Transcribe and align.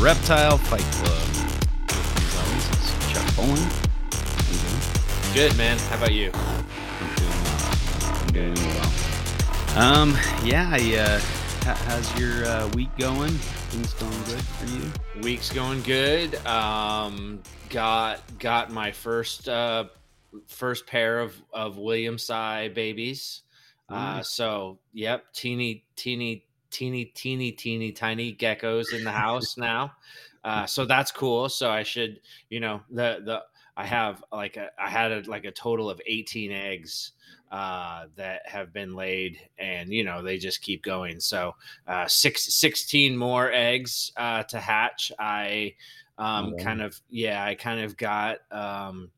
Reptile 0.00 0.56
Fight 0.56 0.80
Club. 0.80 1.28
As 1.90 2.36
always, 2.38 2.68
it's 2.70 3.12
Chuck 3.12 3.36
Bowen. 3.36 3.58
How 3.58 4.50
you 4.50 4.58
doing? 4.58 5.34
Good, 5.34 5.58
man. 5.58 5.76
How 5.76 5.96
about 5.98 6.14
you? 6.14 6.30
I'm 6.32 7.14
doing 7.16 7.30
well. 7.44 7.74
I'm 8.22 8.32
doing 8.32 8.54
well. 8.54 9.76
Um, 9.76 10.16
yeah, 10.42 10.70
I, 10.72 10.96
uh, 10.96 11.20
how's 11.74 12.18
your 12.18 12.46
uh, 12.46 12.68
week 12.68 12.88
going? 12.96 13.28
Things 13.28 13.92
going 13.92 14.10
good 14.24 14.40
for 14.40 14.66
you? 14.74 15.22
Week's 15.22 15.52
going 15.52 15.82
good. 15.82 16.34
Um, 16.46 17.42
got 17.68 18.22
got 18.38 18.72
my 18.72 18.92
first 18.92 19.50
uh, 19.50 19.84
first 20.46 20.86
pair 20.86 21.20
of 21.20 21.34
of 21.52 21.76
Williamsi 21.76 22.72
babies. 22.72 23.42
Uh, 23.90 24.22
so 24.22 24.78
yep, 24.94 25.30
teeny 25.34 25.84
teeny 25.94 26.46
teeny 26.70 27.06
teeny 27.06 27.52
teeny 27.52 27.92
tiny 27.92 28.34
geckos 28.34 28.92
in 28.92 29.04
the 29.04 29.12
house 29.26 29.56
now. 29.56 29.92
Uh, 30.42 30.66
so 30.66 30.86
that's 30.86 31.12
cool. 31.12 31.48
So 31.48 31.70
I 31.70 31.82
should, 31.82 32.20
you 32.48 32.60
know, 32.60 32.82
the 32.90 33.20
the 33.24 33.42
I 33.76 33.86
have 33.86 34.22
like 34.32 34.56
a, 34.56 34.70
I 34.78 34.90
had 34.90 35.12
a, 35.12 35.22
like 35.30 35.44
a 35.44 35.50
total 35.50 35.88
of 35.88 36.00
18 36.06 36.52
eggs 36.52 37.12
uh, 37.50 38.06
that 38.16 38.46
have 38.46 38.72
been 38.72 38.94
laid, 38.94 39.38
and 39.58 39.92
you 39.92 40.04
know 40.04 40.22
they 40.22 40.38
just 40.38 40.62
keep 40.62 40.82
going. 40.82 41.20
So 41.20 41.56
uh, 41.86 42.06
six, 42.06 42.54
16 42.54 43.16
more 43.16 43.50
eggs 43.52 44.12
uh, 44.16 44.42
to 44.44 44.60
hatch. 44.60 45.12
I 45.18 45.74
um, 46.18 46.52
Oh, 46.52 46.56
kind 46.56 46.82
of 46.82 47.00
yeah, 47.08 47.44
I 47.44 47.54
kind 47.54 47.80
of 47.80 47.96
got 47.96 48.38
um, 48.52 49.10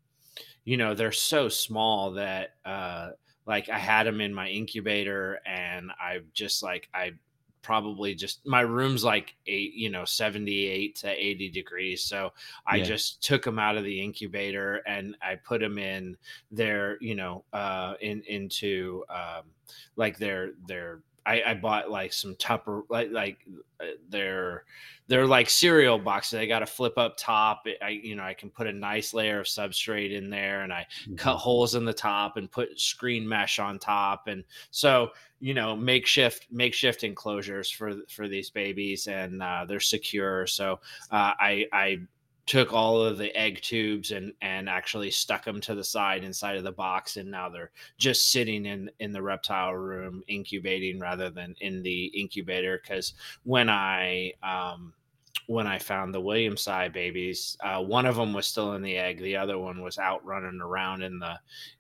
you 0.65 0.77
know 0.77 0.95
they're 0.95 1.13
so 1.13 1.49
small 1.49 2.13
that 2.13 2.55
uh, 2.65 3.11
like 3.47 3.69
I 3.69 3.79
had 3.79 4.05
them 4.05 4.21
in 4.21 4.35
my 4.35 4.49
incubator, 4.49 5.41
and 5.45 5.91
I 5.91 6.21
just 6.33 6.63
like 6.63 6.89
I 6.95 7.13
probably 7.63 8.15
just 8.15 8.45
my 8.47 8.61
room's 8.61 9.05
like 9.05 9.35
eight 9.47 9.73
you 9.75 9.89
know 9.89 10.05
78 10.05 10.97
to 10.97 11.09
80 11.11 11.49
degrees 11.51 12.05
so 12.05 12.33
i 12.67 12.77
Yeah. 12.77 12.85
just 12.85 13.23
took 13.23 13.43
them 13.45 13.59
out 13.59 13.77
of 13.77 13.85
the 13.85 14.01
incubator 14.03 14.77
and 14.87 15.17
i 15.23 15.37
put 15.37 15.61
them 15.61 15.79
in 15.79 16.17
their 16.51 16.99
you 17.01 17.15
know 17.15 17.45
uh 17.53 17.95
in 18.01 18.23
into 18.27 19.05
um 19.09 19.45
like 19.97 20.19
their 20.19 20.51
their 20.67 21.01
I, 21.25 21.43
I 21.47 21.55
bought 21.55 21.91
like 21.91 22.13
some 22.13 22.35
Tupper 22.37 22.83
like 22.89 23.11
like 23.11 23.39
uh, 23.81 23.87
their 24.09 24.65
they're 25.09 25.27
like 25.27 25.51
cereal 25.51 25.99
boxes. 25.99 26.39
I 26.39 26.47
got 26.47 26.63
a 26.63 26.67
flip 26.67 26.97
up 26.97 27.17
top. 27.17 27.67
I 27.83 27.91
you 27.91 28.17
know 28.17 28.23
I 28.23 28.35
can 28.35 28.51
put 28.51 28.67
a 28.67 28.73
nice 28.73 29.15
layer 29.15 29.41
of 29.41 29.47
substrate 29.47 30.13
in 30.13 30.31
there, 30.31 30.63
and 30.63 30.73
I 30.73 30.87
cut 31.17 31.37
holes 31.37 31.75
in 31.75 31.85
the 31.85 31.93
top 31.93 32.37
and 32.37 32.51
put 32.51 32.79
screen 32.79 33.29
mesh 33.29 33.59
on 33.59 33.79
top, 33.79 34.27
and 34.27 34.45
so 34.71 35.11
you 35.41 35.55
know 35.55 35.77
makeshift 35.77 36.47
makeshift 36.51 37.05
enclosures 37.05 37.71
for 37.71 37.95
for 38.09 38.29
these 38.29 38.51
babies, 38.51 39.07
and 39.07 39.43
uh, 39.43 39.65
they're 39.67 39.81
secure. 39.81 40.47
So 40.47 40.81
uh, 41.11 41.33
I 41.39 41.67
I 41.73 42.01
took 42.47 42.73
all 42.73 43.01
of 43.01 43.19
the 43.19 43.35
egg 43.37 43.61
tubes 43.63 44.11
and 44.11 44.33
and 44.43 44.69
actually 44.69 45.11
stuck 45.11 45.45
them 45.45 45.61
to 45.61 45.75
the 45.75 45.85
side 45.85 46.25
inside 46.25 46.57
of 46.57 46.65
the 46.65 46.73
box 46.73 47.17
and 47.17 47.31
now 47.31 47.49
they're 47.49 47.71
just 47.99 48.33
sitting 48.33 48.67
in 48.67 48.91
in 48.99 49.13
the 49.13 49.23
reptile 49.23 49.75
room 49.75 50.23
incubating 50.27 50.99
rather 50.99 51.31
than 51.31 51.55
in 51.61 51.83
the 51.83 52.07
incubator. 52.07 52.81
Because 52.83 53.15
when 53.45 53.69
i 53.71 54.33
um 54.43 54.93
when 55.47 55.67
i 55.67 55.79
found 55.79 56.15
the 56.15 56.21
williamsi 56.21 56.93
babies 56.93 57.57
uh, 57.65 57.81
one 57.81 58.07
of 58.07 58.17
them 58.17 58.33
was 58.33 58.47
still 58.47 58.75
in 58.75 58.83
the 58.83 58.97
egg 58.97 59.21
the 59.21 59.37
other 59.37 59.59
one 59.59 59.83
was 59.83 59.99
out 59.99 60.25
running 60.25 60.61
around 60.61 61.03
in 61.03 61.19
the 61.19 61.35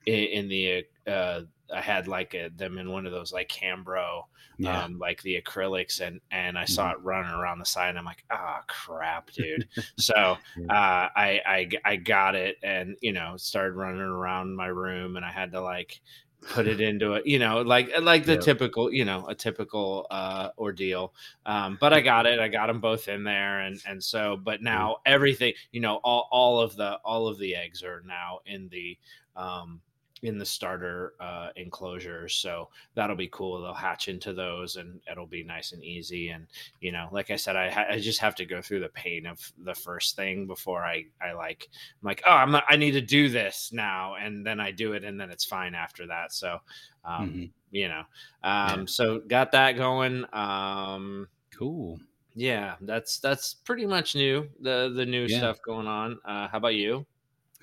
in, 0.06 0.24
in 0.24 0.48
the 0.48 0.84
uh 1.06 1.40
i 1.72 1.80
had 1.80 2.08
like 2.08 2.34
a, 2.34 2.50
them 2.56 2.78
in 2.78 2.90
one 2.90 3.06
of 3.06 3.12
those 3.12 3.32
like 3.32 3.48
cambro 3.48 4.22
Yeah. 4.58 4.84
um, 4.84 4.96
like 4.98 5.20
the 5.22 5.40
acrylics, 5.42 6.00
and 6.00 6.20
and 6.30 6.56
I 6.56 6.66
saw 6.66 6.92
it 6.92 7.00
running 7.00 7.32
around 7.32 7.58
the 7.58 7.64
side. 7.64 7.88
And 7.88 7.98
I'm 7.98 8.04
like, 8.04 8.24
ah, 8.30 8.62
crap, 8.68 9.32
dude. 9.32 9.66
so 9.96 10.14
uh, 10.14 10.38
I, 10.68 11.40
I 11.44 11.68
I 11.84 11.96
got 11.96 12.36
it, 12.36 12.58
and 12.62 12.96
you 13.00 13.12
know, 13.12 13.36
started 13.36 13.74
running 13.74 14.00
around 14.00 14.54
my 14.54 14.68
room, 14.68 15.16
and 15.16 15.24
I 15.24 15.32
had 15.32 15.50
to 15.52 15.60
like 15.60 16.00
put 16.48 16.66
it 16.66 16.80
into 16.80 17.14
it, 17.14 17.26
you 17.26 17.38
know, 17.38 17.62
like 17.62 17.90
like 18.00 18.24
the 18.24 18.36
Yep. 18.36 18.36
typical, 18.36 18.92
you 18.92 19.04
know, 19.04 19.26
a 19.26 19.34
typical 19.34 20.06
uh, 20.10 20.50
ordeal. 20.58 21.14
Um, 21.46 21.76
but 21.80 21.92
I 21.92 22.00
got 22.00 22.26
it. 22.26 22.38
I 22.38 22.48
got 22.48 22.66
them 22.66 22.80
both 22.80 23.08
in 23.08 23.24
there, 23.24 23.60
and 23.60 23.80
and 23.86 24.02
so, 24.02 24.36
but 24.36 24.62
now 24.62 24.98
everything, 25.06 25.54
you 25.72 25.80
know, 25.80 25.96
all 26.04 26.28
all 26.30 26.60
of 26.60 26.76
the 26.76 26.96
all 27.04 27.26
of 27.28 27.38
the 27.38 27.54
eggs 27.56 27.82
are 27.82 28.02
now 28.06 28.40
in 28.46 28.68
the 28.68 28.98
um, 29.36 29.80
in 30.22 30.38
the 30.38 30.44
starter 30.46 31.14
uh, 31.20 31.50
enclosure. 31.56 32.28
So 32.28 32.68
that'll 32.94 33.16
be 33.16 33.28
cool. 33.28 33.60
They'll 33.60 33.74
hatch 33.74 34.08
into 34.08 34.32
those, 34.32 34.76
and 34.76 35.00
it'll 35.10 35.26
be 35.26 35.42
nice 35.42 35.72
and 35.72 35.82
easy. 35.82 36.28
And 36.28 36.46
you 36.80 36.92
know, 36.92 37.08
like 37.12 37.30
I 37.30 37.36
said, 37.36 37.56
I 37.56 37.70
ha- 37.70 37.86
I 37.90 37.98
just 37.98 38.20
have 38.20 38.34
to 38.36 38.44
go 38.46 38.62
through 38.62 38.80
the 38.80 38.88
pain 38.88 39.26
of 39.26 39.52
the 39.58 39.74
first 39.74 40.16
thing 40.16 40.46
before 40.46 40.84
I 40.84 41.06
I 41.20 41.32
like 41.32 41.68
I'm 42.02 42.06
like 42.06 42.22
oh 42.26 42.30
I'm 42.30 42.50
not, 42.52 42.64
I 42.68 42.76
need 42.76 42.92
to 42.92 43.00
do 43.00 43.28
this 43.28 43.72
now, 43.72 44.14
and 44.14 44.46
then 44.46 44.60
I 44.60 44.70
do 44.70 44.92
it, 44.92 45.04
and 45.04 45.20
then 45.20 45.30
it's 45.30 45.44
fine 45.44 45.74
after 45.74 46.06
that. 46.06 46.32
So 46.32 46.58
um, 47.04 47.42
Mhm. 47.42 47.52
you 47.70 47.88
know, 47.88 48.04
um, 48.42 48.86
so 48.86 49.20
got 49.20 49.52
that 49.52 49.72
going. 49.72 50.24
Um, 50.32 51.28
Cool. 51.52 52.00
yeah, 52.34 52.76
that's 52.80 53.18
that's 53.20 53.54
pretty 53.54 53.86
much 53.86 54.14
new. 54.14 54.48
The 54.60 54.92
the 54.94 55.06
new 55.06 55.26
Yeah. 55.26 55.28
stuff 55.28 55.60
going 55.62 55.86
on. 55.86 56.18
Uh, 56.24 56.48
how 56.48 56.58
about 56.58 56.74
you? 56.74 57.06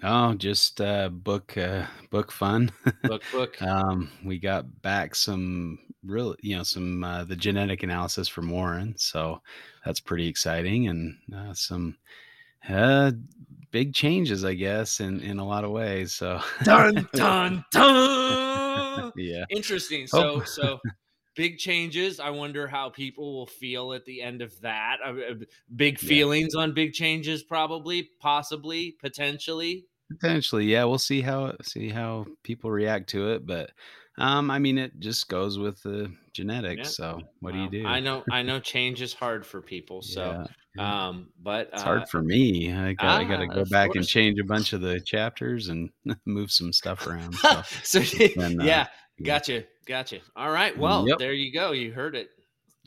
Oh, 0.02 0.34
just 0.34 0.80
uh, 0.80 1.10
book 1.10 1.58
uh, 1.58 1.86
book 2.10 2.32
fun. 2.32 2.72
Book 3.04 3.22
book. 3.32 3.58
um, 3.62 4.10
we 4.24 4.40
got 4.40 4.82
back 4.82 5.14
some 5.14 5.80
real, 6.04 6.36
you 6.42 6.56
know, 6.56 6.64
some 6.64 7.04
uh, 7.04 7.26
the 7.26 7.36
genetic 7.36 7.84
analysis 7.84 8.28
from 8.30 8.50
Warren, 8.50 8.96
so 8.98 9.42
that's 9.86 10.00
pretty 10.00 10.28
exciting, 10.28 10.88
and 10.88 11.18
uh, 11.36 11.54
some 11.54 11.98
uh, 12.70 13.12
big 13.72 13.94
changes, 13.94 14.46
I 14.46 14.54
guess, 14.54 15.02
in 15.02 15.22
in 15.22 15.40
a 15.40 15.46
lot 15.46 15.66
of 15.66 15.72
ways. 15.72 16.14
So 16.14 16.42
dun 16.64 17.08
dun 17.16 17.66
dun. 17.72 19.12
yeah, 19.16 19.46
Interesting. 19.50 20.08
So 20.08 20.40
Oh. 20.40 20.44
so 20.46 20.80
big 21.36 21.58
changes. 21.58 22.20
I 22.20 22.30
wonder 22.30 22.68
how 22.68 22.90
people 22.90 23.34
will 23.36 23.48
feel 23.48 23.94
at 23.94 24.06
the 24.06 24.22
end 24.22 24.42
of 24.42 24.60
that. 24.62 24.98
Uh, 25.06 25.10
uh, 25.32 25.34
big 25.76 26.00
Yeah. 26.02 26.08
feelings 26.08 26.56
on 26.56 26.74
big 26.74 26.94
changes, 26.94 27.44
probably, 27.44 28.10
possibly, 28.20 28.94
potentially. 29.02 29.86
Potentially, 30.10 30.66
yeah, 30.66 30.84
we'll 30.86 30.98
see 31.00 31.22
how 31.22 31.56
see 31.62 31.90
how 31.90 32.26
people 32.44 32.72
react 32.72 33.10
to 33.12 33.32
it, 33.32 33.46
but 33.46 33.72
um, 34.18 34.52
I 34.52 34.60
mean, 34.60 34.78
it 34.78 35.00
just 35.00 35.30
goes 35.30 35.58
with 35.60 35.82
the 35.84 36.14
genetics. 36.34 36.96
So 36.96 37.22
what 37.40 37.52
Well, 37.52 37.54
do 37.54 37.60
you 37.60 37.70
do? 37.70 37.98
I 37.98 38.00
know 38.00 38.26
I 38.30 38.44
know 38.44 38.60
change 38.60 39.02
is 39.02 39.14
hard 39.14 39.46
for 39.46 39.62
people. 39.62 40.02
So 40.02 40.38
Yeah, 40.38 40.46
yeah. 40.76 40.84
um 40.84 41.32
but 41.40 41.74
It's 41.74 41.84
uh, 41.84 41.84
hard 41.84 42.10
for 42.10 42.22
me. 42.24 42.74
I 42.74 42.94
got 42.94 43.18
I 43.18 43.26
got 43.26 43.38
to 43.38 43.48
Ah, 43.50 43.50
go 43.50 43.66
back 43.66 43.96
and 43.96 44.08
change 44.08 44.40
a 44.40 44.44
bunch 44.46 44.74
of 44.74 44.82
the 44.82 45.02
chapters 45.02 45.70
and 45.70 45.92
move 46.26 46.52
some 46.52 46.74
stuff 46.74 47.06
around. 47.08 47.42
So 47.42 47.64
so 47.84 48.00
uh, 48.38 48.50
yeah, 48.60 48.88
yeah. 49.20 49.26
gotcha, 49.26 49.66
gotcha. 49.86 50.20
All 50.36 50.52
right, 50.52 50.78
well, 50.78 51.08
Yep. 51.08 51.18
there 51.18 51.34
you 51.34 51.52
go. 51.54 51.72
You 51.72 51.92
heard 51.92 52.16
it. 52.16 52.30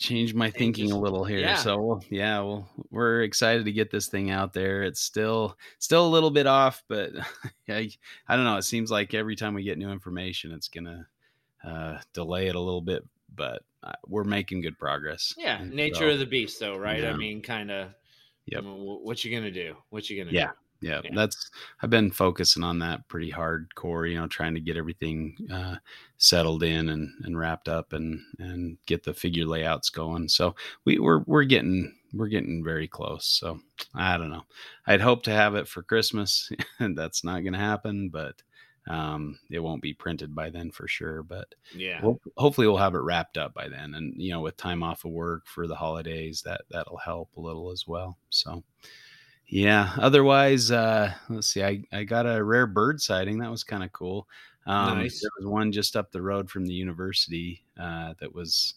Change 0.03 0.35
my 0.35 0.51
thinking 0.51 0.91
a 0.93 0.99
little 0.99 1.25
here. 1.25 1.39
Yeah. 1.39 1.57
So 1.57 1.81
we'll- 1.81 2.05
yeah, 2.11 2.41
well, 2.41 2.69
we're 2.91 3.23
excited 3.23 3.65
to 3.65 3.73
get 3.73 3.91
this 3.91 4.09
thing 4.09 4.31
out 4.31 4.53
there. 4.53 4.83
It's 4.83 5.01
still 5.01 5.57
still 5.79 6.07
a 6.07 6.09
little 6.09 6.31
bit 6.31 6.47
off, 6.47 6.83
but 6.89 7.13
I, 7.69 7.91
I 8.29 8.37
don't 8.37 8.45
know. 8.45 8.57
It 8.57 8.63
seems 8.65 8.91
like 8.91 9.15
every 9.15 9.37
time 9.37 9.55
we 9.55 9.63
get 9.63 9.79
new 9.79 9.91
information, 9.91 10.53
it's 10.53 10.69
gonna 10.69 11.07
uh, 11.65 11.99
delay 12.13 12.49
it 12.49 12.55
a 12.57 12.61
little 12.61 12.81
bit, 12.83 13.05
but 13.35 13.63
uh, 13.83 13.93
we're 14.07 14.25
making 14.25 14.61
good 14.61 14.79
progress. 14.79 15.35
Yeah, 15.39 15.61
And 15.61 15.73
nature 15.73 16.09
so, 16.09 16.11
of 16.11 16.19
the 16.19 16.27
beast, 16.27 16.59
though, 16.61 16.77
right? 16.77 17.05
I 17.05 17.17
mean, 17.17 17.41
kind 17.43 17.71
of. 17.71 17.89
Yep. 18.47 18.65
What 18.65 19.25
you 19.25 19.33
gonna 19.35 19.53
do? 19.53 19.77
What 19.91 20.11
you 20.11 20.19
gonna 20.23 20.35
Yeah. 20.35 20.47
do? 20.49 20.53
Yeah, 20.83 21.01
Yeah. 21.05 21.11
that's 21.15 21.51
I've 21.83 21.91
been 21.91 22.11
focusing 22.11 22.63
on 22.65 22.79
that 22.81 23.09
pretty 23.09 23.31
hardcore. 23.33 24.11
You 24.11 24.17
know, 24.21 24.27
trying 24.27 24.55
to 24.55 24.61
get 24.61 24.77
everything 24.77 25.37
uh, 25.51 25.77
settled 26.19 26.63
in 26.63 26.89
and, 26.91 27.11
and 27.25 27.39
wrapped 27.39 27.69
up 27.69 27.93
and 27.93 28.21
and 28.39 28.77
get 28.87 29.05
the 29.05 29.15
figure 29.15 29.47
layouts 29.47 29.91
going. 29.91 30.29
So 30.29 30.55
we 30.85 30.99
we're 30.99 31.21
we're 31.27 31.45
getting 31.45 31.97
we're 32.13 32.29
getting 32.29 32.63
very 32.65 32.89
close. 32.89 33.27
So 33.27 33.61
I 33.95 34.19
don't 34.19 34.31
know. 34.31 34.45
I'd 34.87 35.01
hope 35.01 35.23
to 35.25 35.31
have 35.33 35.55
it 35.55 35.69
for 35.69 35.83
Christmas. 35.83 36.51
that's 36.81 37.25
not 37.25 37.41
going 37.41 37.55
to 37.55 37.59
happen, 37.59 38.11
but 38.11 38.43
um, 38.89 39.39
it 39.51 39.61
won't 39.61 39.81
be 39.81 39.95
printed 39.95 40.35
by 40.35 40.51
then 40.51 40.71
for 40.73 40.89
sure. 40.89 41.23
But 41.23 41.55
Yeah. 41.75 42.01
we'll, 42.03 42.21
hopefully 42.37 42.67
we'll 42.67 42.77
have 42.79 42.95
it 42.97 42.99
wrapped 42.99 43.39
up 43.39 43.55
by 43.55 43.69
then. 43.69 43.95
And 43.95 44.21
you 44.21 44.31
know, 44.33 44.41
with 44.41 44.57
time 44.57 44.83
off 44.83 45.05
of 45.05 45.13
work 45.13 45.47
for 45.47 45.67
the 45.67 45.77
holidays, 45.77 46.43
that 46.43 46.63
that'll 46.71 46.99
help 46.99 47.31
a 47.37 47.41
little 47.41 47.71
as 47.71 47.87
well. 47.87 48.19
So 48.31 48.63
yeah. 49.53 49.93
Otherwise, 49.99 50.71
uh, 50.71 51.13
let's 51.29 51.49
see. 51.49 51.63
I 51.63 51.85
I 51.93 52.05
got 52.05 52.25
a 52.25 52.43
rare 52.43 52.67
bird 52.67 53.03
sighting. 53.03 53.39
That 53.39 53.51
was 53.51 53.65
kind 53.65 53.85
of 53.85 53.93
cool. 53.93 54.27
Um, 54.67 55.01
Nice. 55.01 55.21
There 55.21 55.31
was 55.39 55.47
one 55.47 55.73
just 55.73 55.95
up 55.95 56.11
the 56.11 56.23
road 56.23 56.49
from 56.49 56.65
the 56.65 56.73
university 56.73 57.63
uh, 57.79 58.15
that 58.19 58.35
was, 58.35 58.75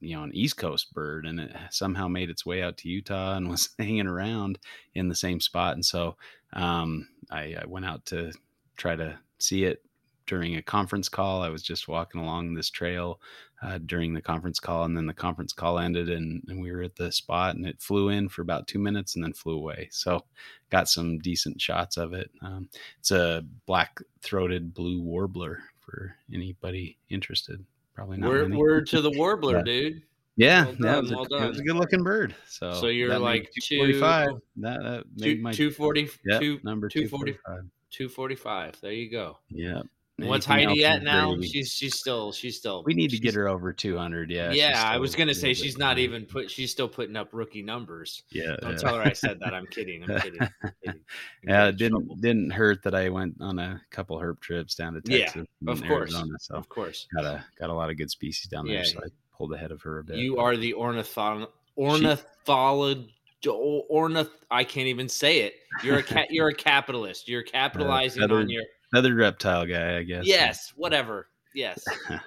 you 0.00 0.14
know, 0.14 0.22
an 0.22 0.34
East 0.34 0.58
Coast 0.58 0.92
bird, 0.92 1.24
and 1.24 1.40
it 1.40 1.56
somehow 1.70 2.06
made 2.06 2.28
its 2.28 2.44
way 2.44 2.62
out 2.62 2.76
to 2.78 2.90
Utah 2.90 3.36
and 3.36 3.48
was 3.50 3.70
hanging 3.78 4.06
around 4.06 4.58
in 4.94 5.08
the 5.08 5.14
same 5.14 5.40
spot. 5.40 5.72
And 5.72 5.84
so 5.84 6.16
um, 6.52 7.08
I, 7.30 7.56
I 7.62 7.64
went 7.66 7.86
out 7.86 8.04
to 8.06 8.30
try 8.76 8.96
to 8.96 9.18
see 9.38 9.64
it 9.64 9.82
during 10.26 10.56
a 10.56 10.62
conference 10.62 11.08
call. 11.08 11.42
I 11.42 11.48
was 11.48 11.62
just 11.62 11.88
walking 11.88 12.20
along 12.20 12.54
this 12.54 12.70
trail 12.70 13.20
uh, 13.62 13.78
during 13.86 14.12
the 14.12 14.20
conference 14.22 14.60
call, 14.60 14.84
and 14.84 14.96
then 14.96 15.06
the 15.06 15.14
conference 15.14 15.52
call 15.52 15.78
ended, 15.78 16.10
and, 16.10 16.42
and 16.48 16.60
we 16.60 16.70
were 16.72 16.82
at 16.82 16.96
the 16.96 17.10
spot, 17.12 17.56
and 17.56 17.66
it 17.66 17.80
flew 17.80 18.08
in 18.10 18.28
for 18.28 18.42
about 18.42 18.66
two 18.66 18.78
minutes 18.78 19.14
and 19.14 19.24
then 19.24 19.32
flew 19.32 19.56
away. 19.56 19.88
So, 19.90 20.24
got 20.70 20.88
some 20.88 21.18
decent 21.18 21.60
shots 21.60 21.96
of 21.96 22.12
it. 22.12 22.30
Um, 22.42 22.68
it's 22.98 23.10
a 23.10 23.44
black-throated 23.66 24.74
blue 24.74 25.00
warbler 25.00 25.60
for 25.80 26.14
anybody 26.32 26.98
interested. 27.10 27.64
Probably 27.94 28.18
not. 28.18 28.28
Word, 28.28 28.54
word 28.54 28.86
to 28.88 29.00
the 29.00 29.12
warbler, 29.12 29.62
dude. 29.62 30.02
Yeah, 30.36 30.64
Well 30.64 30.74
that 30.80 31.02
was 31.02 31.12
a, 31.12 31.16
well 31.16 31.24
it 31.44 31.48
was 31.48 31.60
a 31.60 31.62
good 31.62 31.76
looking 31.76 32.02
bird. 32.02 32.34
So, 32.48 32.74
So 32.74 32.86
you're 32.88 33.08
that 33.10 33.20
like 33.20 33.52
245. 33.62 34.28
two- 34.30 34.42
That, 34.56 34.82
that 34.82 35.04
made 35.16 35.36
Two, 35.36 35.42
my 35.42 35.52
240, 35.52 36.08
yep, 36.26 36.40
two, 36.40 36.58
number 36.64 36.88
240. 36.88 37.32
245. 37.34 37.70
245. 37.90 38.80
There 38.80 38.92
you 38.92 39.08
go. 39.10 39.38
Yeah. 39.48 39.82
What's 40.18 40.46
Heidi 40.46 40.84
at 40.84 41.02
now? 41.02 41.36
She's 41.40 41.72
she's 41.72 41.96
still 41.96 42.30
she's 42.30 42.56
still. 42.56 42.84
we 42.84 42.94
need 42.94 43.10
to 43.10 43.18
get 43.18 43.34
her 43.34 43.48
over 43.48 43.72
200. 43.72 44.30
Yeah. 44.30 44.50
she's 44.50 44.60
Yeah, 44.60 44.82
I 44.86 44.96
was 44.98 45.16
gonna 45.16 45.34
say 45.34 45.54
she's 45.54 45.76
not 45.76 45.98
even 45.98 46.24
put. 46.24 46.48
She's 46.50 46.70
still 46.70 46.88
putting 46.88 47.16
up 47.16 47.30
rookie 47.32 47.62
numbers. 47.62 48.22
Yeah. 48.30 48.54
Don't 48.60 48.72
yeah. 48.72 48.76
tell 48.76 48.94
her 48.96 49.02
I 49.02 49.12
said 49.12 49.40
that. 49.40 49.52
I'm 49.52 49.66
kidding. 49.66 50.04
I'm 50.04 50.20
kidding. 50.20 50.40
I'm 50.62 50.72
kidding. 50.84 51.00
I'm 51.00 51.00
Yeah, 51.48 51.66
it 51.66 51.76
didn't 51.78 52.20
didn't 52.20 52.50
hurt 52.50 52.84
that 52.84 52.94
I 52.94 53.08
went 53.08 53.34
on 53.40 53.58
a 53.58 53.80
couple 53.90 54.16
herp 54.20 54.40
trips 54.40 54.76
down 54.76 54.94
to 54.94 55.00
Texas. 55.00 55.46
Yeah, 55.60 55.72
of 55.72 55.82
course. 55.82 56.12
Arizona, 56.14 56.34
so 56.38 56.54
Of 56.54 56.68
course, 56.68 57.08
got 57.14 57.24
a 57.24 57.44
got 57.58 57.70
a 57.70 57.74
lot 57.74 57.90
of 57.90 57.96
good 57.96 58.10
species 58.10 58.48
down 58.48 58.66
there. 58.66 58.76
Yeah. 58.76 58.84
So 58.84 59.00
I 59.00 59.08
pulled 59.36 59.52
ahead 59.52 59.72
of 59.72 59.82
her 59.82 59.98
a 59.98 60.04
bit. 60.04 60.16
you 60.18 60.38
are 60.38 60.56
the 60.56 60.74
ornithon 60.74 61.48
ornitholog. 61.76 63.08
Ornith. 63.46 64.30
I 64.50 64.64
can't 64.64 64.86
even 64.86 65.06
say 65.06 65.40
it. 65.40 65.54
You're 65.82 65.98
a 65.98 66.02
cat. 66.02 66.28
You're 66.30 66.48
a 66.48 66.54
capitalist. 66.54 67.28
You're 67.28 67.42
capitalizing 67.58 68.22
on 68.22 68.28
feathered- 68.28 68.50
your. 68.50 68.62
Feathered 68.92 69.16
reptile 69.16 69.66
guy, 69.66 69.98
I 69.98 70.02
guess. 70.02 70.26
Yes. 70.26 70.72
Whatever. 70.76 71.28
Yes. 71.54 71.82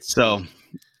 So, 0.00 0.44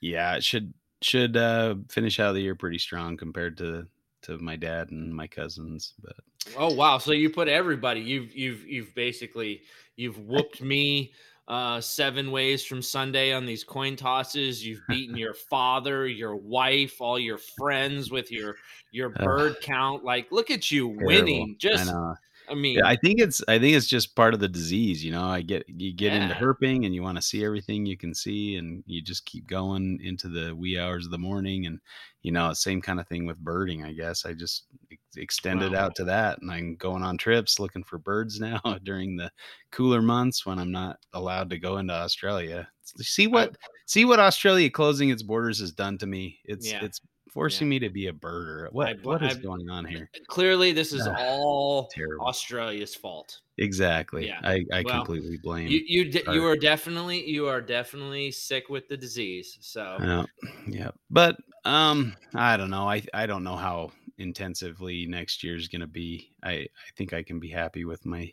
yeah, 0.00 0.36
it 0.36 0.42
should 0.42 0.72
should 1.02 1.36
uh, 1.36 1.76
finish 1.90 2.18
out 2.18 2.32
the 2.32 2.40
year 2.40 2.54
pretty 2.54 2.78
strong 2.78 3.16
compared 3.16 3.58
to 3.58 3.86
to 4.22 4.38
my 4.38 4.56
dad 4.56 4.90
and 4.90 5.14
my 5.14 5.26
cousins. 5.26 5.92
But 6.02 6.16
Oh 6.56 6.72
wow! 6.74 6.98
So 6.98 7.12
you 7.12 7.30
put 7.30 7.48
everybody. 7.48 8.00
You've 8.00 8.34
you've 8.34 8.66
you've 8.66 8.94
basically 8.94 9.62
you've 9.96 10.18
whooped 10.18 10.60
me 10.60 11.12
uh 11.46 11.78
seven 11.78 12.30
ways 12.30 12.64
from 12.64 12.80
Sunday 12.80 13.32
on 13.32 13.44
these 13.46 13.64
coin 13.64 13.96
tosses. 13.96 14.66
You've 14.66 14.82
beaten 14.88 15.16
your 15.16 15.34
father, 15.34 16.06
your 16.06 16.36
wife, 16.36 17.00
all 17.00 17.18
your 17.18 17.38
friends 17.38 18.10
with 18.10 18.30
your 18.32 18.56
your 18.92 19.10
bird 19.10 19.56
count. 19.62 20.04
Like, 20.04 20.32
look 20.32 20.50
at 20.50 20.70
you 20.70 20.88
terrible. 20.88 21.06
winning. 21.06 21.50
I 21.50 21.56
Just 21.58 21.86
know. 21.92 22.14
I 22.48 22.54
mean, 22.54 22.82
Yeah, 22.82 22.86
I 22.86 22.96
think 22.96 23.20
it's 23.20 23.42
I 23.48 23.58
think 23.58 23.76
it's 23.76 23.86
just 23.86 24.16
part 24.16 24.34
of 24.34 24.40
the 24.40 24.48
disease, 24.48 25.04
you 25.04 25.12
know. 25.12 25.24
I 25.26 25.42
get 25.42 25.64
you 25.68 25.92
get 25.94 26.12
into 26.12 26.34
herping 26.34 26.84
and 26.84 26.94
you 26.94 27.02
want 27.02 27.16
to 27.16 27.22
see 27.22 27.44
everything 27.44 27.86
you 27.86 27.96
can 27.96 28.14
see 28.14 28.56
and 28.56 28.82
you 28.86 29.00
just 29.00 29.24
keep 29.26 29.46
going 29.46 30.00
into 30.02 30.28
the 30.28 30.54
wee 30.54 30.78
hours 30.78 31.04
of 31.06 31.12
the 31.12 31.18
morning 31.18 31.66
and 31.66 31.80
you 32.22 32.32
know, 32.32 32.52
same 32.54 32.80
kind 32.82 32.98
of 33.00 33.06
thing 33.06 33.26
with 33.26 33.38
birding, 33.38 33.84
I 33.84 33.92
guess. 33.92 34.24
I 34.24 34.32
just 34.32 34.64
ex- 34.90 35.16
extended 35.16 35.72
Wow. 35.72 35.80
out 35.84 35.94
to 35.96 36.04
that 36.04 36.40
and 36.42 36.50
I'm 36.50 36.74
going 36.76 37.02
on 37.02 37.16
trips 37.18 37.60
looking 37.60 37.84
for 37.84 37.98
birds 37.98 38.40
now 38.40 38.60
during 38.82 39.16
the 39.16 39.30
cooler 39.70 40.02
months 40.02 40.44
when 40.44 40.58
I'm 40.58 40.72
not 40.72 40.98
allowed 41.12 41.50
to 41.50 41.58
go 41.58 41.78
into 41.78 41.94
Australia. 41.94 42.68
See 43.00 43.26
what 43.28 43.56
see 43.86 44.04
what 44.04 44.20
Australia 44.20 44.68
closing 44.70 45.10
its 45.10 45.22
borders 45.22 45.60
has 45.60 45.72
done 45.72 45.96
to 45.98 46.06
me. 46.06 46.40
It's 46.44 46.72
Yeah. 46.72 46.80
it's 46.80 47.00
forcing 47.34 47.68
me 47.68 47.78
to 47.80 47.90
be 47.90 48.06
a 48.06 48.12
birder. 48.12 48.72
What 48.72 49.02
bl- 49.02 49.08
what 49.10 49.22
is 49.22 49.36
I- 49.36 49.40
going 49.40 49.68
on 49.68 49.84
here? 49.84 50.08
clearly 50.28 50.72
this 50.72 50.92
is 50.92 51.06
Ugh, 51.06 51.14
all 51.18 51.88
Terrible. 51.88 52.24
Australia's 52.26 52.94
fault. 52.94 53.40
Exactly. 53.58 54.26
Yeah. 54.28 54.40
I, 54.42 54.64
I 54.72 54.82
Well, 54.84 55.04
completely 55.04 55.36
blame. 55.36 55.68
You 55.68 55.80
you 55.86 56.10
de- 56.10 56.32
you 56.32 56.44
are 56.46 56.56
definitely 56.56 57.28
you 57.28 57.46
are 57.48 57.60
definitely 57.60 58.30
sick 58.30 58.68
with 58.68 58.88
the 58.88 58.96
disease. 58.96 59.58
So 59.60 59.96
yeah, 60.00 60.24
yeah. 60.66 60.90
But 61.10 61.36
um, 61.64 62.16
I 62.34 62.56
don't 62.56 62.70
know. 62.70 62.88
I 62.88 63.02
I 63.12 63.26
don't 63.26 63.44
know 63.44 63.56
how 63.56 63.90
intensively 64.18 65.06
next 65.06 65.42
year 65.44 65.56
is 65.56 65.68
going 65.68 65.80
to 65.82 65.86
be. 65.86 66.30
I 66.42 66.52
I 66.52 66.68
think 66.96 67.12
I 67.12 67.22
can 67.22 67.38
be 67.40 67.48
happy 67.50 67.84
with 67.84 68.04
my 68.06 68.32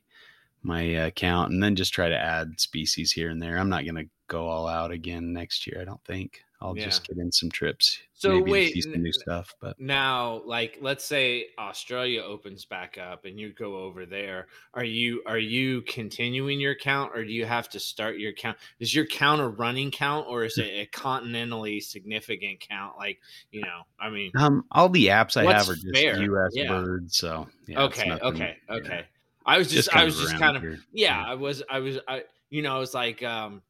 my 0.63 0.95
uh, 0.95 1.09
count, 1.11 1.51
and 1.51 1.61
then 1.61 1.75
just 1.75 1.93
try 1.93 2.07
to 2.09 2.17
add 2.17 2.59
species 2.59 3.11
here 3.11 3.29
and 3.29 3.41
there. 3.41 3.57
I'm 3.57 3.69
not 3.69 3.83
going 3.83 3.95
to 3.95 4.09
go 4.27 4.47
all 4.47 4.67
out 4.67 4.91
again 4.91 5.33
next 5.33 5.65
year. 5.67 5.79
I 5.81 5.85
don't 5.85 6.03
think. 6.05 6.43
I'll 6.61 6.75
just 6.75 7.07
get 7.07 7.17
in 7.17 7.31
some 7.31 7.49
trips. 7.49 7.97
So 8.13 8.35
maybe 8.35 8.51
wait, 8.51 8.73
see 8.73 8.81
some 8.81 9.01
new 9.01 9.11
stuff. 9.11 9.55
But 9.59 9.79
Now, 9.79 10.43
like, 10.45 10.77
let's 10.79 11.03
say 11.03 11.47
Australia 11.57 12.21
opens 12.21 12.65
back 12.65 12.99
up 12.99 13.25
and 13.25 13.39
you 13.39 13.51
go 13.51 13.77
over 13.77 14.05
there. 14.05 14.45
Are 14.75 14.83
you 14.83 15.23
are 15.25 15.39
you 15.39 15.81
continuing 15.81 16.59
your 16.59 16.75
count, 16.75 17.11
or 17.15 17.25
do 17.25 17.31
you 17.31 17.45
have 17.45 17.67
to 17.69 17.79
start 17.79 18.19
your 18.19 18.31
count? 18.33 18.57
Is 18.79 18.93
your 18.93 19.07
count 19.07 19.41
a 19.41 19.47
running 19.47 19.89
count, 19.89 20.27
or 20.29 20.43
is 20.43 20.59
it 20.59 20.67
a 20.67 20.87
continentally 20.95 21.81
significant 21.81 22.59
count? 22.59 22.95
Like, 22.95 23.19
you 23.51 23.61
know, 23.61 23.81
I 23.99 24.11
mean, 24.11 24.31
um, 24.37 24.63
all 24.71 24.87
the 24.89 25.07
apps 25.07 25.37
I 25.37 25.51
have 25.51 25.67
are 25.67 25.73
just 25.73 25.95
fair? 25.95 26.21
U.S. 26.21 26.51
Yeah. 26.53 26.67
birds. 26.67 27.17
So 27.17 27.47
yeah, 27.65 27.81
okay, 27.83 28.09
nothing- 28.09 28.23
okay, 28.27 28.57
yeah, 28.69 28.75
okay. 28.75 29.05
I 29.47 29.57
was 29.57 29.71
just, 29.71 29.95
I 29.95 30.03
was 30.03 30.19
just 30.19 30.37
kind 30.37 30.55
of, 30.55 30.61
here. 30.61 30.77
yeah, 30.93 31.23
I 31.25 31.33
was, 31.33 31.63
I 31.67 31.79
was, 31.79 31.97
I, 32.07 32.23
you 32.51 32.61
know, 32.61 32.77
it 32.77 32.79
was 32.79 32.93
like, 32.93 33.23
um, 33.23 33.63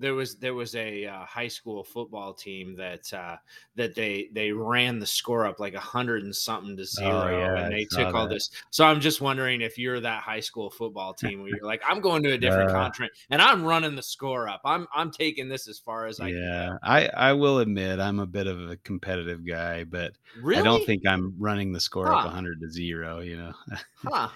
there 0.00 0.14
was 0.14 0.36
there 0.36 0.54
was 0.54 0.74
a 0.74 1.06
uh, 1.06 1.24
high 1.24 1.48
school 1.48 1.84
football 1.84 2.34
team 2.34 2.74
that 2.76 3.12
uh, 3.12 3.36
that 3.76 3.94
they 3.94 4.28
they 4.32 4.52
ran 4.52 4.98
the 4.98 5.06
score 5.06 5.46
up 5.46 5.60
like 5.60 5.74
a 5.74 5.80
hundred 5.80 6.22
and 6.24 6.34
something 6.34 6.76
to 6.76 6.84
zero, 6.84 7.26
Oh, 7.26 7.28
yeah, 7.28 7.54
and 7.54 7.70
they 7.70 7.84
took 7.84 8.14
all 8.14 8.26
that. 8.26 8.28
this. 8.28 8.50
So 8.70 8.84
I'm 8.84 9.00
just 9.00 9.20
wondering 9.20 9.60
if 9.60 9.78
you're 9.78 10.00
that 10.00 10.22
high 10.22 10.40
school 10.40 10.70
football 10.70 11.14
team 11.14 11.40
where 11.40 11.50
you're 11.50 11.66
like, 11.66 11.82
I'm 11.86 12.00
going 12.00 12.22
to 12.24 12.32
a 12.32 12.38
different 12.38 12.70
Uh, 12.74 12.90
and 13.30 13.42
I'm 13.42 13.64
running 13.64 13.94
the 13.96 14.02
score 14.02 14.48
up. 14.48 14.62
I'm 14.64 14.86
I'm 14.94 15.10
taking 15.10 15.48
this 15.48 15.68
as 15.68 15.78
far 15.78 16.06
as 16.06 16.20
I 16.20 16.32
yeah, 16.32 16.32
can. 16.32 16.78
I 16.82 17.08
I 17.08 17.32
will 17.32 17.58
admit 17.60 17.98
I'm 18.00 18.18
a 18.18 18.26
bit 18.26 18.46
of 18.46 18.68
a 18.70 18.76
competitive 18.76 19.46
guy, 19.46 19.84
but 19.84 20.12
Really? 20.34 20.58
I 20.58 20.62
don't 20.62 20.84
think 20.84 21.02
I'm 21.06 21.34
running 21.38 21.72
the 21.72 21.80
score 21.80 22.12
up 22.12 22.22
Huh. 22.22 22.24
100 22.24 22.60
to 22.60 22.68
zero. 22.70 23.20
You 23.20 23.36
know, 23.38 23.52
Huh. 23.94 24.30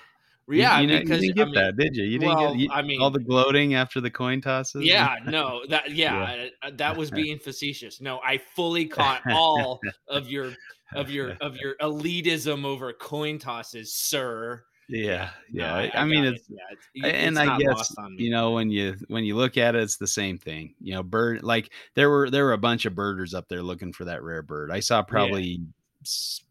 You- 0.49 0.59
Yeah, 0.59 0.81
you, 0.81 0.87
know, 0.87 1.01
because 1.01 1.23
you 1.23 1.33
didn't 1.33 1.53
get 1.53 1.61
I 1.61 1.69
mean, 1.71 1.77
that, 1.77 1.77
did 1.77 1.97
you? 1.97 2.05
You 2.05 2.19
didn't 2.19 2.37
well, 2.37 2.53
get 2.53 2.61
you, 2.61 2.71
I 2.71 2.83
mean, 2.83 3.01
all 3.01 3.11
the 3.11 3.21
gloating 3.21 3.75
after 3.75 4.01
the 4.01 4.11
coin 4.11 4.41
tosses. 4.41 4.85
Yeah, 4.85 5.17
no, 5.25 5.63
that 5.69 5.91
yeah, 5.93 6.49
uh, 6.63 6.71
that 6.75 6.97
was 6.97 7.11
being 7.11 7.39
facetious. 7.39 8.01
No, 8.01 8.21
I 8.25 8.39
fully 8.39 8.87
caught 8.87 9.23
all 9.31 9.81
of 10.09 10.29
your 10.29 10.53
of 10.95 11.11
your 11.11 11.33
of 11.41 11.57
your 11.57 11.77
elitism 11.81 12.65
over 12.65 12.93
coin 12.93 13.39
tosses, 13.39 13.95
sir. 13.95 14.65
yeah, 14.89 15.31
yeah. 15.51 15.75
I, 15.75 15.91
I 15.95 16.05
mean, 16.05 16.25
it's 16.25 16.47
it. 16.51 16.59
yeah, 16.95 17.07
it's, 17.07 17.17
and 17.17 17.39
it's 17.39 17.49
I 17.49 17.59
guess 17.59 17.77
lost 17.77 17.95
on 17.99 18.15
me. 18.17 18.25
you 18.25 18.31
know 18.31 18.51
when 18.51 18.71
you 18.71 18.97
when 19.09 19.25
you 19.25 19.37
look 19.37 19.57
at 19.57 19.75
it, 19.75 19.83
it's 19.83 19.97
the 19.97 20.07
same 20.07 20.37
thing. 20.37 20.75
You 20.79 20.95
know, 20.95 21.03
bird 21.03 21.43
like 21.43 21.71
there 21.95 22.11
were 22.11 22.29
there 22.29 22.45
were 22.45 22.53
a 22.53 22.59
bunch 22.59 22.85
of 22.85 22.95
birders 22.95 23.33
up 23.33 23.49
there 23.49 23.63
looking 23.63 23.95
for 23.95 24.05
that 24.05 24.23
rare 24.23 24.43
bird. 24.43 24.71
I 24.71 24.81
saw 24.81 25.03
probably 25.03 25.63
s 26.03 26.43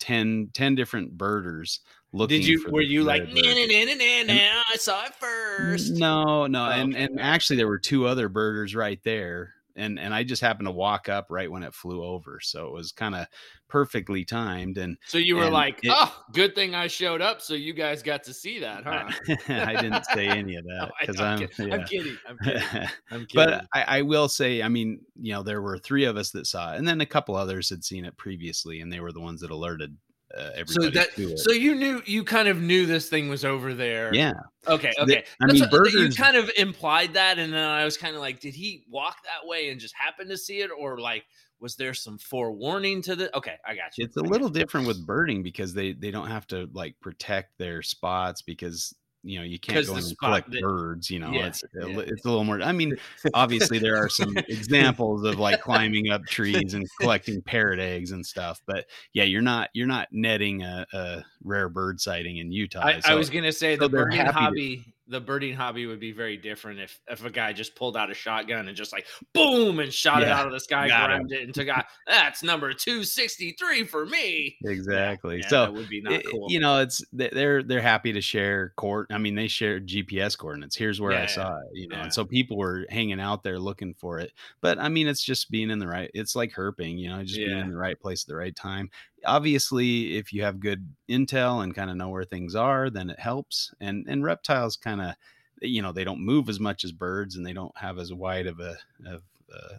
10, 0.00 0.50
10 0.52 0.74
different 0.74 1.16
birders 1.16 1.80
looking. 2.12 2.40
Did 2.40 2.48
you 2.48 2.66
were 2.70 2.80
you 2.80 3.02
like 3.04 3.28
nah, 3.28 3.40
nah, 3.40 3.94
nah, 3.94 4.34
nah, 4.34 4.62
I 4.72 4.76
saw 4.76 5.04
it 5.04 5.14
first? 5.14 5.92
No, 5.92 6.46
no, 6.46 6.66
Oh, 6.66 6.70
and 6.70 6.96
and 6.96 7.20
actually 7.20 7.56
there 7.56 7.68
were 7.68 7.78
two 7.78 8.06
other 8.06 8.28
birders 8.28 8.74
right 8.74 9.00
there, 9.04 9.54
and 9.76 9.98
and 9.98 10.14
I 10.14 10.22
just 10.24 10.42
happened 10.42 10.66
to 10.66 10.72
walk 10.72 11.08
up 11.08 11.26
right 11.30 11.50
when 11.50 11.62
it 11.62 11.74
flew 11.74 12.02
over, 12.04 12.38
so 12.42 12.66
it 12.66 12.72
was 12.72 12.92
kind 12.92 13.14
of 13.14 13.26
perfectly 13.68 14.22
timed. 14.24 14.76
And 14.76 14.98
So 15.06 15.16
you 15.16 15.34
were 15.34 15.48
like, 15.48 15.80
oh, 15.88 16.14
good 16.32 16.54
thing 16.54 16.74
I 16.74 16.88
showed 16.88 17.22
up, 17.22 17.40
so 17.40 17.54
you 17.54 17.72
guys 17.72 18.02
got 18.02 18.24
to 18.24 18.34
see 18.34 18.58
that, 18.60 18.84
huh? 18.84 19.08
I 19.48 19.80
didn't 19.80 20.04
say 20.12 20.28
any 20.28 20.56
of 20.56 20.64
oh, 20.70 20.74
that 20.78 20.88
I- 20.88 21.06
because 21.06 21.20
I'm, 21.20 21.40
I'm, 21.40 21.48
kidding. 21.48 21.72
I'm 21.72 21.86
kidding. 21.86 22.18
I'm 22.26 22.38
kidding. 23.26 23.28
but 23.34 23.66
I, 23.72 23.98
I 23.98 24.02
will 24.02 24.28
say, 24.28 24.62
I 24.62 24.68
mean, 24.68 25.00
you 25.18 25.32
know, 25.32 25.42
there 25.42 25.62
were 25.62 25.78
three 25.78 26.04
of 26.04 26.18
us 26.18 26.32
that 26.32 26.46
saw 26.46 26.74
it, 26.74 26.78
and 26.78 26.86
then 26.86 27.00
a 27.00 27.06
couple 27.06 27.34
others 27.34 27.70
had 27.70 27.82
seen 27.82 28.04
it 28.04 28.16
previously, 28.18 28.80
and 28.80 28.92
they 28.92 29.00
were 29.00 29.12
the 29.12 29.20
ones 29.20 29.40
that 29.40 29.50
alerted 29.50 29.96
uh, 30.36 30.50
everybody 30.56 30.72
so 30.86 30.90
that 30.90 31.38
so 31.38 31.52
you 31.52 31.74
knew 31.74 32.02
you 32.06 32.24
kind 32.24 32.48
of 32.48 32.60
knew 32.60 32.86
this 32.86 33.08
thing 33.08 33.28
was 33.28 33.44
over 33.44 33.74
there. 33.74 34.14
yeah, 34.14 34.32
Okay, 34.68 34.92
The- 34.96 35.02
okay. 35.02 35.24
I 35.40 35.46
That's 35.46 35.60
mean, 35.60 35.68
what- 35.70 35.92
you 35.92 36.08
kind 36.10 36.36
of 36.36 36.50
implied 36.56 37.14
that, 37.14 37.38
and 37.38 37.52
then 37.52 37.64
I 37.68 37.84
was 37.84 37.96
kind 37.96 38.14
of 38.14 38.20
like, 38.22 38.40
did 38.40 38.54
he 38.54 38.84
walk 38.88 39.16
that 39.24 39.46
way 39.46 39.70
and 39.70 39.80
just 39.80 39.94
happen 39.94 40.28
to 40.28 40.36
see 40.36 40.60
it, 40.60 40.70
or 40.76 40.98
like 40.98 41.24
was 41.60 41.76
there 41.76 41.94
some 41.94 42.18
forewarning 42.18 43.02
to 43.02 43.14
the? 43.14 43.36
Okay, 43.36 43.54
I 43.66 43.74
got 43.76 43.96
you. 43.96 44.04
it's 44.04 44.16
a 44.16 44.20
I 44.24 44.26
little 44.28 44.48
different 44.48 44.86
with 44.86 45.04
birding 45.06 45.42
because 45.42 45.72
they 45.74 45.92
they 45.92 46.10
don't 46.10 46.26
have 46.28 46.46
to 46.48 46.68
like 46.72 46.98
protect 47.00 47.56
their 47.58 47.82
spots 47.82 48.42
because 48.42 48.94
you 49.24 49.38
know 49.38 49.44
you 49.44 49.58
can't 49.58 49.86
go 49.86 49.94
and 49.94 50.18
collect 50.18 50.50
that- 50.50 50.60
birds 50.62 51.10
you 51.10 51.18
know 51.18 51.30
Yeah, 51.30 51.46
it's 51.46 51.62
a 51.62 51.66
yeah. 51.88 51.98
it's 52.00 52.24
a 52.24 52.28
little 52.28 52.44
more 52.44 52.60
i 52.62 52.72
mean 52.72 52.96
obviously 53.34 53.78
there 53.78 53.96
are 53.96 54.08
some 54.08 54.36
examples 54.36 55.24
of 55.24 55.38
like 55.38 55.60
climbing 55.60 56.10
up 56.10 56.24
trees 56.26 56.74
and 56.74 56.86
collecting 57.00 57.40
parrot 57.42 57.78
eggs 57.78 58.10
and 58.10 58.24
stuff 58.26 58.60
but 58.66 58.86
yeah 59.12 59.24
you're 59.24 59.42
not 59.42 59.70
you're 59.74 59.86
not 59.86 60.08
netting 60.10 60.62
a, 60.62 60.86
a 60.92 61.24
rare 61.44 61.68
bird 61.68 62.00
sighting 62.00 62.38
in 62.38 62.50
utah 62.50 62.80
I, 62.84 63.00
I 63.04 63.14
was 63.14 63.30
gonna 63.30 63.52
say 63.52 63.76
so 63.76 63.82
the 63.82 63.88
they're 63.88 64.04
birding 64.06 64.18
happy 64.20 64.32
to- 64.32 64.38
hobby 64.40 64.91
the 65.08 65.20
birding 65.20 65.54
hobby 65.54 65.86
would 65.86 65.98
be 66.00 66.12
very 66.12 66.36
different 66.36 66.78
if 66.80 67.00
if 67.08 67.24
a 67.24 67.30
guy 67.30 67.52
just 67.52 67.74
pulled 67.74 67.96
out 67.96 68.10
a 68.10 68.14
shotgun 68.14 68.68
and 68.68 68.76
just 68.76 68.92
like 68.92 69.06
boom 69.34 69.80
and 69.80 69.92
shot 69.92 70.22
it 70.22 70.28
out 70.28 70.46
of 70.46 70.52
the 70.52 70.60
sky, 70.60 70.86
grabbed 70.86 71.32
it, 71.32 71.42
and 71.42 71.54
took 71.54 71.68
out. 71.68 71.84
That's 72.06 72.42
number 72.42 72.72
two 72.72 73.02
sixty 73.04 73.56
three 73.58 73.84
for 73.84 74.06
me. 74.06 74.56
exactly. 74.64 75.38
Yeah, 75.40 75.48
so 75.48 75.60
that 75.66 75.74
would 75.74 75.88
be 75.88 76.00
not 76.02 76.12
it- 76.12 76.26
cool. 76.30 76.46
you 76.50 76.60
know 76.60 76.78
it's 76.80 77.04
they- 77.12 77.30
they're 77.32 77.62
they're 77.62 77.80
happy 77.82 78.12
to 78.12 78.20
share 78.20 78.72
court 78.76 79.08
i 79.10 79.18
mean 79.18 79.34
they 79.34 79.48
share 79.48 79.80
gps 79.80 80.36
coordinates 80.38 80.76
here's 80.76 81.00
where 81.00 81.12
Yeah, 81.12 81.22
i 81.22 81.26
saw 81.26 81.56
it 81.56 81.64
you 81.72 81.88
know 81.88 81.96
yeah. 81.96 82.02
and 82.04 82.12
so 82.14 82.24
people 82.24 82.56
were 82.56 82.86
hanging 82.90 83.20
out 83.20 83.42
there 83.42 83.58
looking 83.58 83.94
for 83.94 84.18
it 84.18 84.32
but 84.60 84.78
i 84.78 84.88
mean 84.88 85.08
it's 85.08 85.22
just 85.22 85.50
being 85.50 85.70
in 85.70 85.78
the 85.78 85.86
right 85.86 86.10
it's 86.14 86.36
like 86.36 86.52
herping 86.52 86.98
you 86.98 87.08
know 87.08 87.22
just 87.22 87.36
being 87.38 87.58
in 87.58 87.70
the 87.70 87.76
right 87.76 87.98
place 88.00 88.22
at 88.24 88.28
the 88.28 88.36
right 88.36 88.54
time 88.56 88.90
obviously 89.24 90.16
if 90.16 90.32
you 90.32 90.42
have 90.42 90.60
good 90.60 90.88
intel 91.08 91.62
and 91.62 91.74
kind 91.74 91.90
of 91.90 91.96
know 91.96 92.08
where 92.08 92.24
things 92.24 92.54
are 92.54 92.90
then 92.90 93.10
it 93.10 93.18
helps 93.18 93.72
and 93.80 94.06
and 94.08 94.24
reptiles 94.24 94.76
kind 94.76 95.00
of 95.00 95.14
you 95.60 95.80
know 95.82 95.92
they 95.92 96.04
don't 96.04 96.24
move 96.24 96.48
as 96.48 96.60
much 96.60 96.84
as 96.84 96.92
birds 96.92 97.36
and 97.36 97.46
they 97.46 97.52
don't 97.52 97.76
have 97.76 97.98
as 97.98 98.12
wide 98.12 98.46
of 98.46 98.60
a 98.60 98.76
of 99.06 99.22
uh, 99.54 99.76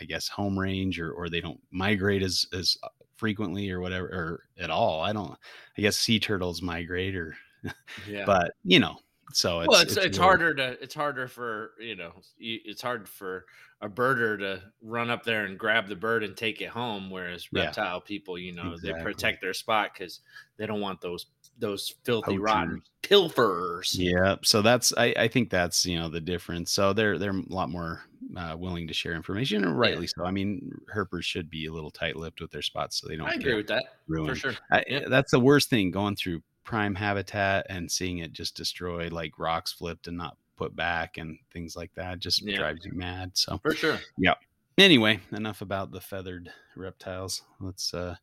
I 0.00 0.04
guess 0.04 0.28
home 0.28 0.58
range 0.58 1.00
or 1.00 1.12
or 1.12 1.28
they 1.28 1.40
don't 1.40 1.60
migrate 1.70 2.22
as 2.22 2.46
as 2.52 2.76
frequently 3.20 3.70
or 3.70 3.80
whatever 3.80 4.06
or 4.06 4.44
at 4.58 4.70
all. 4.70 5.02
I 5.02 5.12
don't. 5.12 5.36
I 5.76 5.82
guess 5.82 5.96
sea 5.96 6.18
turtles 6.18 6.62
migrate 6.62 7.14
or, 7.14 7.36
yeah. 8.08 8.24
but 8.24 8.54
you 8.64 8.80
know. 8.80 8.96
So 9.32 9.60
it's 9.60 9.68
well, 9.68 9.80
it's 9.80 9.96
it's, 9.96 10.18
really- 10.18 10.18
harder 10.18 10.54
to 10.54 10.82
it's 10.82 10.94
harder 10.94 11.28
for 11.28 11.72
you 11.80 11.96
know 11.96 12.12
it's 12.38 12.82
hard 12.82 13.08
for 13.08 13.46
a 13.82 13.88
birder 13.88 14.38
to 14.38 14.62
run 14.82 15.08
up 15.08 15.24
there 15.24 15.46
and 15.46 15.58
grab 15.58 15.88
the 15.88 15.96
bird 15.96 16.22
and 16.22 16.36
take 16.36 16.60
it 16.60 16.68
home, 16.68 17.08
whereas 17.10 17.48
Yeah. 17.50 17.64
reptile 17.64 18.00
people, 18.02 18.38
you 18.38 18.52
know, 18.52 18.76
they 18.76 18.92
protect 18.92 19.40
their 19.40 19.54
spot 19.54 19.92
because 19.94 20.20
they 20.58 20.66
don't 20.66 20.80
want 20.82 21.00
those 21.00 21.26
those 21.58 21.94
filthy 22.04 22.32
Poachers. 22.32 22.42
rotten 22.42 22.82
pilfers. 23.02 23.94
Yeah, 23.98 24.36
so 24.42 24.62
that's 24.62 24.92
I, 24.96 25.14
I 25.16 25.28
think 25.28 25.50
that's 25.50 25.84
you 25.86 25.98
know 25.98 26.08
the 26.08 26.20
difference. 26.20 26.70
So 26.72 26.92
they're 26.92 27.18
they're 27.18 27.30
a 27.36 27.42
lot 27.48 27.70
more 27.70 28.02
uh, 28.36 28.54
willing 28.58 28.86
to 28.88 28.94
share 28.94 29.14
information, 29.14 29.64
and 29.64 29.78
rightly 29.78 30.06
so. 30.06 30.24
I 30.24 30.30
mean, 30.30 30.70
herpers 30.94 31.24
should 31.24 31.50
be 31.50 31.66
a 31.66 31.72
little 31.72 31.90
tight-lipped 31.90 32.40
with 32.40 32.50
their 32.50 32.62
spots, 32.62 33.00
so 33.00 33.08
they 33.08 33.16
don't. 33.16 33.28
I 33.28 33.34
agree 33.34 33.56
with 33.56 33.66
that 33.68 33.84
ruined. 34.08 34.30
for 34.30 34.36
sure. 34.52 34.54
I, 34.70 34.84
Yeah. 34.86 35.08
That's 35.08 35.30
the 35.32 35.40
worst 35.40 35.68
thing 35.70 35.90
going 35.90 36.16
through 36.16 36.42
prime 36.64 36.94
habitat 36.94 37.66
and 37.68 37.90
seeing 37.90 38.18
it 38.18 38.32
just 38.32 38.56
destroyed, 38.56 39.12
like 39.12 39.38
rocks 39.38 39.72
flipped 39.72 40.06
and 40.06 40.16
not 40.16 40.36
put 40.56 40.76
back 40.76 41.16
and 41.18 41.38
things 41.52 41.76
like 41.76 41.92
that. 41.94 42.18
Just 42.18 42.42
Yeah. 42.42 42.58
drives 42.58 42.84
you 42.84 42.92
mad. 42.92 43.30
So 43.36 43.58
For 43.62 43.74
sure. 43.74 43.98
Yeah. 44.18 44.34
Anyway, 44.78 45.20
enough 45.32 45.60
about 45.60 45.90
the 45.90 46.00
feathered 46.00 46.50
reptiles. 46.74 47.42
Let's. 47.60 47.92
uh 47.92 48.14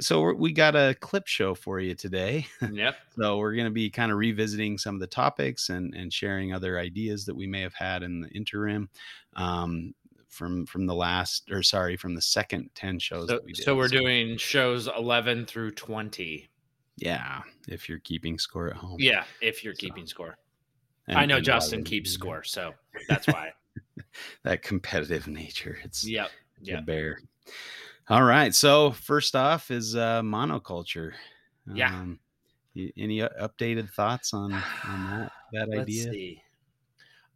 So 0.00 0.20
we're, 0.20 0.50
got 0.50 0.74
a 0.76 0.94
clip 1.00 1.26
show 1.26 1.54
for 1.54 1.80
you 1.80 1.94
today. 1.94 2.46
Yep. 2.72 2.96
So 3.18 3.38
we're 3.38 3.54
going 3.54 3.66
to 3.66 3.70
be 3.70 3.88
kind 3.88 4.12
of 4.12 4.18
revisiting 4.18 4.76
some 4.78 4.94
of 4.94 5.00
the 5.00 5.06
topics 5.06 5.68
and 5.70 5.94
and 5.94 6.12
sharing 6.12 6.52
other 6.52 6.78
ideas 6.78 7.24
that 7.26 7.34
we 7.36 7.46
may 7.46 7.60
have 7.62 7.74
had 7.74 8.02
in 8.02 8.20
the 8.20 8.28
interim. 8.30 8.90
Um, 9.36 9.94
from 10.28 10.64
from 10.66 10.86
the 10.86 10.94
last 10.94 11.50
or 11.50 11.62
sorry 11.62 11.94
from 11.96 12.14
the 12.14 12.22
second 12.22 12.70
10 12.74 12.98
shows 12.98 13.28
So, 13.28 13.34
that 13.34 13.44
we 13.44 13.52
did. 13.52 13.64
so 13.64 13.76
we're 13.76 13.88
doing 13.88 14.38
shows 14.38 14.88
11 14.88 15.44
through 15.44 15.72
20. 15.72 16.48
Yeah 16.98 17.40
if 17.68 17.88
you're 17.88 17.98
keeping 18.00 18.38
score 18.38 18.68
at 18.68 18.76
home 18.76 18.96
Yeah, 18.98 19.24
if 19.40 19.64
you're 19.64 19.74
So, 19.74 19.80
keeping 19.80 20.06
score. 20.06 20.36
And- 21.08 21.18
I 21.18 21.26
know 21.26 21.40
Justin 21.40 21.82
keeps 21.84 22.10
score, 22.10 22.44
so 22.44 22.74
that's 23.08 23.26
why. 23.26 23.52
that 24.44 24.62
competitive 24.62 25.26
nature 25.26 25.78
it's 25.84 26.06
yep. 26.06 26.30
Yep. 26.60 26.84
bear 26.86 27.18
all 28.08 28.22
right 28.22 28.54
so 28.54 28.90
first 28.92 29.34
off 29.34 29.70
is 29.70 29.96
uh 29.96 30.20
monoculture 30.22 31.12
Yeah. 31.72 31.88
um, 31.94 32.20
any 32.76 33.18
updated 33.20 33.90
thoughts 33.90 34.32
on 34.34 34.52
on 34.52 34.60
that 35.20 35.32
that 35.52 35.68
Let's 35.68 35.80
idea 35.82 36.12
see. 36.12 36.42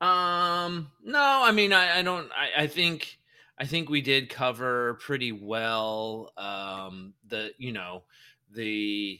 Um, 0.01 0.91
no, 1.03 1.19
I 1.43 1.53
mean, 1.53 1.73
I, 1.73 1.99
I 2.01 2.03
don't. 2.03 2.31
I, 2.33 2.65
I 2.65 2.67
think, 2.67 3.19
I 3.59 3.65
think 3.65 3.89
we 3.89 4.03
did 4.03 4.29
cover 4.29 4.95
pretty 5.01 5.33
well. 5.33 6.33
Um, 6.37 7.15
the 7.27 7.53
you 7.57 7.73
know, 7.73 8.05
the 8.51 9.19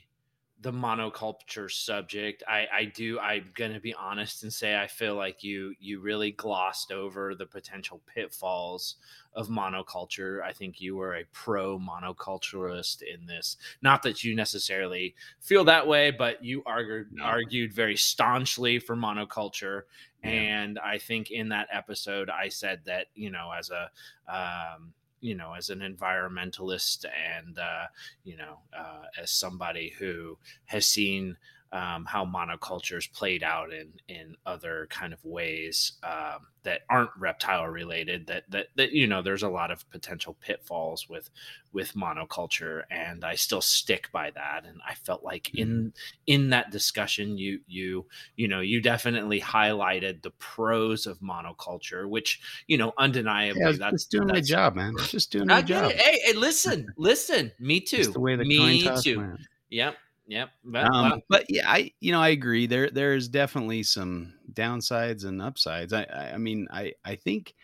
the 0.63 0.73
monoculture 0.73 1.71
subject. 1.71 2.43
I 2.49 2.67
I 2.73 2.85
do. 2.87 3.19
I'm 3.19 3.51
gonna 3.55 3.79
be 3.81 3.93
honest 3.95 4.43
and 4.43 4.53
say 4.53 4.77
I 4.81 4.87
feel 4.87 5.15
like 5.15 5.45
you 5.45 5.75
you 5.79 6.01
really 6.01 6.31
glossed 6.33 6.91
over 6.91 7.35
the 7.35 7.47
potential 7.47 8.01
pitfalls 8.07 8.97
of 9.35 9.49
monoculture. 9.49 10.43
I 10.43 10.53
think 10.53 10.81
you 10.81 10.97
were 10.97 11.15
a 11.15 11.25
pro 11.33 11.79
monoculturist 11.79 13.03
in 13.03 13.27
this. 13.27 13.59
Not 13.83 14.03
that 14.05 14.25
you 14.25 14.35
necessarily 14.35 15.15
feel 15.41 15.65
that 15.65 15.87
way, 15.87 16.11
but 16.11 16.43
you 16.43 16.63
argued 16.65 17.09
No. 17.13 17.25
argued 17.25 17.73
very 17.75 17.97
staunchly 17.97 18.79
for 18.79 18.97
monoculture. 18.97 19.83
Yeah. 20.25 20.31
And 20.31 20.79
I 20.79 20.97
think 20.99 21.31
in 21.31 21.51
that 21.51 21.69
episode, 21.71 22.31
I 22.31 22.49
said 22.49 22.81
that 22.87 23.09
you 23.15 23.31
know, 23.31 23.53
as 23.57 23.71
a 23.71 23.91
um, 24.27 24.95
you 25.21 25.35
know, 25.35 25.55
as 25.55 25.71
an 25.71 25.81
environmentalist 25.81 27.05
and 27.05 27.59
uh, 27.59 27.87
you 28.25 28.37
know, 28.37 28.59
uh, 28.77 29.05
as 29.21 29.31
somebody 29.31 29.95
who 29.99 30.39
has 30.67 30.87
seen 30.87 31.37
um, 31.73 32.05
how 32.05 32.25
monocultures 32.25 33.11
played 33.13 33.43
out 33.43 33.73
in 33.73 33.93
in 34.09 34.37
other 34.47 34.87
kind 34.91 35.13
of 35.13 35.25
ways 35.25 35.93
um, 36.03 36.47
that 36.63 36.81
aren't 36.89 37.11
reptile 37.19 37.67
related. 37.67 38.27
That 38.27 38.45
that 38.51 38.67
that 38.77 38.93
you 38.93 39.07
know, 39.07 39.23
there's 39.23 39.43
a 39.43 39.49
lot 39.49 39.71
of 39.71 39.89
potential 39.91 40.37
pitfalls 40.41 41.09
with 41.09 41.31
with 41.73 41.95
monoculture, 41.95 42.83
and 42.91 43.25
I 43.25 43.35
still 43.35 43.61
stick 43.61 44.11
by 44.13 44.31
that. 44.31 44.65
And 44.67 44.81
I 44.87 44.95
felt 44.95 45.25
like 45.25 45.55
in 45.55 45.93
in 46.27 46.51
that 46.51 46.71
discussion, 46.71 47.37
you 47.37 47.61
you 47.67 48.07
you 48.37 48.49
know, 48.49 48.61
you 48.61 48.81
definitely 48.81 49.41
highlighted 49.41 50.23
the 50.23 50.31
pros 50.31 51.07
of 51.07 51.21
monoculture, 51.21 52.09
which 52.09 52.41
you 52.67 52.79
know, 52.79 52.93
undeniably, 52.99 53.63
yeah, 53.63 53.73
that's 53.73 54.05
just 54.05 54.11
doing 54.11 54.29
my 54.29 54.41
job 54.41 54.77
man 54.77 54.95
just 55.09 55.33
doing 55.33 55.47
my 55.47 55.63
job. 55.63 55.93
Hey, 55.93 56.21
hey, 56.25 56.33
listen, 56.35 56.87
listen. 56.97 57.53
Me 57.59 57.81
too. 57.81 57.99
just 57.99 58.13
the 58.13 58.21
way 58.21 58.37
the 58.37 58.45
Me 58.45 58.83
coin 58.83 58.95
toss 58.95 59.03
too. 59.03 59.19
went. 59.19 59.41
Yep, 59.71 59.97
yep. 60.27 60.51
But, 60.65 60.85
um, 60.85 61.11
well, 61.11 61.23
but 61.29 61.45
yeah, 61.49 61.71
I 61.71 61.93
you 62.01 62.13
know 62.13 62.21
I 62.21 62.29
agree. 62.29 62.67
There 62.67 62.91
there's 62.91 63.29
definitely 63.29 63.83
some 63.83 64.35
downsides 64.53 65.25
and 65.25 65.41
upsides. 65.41 65.93
I 65.93 66.03
I, 66.05 66.33
I 66.35 66.39
mean 66.39 66.69
I 66.71 66.93
I 67.05 67.17
think 67.17 67.55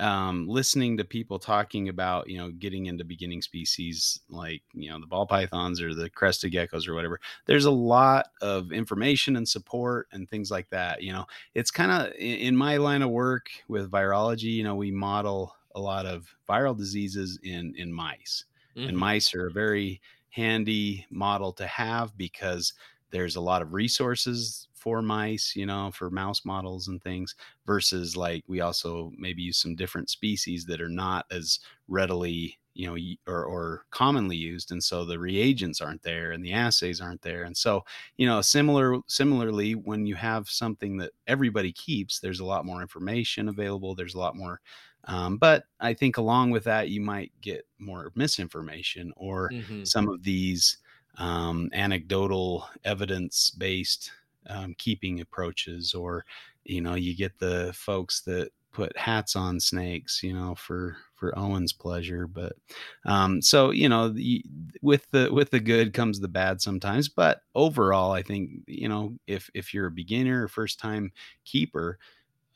um, 0.00 0.48
listening 0.48 0.96
to 0.96 1.04
people 1.04 1.38
talking 1.38 1.88
about 1.88 2.28
you 2.28 2.38
know 2.38 2.50
getting 2.50 2.86
into 2.86 3.04
beginning 3.04 3.40
species 3.40 4.20
like 4.28 4.62
you 4.72 4.90
know 4.90 4.98
the 4.98 5.06
ball 5.06 5.26
pythons 5.26 5.80
or 5.80 5.94
the 5.94 6.10
crested 6.10 6.52
geckos 6.52 6.88
or 6.88 6.94
whatever. 6.94 7.20
There's 7.46 7.66
a 7.66 7.70
lot 7.70 8.26
of 8.40 8.72
information 8.72 9.36
and 9.36 9.48
support 9.48 10.08
and 10.12 10.28
things 10.28 10.50
like 10.50 10.68
that. 10.70 11.02
You 11.02 11.12
know, 11.12 11.26
it's 11.54 11.70
kind 11.70 11.92
of 11.92 12.12
in, 12.18 12.56
my 12.56 12.78
line 12.78 13.02
of 13.02 13.10
work 13.10 13.46
with 13.68 13.90
virology. 13.90 14.52
You 14.52 14.64
know, 14.64 14.74
we 14.74 14.90
model 14.90 15.54
a 15.74 15.80
lot 15.80 16.06
of 16.06 16.26
viral 16.48 16.76
diseases 16.76 17.38
in 17.42 17.74
in 17.76 17.92
mice 17.92 18.44
and 18.76 18.92
mhm. 18.92 19.00
mice 19.00 19.34
are 19.34 19.46
a 19.46 19.52
very 19.52 20.00
handy 20.32 21.06
model 21.10 21.52
to 21.52 21.66
have 21.66 22.16
because 22.16 22.72
there's 23.10 23.36
a 23.36 23.40
lot 23.40 23.62
of 23.62 23.72
resources 23.72 24.68
for 24.74 25.00
mice 25.00 25.54
you 25.54 25.66
know 25.66 25.90
for 25.92 26.10
mouse 26.10 26.44
models 26.44 26.88
and 26.88 27.02
things 27.02 27.34
versus 27.66 28.16
like 28.16 28.42
we 28.48 28.60
also 28.60 29.12
maybe 29.16 29.42
use 29.42 29.58
some 29.58 29.76
different 29.76 30.10
species 30.10 30.64
that 30.64 30.80
are 30.80 30.88
not 30.88 31.24
as 31.30 31.60
readily 31.86 32.58
you 32.74 32.86
know 32.86 32.96
or, 33.32 33.44
or 33.44 33.84
commonly 33.90 34.36
used 34.36 34.72
and 34.72 34.82
so 34.82 35.04
the 35.04 35.18
reagents 35.18 35.80
aren't 35.80 36.02
there 36.02 36.32
and 36.32 36.44
the 36.44 36.52
assays 36.52 37.00
aren't 37.00 37.22
there. 37.22 37.44
And 37.44 37.56
so 37.56 37.84
you 38.16 38.26
know 38.26 38.40
similar 38.40 38.98
similarly 39.06 39.74
when 39.74 40.06
you 40.06 40.14
have 40.14 40.48
something 40.48 40.96
that 40.98 41.12
everybody 41.26 41.72
keeps 41.72 42.20
there's 42.20 42.40
a 42.40 42.44
lot 42.44 42.64
more 42.64 42.80
information 42.80 43.48
available 43.48 43.94
there's 43.94 44.14
a 44.14 44.18
lot 44.18 44.36
more 44.36 44.60
um, 45.04 45.36
but 45.38 45.64
I 45.80 45.94
think 45.94 46.16
along 46.16 46.50
with 46.50 46.64
that, 46.64 46.88
you 46.90 47.00
might 47.00 47.32
get 47.40 47.66
more 47.78 48.12
misinformation 48.14 49.12
or 49.16 49.52
Mhm. 49.52 49.84
some 49.84 50.08
of 50.08 50.22
these 50.22 50.78
um, 51.18 51.68
anecdotal 51.72 52.66
evidence 52.84 53.50
based 53.50 54.12
um, 54.46 54.74
keeping 54.78 55.20
approaches, 55.20 55.94
or 55.94 56.24
you 56.64 56.80
know, 56.80 56.94
you 56.94 57.14
get 57.16 57.38
the 57.38 57.72
folks 57.74 58.20
that 58.22 58.50
put 58.72 58.96
hats 58.96 59.36
on 59.36 59.60
snakes, 59.60 60.22
you 60.22 60.32
know, 60.32 60.54
for 60.54 60.96
for 61.14 61.36
Owen's 61.38 61.72
pleasure. 61.72 62.26
But 62.26 62.54
um, 63.04 63.42
so 63.42 63.70
you 63.70 63.88
know, 63.88 64.08
the, 64.08 64.44
with 64.80 65.10
the 65.10 65.30
with 65.32 65.50
the 65.50 65.60
good 65.60 65.92
comes 65.92 66.20
the 66.20 66.28
bad 66.28 66.60
sometimes. 66.60 67.08
But 67.08 67.42
overall, 67.54 68.12
I 68.12 68.22
think 68.22 68.62
you 68.66 68.88
know, 68.88 69.16
if 69.26 69.50
if 69.54 69.74
you're 69.74 69.86
a 69.86 69.90
beginner 69.90 70.48
first 70.48 70.78
time 70.78 71.12
keeper, 71.44 71.98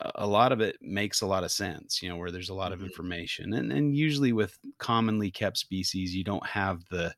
a- 0.00 0.26
lot 0.26 0.53
of 0.53 0.61
it 0.61 0.76
makes 0.83 1.21
a 1.23 1.26
lot 1.26 1.45
of 1.45 1.50
sense 1.53 2.03
you 2.03 2.09
know 2.09 2.17
where 2.17 2.31
there's 2.31 2.50
a 2.50 2.55
lot 2.55 2.73
of 2.73 2.81
Mhm. 2.81 2.85
information 2.85 3.55
and 3.55 3.73
and 3.73 3.97
usually 3.97 4.33
with 4.33 4.59
commonly 4.79 5.31
kept 5.31 5.57
species 5.59 6.15
you 6.15 6.25
don't 6.25 6.47
have 6.47 6.85
the 6.91 7.15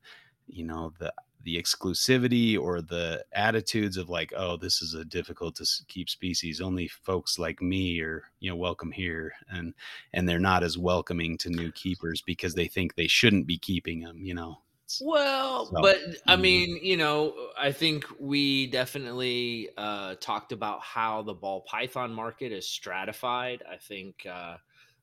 you 0.47 0.63
know 0.63 0.93
the 0.99 1.13
the 1.43 1.57
exclusivity 1.61 2.59
or 2.59 2.81
the 2.81 3.23
attitudes 3.33 3.95
of 3.97 4.09
like 4.09 4.33
oh 4.35 4.57
this 4.57 4.81
is 4.81 4.93
a 4.93 5.05
difficult 5.05 5.55
to 5.55 5.65
keep 5.87 6.09
species 6.09 6.59
only 6.61 6.87
folks 6.87 7.39
like 7.39 7.61
me 7.61 7.99
are 8.01 8.23
you 8.39 8.49
know 8.49 8.55
welcome 8.55 8.91
here 8.91 9.33
and 9.49 9.73
and 10.13 10.27
they're 10.27 10.39
not 10.39 10.63
as 10.63 10.77
welcoming 10.77 11.37
to 11.37 11.49
new 11.49 11.71
keepers 11.71 12.21
because 12.21 12.55
they 12.55 12.67
think 12.67 12.95
they 12.95 13.07
shouldn't 13.07 13.47
be 13.47 13.57
keeping 13.57 14.01
them 14.01 14.23
you 14.23 14.33
know 14.33 14.61
It's 14.89 15.01
well, 15.01 15.71
so, 15.71 15.79
but 15.79 15.97
I 16.27 16.35
mm, 16.35 16.35
mean, 16.35 16.77
you 16.83 16.97
know, 16.97 17.51
I 17.57 17.71
think 17.71 18.05
we 18.19 18.67
definitely 18.67 19.69
uh, 19.77 20.15
talked 20.15 20.51
about 20.51 20.81
how 20.81 21.21
the 21.21 21.33
ball 21.33 21.61
python 21.61 22.13
market 22.13 22.51
is 22.51 22.67
stratified. 22.67 23.63
I 23.69 23.77
think 23.77 24.25
uh, 24.25 24.57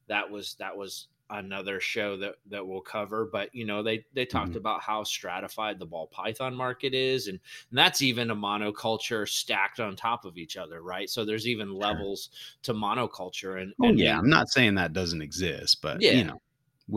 that 0.09 0.31
was 0.31 0.55
that 0.57 0.77
was 0.77 1.09
another 1.31 1.81
show 1.81 2.17
that 2.17 2.37
that 2.47 2.65
we'll 2.65 2.81
cover 2.81 3.25
but 3.27 3.53
you 3.53 3.65
know 3.65 3.83
they 3.83 4.07
they 4.13 4.25
talked 4.25 4.55
mhm, 4.55 4.57
about 4.57 4.81
how 4.81 5.03
stratified 5.03 5.77
the 5.77 5.85
ball 5.85 6.07
python 6.07 6.55
market 6.55 6.95
is 6.95 7.27
and, 7.27 7.41
and 7.71 7.77
that's 7.79 8.01
even 8.01 8.31
a 8.31 8.37
monoculture 8.37 9.29
stacked 9.29 9.81
on 9.81 9.97
top 9.97 10.25
of 10.25 10.39
each 10.39 10.57
other 10.57 10.83
right 10.83 11.11
so 11.11 11.25
there's 11.25 11.49
even 11.49 11.75
sure. 11.81 12.07
levels 12.09 12.31
to 12.63 12.73
monoculture 12.73 13.61
and 13.61 13.75
Oh 13.81 13.93
and 13.99 13.99
yeah, 13.99 14.19
I'm 14.19 14.29
not 14.31 14.49
saying 14.51 14.75
that 14.77 14.93
doesn't 14.93 15.21
exist, 15.23 15.83
but 15.83 16.05
you 16.09 16.25
yeah 16.25 16.25
know, 16.25 16.41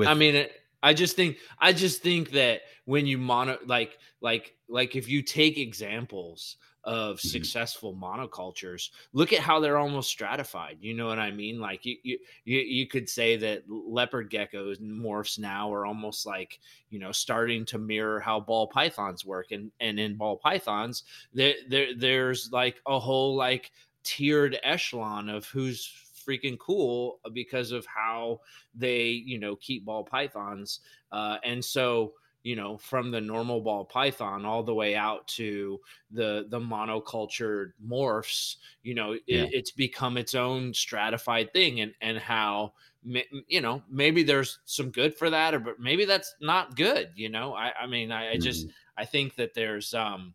I 0.05 0.13
mean, 0.15 0.36
it, 0.36 0.53
I 0.82 0.94
just 0.94 1.16
think 1.16 1.38
I 1.60 1.74
just 1.74 2.02
think 2.02 2.32
that 2.32 2.62
when 2.86 3.06
you 3.06 3.18
mono 3.18 3.58
like 3.66 3.98
like 4.22 4.56
like 4.68 4.96
if 4.96 5.10
you 5.10 5.22
take 5.22 5.58
examples 5.58 6.58
of 6.86 7.18
mhm, 7.24 7.54
successful 7.58 7.94
monocultures, 7.94 8.90
look 9.12 9.34
at 9.34 9.40
how 9.42 9.60
they're 9.60 9.78
almost 9.78 10.10
stratified. 10.10 10.78
You 10.80 10.94
know 10.94 11.08
what 11.08 11.20
I 11.20 11.32
mean? 11.32 11.60
Like 11.60 11.86
you 11.86 11.98
you 12.04 12.20
you, 12.46 12.60
you 12.60 12.88
could 12.88 13.10
say 13.10 13.36
that 13.38 13.64
leopard 13.70 14.32
geckos 14.32 14.80
and 14.80 15.00
morphs 15.00 15.38
now 15.38 15.72
are 15.74 15.86
almost 15.86 16.26
like 16.26 16.60
you 16.90 17.00
know 17.00 17.12
starting 17.12 17.66
to 17.66 17.78
mirror 17.78 18.20
how 18.20 18.40
ball 18.40 18.68
pythons 18.68 19.26
work, 19.26 19.52
and 19.52 19.72
and 19.82 20.00
in 20.00 20.16
ball 20.16 20.38
pythons 20.38 21.04
there 21.34 21.56
there 21.68 21.94
there's 21.96 22.52
like 22.52 22.82
a 22.88 23.00
whole 23.00 23.36
like 23.36 23.72
tiered 24.04 24.58
echelon 24.64 25.30
of 25.30 25.46
who's 25.48 26.09
freaking 26.30 26.58
cool 26.60 27.20
because 27.34 27.72
of 27.72 27.86
how 27.86 28.40
they 28.74 29.08
you 29.10 29.40
know 29.40 29.56
keep 29.56 29.86
ball 29.86 30.04
pythons 30.04 30.82
uh, 31.12 31.38
and 31.44 31.64
so 31.64 32.14
you 32.44 32.56
know 32.56 32.78
from 32.78 33.12
the 33.12 33.20
normal 33.20 33.62
ball 33.62 33.84
python 33.84 34.46
all 34.46 34.64
the 34.64 34.74
way 34.74 34.96
out 34.96 35.28
to 35.28 35.80
the 36.12 36.46
the 36.50 36.60
monocultured 36.60 37.74
morphs 37.86 38.58
you 38.84 38.94
know 38.94 39.14
it, 39.14 39.24
it's 39.28 39.72
become 39.72 40.18
its 40.18 40.36
own 40.36 40.74
stratified 40.74 41.52
thing 41.54 41.82
and 41.82 41.94
and 42.02 42.18
how 42.18 42.74
you 43.04 43.62
know 43.62 43.82
maybe 43.90 44.24
there's 44.24 44.60
some 44.66 44.90
good 44.92 45.16
for 45.16 45.30
that 45.30 45.54
or 45.54 45.60
but 45.60 45.80
maybe 45.80 46.06
that's 46.06 46.36
not 46.42 46.76
good 46.76 47.12
you 47.16 47.30
know? 47.30 47.54
I 47.54 47.72
i 47.82 47.88
mean 47.88 48.12
i, 48.12 48.32
I 48.32 48.38
just 48.38 48.68
mhm, 48.68 48.74
i 48.98 49.06
think 49.06 49.36
that 49.36 49.54
there's 49.54 49.94
um 49.94 50.34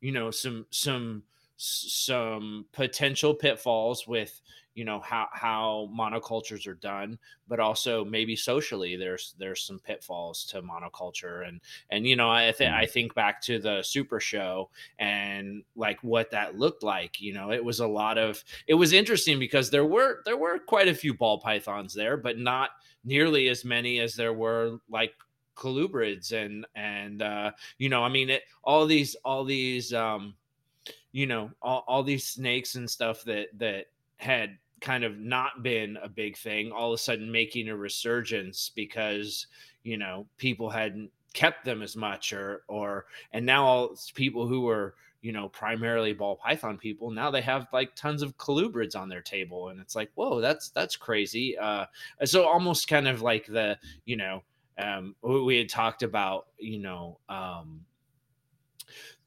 you 0.00 0.12
know 0.12 0.30
some 0.30 0.66
some 0.70 1.24
some 1.56 2.66
potential 2.72 3.34
pitfalls 3.34 4.06
with 4.06 4.40
you 4.74 4.84
know 4.84 5.00
how 5.00 5.28
how 5.32 5.88
monocultures 5.96 6.66
are 6.66 6.74
done 6.74 7.18
but 7.48 7.60
also 7.60 8.04
maybe 8.04 8.34
socially 8.34 8.96
there's 8.96 9.34
there's 9.38 9.62
some 9.62 9.78
pitfalls 9.78 10.44
to 10.44 10.62
monoculture 10.62 11.46
and 11.46 11.60
and 11.90 12.06
you 12.06 12.16
know 12.16 12.30
i 12.30 12.50
think 12.52 12.72
i 12.72 12.84
mhm, 12.84 12.86
think 12.86 13.14
back 13.14 13.40
to 13.40 13.58
the 13.58 13.82
super 13.82 14.20
show 14.20 14.68
and 14.98 15.62
like 15.76 16.02
what 16.02 16.30
that 16.30 16.58
looked 16.58 16.82
like 16.82 17.20
you 17.20 17.32
know 17.32 17.52
it 17.52 17.64
was 17.64 17.80
a 17.80 17.86
lot 17.86 18.18
of 18.18 18.42
it 18.66 18.74
was 18.74 18.92
interesting 18.92 19.38
because 19.38 19.70
there 19.70 19.86
were 19.86 20.22
there 20.24 20.36
were 20.36 20.58
quite 20.58 20.88
a 20.88 20.94
few 20.94 21.14
ball 21.14 21.38
pythons 21.40 21.94
there 21.94 22.16
but 22.16 22.38
not 22.38 22.70
nearly 23.04 23.48
as 23.48 23.64
many 23.64 24.00
as 24.00 24.14
there 24.14 24.32
were 24.32 24.78
like 24.88 25.14
colubrids 25.56 26.32
and 26.32 26.66
and 26.74 27.22
uh 27.22 27.50
you 27.78 27.88
know 27.88 28.02
i 28.02 28.08
mean 28.08 28.28
it 28.28 28.42
all 28.64 28.86
these 28.86 29.14
all 29.24 29.44
these 29.44 29.92
um 29.94 30.34
you 31.12 31.26
know 31.26 31.50
all, 31.62 31.84
all 31.86 32.02
these 32.02 32.26
snakes 32.26 32.74
and 32.74 32.88
stuff 32.90 33.22
that 33.24 33.48
that 33.58 33.86
had 34.16 34.58
kind 34.80 35.04
of 35.04 35.18
not 35.18 35.62
been 35.62 35.96
a 36.02 36.08
big 36.08 36.36
thing 36.36 36.72
all 36.72 36.92
of 36.92 36.94
a 36.94 37.02
sudden 37.02 37.30
making 37.30 37.68
a 37.68 37.76
resurgence 37.76 38.70
because 38.74 39.46
you 39.82 39.96
know 39.96 40.26
people 40.36 40.68
hadn't 40.68 41.10
kept 41.32 41.64
them 41.64 41.82
as 41.82 41.96
much 41.96 42.32
or 42.32 42.62
or 42.68 43.06
and 43.32 43.44
now 43.44 43.64
all 43.64 43.96
people 44.14 44.46
who 44.46 44.62
were 44.62 44.94
you 45.20 45.32
know 45.32 45.48
primarily 45.48 46.12
ball 46.12 46.36
python 46.36 46.76
people 46.76 47.10
now 47.10 47.30
they 47.30 47.40
have 47.40 47.66
like 47.72 47.94
tons 47.96 48.22
of 48.22 48.36
colubrids 48.36 48.94
on 48.94 49.08
their 49.08 49.22
table 49.22 49.68
and 49.68 49.80
it's 49.80 49.96
like 49.96 50.10
whoa 50.14 50.40
that's 50.40 50.68
that's 50.70 50.96
crazy 50.96 51.56
uh 51.58 51.86
so 52.24 52.46
almost 52.46 52.88
kind 52.88 53.08
of 53.08 53.22
like 53.22 53.46
the 53.46 53.76
you 54.04 54.16
know 54.16 54.42
um 54.78 55.14
we 55.22 55.56
had 55.56 55.68
talked 55.68 56.02
about 56.02 56.46
you 56.58 56.78
know 56.78 57.18
um 57.28 57.80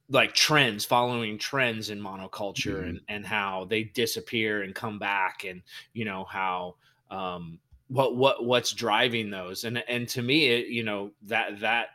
like 0.10 0.34
trends 0.34 0.86
following 0.86 1.38
trends 1.38 1.90
in 1.90 2.00
monoculture 2.00 2.84
mhm, 2.84 2.90
and 2.90 3.02
and 3.10 3.26
how 3.26 3.66
they 3.70 3.84
disappear 3.84 4.64
and 4.64 4.74
come 4.74 4.98
back 4.98 5.44
and 5.44 5.62
you 5.94 6.06
know 6.06 6.24
how 6.26 6.76
um 7.12 7.60
what 7.90 8.16
what 8.16 8.46
what's 8.46 8.72
driving 8.72 9.30
those. 9.30 9.64
And 9.64 9.84
and 9.88 10.08
to 10.10 10.22
me 10.22 10.48
it, 10.48 10.68
you 10.68 10.84
know 10.84 11.12
that 11.24 11.60
that 11.60 11.88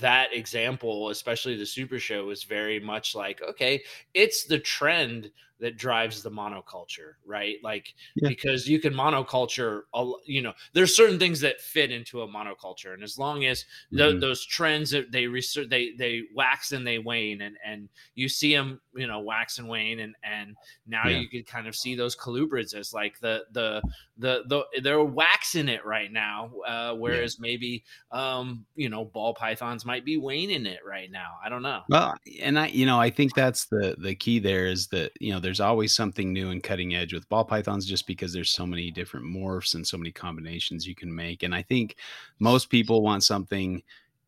that 0.00 0.34
example 0.34 1.10
especially 1.10 1.56
the 1.56 1.66
super 1.66 1.98
show 1.98 2.30
is 2.30 2.44
very 2.44 2.80
much 2.80 3.14
like 3.14 3.42
okay 3.42 3.82
it's 4.14 4.44
the 4.44 4.58
trend 4.58 5.30
that 5.60 5.76
drives 5.76 6.22
the 6.22 6.30
monoculture 6.30 7.14
right? 7.26 7.56
Like 7.62 7.94
yeah, 8.16 8.28
because 8.28 8.68
you 8.68 8.80
can 8.80 8.94
monoculture 8.94 9.82
you 10.24 10.42
know 10.42 10.52
there's 10.72 10.94
certain 10.94 11.18
things 11.18 11.40
that 11.40 11.60
fit 11.60 11.90
into 11.90 12.22
a 12.22 12.28
monoculture 12.28 12.94
and 12.94 13.02
as 13.02 13.18
long 13.18 13.44
as 13.44 13.64
th- 13.94 14.14
mhm, 14.14 14.20
those 14.20 14.44
trends 14.44 14.90
that 14.90 15.10
they 15.12 15.26
research 15.26 15.68
they 15.68 15.92
they 15.98 16.22
wax 16.34 16.72
and 16.72 16.86
they 16.86 16.98
wane 16.98 17.42
and 17.42 17.56
and 17.64 17.88
you 18.14 18.28
see 18.28 18.54
them 18.54 18.80
you 18.94 19.06
know 19.06 19.20
wax 19.20 19.58
and 19.58 19.68
wane 19.68 20.00
and 20.00 20.14
and 20.22 20.56
now 20.86 21.08
yeah, 21.08 21.18
you 21.18 21.28
can 21.28 21.42
kind 21.42 21.66
of 21.66 21.74
see 21.74 21.94
those 21.94 22.16
colubrids 22.16 22.74
as 22.74 22.92
like 22.92 23.18
the 23.20 23.44
the 23.52 23.82
the 24.16 24.42
the 24.46 24.80
they're 24.82 25.04
waxing 25.04 25.68
it 25.68 25.84
right 25.84 26.12
now 26.12 26.50
uh 26.66 26.70
yeah. 26.70 26.90
whereas 26.92 27.38
maybe 27.40 27.84
um 28.12 28.64
you 28.74 28.88
know 28.88 29.04
ball 29.04 29.34
pythons 29.34 29.84
might 29.84 30.04
be 30.04 30.16
waning 30.16 30.66
it 30.66 30.80
right 30.86 31.10
now. 31.10 31.38
I 31.44 31.48
don't 31.48 31.62
know. 31.62 31.82
Well, 31.88 32.14
and 32.40 32.58
I 32.58 32.68
you 32.68 32.86
know, 32.86 33.00
I 33.00 33.10
think 33.10 33.34
that's 33.34 33.66
the 33.66 33.96
the 33.98 34.14
key 34.14 34.38
there 34.38 34.66
is 34.66 34.88
that, 34.88 35.12
you 35.20 35.32
know, 35.32 35.40
there's 35.48 35.60
always 35.60 35.94
something 35.94 36.32
new 36.32 36.50
and 36.50 36.62
cutting 36.62 36.94
edge 36.94 37.14
with 37.14 37.28
ball 37.28 37.44
pythons 37.44 37.86
just 37.86 38.06
because 38.06 38.32
there's 38.34 38.50
so 38.50 38.66
many 38.66 38.90
different 38.90 39.26
morphs 39.26 39.74
and 39.74 39.86
so 39.86 39.96
many 39.96 40.12
combinations 40.12 40.86
you 40.86 40.94
can 40.94 41.14
make. 41.14 41.42
And 41.42 41.54
I 41.54 41.62
think 41.62 41.96
most 42.38 42.70
people 42.70 43.02
want 43.02 43.24
something 43.24 43.82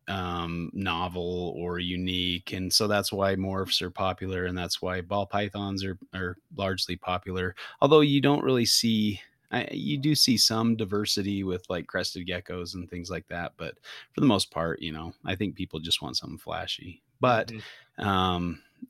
um 0.07 0.71
novel 0.73 1.53
or 1.55 1.77
unique 1.77 2.51
and 2.53 2.73
so 2.73 2.87
that's 2.87 3.13
why 3.13 3.35
morphs 3.35 3.81
are 3.83 3.91
popular 3.91 4.45
and 4.45 4.57
that's 4.57 4.81
why 4.81 4.99
ball 4.99 5.27
pythons 5.27 5.83
are 5.85 5.97
are 6.13 6.37
largely 6.57 6.95
popular 6.95 7.55
although 7.81 7.99
you 8.01 8.19
don't 8.19 8.43
really 8.43 8.65
see 8.65 9.21
I, 9.51 9.67
you 9.71 9.97
do 9.99 10.15
see 10.15 10.37
some 10.37 10.75
diversity 10.75 11.43
with 11.43 11.69
like 11.69 11.85
crested 11.85 12.25
geckos 12.27 12.73
and 12.73 12.89
things 12.89 13.11
like 13.11 13.27
that 13.27 13.53
but 13.57 13.77
for 14.13 14.21
the 14.21 14.27
most 14.27 14.49
part 14.49 14.81
you 14.81 14.91
know 14.91 15.13
i 15.23 15.35
think 15.35 15.55
people 15.55 15.79
just 15.79 16.01
want 16.01 16.17
something 16.17 16.39
flashy 16.39 17.03
but 17.19 17.51
hmm 17.51 17.61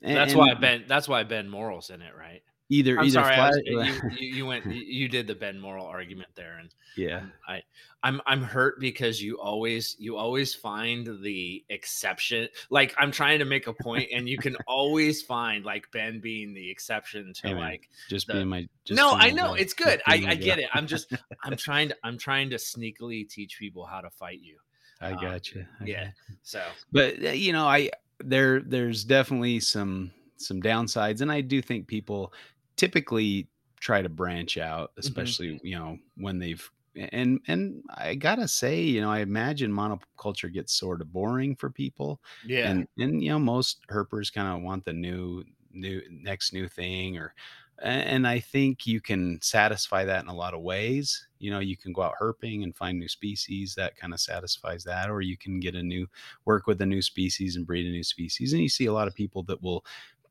um 0.04 0.14
that's 0.14 0.34
why 0.34 0.50
and, 0.50 0.60
ben 0.60 0.84
that's 0.88 1.08
why 1.08 1.22
ben 1.22 1.48
moral's 1.48 1.90
in 1.90 2.00
it 2.02 2.12
right 2.18 2.42
either 2.72 2.98
I'm 2.98 3.04
either 3.04 3.14
sorry, 3.14 3.34
I 3.34 3.36
flash 3.36 3.54
was 3.66 4.02
you 4.20 4.28
you 4.34 4.46
went 4.46 4.66
you 4.66 5.08
did 5.08 5.26
the 5.26 5.34
Ben 5.34 5.60
Moral 5.60 5.86
argument 5.86 6.30
there, 6.34 6.58
and 6.58 6.74
yeah 6.96 7.22
I 7.46 7.62
I'm 8.02 8.20
I'm 8.26 8.42
hurt 8.42 8.80
because 8.80 9.22
you 9.22 9.38
always 9.38 9.94
you 9.98 10.16
always 10.16 10.54
find 10.54 11.22
the 11.22 11.64
exception. 11.68 12.48
Like 12.70 12.94
I'm 12.98 13.10
trying 13.10 13.38
to 13.40 13.44
make 13.44 13.66
a 13.66 13.72
point, 13.72 14.08
and 14.12 14.28
you 14.28 14.38
can 14.38 14.56
always 14.66 15.22
find 15.22 15.64
like 15.64 15.90
Ben 15.92 16.20
being 16.20 16.54
the 16.54 16.70
exception 16.70 17.32
to 17.34 17.48
hey 17.48 17.54
like 17.54 17.90
just 18.08 18.26
the. 18.26 18.34
being 18.34 18.48
my 18.48 18.66
just 18.84 18.96
No, 18.96 19.12
I 19.12 19.30
know 19.30 19.48
job 19.48 19.58
it's 19.58 19.74
good. 19.74 20.00
I 20.06 20.24
I 20.28 20.34
get 20.34 20.58
it. 20.58 20.68
I'm 20.72 20.86
just 20.86 21.12
I'm 21.44 21.56
trying 21.56 21.88
to 21.90 21.96
I'm 22.02 22.18
trying 22.18 22.50
to 22.50 22.56
sneakily 22.56 23.28
teach 23.28 23.58
people 23.58 23.84
how 23.84 24.00
to 24.00 24.10
fight 24.10 24.40
you. 24.40 24.56
i 25.00 25.12
Um, 25.12 25.20
got 25.20 25.52
you 25.52 25.66
i 25.80 25.84
yeah. 25.84 26.10
So. 26.42 26.62
But, 26.90 27.22
uh, 27.22 27.30
you 27.30 27.52
know, 27.52 27.66
I 27.66 27.90
there 28.24 28.60
there's 28.60 29.04
definitely 29.04 29.60
some 29.60 30.12
some 30.38 30.60
downsides, 30.62 31.20
and 31.20 31.30
I 31.32 31.40
do 31.40 31.62
think 31.62 31.86
people 31.88 32.32
typically 32.76 33.48
try 33.80 34.02
to 34.02 34.08
branch 34.08 34.58
out, 34.58 34.92
mhm. 35.02 35.36
especially, 35.36 35.60
you 35.62 35.76
know, 35.78 35.98
when 36.16 36.38
they've 36.38 36.68
and 36.94 37.40
and 37.46 37.82
I 37.94 38.14
gotta 38.16 38.48
say, 38.48 38.82
you 38.82 39.00
know, 39.00 39.10
I 39.10 39.20
imagine 39.20 39.72
monoculture 39.72 40.52
gets 40.52 40.72
sort 40.74 41.00
of 41.00 41.12
boring 41.12 41.56
for 41.56 41.70
people, 41.70 42.20
Yeah. 42.42 42.74
and 42.74 42.86
and 42.98 43.22
you 43.22 43.30
know, 43.30 43.38
most 43.38 43.80
herpers 43.88 44.32
kind 44.32 44.48
of 44.48 44.62
want 44.62 44.84
the 44.84 44.92
new 44.92 45.44
new 45.70 46.02
next 46.10 46.52
new 46.52 46.68
thing, 46.68 47.16
or 47.18 47.34
and 47.80 48.26
I 48.28 48.38
think 48.40 48.86
you 48.86 49.00
can 49.00 49.40
satisfy 49.42 50.04
that 50.04 50.22
in 50.22 50.28
a 50.28 50.34
lot 50.34 50.54
of 50.54 50.60
ways. 50.62 51.26
You 51.38 51.50
know, 51.50 51.58
you 51.58 51.76
can 51.76 51.92
go 51.92 52.02
out 52.02 52.14
herping 52.20 52.62
and 52.62 52.76
find 52.76 52.98
new 52.98 53.08
species 53.08 53.74
that 53.74 53.96
kind 53.96 54.12
of 54.12 54.20
satisfies 54.20 54.84
that, 54.84 55.10
or 55.10 55.20
you 55.20 55.36
can 55.36 55.58
get 55.60 55.74
a 55.74 55.82
new 55.82 56.06
work 56.44 56.66
with 56.66 56.80
a 56.80 56.86
new 56.86 57.02
species 57.02 57.56
and 57.56 57.66
breed 57.66 57.86
a 57.86 57.90
new 57.90 58.04
species. 58.04 58.52
And 58.52 58.62
you 58.62 58.68
see 58.68 58.86
a 58.86 58.92
lot 58.92 59.08
of 59.08 59.14
people 59.14 59.42
that 59.44 59.62
will 59.62 59.84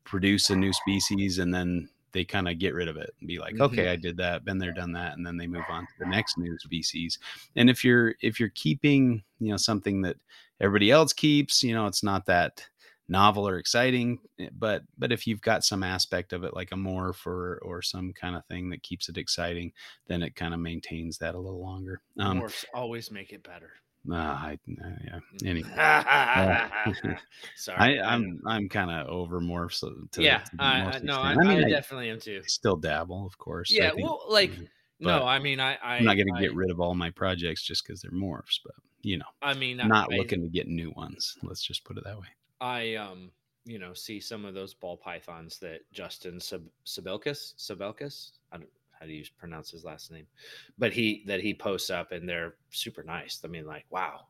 produce 0.04 0.50
a 0.50 0.56
new 0.56 0.72
species 0.72 1.38
and 1.38 1.54
then 1.54 1.88
they 2.12 2.24
kind 2.24 2.48
of 2.48 2.58
get 2.58 2.74
rid 2.74 2.88
of 2.88 2.96
it 2.96 3.14
and 3.20 3.28
be 3.28 3.38
like, 3.38 3.54
Mhm. 3.54 3.60
okay, 3.60 3.88
I 3.88 3.96
did 3.96 4.16
that, 4.18 4.44
been 4.44 4.58
there, 4.58 4.72
done 4.72 4.92
that, 4.92 5.16
and 5.16 5.26
then 5.26 5.36
they 5.38 5.46
move 5.46 5.64
on 5.70 5.86
to 5.86 5.92
the 5.98 6.06
next 6.06 6.36
new 6.36 6.58
species. 6.58 7.18
And 7.56 7.70
if 7.70 7.84
you're 7.84 8.14
if 8.20 8.38
you're 8.38 8.50
keeping, 8.50 9.22
you 9.40 9.50
know, 9.50 9.56
something 9.56 10.02
that 10.02 10.16
everybody 10.60 10.90
else 10.90 11.12
keeps, 11.12 11.62
you 11.62 11.74
know, 11.74 11.86
it's 11.86 12.02
not 12.02 12.26
that 12.26 12.68
novel 13.08 13.46
or 13.46 13.58
exciting, 13.58 14.18
eh, 14.38 14.48
but 14.56 14.82
but 14.98 15.12
if 15.12 15.26
you've 15.26 15.40
got 15.40 15.64
some 15.64 15.82
aspect 15.82 16.32
of 16.32 16.44
it 16.44 16.54
like 16.54 16.72
a 16.72 16.76
morph 16.76 17.26
or 17.26 17.58
or 17.62 17.82
some 17.82 18.12
kind 18.12 18.36
of 18.36 18.44
thing 18.46 18.70
that 18.70 18.82
keeps 18.82 19.08
it 19.08 19.18
exciting, 19.18 19.72
then 20.06 20.22
it 20.22 20.34
kind 20.34 20.54
of 20.54 20.60
maintains 20.60 21.18
that 21.18 21.34
a 21.34 21.38
little 21.38 21.62
longer. 21.62 22.00
Um, 22.18 22.40
Morphs 22.40 22.64
always 22.74 23.10
make 23.10 23.32
it 23.32 23.42
better. 23.42 23.70
Nah, 24.04 24.32
I, 24.32 24.58
uh, 24.84 24.88
yeah. 25.04 25.20
Anyway, 25.48 25.68
Sorry, 27.56 28.00
I, 28.00 28.12
I'm 28.14 28.40
I'm 28.46 28.68
kind 28.68 28.90
of 28.90 29.06
over 29.06 29.40
morphs. 29.40 29.80
To, 29.80 30.22
yeah, 30.22 30.38
to 30.38 30.56
the 30.56 30.62
I, 30.62 30.84
most 30.84 30.96
I, 30.96 30.98
no. 31.00 31.20
I, 31.20 31.32
I 31.32 31.36
mean, 31.36 31.64
I 31.64 31.68
definitely 31.68 32.10
am 32.10 32.18
too. 32.18 32.42
still 32.46 32.76
dabble, 32.76 33.24
of 33.24 33.38
course. 33.38 33.70
Yeah, 33.70 33.90
think, 33.90 34.02
well, 34.02 34.24
like 34.28 34.50
no, 34.98 35.24
I 35.24 35.38
mean, 35.38 35.60
I, 35.60 35.74
I 35.74 35.96
I'm 35.96 36.04
not 36.04 36.16
going 36.16 36.34
to 36.34 36.40
get 36.40 36.54
rid 36.54 36.70
of 36.70 36.80
all 36.80 36.94
my 36.94 37.10
projects 37.10 37.62
just 37.62 37.86
because 37.86 38.02
they're 38.02 38.10
morphs, 38.10 38.58
but 38.64 38.74
you 39.02 39.18
know, 39.18 39.26
I 39.40 39.54
mean, 39.54 39.76
not 39.76 40.10
looking 40.10 40.42
to 40.42 40.48
get 40.48 40.66
new 40.66 40.92
ones. 40.96 41.36
Let's 41.42 41.62
just 41.62 41.84
put 41.84 41.96
it 41.96 42.04
that 42.04 42.18
way. 42.18 42.26
I 42.62 42.94
um, 42.94 43.32
you 43.64 43.78
know, 43.78 43.92
see 43.92 44.20
some 44.20 44.44
of 44.44 44.54
those 44.54 44.72
ball 44.72 44.96
pythons 44.96 45.58
that 45.58 45.80
Justin 45.92 46.38
Sabelkis, 46.38 47.54
Sabelkis, 47.56 48.30
I 48.52 48.58
don't 48.58 48.68
how 48.98 49.06
do 49.06 49.12
you 49.12 49.24
pronounce 49.36 49.72
his 49.72 49.82
last 49.84 50.12
name, 50.12 50.26
but 50.78 50.92
he 50.92 51.24
that 51.26 51.40
he 51.40 51.52
posts 51.52 51.90
up 51.90 52.12
and 52.12 52.28
they're 52.28 52.54
super 52.70 53.02
nice. 53.02 53.40
I 53.44 53.48
mean, 53.48 53.66
like, 53.66 53.84
wow, 53.90 54.28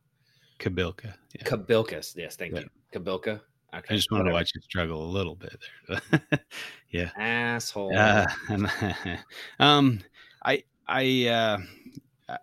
Kobylka. 0.58 1.14
Yeah. 1.34 1.42
Kobylkas. 1.44 2.16
Yes, 2.16 2.36
thank 2.36 2.54
Yeah. 2.54 2.60
you, 2.60 3.00
Kobylka. 3.00 3.42
Okay, 3.74 3.94
I 3.94 3.96
just 3.96 4.10
want 4.10 4.26
to 4.26 4.32
watch 4.32 4.52
you 4.54 4.60
struggle 4.62 5.04
a 5.04 5.10
little 5.10 5.34
bit 5.34 5.56
there. 5.88 6.00
yeah. 6.90 7.10
asshole. 7.16 7.96
Uh, 7.96 8.26
um, 9.60 10.00
I 10.42 10.64
I 10.86 11.26
uh, 11.26 11.58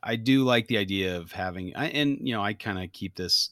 I 0.03 0.15
do 0.15 0.43
like 0.43 0.67
the 0.67 0.77
idea 0.77 1.17
of 1.17 1.31
having, 1.31 1.75
I, 1.75 1.87
and 1.87 2.19
you 2.21 2.33
know, 2.33 2.43
I 2.43 2.53
kind 2.53 2.83
of 2.83 2.91
keep 2.91 3.15
this 3.15 3.51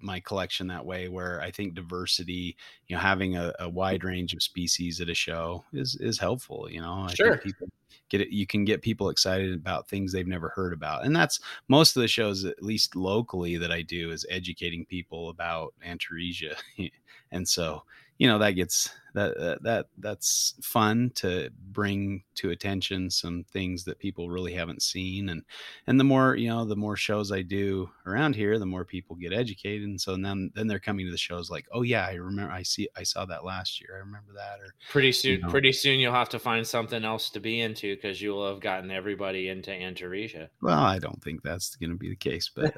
my 0.00 0.20
collection 0.20 0.66
that 0.68 0.86
way, 0.86 1.08
where 1.08 1.40
I 1.40 1.50
think 1.50 1.74
diversity, 1.74 2.56
you 2.86 2.96
know, 2.96 3.00
having 3.02 3.36
a, 3.36 3.52
a 3.58 3.68
wide 3.68 4.04
range 4.04 4.34
of 4.34 4.42
species 4.42 5.00
at 5.00 5.08
a 5.08 5.14
show 5.14 5.64
is 5.72 5.96
is 5.96 6.18
helpful. 6.18 6.70
You 6.70 6.80
know, 6.80 7.02
I 7.04 7.16
Sure. 7.16 7.38
think 7.38 7.40
people 7.40 7.68
get 8.08 8.20
it. 8.20 8.30
You 8.30 8.46
can 8.46 8.64
get 8.64 8.82
people 8.82 9.10
excited 9.10 9.54
about 9.54 9.88
things 9.88 10.12
they've 10.12 10.26
never 10.26 10.50
heard 10.50 10.72
about, 10.72 11.04
and 11.04 11.14
that's 11.14 11.40
most 11.68 11.96
of 11.96 12.02
the 12.02 12.08
shows, 12.08 12.44
at 12.44 12.62
least 12.62 12.96
locally, 12.96 13.56
that 13.58 13.72
I 13.72 13.82
do 13.82 14.10
is 14.10 14.26
educating 14.30 14.86
people 14.86 15.28
about 15.30 15.74
Antaresia, 15.84 16.56
and 17.30 17.48
so 17.48 17.82
you 18.18 18.26
know 18.26 18.38
that 18.38 18.52
gets 18.52 18.90
that 19.18 19.38
that, 19.38 19.62
that 19.62 19.86
that's 19.98 20.54
fun 20.62 21.10
to 21.16 21.50
bring 21.72 22.22
to 22.34 22.50
attention 22.50 23.10
some 23.10 23.44
things 23.52 23.84
that 23.84 23.98
people 23.98 24.30
really 24.30 24.52
haven't 24.52 24.82
seen 24.82 25.28
and 25.28 25.42
and 25.86 25.98
the 25.98 26.04
more 26.04 26.36
you 26.36 26.48
know 26.48 26.64
the 26.64 26.76
more 26.76 26.96
shows 26.96 27.32
i 27.32 27.42
do 27.42 27.90
around 28.06 28.36
here 28.36 28.58
the 28.58 28.66
more 28.66 28.84
people 28.84 29.16
get 29.16 29.32
educated 29.32 29.88
and 29.88 30.00
so 30.00 30.16
then 30.16 30.50
then 30.54 30.66
they're 30.66 30.78
coming 30.78 31.04
to 31.04 31.10
the 31.10 31.18
shows 31.18 31.50
like 31.50 31.66
oh 31.72 31.82
yeah 31.82 32.06
i 32.06 32.14
remember 32.14 32.52
i 32.52 32.62
see 32.62 32.88
i 32.96 33.02
saw 33.02 33.24
that 33.24 33.44
last 33.44 33.80
year 33.80 33.96
i 33.96 33.98
remember 33.98 34.32
that 34.34 34.60
or 34.60 34.72
pretty 34.90 35.12
soon, 35.12 35.40
know. 35.40 35.48
pretty 35.48 35.72
soon 35.72 35.98
you'll 35.98 36.12
have 36.12 36.28
to 36.28 36.38
find 36.38 36.66
something 36.66 37.04
else 37.04 37.30
to 37.30 37.40
be 37.40 37.60
into 37.60 37.94
because 37.96 38.22
you'll 38.22 38.48
have 38.48 38.60
gotten 38.60 38.90
everybody 38.90 39.48
into 39.48 39.70
Antaresia. 39.70 40.48
well 40.62 40.78
i 40.78 40.98
don't 40.98 41.22
think 41.22 41.42
that's 41.42 41.76
going 41.76 41.90
to 41.90 41.96
be 41.96 42.08
the 42.08 42.16
case 42.16 42.50
but 42.54 42.74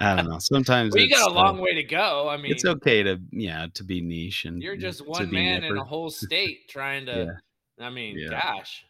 i 0.00 0.14
don't 0.14 0.28
know 0.28 0.38
sometimes 0.38 0.94
well, 0.94 1.02
you 1.02 1.10
got 1.10 1.30
a 1.30 1.34
long 1.34 1.58
uh, 1.58 1.62
way 1.62 1.74
to 1.74 1.82
go. 1.82 2.28
I 2.28 2.36
mean, 2.36 2.52
it's 2.52 2.64
okay 2.64 3.02
to 3.02 3.20
yeah 3.30 3.66
to 3.74 3.84
be 3.84 4.00
niche 4.00 4.44
and 4.44 4.62
you're 4.62 4.76
just 4.76 5.06
one 5.06 5.30
man 5.30 5.64
in 5.64 5.76
a 5.76 5.84
whole 5.84 6.10
state 6.10 6.68
trying 6.68 7.06
to. 7.06 7.36
I 7.80 7.90
mean, 7.90 8.18
Yeah. 8.18 8.40
gosh. 8.40 8.84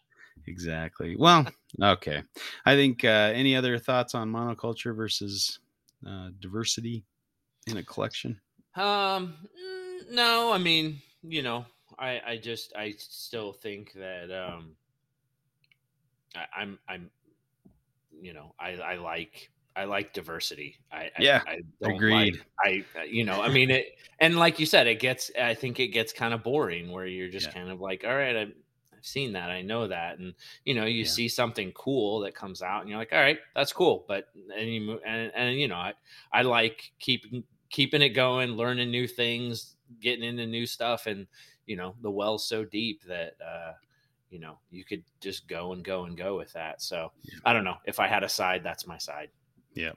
Exactly. 0.46 1.16
Well, 1.16 1.46
okay. 1.82 2.22
I 2.64 2.74
think 2.74 3.04
uh, 3.04 3.32
any 3.34 3.54
other 3.54 3.78
thoughts 3.78 4.14
on 4.14 4.30
monoculture 4.30 4.96
versus 4.96 5.58
uh, 6.06 6.30
diversity 6.40 7.04
in 7.66 7.76
a 7.76 7.82
collection? 7.82 8.40
Um, 8.74 9.34
no, 10.10 10.52
I 10.52 10.58
mean, 10.58 11.02
you 11.22 11.42
know, 11.42 11.66
I, 11.98 12.20
I 12.26 12.36
just, 12.36 12.74
I 12.76 12.94
still 12.96 13.52
think 13.52 13.92
that, 13.94 14.30
um, 14.30 14.76
I, 16.34 16.60
I'm, 16.60 16.78
I'm, 16.88 17.10
you 18.20 18.32
know, 18.32 18.54
I, 18.58 18.76
I 18.76 18.96
like, 18.96 19.50
I 19.78 19.84
like 19.84 20.12
diversity. 20.12 20.76
I, 20.92 21.10
Yeah, 21.16 21.42
I, 21.46 21.52
I 21.52 21.58
don't 21.82 21.94
agreed. 21.94 22.34
Like, 22.64 22.86
I, 22.96 23.04
you 23.04 23.24
know, 23.24 23.40
I 23.40 23.48
mean, 23.48 23.70
it, 23.70 23.86
and 24.20 24.36
like 24.36 24.58
you 24.58 24.66
said, 24.66 24.86
it 24.86 25.00
gets, 25.00 25.30
I 25.40 25.54
think 25.54 25.78
it 25.80 25.88
gets 25.88 26.12
kind 26.12 26.34
of 26.34 26.42
boring 26.42 26.90
where 26.90 27.06
you're 27.06 27.28
just 27.30 27.46
Yeah. 27.46 27.54
kind 27.54 27.70
of 27.70 27.80
like, 27.80 28.04
all 28.04 28.16
right, 28.16 28.36
I've, 28.36 28.52
I've 28.96 29.06
seen 29.06 29.32
that, 29.34 29.50
I 29.50 29.62
know 29.62 29.86
that, 29.88 30.18
and 30.18 30.34
you 30.64 30.74
know, 30.74 30.84
you 30.84 31.04
Yeah. 31.04 31.10
see 31.10 31.28
something 31.28 31.70
cool 31.72 32.20
that 32.20 32.34
comes 32.34 32.62
out, 32.62 32.80
and 32.80 32.90
you're 32.90 32.98
like, 32.98 33.12
all 33.12 33.20
right, 33.20 33.38
that's 33.54 33.72
cool, 33.72 34.04
but 34.08 34.26
and 34.34 34.68
you 34.74 35.00
and 35.06 35.32
and 35.34 35.58
you 35.58 35.68
know, 35.68 35.76
I, 35.76 35.94
I 36.32 36.42
like 36.42 36.92
keeping 36.98 37.44
keeping 37.70 38.02
it 38.02 38.10
going, 38.10 38.52
learning 38.52 38.90
new 38.90 39.06
things, 39.06 39.76
getting 40.00 40.24
into 40.24 40.46
new 40.46 40.66
stuff, 40.66 41.06
and 41.06 41.28
you 41.66 41.76
know, 41.76 41.94
the 42.00 42.10
well's 42.10 42.48
so 42.48 42.64
deep 42.64 43.02
that 43.04 43.34
uh, 43.40 43.74
you 44.30 44.40
know 44.40 44.58
you 44.70 44.84
could 44.84 45.04
just 45.20 45.46
go 45.48 45.72
and 45.72 45.84
go 45.84 46.04
and 46.04 46.16
go 46.16 46.36
with 46.36 46.52
that. 46.54 46.82
So 46.82 47.12
Yeah. 47.22 47.38
I 47.44 47.52
don't 47.52 47.64
know 47.64 47.76
if 47.84 48.00
I 48.00 48.08
had 48.08 48.24
a 48.24 48.28
side, 48.28 48.64
that's 48.64 48.86
my 48.86 48.98
side. 48.98 49.30
Yeah, 49.74 49.92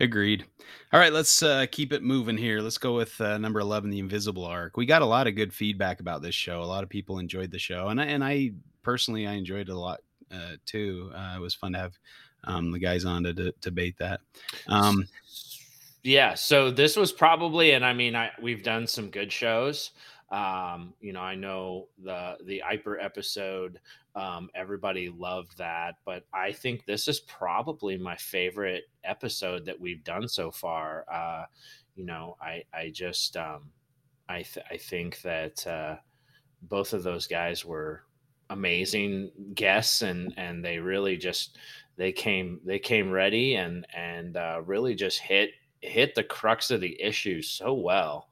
agreed. 0.00 0.44
All 0.92 1.00
right, 1.00 1.12
let's 1.12 1.42
uh, 1.42 1.66
keep 1.70 1.92
it 1.92 2.02
moving 2.02 2.36
here. 2.36 2.60
Let's 2.60 2.78
go 2.78 2.96
with 2.96 3.20
uh, 3.20 3.38
number 3.38 3.60
eleven, 3.60 3.90
the 3.90 3.98
Invisible 3.98 4.44
Ark. 4.44 4.76
We 4.76 4.86
got 4.86 5.02
a 5.02 5.06
lot 5.06 5.26
of 5.26 5.36
good 5.36 5.52
feedback 5.52 6.00
about 6.00 6.22
this 6.22 6.34
show. 6.34 6.62
A 6.62 6.64
lot 6.64 6.82
of 6.82 6.88
people 6.88 7.18
enjoyed 7.18 7.50
the 7.50 7.58
show, 7.58 7.88
and 7.88 8.00
I, 8.00 8.06
and 8.06 8.24
I 8.24 8.52
personally 8.82 9.26
I 9.26 9.34
enjoyed 9.34 9.68
it 9.68 9.72
a 9.72 9.78
lot 9.78 10.00
uh, 10.32 10.56
too. 10.66 11.10
Uh, 11.14 11.34
it 11.36 11.40
was 11.40 11.54
fun 11.54 11.72
to 11.72 11.78
have 11.78 11.98
um, 12.44 12.72
the 12.72 12.78
guys 12.78 13.04
on 13.04 13.22
to 13.24 13.32
de- 13.32 13.52
debate 13.60 13.96
that. 13.98 14.20
Um, 14.66 15.06
yeah 16.02 16.34
so 16.34 16.70
this 16.70 16.96
was 16.96 17.12
probably 17.12 17.72
and 17.72 17.84
i 17.84 17.92
mean 17.92 18.16
i 18.16 18.30
we've 18.40 18.62
done 18.62 18.86
some 18.86 19.10
good 19.10 19.30
shows 19.30 19.90
um 20.30 20.94
you 21.00 21.12
know 21.12 21.20
i 21.20 21.34
know 21.34 21.88
the 22.02 22.36
the 22.44 22.62
Iper 22.66 23.02
episode 23.02 23.80
um 24.14 24.48
everybody 24.54 25.08
loved 25.08 25.56
that 25.58 25.94
but 26.04 26.24
i 26.32 26.50
think 26.50 26.84
this 26.84 27.06
is 27.08 27.20
probably 27.20 27.96
my 27.96 28.16
favorite 28.16 28.84
episode 29.04 29.64
that 29.64 29.78
we've 29.80 30.04
done 30.04 30.26
so 30.28 30.50
far. 30.50 31.04
Uh 31.12 31.44
you 31.94 32.04
know 32.04 32.36
i 32.40 32.62
i 32.72 32.90
just 32.90 33.36
um 33.36 33.70
i 34.28 34.42
th- 34.42 34.66
i 34.70 34.76
think 34.76 35.20
that 35.22 35.66
uh 35.66 35.96
both 36.62 36.92
of 36.92 37.02
those 37.02 37.26
guys 37.26 37.64
were 37.64 38.02
amazing 38.50 39.30
guests 39.54 40.02
and 40.02 40.34
and 40.36 40.64
they 40.64 40.78
really 40.78 41.16
just 41.16 41.56
they 41.96 42.12
came 42.12 42.60
they 42.64 42.78
came 42.78 43.10
ready 43.10 43.54
and 43.56 43.86
and 43.94 44.36
uh, 44.36 44.60
really 44.64 44.94
just 44.94 45.20
hit 45.20 45.50
hit 45.82 46.14
the 46.14 46.24
crux 46.24 46.70
of 46.70 46.80
the 46.80 47.00
issue 47.00 47.42
so 47.42 47.74
well. 47.74 48.28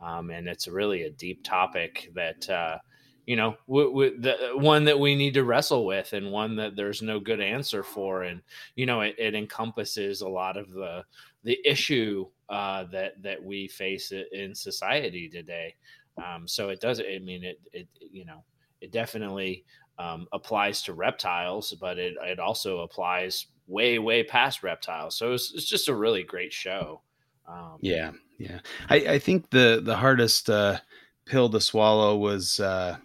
Um, 0.00 0.30
and 0.30 0.48
it's 0.48 0.66
really 0.66 1.02
a 1.02 1.10
deep 1.10 1.44
topic 1.44 2.10
that 2.14 2.48
uh, 2.48 2.78
you 3.26 3.36
know 3.36 3.56
w- 3.68 3.90
w- 3.90 4.20
the 4.20 4.52
one 4.54 4.84
that 4.84 4.98
we 4.98 5.14
need 5.14 5.34
to 5.34 5.44
wrestle 5.44 5.86
with 5.86 6.12
and 6.12 6.32
one 6.32 6.56
that 6.56 6.76
there's 6.76 7.02
no 7.02 7.20
good 7.20 7.40
answer 7.40 7.82
for. 7.82 8.22
And 8.22 8.42
you 8.74 8.86
know 8.86 9.00
it, 9.00 9.16
it 9.18 9.34
encompasses 9.34 10.20
a 10.20 10.28
lot 10.28 10.56
of 10.56 10.70
the 10.70 11.04
the 11.44 11.58
issue 11.64 12.26
uh, 12.48 12.84
that 12.92 13.22
that 13.22 13.42
we 13.42 13.68
face 13.68 14.12
in 14.32 14.54
society 14.54 15.28
today. 15.28 15.76
Um, 16.22 16.46
so 16.46 16.68
it 16.68 16.80
does 16.80 17.00
i 17.00 17.18
mean 17.18 17.44
it 17.44 17.60
it 17.72 17.88
you 17.98 18.26
know 18.26 18.44
it 18.80 18.90
definitely 18.92 19.64
um, 19.98 20.26
applies 20.32 20.82
to 20.82 20.92
reptiles 20.92 21.72
but 21.80 21.98
it, 21.98 22.14
it 22.22 22.38
also 22.38 22.80
applies 22.80 23.46
way 23.70 23.98
way 23.98 24.22
past 24.22 24.62
reptiles. 24.62 25.16
So 25.16 25.32
it's, 25.32 25.54
it's 25.54 25.64
just 25.64 25.88
a 25.88 25.94
really 25.94 26.24
great 26.24 26.52
show. 26.52 27.00
Um, 27.48 27.78
Yeah, 27.80 28.12
yeah. 28.38 28.58
I, 28.88 28.96
I 28.96 29.18
think 29.18 29.50
the 29.50 29.80
the 29.82 29.96
hardest 29.96 30.50
uh, 30.50 30.78
pill 31.24 31.48
to 31.50 31.60
swallow 31.60 32.16
was 32.18 32.60
uh, 32.60 32.98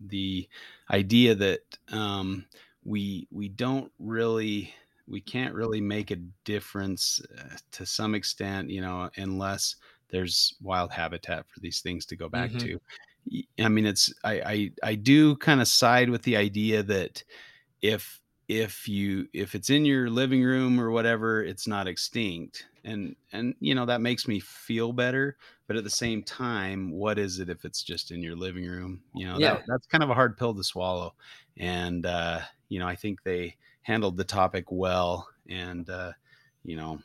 the 0.00 0.48
idea 0.90 1.34
that 1.34 1.60
um, 1.88 2.46
we 2.84 3.26
we 3.30 3.48
don't 3.48 3.92
really 3.98 4.74
we 5.06 5.20
can't 5.20 5.54
really 5.54 5.80
make 5.80 6.10
a 6.10 6.16
difference 6.44 7.20
uh, 7.38 7.56
to 7.72 7.86
some 7.86 8.14
extent, 8.14 8.70
you 8.70 8.80
know, 8.80 9.10
unless 9.16 9.76
there's 10.10 10.54
wild 10.60 10.92
habitat 10.92 11.48
for 11.48 11.60
these 11.60 11.80
things 11.80 12.04
to 12.06 12.16
go 12.16 12.28
back 12.28 12.56
Mhm. 12.56 12.58
to. 12.58 12.78
I 13.58 13.68
mean, 13.68 13.86
it's 13.86 14.12
I 14.24 14.40
I, 14.40 14.70
I 14.82 14.94
do 14.94 15.36
kind 15.36 15.60
of 15.60 15.68
side 15.68 16.10
with 16.10 16.22
the 16.22 16.36
idea 16.36 16.82
that 16.84 17.22
if 17.82 18.20
if 18.48 18.88
you 18.88 19.28
if 19.34 19.54
it's 19.54 19.70
in 19.70 19.84
your 19.84 20.10
living 20.10 20.42
room 20.44 20.80
or 20.80 20.90
whatever 20.90 21.42
it's 21.44 21.66
not 21.68 21.88
extinct 21.88 22.66
and 22.88 23.16
and 23.32 23.54
you 23.60 23.74
know 23.74 23.86
that 23.86 24.00
makes 24.00 24.26
me 24.26 24.40
feel 24.40 24.92
better 24.92 25.36
but 25.66 25.76
at 25.76 25.84
the 25.84 25.90
same 25.90 26.22
time 26.22 26.90
what 26.90 27.18
is 27.18 27.38
it 27.38 27.48
if 27.50 27.64
it's 27.64 27.82
just 27.82 28.10
in 28.10 28.22
your 28.22 28.36
living 28.36 28.66
room 28.66 29.02
you 29.14 29.26
know 29.26 29.38
Yeah. 29.38 29.50
that, 29.54 29.62
that's 29.66 29.86
kind 29.86 30.02
of 30.02 30.10
a 30.10 30.14
hard 30.14 30.36
pill 30.36 30.54
to 30.54 30.64
swallow 30.64 31.14
and 31.56 32.06
uh 32.06 32.40
you 32.68 32.78
know 32.78 32.86
i 32.86 32.94
think 32.94 33.22
they 33.22 33.54
handled 33.82 34.16
the 34.16 34.24
topic 34.24 34.64
well 34.70 35.28
and 35.48 35.90
uh 35.90 36.12
you 36.64 36.76
know 36.76 36.98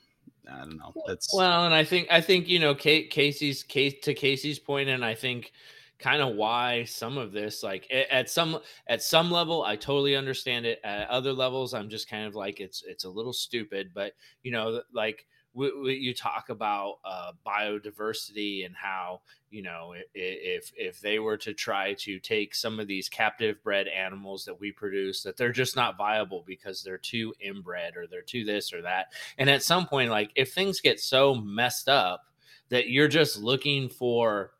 i 0.52 0.60
don't 0.60 0.78
know 0.78 0.96
that's 1.06 1.28
Well, 1.32 1.66
and 1.66 1.74
I 1.74 1.84
think 1.84 2.08
I 2.12 2.22
think 2.22 2.48
you 2.48 2.60
know 2.60 2.76
Kate, 2.76 3.10
Casey's 3.10 3.64
case 3.64 3.96
to 4.04 4.14
Casey's 4.14 4.60
point, 4.60 4.90
and 4.90 5.04
I 5.04 5.16
think 5.16 5.52
kind 6.00 6.22
of 6.22 6.36
why 6.36 6.84
some 6.84 7.18
of 7.18 7.32
this 7.32 7.64
like 7.64 7.88
at 7.92 8.30
some 8.30 8.60
at 8.88 9.02
some 9.02 9.32
level 9.32 9.64
I 9.64 9.76
totally 9.76 10.16
understand 10.16 10.66
it. 10.66 10.80
At 10.84 11.10
other 11.10 11.34
levels, 11.34 11.74
I'm 11.74 11.90
just 11.90 12.08
kind 12.10 12.28
of 12.28 12.36
like 12.36 12.60
it's 12.60 12.84
it's 12.84 13.04
a 13.06 13.10
little 13.10 13.34
stupid, 13.34 13.92
but 13.94 14.14
you 14.44 14.52
know 14.52 14.84
like 14.94 15.26
w- 15.54 15.76
w- 15.76 16.00
you 16.00 16.14
talk 16.14 16.50
about 16.50 17.00
uh, 17.06 17.32
biodiversity 17.46 18.66
and 18.66 18.76
how 18.76 19.22
you 19.50 19.62
know 19.62 19.94
if 20.14 20.72
if 20.76 21.00
they 21.02 21.20
were 21.20 21.38
to 21.38 21.54
try 21.54 21.94
to 21.94 22.20
take 22.20 22.56
some 22.56 22.80
of 22.80 22.88
these 22.88 23.10
captive 23.10 23.62
bred 23.64 23.88
animals 23.88 24.46
that 24.46 24.60
we 24.60 24.72
produce 24.72 25.24
that 25.24 25.38
they're 25.38 25.52
just 25.52 25.76
not 25.76 25.98
viable 25.98 26.44
because 26.46 26.84
they're 26.84 26.98
too 26.98 27.34
inbred 27.40 27.96
or 27.96 28.08
they're 28.08 28.22
too 28.22 28.44
this 28.44 28.74
or 28.74 28.82
that. 28.82 29.08
And 29.38 29.50
at 29.50 29.64
some 29.64 29.88
point 29.88 30.12
like 30.12 30.32
if 30.36 30.54
things 30.54 30.82
get 30.82 31.00
so 31.00 31.36
messed 31.36 31.90
up 31.90 32.26
that 32.70 32.90
you're 32.90 33.08
just 33.08 33.38
looking 33.38 33.90
for 33.90 34.52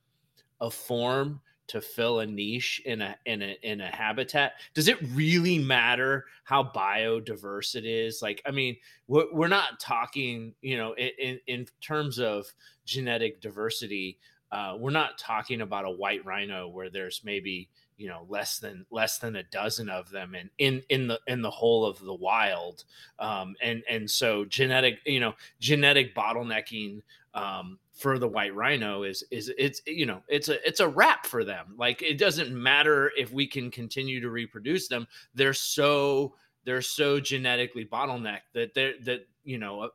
a 0.62 0.70
form 0.70 1.42
to 1.74 1.82
fill 1.82 2.20
a 2.20 2.26
niche 2.26 2.80
in 2.86 3.02
a 3.02 3.16
in 3.26 3.42
a 3.42 3.58
in 3.64 3.82
a 3.82 3.88
habitat 3.88 4.54
does 4.76 4.88
it 4.88 4.98
really 5.14 5.58
matter 5.58 6.26
how 6.44 6.64
biodiverse 6.64 7.74
it 7.76 7.84
is? 7.84 8.22
Like 8.22 8.44
i 8.46 8.52
mean 8.52 8.78
we're, 9.08 9.26
we're 9.34 9.48
not 9.48 9.80
talking 9.80 10.54
you 10.62 10.78
know 10.78 10.96
in 10.96 11.40
in 11.48 11.66
terms 11.82 12.20
of 12.20 12.46
genetic 12.86 13.42
diversity 13.42 14.20
uh, 14.52 14.78
we're 14.78 14.92
not 14.92 15.18
talking 15.18 15.62
about 15.62 15.84
a 15.84 15.90
white 15.90 16.24
rhino 16.26 16.68
where 16.68 16.92
there's 16.92 17.22
maybe 17.26 17.70
you 17.98 18.08
know 18.08 18.26
less 18.30 18.60
than 18.60 18.86
less 18.92 19.18
than 19.18 19.38
a 19.38 19.44
dozen 19.44 19.90
of 19.90 20.12
them 20.12 20.36
in 20.36 20.48
in 20.60 20.84
in 20.90 21.08
the 21.08 21.20
in 21.26 21.42
the 21.42 21.50
whole 21.50 21.86
of 21.86 22.00
the 22.00 22.14
wild. 22.14 22.84
Um 23.18 23.56
and 23.64 23.84
and 23.90 24.10
so 24.10 24.46
genetic 24.46 25.00
you 25.06 25.20
know 25.20 25.34
genetic 25.60 26.14
bottlenecking 26.14 27.02
um 27.34 27.80
for 27.94 28.18
the 28.18 28.28
white 28.28 28.56
rhino 28.56 29.04
is 29.04 29.24
is 29.30 29.52
it's 29.58 29.82
you 29.86 30.06
know 30.06 30.22
it's 30.28 30.50
a 30.50 30.68
it's 30.68 30.80
a 30.80 30.88
wrap 30.88 31.26
for 31.26 31.44
them. 31.44 31.76
Like 31.78 32.02
it 32.02 32.18
doesn't 32.18 32.52
matter 32.52 33.12
if 33.16 33.32
we 33.32 33.48
can 33.48 33.70
continue 33.70 34.20
to 34.20 34.30
reproduce 34.30 34.88
them. 34.88 35.08
They're 35.36 35.54
so 35.54 36.36
they're 36.66 36.82
so 36.82 37.20
genetically 37.20 37.86
bottlenecked 37.86 38.52
that 38.54 38.74
they're 38.74 38.94
that 39.04 39.28
you 39.44 39.60
know 39.60 39.82
uh, 39.82 39.88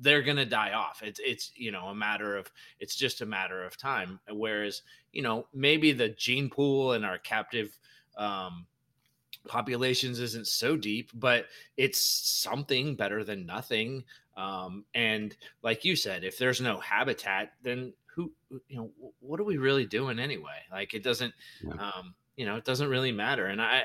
they're 0.00 0.22
gonna 0.22 0.46
die 0.46 0.72
off. 0.72 1.02
It's 1.04 1.20
it's 1.22 1.52
you 1.54 1.70
know 1.70 1.86
a 1.86 1.94
matter 1.94 2.36
of 2.36 2.50
it's 2.80 2.96
just 2.96 3.20
a 3.20 3.26
matter 3.26 3.62
of 3.64 3.76
time. 3.76 4.18
Whereas 4.28 4.82
you 5.12 5.22
know 5.22 5.46
maybe 5.54 5.92
the 5.92 6.08
gene 6.08 6.50
pool 6.50 6.92
and 6.92 7.04
our 7.04 7.18
captive 7.18 7.78
um 8.16 8.66
populations 9.48 10.20
isn't 10.20 10.46
so 10.46 10.76
deep 10.76 11.10
but 11.14 11.46
it's 11.78 11.98
something 11.98 12.94
better 12.94 13.24
than 13.24 13.46
nothing 13.46 14.04
um, 14.40 14.84
and 14.94 15.36
like 15.62 15.84
you 15.84 15.94
said, 15.94 16.24
if 16.24 16.38
there's 16.38 16.60
no 16.60 16.78
habitat, 16.80 17.52
then 17.62 17.92
who, 18.06 18.32
you 18.68 18.76
know, 18.76 18.90
what 19.20 19.38
are 19.38 19.44
we 19.44 19.58
really 19.58 19.84
doing 19.84 20.18
anyway? 20.18 20.60
Like 20.72 20.94
it 20.94 21.02
doesn't, 21.02 21.34
um, 21.78 22.14
you 22.36 22.46
know, 22.46 22.56
it 22.56 22.64
doesn't 22.64 22.88
really 22.88 23.12
matter. 23.12 23.46
And 23.46 23.60
I, 23.60 23.82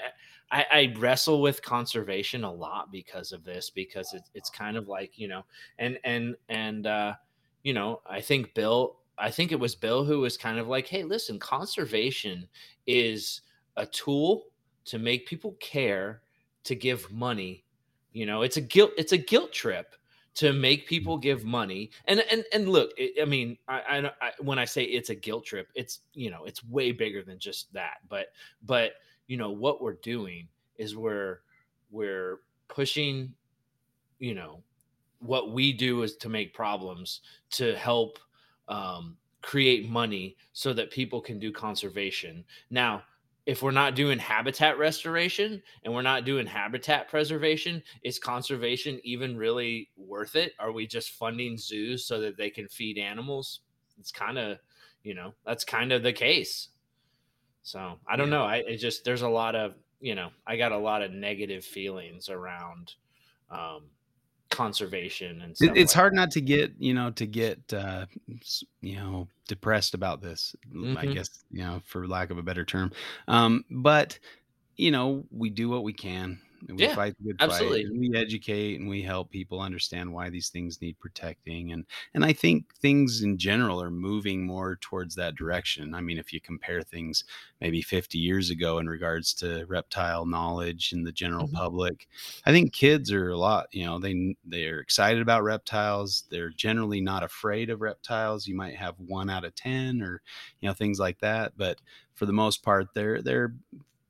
I, 0.52 0.66
I, 0.72 0.94
wrestle 0.98 1.42
with 1.42 1.62
conservation 1.62 2.44
a 2.44 2.52
lot 2.52 2.92
because 2.92 3.34
of 3.34 3.44
this, 3.44 3.70
because 3.70 4.14
it, 4.14 4.22
it's 4.34 4.50
kind 4.50 4.78
of 4.78 4.88
like, 4.88 5.20
you 5.20 5.28
know, 5.28 5.44
and, 5.78 6.00
and, 6.06 6.36
and, 6.48 6.88
uh, 6.88 7.14
you 7.64 7.74
know, 7.74 8.02
I 8.06 8.22
think 8.22 8.54
Bill, 8.54 8.98
I 9.18 9.32
think 9.32 9.52
it 9.52 9.60
was 9.60 9.76
Bill 9.76 10.06
who 10.06 10.22
was 10.22 10.38
kind 10.38 10.58
of 10.58 10.68
like, 10.68 10.88
Hey, 10.88 11.04
listen, 11.04 11.38
conservation 11.38 12.48
is 12.88 13.42
a 13.76 13.86
tool 13.86 14.46
to 14.86 15.00
make 15.00 15.28
people 15.28 15.58
care, 15.60 16.22
to 16.64 16.76
give 16.76 17.12
money. 17.12 17.66
You 18.14 18.26
know, 18.26 18.44
it's 18.44 18.58
a 18.58 18.62
guilt, 18.62 18.92
it's 18.98 19.12
a 19.12 19.18
guilt 19.18 19.52
trip 19.52 19.96
to 20.36 20.54
make 20.54 20.84
mm. 20.84 20.88
people 20.88 21.18
give 21.18 21.44
money 21.44 21.90
and 22.06 22.24
and 22.32 22.44
and 22.54 22.70
look 22.70 22.92
i 23.22 23.26
mean 23.26 23.58
I, 23.68 23.80
I, 23.80 24.12
I, 24.22 24.32
when 24.40 24.60
i 24.60 24.66
say 24.66 24.84
it's 24.84 25.10
a 25.10 25.16
guilt 25.16 25.46
trip 25.46 25.70
it's 25.76 26.02
you 26.14 26.30
know 26.30 26.44
it's 26.46 26.64
way 26.64 26.92
bigger 26.92 27.24
than 27.24 27.40
just 27.40 27.74
that 27.74 27.98
but 28.10 28.28
but 28.64 28.94
you 29.28 29.38
know 29.38 29.52
what 29.52 29.82
we're 29.82 29.94
doing 29.94 30.48
is 30.78 30.96
we're 30.96 31.40
we're 31.90 32.40
pushing 32.68 33.34
you 34.20 34.36
know 34.36 34.62
what 35.20 35.52
we 35.52 35.74
do 35.74 36.04
is 36.04 36.18
to 36.18 36.30
make 36.30 36.54
problems 36.54 37.22
to 37.50 37.76
help 37.76 38.20
um, 38.68 39.18
create 39.42 39.90
money 39.90 40.36
so 40.54 40.74
that 40.74 40.92
people 40.92 41.22
can 41.22 41.40
do 41.40 41.52
conservation 41.52 42.44
now 42.70 43.02
if 43.46 43.62
we're 43.62 43.72
not 43.72 43.96
doing 43.96 44.18
habitat 44.18 44.78
restoration 44.78 45.62
and 45.84 45.94
we're 45.94 46.02
not 46.02 46.26
doing 46.26 46.48
habitat 46.48 47.08
preservation, 47.08 47.82
is 48.04 48.18
conservation 48.18 49.00
even 49.04 49.38
really 49.38 49.90
worth 49.96 50.36
it? 50.36 50.54
Are 50.60 50.72
we 50.72 50.88
just 50.88 51.12
funding 51.12 51.58
zoos 51.58 52.06
so 52.06 52.20
that 52.22 52.38
they 52.38 52.50
can 52.50 52.68
feed 52.68 52.98
animals? 52.98 53.62
It's 54.00 54.12
kind 54.12 54.38
of, 54.38 54.58
you 55.04 55.14
know, 55.14 55.34
that's 55.46 55.64
kind 55.64 55.92
of 55.92 56.02
the 56.02 56.14
case. 56.14 56.70
So 57.62 58.00
I 58.08 58.16
don't 58.16 58.28
yeah. 58.30 58.38
know. 58.38 58.44
I 58.44 58.56
it 58.58 58.78
just 58.78 59.04
there's 59.06 59.24
a 59.24 59.30
lot 59.30 59.56
of 59.56 59.74
you 60.00 60.14
know 60.14 60.30
I 60.46 60.56
got 60.56 60.72
a 60.72 60.78
lot 60.78 61.02
of 61.02 61.12
negative 61.12 61.66
feelings 61.66 62.30
around 62.30 62.94
um, 63.50 63.88
conservation 64.50 65.42
and 65.42 65.52
it's 65.52 65.62
like 65.62 65.92
hard 65.92 66.14
that. 66.14 66.18
not 66.18 66.32
to 66.32 66.40
get 66.40 66.72
you 66.78 66.94
know 66.94 67.10
to 67.12 67.26
get 67.26 67.60
uh 67.74 68.06
you 68.82 68.96
know 68.96 69.28
depressed 69.48 69.94
about 69.94 70.22
this 70.22 70.56
mm-hmm. 70.72 70.98
i 70.98 71.06
guess 71.06 71.30
you 71.52 71.64
know 71.64 71.82
for 71.86 72.08
lack 72.08 72.30
of 72.30 72.38
a 72.38 72.44
better 72.44 72.64
term 72.64 72.92
um 73.28 73.66
but 73.70 74.20
you 74.78 74.92
know 74.92 75.26
we 75.32 75.50
do 75.50 75.68
what 75.68 75.84
we 75.84 75.94
can 75.94 76.40
and 76.68 76.78
we 76.78 76.86
yeah, 76.86 76.96
fight 76.96 77.16
the 77.18 77.26
good 77.26 77.36
absolutely. 77.40 77.84
fight. 77.84 77.92
And 77.92 78.00
we 78.00 78.16
educate 78.16 78.80
and 78.80 78.90
we 78.90 79.02
help 79.02 79.30
people 79.30 79.60
understand 79.60 80.12
why 80.12 80.30
these 80.30 80.50
things 80.50 80.82
need 80.82 81.00
protecting. 81.00 81.72
And 81.72 81.86
and 82.14 82.26
I 82.26 82.34
think 82.34 82.76
things 82.78 83.22
in 83.22 83.38
general 83.38 83.82
are 83.82 83.92
moving 83.92 84.46
more 84.46 84.78
towards 84.82 85.16
that 85.16 85.36
direction. 85.36 85.94
I 85.94 86.02
mean, 86.02 86.18
if 86.18 86.34
you 86.34 86.42
compare 86.42 86.82
things 86.82 87.24
maybe 87.62 87.82
50 87.82 88.18
years 88.18 88.50
ago 88.50 88.80
in 88.80 88.88
regards 88.88 89.34
to 89.36 89.66
reptile 89.66 90.26
knowledge 90.26 90.94
in 90.94 91.04
the 91.04 91.12
general 91.12 91.46
mm-hmm. 91.46 91.58
public, 91.58 92.08
I 92.46 92.52
think 92.52 92.74
kids 92.74 93.12
are 93.12 93.30
a 93.30 93.38
lot, 93.38 93.68
you 93.72 93.86
know, 93.86 94.00
they 94.00 94.36
they're 94.46 94.80
excited 94.80 95.22
about 95.22 95.44
reptiles. 95.44 96.24
They're 96.30 96.50
generally 96.50 97.02
not 97.02 97.24
afraid 97.24 97.70
of 97.70 97.82
reptiles. 97.82 98.48
You 98.48 98.56
might 98.56 98.76
have 98.76 98.96
one 98.98 99.30
out 99.30 99.46
of 99.46 99.56
10 99.56 100.02
or, 100.02 100.22
you 100.62 100.68
know, 100.68 100.74
things 100.74 101.00
like 101.00 101.20
that. 101.20 101.54
But 101.58 101.80
for 102.16 102.26
the 102.26 102.34
most 102.34 102.64
part, 102.64 102.88
they're 102.94 103.22
they're 103.22 103.54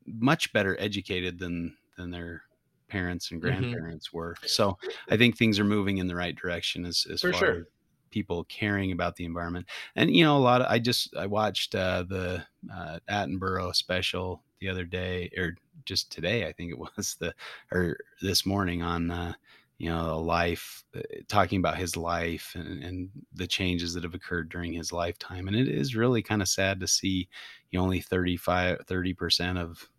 much 0.06 0.52
better 0.52 0.76
educated 0.78 1.38
than 1.38 1.76
than 1.96 2.10
their 2.10 2.42
parents 2.88 3.30
and 3.30 3.40
mm-hmm. 3.40 3.58
grandparents 3.58 4.08
mm-hmm. 4.08 4.18
were. 4.18 4.36
So 4.46 4.78
I 5.10 5.16
think 5.16 5.36
things 5.36 5.58
are 5.58 5.64
moving 5.64 5.98
in 5.98 6.06
the 6.06 6.14
right 6.14 6.34
direction 6.34 6.84
as, 6.84 7.06
as 7.10 7.20
For 7.20 7.32
far 7.32 7.38
sure. 7.38 7.54
as 7.60 7.64
people 8.10 8.44
caring 8.44 8.92
about 8.92 9.16
the 9.16 9.24
environment. 9.24 9.66
And, 9.94 10.14
you 10.14 10.24
know, 10.24 10.36
a 10.36 10.38
lot 10.38 10.62
of, 10.62 10.68
I 10.70 10.78
just, 10.78 11.14
I 11.16 11.26
watched 11.26 11.74
uh, 11.74 12.04
the 12.08 12.44
uh, 12.72 12.98
Attenborough 13.10 13.74
special 13.74 14.42
the 14.60 14.68
other 14.68 14.84
day 14.84 15.30
or 15.36 15.56
just 15.84 16.10
today, 16.10 16.46
I 16.46 16.52
think 16.52 16.72
it 16.72 16.78
was 16.96 17.16
the, 17.20 17.34
or 17.72 17.98
this 18.22 18.46
morning 18.46 18.82
on, 18.82 19.10
uh, 19.10 19.32
you 19.78 19.90
know, 19.90 20.14
a 20.14 20.16
life, 20.16 20.84
uh, 20.96 21.00
talking 21.28 21.58
about 21.58 21.76
his 21.76 21.98
life 21.98 22.52
and, 22.54 22.82
and 22.82 23.10
the 23.34 23.46
changes 23.46 23.92
that 23.92 24.04
have 24.04 24.14
occurred 24.14 24.48
during 24.48 24.72
his 24.72 24.92
lifetime. 24.92 25.48
And 25.48 25.56
it 25.56 25.68
is 25.68 25.94
really 25.94 26.22
kind 26.22 26.40
of 26.40 26.48
sad 26.48 26.80
to 26.80 26.86
see 26.86 27.28
you 27.70 27.78
know, 27.78 27.82
only 27.82 28.00
35, 28.00 28.86
30% 28.86 29.58
of 29.58 29.90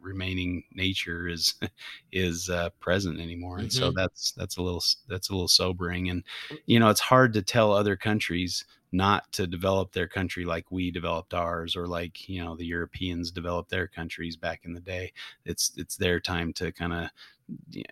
remaining 0.00 0.64
nature 0.74 1.28
is 1.28 1.54
is 2.12 2.48
uh, 2.48 2.70
present 2.80 3.20
anymore 3.20 3.58
and 3.58 3.68
mm-hmm. 3.68 3.78
so 3.78 3.92
that's 3.92 4.32
that's 4.32 4.56
a 4.56 4.62
little 4.62 4.82
that's 5.08 5.28
a 5.28 5.32
little 5.32 5.48
sobering 5.48 6.10
and 6.10 6.24
mm. 6.50 6.58
you 6.66 6.78
know 6.78 6.88
it's 6.88 7.00
hard 7.00 7.32
to 7.32 7.42
tell 7.42 7.72
other 7.72 7.96
countries 7.96 8.64
not 8.92 9.30
to 9.32 9.46
develop 9.46 9.92
their 9.92 10.06
country 10.06 10.44
like 10.44 10.70
we 10.70 10.90
developed 10.90 11.34
ours 11.34 11.74
or 11.74 11.88
like 11.88 12.28
you 12.28 12.42
know 12.42 12.54
the 12.54 12.64
europeans 12.64 13.32
developed 13.32 13.68
their 13.68 13.88
countries 13.88 14.36
back 14.36 14.60
in 14.64 14.72
the 14.72 14.80
day 14.80 15.12
it's 15.44 15.72
it's 15.76 15.96
their 15.96 16.20
time 16.20 16.52
to 16.52 16.70
kind 16.70 16.92
of 16.92 17.08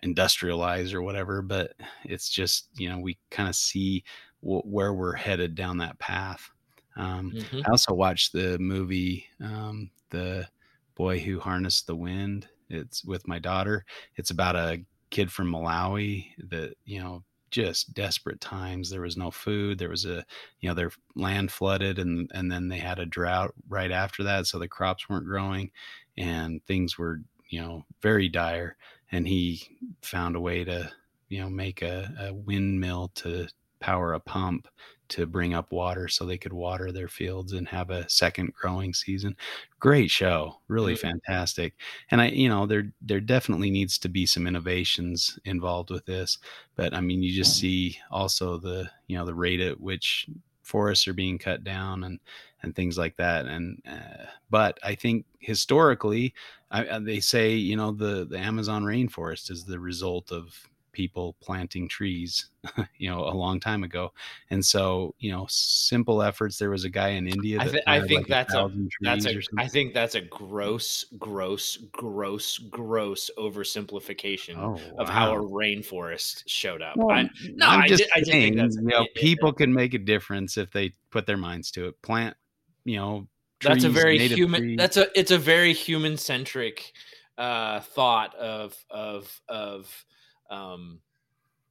industrialize 0.03 0.93
or 0.93 1.01
whatever 1.01 1.41
but 1.41 1.73
it's 2.05 2.29
just 2.29 2.69
you 2.75 2.87
know 2.87 2.97
we 2.97 3.17
kind 3.29 3.49
of 3.49 3.55
see 3.55 4.03
w- 4.41 4.63
where 4.63 4.93
we're 4.93 5.13
headed 5.13 5.55
down 5.55 5.77
that 5.77 5.99
path 5.99 6.49
um, 6.95 7.31
mm-hmm. 7.31 7.59
i 7.65 7.69
also 7.69 7.93
watched 7.93 8.31
the 8.31 8.57
movie 8.59 9.25
um, 9.43 9.89
the 10.09 10.47
Boy 10.95 11.19
Who 11.19 11.39
Harnessed 11.39 11.87
the 11.87 11.95
Wind. 11.95 12.47
It's 12.69 13.03
with 13.03 13.27
my 13.27 13.39
daughter. 13.39 13.85
It's 14.15 14.31
about 14.31 14.55
a 14.55 14.83
kid 15.09 15.31
from 15.31 15.51
Malawi 15.51 16.27
that, 16.49 16.75
you 16.85 16.99
know, 16.99 17.23
just 17.51 17.93
desperate 17.93 18.41
times. 18.41 18.89
There 18.89 19.01
was 19.01 19.15
no 19.15 19.29
food. 19.29 19.77
There 19.77 19.89
was 19.89 20.05
a, 20.05 20.25
you 20.59 20.69
know, 20.69 20.73
their 20.73 20.91
land 21.15 21.51
flooded 21.51 21.99
and 21.99 22.29
and 22.33 22.51
then 22.51 22.67
they 22.67 22.79
had 22.79 22.97
a 22.99 23.05
drought 23.05 23.53
right 23.69 23.91
after 23.91 24.23
that, 24.23 24.47
so 24.47 24.57
the 24.57 24.67
crops 24.67 25.07
weren't 25.07 25.27
growing 25.27 25.69
and 26.17 26.65
things 26.65 26.97
were, 26.97 27.21
you 27.49 27.61
know, 27.61 27.85
very 28.01 28.27
dire. 28.27 28.75
And 29.11 29.27
he 29.27 29.61
found 30.01 30.35
a 30.35 30.41
way 30.41 30.63
to, 30.63 30.91
you 31.29 31.41
know, 31.41 31.49
make 31.49 31.83
a, 31.83 32.11
a 32.19 32.33
windmill 32.33 33.11
to 33.15 33.47
power 33.79 34.13
a 34.13 34.19
pump 34.19 34.67
to 35.13 35.27
bring 35.27 35.53
up 35.53 35.71
water 35.71 36.07
so 36.07 36.25
they 36.25 36.39
could 36.39 36.53
water 36.53 36.91
their 36.91 37.07
fields 37.07 37.53
and 37.53 37.67
have 37.67 37.91
a 37.91 38.09
second 38.09 38.51
growing 38.53 38.95
season. 38.95 39.35
Great 39.79 40.09
show, 40.09 40.59
really 40.67 40.93
mm-hmm. 40.93 41.07
fantastic. 41.07 41.75
And 42.09 42.19
I, 42.19 42.29
you 42.29 42.49
know, 42.49 42.65
there 42.65 42.91
there 42.99 43.21
definitely 43.21 43.69
needs 43.69 43.99
to 43.99 44.09
be 44.09 44.25
some 44.25 44.47
innovations 44.47 45.37
involved 45.45 45.91
with 45.91 46.05
this. 46.05 46.39
But 46.75 46.95
I 46.95 47.01
mean, 47.01 47.21
you 47.21 47.31
just 47.31 47.59
see 47.59 47.99
also 48.09 48.57
the 48.57 48.89
you 49.05 49.15
know 49.15 49.25
the 49.25 49.35
rate 49.35 49.59
at 49.59 49.79
which 49.79 50.27
forests 50.63 51.07
are 51.07 51.13
being 51.13 51.37
cut 51.37 51.63
down 51.63 52.03
and 52.05 52.19
and 52.63 52.75
things 52.75 52.97
like 52.97 53.15
that. 53.17 53.45
And 53.45 53.79
uh, 53.87 54.25
but 54.49 54.79
I 54.83 54.95
think 54.95 55.25
historically, 55.37 56.33
I, 56.71 56.85
uh, 56.87 56.99
they 56.99 57.19
say 57.19 57.53
you 57.53 57.75
know 57.75 57.91
the 57.91 58.25
the 58.25 58.39
Amazon 58.39 58.83
rainforest 58.83 59.51
is 59.51 59.63
the 59.63 59.79
result 59.79 60.31
of 60.31 60.57
people 60.93 61.35
planting 61.41 61.87
trees, 61.87 62.49
you 62.97 63.09
know, 63.09 63.19
a 63.25 63.35
long 63.35 63.59
time 63.59 63.83
ago. 63.83 64.13
And 64.49 64.65
so, 64.65 65.13
you 65.19 65.31
know, 65.31 65.45
simple 65.49 66.21
efforts. 66.21 66.57
There 66.57 66.69
was 66.69 66.85
a 66.85 66.89
guy 66.89 67.09
in 67.09 67.27
India. 67.27 67.59
I, 67.59 67.67
th- 67.67 67.83
I 67.85 67.99
think 67.99 68.21
like 68.21 68.27
that's 68.27 68.53
a, 68.53 68.65
a 68.65 68.71
that's 69.01 69.25
a 69.25 69.41
I 69.57 69.67
think 69.67 69.93
that's 69.93 70.15
a 70.15 70.21
gross, 70.21 71.05
gross, 71.19 71.77
gross, 71.91 72.57
gross 72.57 73.29
oversimplification 73.37 74.57
oh, 74.57 74.79
of 74.97 75.09
how 75.09 75.33
a 75.33 75.39
rainforest 75.39 76.43
showed 76.47 76.81
up. 76.81 76.95
Well, 76.95 77.11
I, 77.11 77.29
no, 77.55 77.67
I'm 77.67 77.81
I 77.81 77.87
just 77.87 78.03
did, 78.15 78.25
saying, 78.27 78.57
you 78.57 78.69
know, 78.81 79.03
it, 79.03 79.15
people 79.15 79.49
it, 79.49 79.57
can 79.57 79.73
make 79.73 79.93
a 79.93 79.99
difference 79.99 80.57
if 80.57 80.71
they 80.71 80.93
put 81.09 81.25
their 81.25 81.37
minds 81.37 81.71
to 81.71 81.87
it. 81.87 82.01
Plant, 82.01 82.37
you 82.85 82.97
know, 82.97 83.27
trees, 83.59 83.73
that's 83.73 83.83
a 83.83 83.89
very 83.89 84.19
human. 84.19 84.61
Trees. 84.61 84.77
That's 84.77 84.97
a 84.97 85.19
it's 85.19 85.31
a 85.31 85.37
very 85.37 85.73
human 85.73 86.17
centric 86.17 86.93
uh, 87.37 87.79
thought 87.81 88.35
of 88.35 88.75
of 88.89 89.41
of 89.47 90.05
um, 90.49 90.99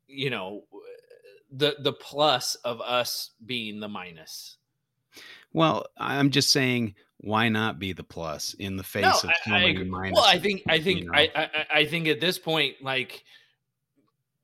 you 0.07 0.31
know 0.31 0.65
the 1.51 1.77
the 1.79 1.93
plus 1.93 2.55
of 2.57 2.81
us 2.81 3.31
being 3.45 3.81
the 3.81 3.89
minus. 3.89 4.57
Well, 5.53 5.87
I'm 5.99 6.31
just 6.31 6.51
saying, 6.51 6.95
why 7.19 7.51
not 7.51 7.79
be 7.79 7.93
the 7.93 8.05
plus 8.05 8.55
in 8.55 8.77
the 8.77 8.83
face 8.83 9.03
no, 9.03 9.11
of 9.11 9.37
so 9.45 9.53
I, 9.53 9.61
many 9.61 9.85
minuses? 9.85 10.13
Well, 10.13 10.25
I 10.25 10.39
think 10.39 10.63
I 10.69 10.81
think 10.81 11.01
you 11.01 11.07
know? 11.07 11.13
I, 11.15 11.31
I 11.35 11.67
I 11.81 11.85
think 11.87 12.09
at 12.09 12.21
this 12.21 12.39
point, 12.39 12.77
like 12.83 13.25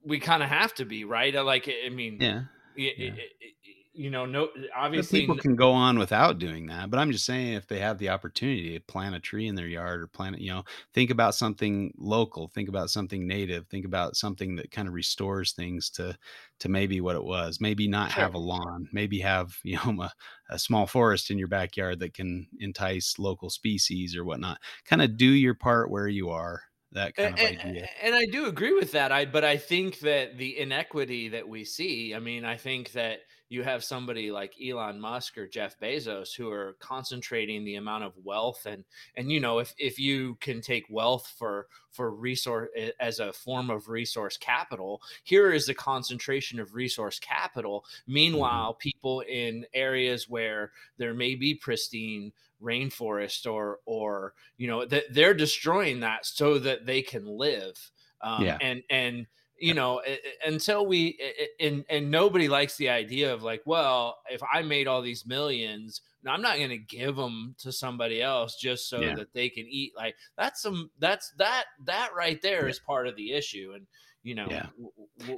we 0.05 0.21
kind 0.21 0.43
of 0.43 0.49
have 0.49 0.75
to 0.75 0.85
be 0.85 1.05
right. 1.05 1.35
Like 1.35 1.69
I 1.69 1.89
mean, 1.89 2.19
yeah. 2.21 2.43
It, 2.77 2.95
yeah. 2.97 3.07
It, 3.07 3.19
it, 3.41 3.55
you 3.99 4.11
know, 4.11 4.25
no, 4.25 4.45
eh, 4.45 4.69
obviously 4.77 5.21
people 5.21 5.37
can 5.37 5.57
go 5.57 5.73
on 5.73 5.99
without 5.99 6.39
doing 6.39 6.67
that. 6.67 6.89
But 6.89 7.01
I'm 7.01 7.11
just 7.11 7.27
saying, 7.27 7.55
if 7.55 7.67
they 7.67 7.81
have 7.81 7.99
the 7.99 8.11
opportunity 8.11 8.75
to 8.75 8.85
plant 8.85 9.17
a 9.17 9.21
tree 9.21 9.49
in 9.49 9.57
their 9.57 9.67
yard 9.67 10.01
or 10.01 10.07
plant 10.07 10.37
it, 10.37 10.41
you 10.41 10.53
know, 10.53 10.63
think 10.95 11.11
about 11.11 11.35
something 11.35 11.93
local, 11.99 12.47
think 12.47 12.69
about 12.69 12.91
something 12.91 13.27
native, 13.27 13.67
think 13.67 13.85
about 13.85 14.15
something 14.15 14.55
that 14.55 14.71
kind 14.71 14.87
of 14.87 14.95
restores 14.95 15.53
things 15.53 15.91
to 15.91 16.17
to 16.61 16.69
maybe 16.69 17.01
what 17.01 17.17
it 17.17 17.25
was. 17.25 17.61
Maybe 17.61 17.89
not 17.89 18.13
sure. 18.13 18.23
have 18.23 18.35
a 18.35 18.39
lawn, 18.39 18.89
maybe 18.93 19.19
have 19.19 19.57
you 19.65 19.79
know 19.85 20.03
a, 20.05 20.13
a 20.49 20.59
small 20.61 20.87
forest 20.87 21.33
in 21.33 21.37
your 21.37 21.49
backyard 21.49 21.99
that 21.99 22.15
can 22.15 22.47
entice 22.61 23.19
local 23.19 23.51
species 23.51 24.15
or 24.17 24.25
whatnot. 24.25 24.59
Kind 24.85 25.03
of 25.03 25.17
do 25.17 25.29
your 25.29 25.55
part 25.55 25.91
where 25.91 26.09
you 26.09 26.31
are 26.31 26.63
that 26.93 27.17
kind 27.17 27.35
of 27.35 27.41
and, 27.41 27.59
idea. 27.59 27.89
And 28.01 28.15
I 28.15 28.27
do 28.27 28.47
agree 28.47 28.75
with 28.75 28.93
that. 28.93 29.11
I 29.11 29.25
but 29.25 29.45
I 29.45 29.57
think 29.57 29.99
that 30.01 30.39
the 30.39 30.57
inequity 30.57 31.31
that 31.31 31.49
we 31.49 31.65
see, 31.65 32.15
I 32.15 32.21
mean, 32.21 32.45
I 32.45 32.57
think 32.57 32.93
that 32.93 33.23
you 33.49 33.63
have 33.63 33.83
somebody 33.83 34.31
like 34.31 34.55
Elon 34.63 35.01
Musk 35.01 35.39
or 35.39 35.47
Jeff 35.47 35.79
Bezos 35.81 36.35
who 36.37 36.51
are 36.51 36.77
concentrating 36.81 37.65
the 37.65 37.77
amount 37.77 38.05
of 38.05 38.13
wealth 38.23 38.67
and 38.67 38.85
and 39.17 39.31
you 39.31 39.41
know 39.41 39.59
if 39.59 39.75
if 39.79 39.99
you 39.99 40.37
can 40.41 40.61
take 40.61 40.85
wealth 40.91 41.35
for 41.39 41.67
for 41.91 42.11
resource 42.11 42.69
as 43.01 43.19
a 43.21 43.33
form 43.33 43.71
of 43.71 43.89
resource 43.89 44.37
capital 44.37 45.01
here 45.25 45.53
is 45.53 45.67
the 45.67 45.75
concentration 45.75 46.61
of 46.61 46.75
resource 46.75 47.19
capital 47.19 47.81
mm-hmm. 47.81 48.15
meanwhile 48.15 48.73
mm-hmm. 48.73 48.81
people 48.81 49.21
in 49.21 49.65
areas 49.75 50.29
where 50.29 50.73
there 50.99 51.15
may 51.15 51.35
be 51.35 51.55
pristine 51.55 52.33
rainforest 52.63 53.51
or 53.51 53.79
or 53.87 54.35
you 54.57 54.67
know 54.67 54.85
that 54.85 55.05
they're 55.13 55.35
destroying 55.35 56.01
that 56.01 56.27
so 56.27 56.59
that 56.59 56.87
they 56.87 57.01
can 57.01 57.25
live 57.25 57.91
um, 58.21 58.45
yeah. 58.45 58.59
and 58.61 58.83
and 58.91 59.27
you 59.59 59.75
know 59.75 60.01
until 60.47 60.87
we 60.87 61.19
and 61.61 61.85
and 61.89 62.11
nobody 62.11 62.49
likes 62.49 62.77
the 62.77 62.89
idea 62.89 63.33
of 63.33 63.43
like 63.43 63.63
well 63.67 64.19
if 64.31 64.41
i 64.53 64.63
made 64.63 64.87
all 64.87 65.03
these 65.03 65.27
millions 65.27 66.03
i'm 66.27 66.43
not 66.43 66.57
going 66.57 66.69
to 66.69 66.79
give 66.79 67.17
them 67.17 67.55
to 67.59 67.73
somebody 67.73 68.23
else 68.23 68.57
just 68.57 68.89
so 68.89 69.01
yeah. 69.01 69.15
that 69.15 69.33
they 69.33 69.49
can 69.49 69.67
eat 69.69 69.93
like 69.97 70.15
that's 70.37 70.63
some 70.63 70.91
that's 70.99 71.33
that 71.39 71.65
that 71.85 72.11
right 72.17 72.41
there 72.43 72.65
yeah. 72.65 72.71
is 72.71 72.79
part 72.79 73.07
of 73.07 73.17
the 73.17 73.33
issue 73.33 73.73
and 73.75 73.87
you 74.23 74.35
know 74.35 74.47
yeah 74.51 74.67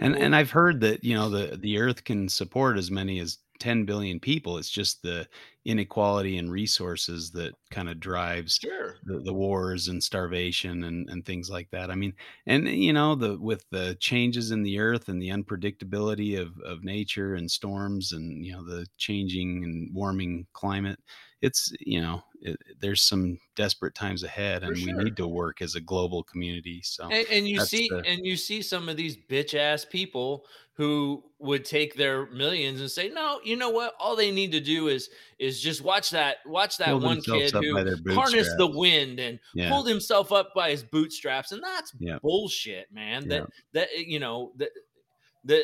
and 0.00 0.16
and 0.16 0.34
i've 0.34 0.50
heard 0.50 0.80
that 0.80 1.04
you 1.04 1.14
know 1.14 1.28
the 1.28 1.56
the 1.56 1.78
earth 1.78 2.04
can 2.04 2.28
support 2.28 2.76
as 2.76 2.90
many 2.90 3.18
as 3.20 3.38
10 3.60 3.84
billion 3.84 4.18
people 4.18 4.58
it's 4.58 4.70
just 4.70 5.02
the 5.02 5.26
inequality 5.66 6.38
in 6.38 6.50
resources 6.50 7.30
that 7.30 7.54
kind 7.70 7.88
of 7.88 8.00
drives 8.00 8.56
sure. 8.56 8.96
the, 9.04 9.20
the, 9.20 9.32
wars 9.32 9.88
and 9.88 10.02
starvation 10.02 10.84
and, 10.84 11.08
and 11.10 11.24
things 11.24 11.50
like 11.50 11.68
that 11.70 11.90
i 11.90 11.94
mean 11.94 12.12
and 12.46 12.66
you 12.66 12.92
know 12.92 13.14
the 13.14 13.38
with 13.38 13.64
the 13.70 13.94
changes 14.00 14.50
in 14.50 14.62
the 14.62 14.78
earth 14.78 15.08
and 15.08 15.20
the 15.20 15.28
unpredictability 15.28 16.40
of, 16.40 16.58
of 16.64 16.82
nature 16.82 17.34
and 17.34 17.50
storms 17.50 18.12
and 18.12 18.44
you 18.44 18.52
know 18.52 18.64
the 18.64 18.86
changing 18.96 19.62
and 19.64 19.94
warming 19.94 20.46
climate 20.54 20.98
it's 21.42 21.72
you 21.80 22.00
know 22.00 22.22
it, 22.42 22.56
there's 22.80 23.02
some 23.02 23.38
desperate 23.56 23.94
times 23.94 24.22
ahead 24.22 24.62
and 24.62 24.76
sure. 24.76 24.96
we 24.96 25.04
need 25.04 25.16
to 25.16 25.26
work 25.26 25.60
as 25.62 25.74
a 25.74 25.80
global 25.80 26.22
community 26.22 26.80
so 26.82 27.04
and, 27.04 27.26
and 27.30 27.48
you 27.48 27.60
see 27.60 27.88
the, 27.88 28.02
and 28.06 28.24
you 28.24 28.36
see 28.36 28.62
some 28.62 28.88
of 28.88 28.96
these 28.96 29.16
bitch 29.16 29.54
ass 29.54 29.84
people 29.84 30.44
who 30.74 31.22
would 31.38 31.64
take 31.64 31.94
their 31.94 32.26
millions 32.30 32.80
and 32.80 32.90
say 32.90 33.08
no 33.08 33.40
you 33.44 33.56
know 33.56 33.70
what 33.70 33.94
all 33.98 34.16
they 34.16 34.30
need 34.30 34.52
to 34.52 34.60
do 34.60 34.88
is 34.88 35.10
is 35.38 35.60
just 35.60 35.82
watch 35.82 36.10
that 36.10 36.36
watch 36.46 36.78
that 36.78 36.98
one 36.98 37.20
kid 37.20 37.50
who 37.52 38.14
harnessed 38.14 38.56
the 38.56 38.66
wind 38.66 39.18
and 39.18 39.38
yeah. 39.54 39.68
pulled 39.68 39.88
himself 39.88 40.32
up 40.32 40.54
by 40.54 40.70
his 40.70 40.82
bootstraps 40.82 41.52
and 41.52 41.62
that's 41.62 41.92
yeah. 41.98 42.18
bullshit 42.22 42.86
man 42.92 43.28
that 43.28 43.46
that 43.72 43.88
eh, 43.96 44.04
you 44.06 44.18
know 44.18 44.52
that 44.56 44.70
the 45.44 45.62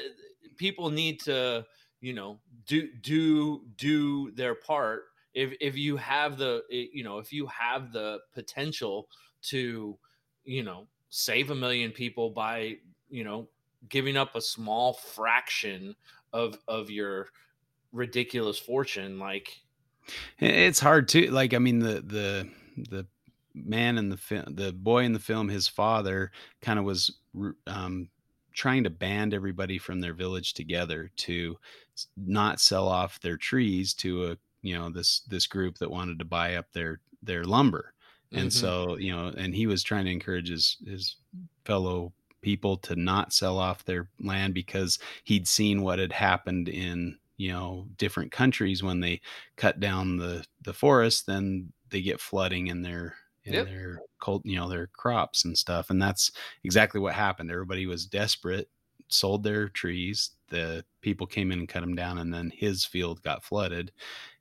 people 0.57 0.91
need 0.91 1.21
to 1.21 1.65
you 2.01 2.13
know 2.13 2.39
do 2.67 2.89
do 3.03 3.63
do 3.77 4.31
their 4.33 4.55
part 4.55 5.05
if 5.37 5.53
if 5.61 5.77
you 5.77 5.97
have 5.99 6.39
the 6.39 6.63
you 6.71 7.05
know 7.05 7.19
if 7.19 7.33
you 7.33 7.47
have 7.47 7.93
the 7.93 8.19
potential 8.35 9.09
to 9.43 9.97
you 10.45 10.65
know 10.65 10.89
save 11.11 11.51
a 11.51 11.55
million 11.55 11.93
people 11.93 12.31
by 12.31 12.75
you 13.09 13.23
know 13.23 13.47
giving 13.89 14.17
up 14.17 14.35
a 14.35 14.41
small 14.41 14.95
fraction 14.95 15.95
of 16.33 16.59
of 16.67 16.91
your 16.91 17.29
ridiculous 17.93 18.59
fortune 18.59 19.19
like 19.19 19.61
it's 20.39 20.81
hard 20.81 21.07
to 21.07 21.31
like 21.31 21.53
i 21.55 21.59
mean 21.59 21.79
the 21.79 22.01
the 22.01 22.51
the 22.89 23.07
man 23.55 23.99
in 23.99 24.09
the 24.09 24.17
film 24.17 24.45
the 24.49 24.73
boy 24.73 25.05
in 25.05 25.13
the 25.13 25.19
film 25.19 25.49
his 25.49 25.69
father 25.69 26.31
kind 26.63 26.79
of 26.79 26.85
was 26.85 27.19
um 27.67 28.09
trying 28.55 28.85
to 28.85 28.91
band 28.91 29.35
everybody 29.35 29.77
from 29.77 30.01
their 30.01 30.15
village 30.15 30.55
together 30.55 31.11
to 31.17 31.57
not 32.17 32.59
sell 32.59 32.89
off 32.89 33.21
their 33.21 33.37
trees 33.37 33.93
to 33.93 34.27
a 34.27 34.37
you 34.67 34.79
know 34.79 34.91
this 34.91 35.21
this 35.29 35.47
group 35.47 35.79
that 35.79 35.91
wanted 35.91 36.19
to 36.19 36.25
buy 36.25 36.57
up 36.57 36.73
their 36.73 37.01
their 37.23 37.45
lumber 37.45 37.93
and 38.33 38.51
mm-hmm. 38.51 38.67
so 38.67 38.97
you 38.99 39.15
know 39.15 39.33
and 39.37 39.55
he 39.55 39.67
was 39.67 39.83
trying 39.83 40.05
to 40.05 40.11
encourage 40.11 40.49
his 40.49 40.77
his 40.87 41.17
fellow 41.65 42.13
people 42.43 42.77
to 42.77 42.95
not 42.97 43.33
sell 43.33 43.59
off 43.59 43.85
their 43.85 44.09
land 44.21 44.55
because 44.55 44.99
he'd 45.25 45.49
seen 45.49 45.83
what 45.83 45.99
had 45.99 46.13
happened 46.13 46.69
in 46.69 47.17
you 47.37 47.51
know 47.51 47.87
different 47.97 48.33
countries 48.33 48.83
when 48.83 49.01
they 49.01 49.21
cut 49.57 49.81
down 49.81 50.17
the 50.17 50.45
the 50.63 50.73
forest 50.73 51.27
then 51.27 51.73
they 51.91 52.01
get 52.01 52.21
flooding 52.21 52.69
in 52.69 52.83
their 52.83 53.15
in 53.45 53.53
yep. 53.53 53.67
their 53.67 54.01
cold 54.21 54.43
you 54.45 54.57
know 54.57 54.69
their 54.69 54.89
crops 54.89 55.45
and 55.45 55.57
stuff 55.57 55.91
and 55.91 56.01
that's 56.01 56.33
exactly 56.65 57.01
what 57.01 57.15
happened 57.15 57.51
everybody 57.51 57.87
was 57.87 58.07
desperate 58.07 58.69
sold 59.09 59.43
their 59.43 59.69
trees 59.69 60.31
the 60.49 60.85
people 61.01 61.27
came 61.27 61.53
in 61.53 61.59
and 61.61 61.69
cut 61.69 61.81
them 61.81 61.95
down 61.95 62.19
and 62.19 62.33
then 62.33 62.51
his 62.55 62.85
field 62.85 63.23
got 63.23 63.45
flooded 63.45 63.93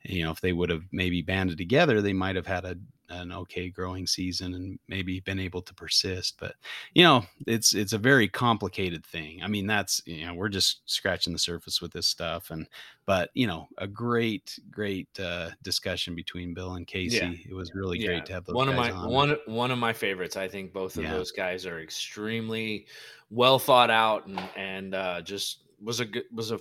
you 0.03 0.23
know 0.23 0.31
if 0.31 0.41
they 0.41 0.53
would 0.53 0.69
have 0.69 0.83
maybe 0.91 1.21
banded 1.21 1.57
together 1.57 2.01
they 2.01 2.13
might 2.13 2.35
have 2.35 2.47
had 2.47 2.65
a 2.65 2.75
an 3.09 3.31
okay 3.31 3.69
growing 3.69 4.07
season 4.07 4.55
and 4.55 4.79
maybe 4.87 5.19
been 5.19 5.39
able 5.39 5.61
to 5.61 5.73
persist 5.73 6.35
but 6.39 6.55
you 6.93 7.03
know 7.03 7.23
it's 7.45 7.75
it's 7.75 7.93
a 7.93 7.97
very 7.97 8.27
complicated 8.27 9.05
thing 9.05 9.41
i 9.43 9.47
mean 9.47 9.67
that's 9.67 10.01
you 10.05 10.25
know 10.25 10.33
we're 10.33 10.49
just 10.49 10.81
scratching 10.85 11.31
the 11.31 11.39
surface 11.39 11.81
with 11.81 11.91
this 11.91 12.07
stuff 12.07 12.49
and 12.49 12.67
but 13.05 13.29
you 13.33 13.45
know 13.45 13.67
a 13.77 13.87
great 13.87 14.57
great 14.71 15.07
uh 15.19 15.49
discussion 15.61 16.15
between 16.15 16.53
bill 16.53 16.75
and 16.75 16.87
casey 16.87 17.17
yeah. 17.17 17.49
it 17.49 17.53
was 17.53 17.75
really 17.75 17.99
yeah. 17.99 18.07
great 18.07 18.25
to 18.25 18.33
have 18.33 18.45
those 18.45 18.55
one 18.55 18.69
of 18.69 18.75
my 18.75 18.89
on. 18.91 19.09
one 19.09 19.37
one 19.45 19.71
of 19.71 19.77
my 19.77 19.93
favorites 19.93 20.35
i 20.35 20.47
think 20.47 20.73
both 20.73 20.97
of 20.97 21.03
yeah. 21.03 21.11
those 21.11 21.31
guys 21.31 21.65
are 21.65 21.81
extremely 21.81 22.87
well 23.29 23.59
thought 23.59 23.91
out 23.91 24.25
and 24.25 24.39
and 24.55 24.95
uh 24.95 25.21
just 25.21 25.64
was 25.85 26.01
a 26.01 26.05
good 26.05 26.25
was 26.33 26.51
a 26.51 26.59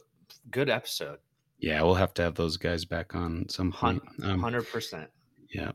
good 0.51 0.71
episode 0.71 1.19
yeah, 1.65 1.83
we'll 1.83 1.95
have 1.95 2.13
to 2.15 2.23
have 2.23 2.35
those 2.35 2.59
guys 2.59 2.85
back 2.85 3.15
on 3.15 3.49
some 3.49 3.73
point. 3.73 4.03
Um, 4.23 4.41
hundred 4.41 4.61
um, 4.61 4.67
percent. 4.67 5.11
Yeah. 5.49 5.73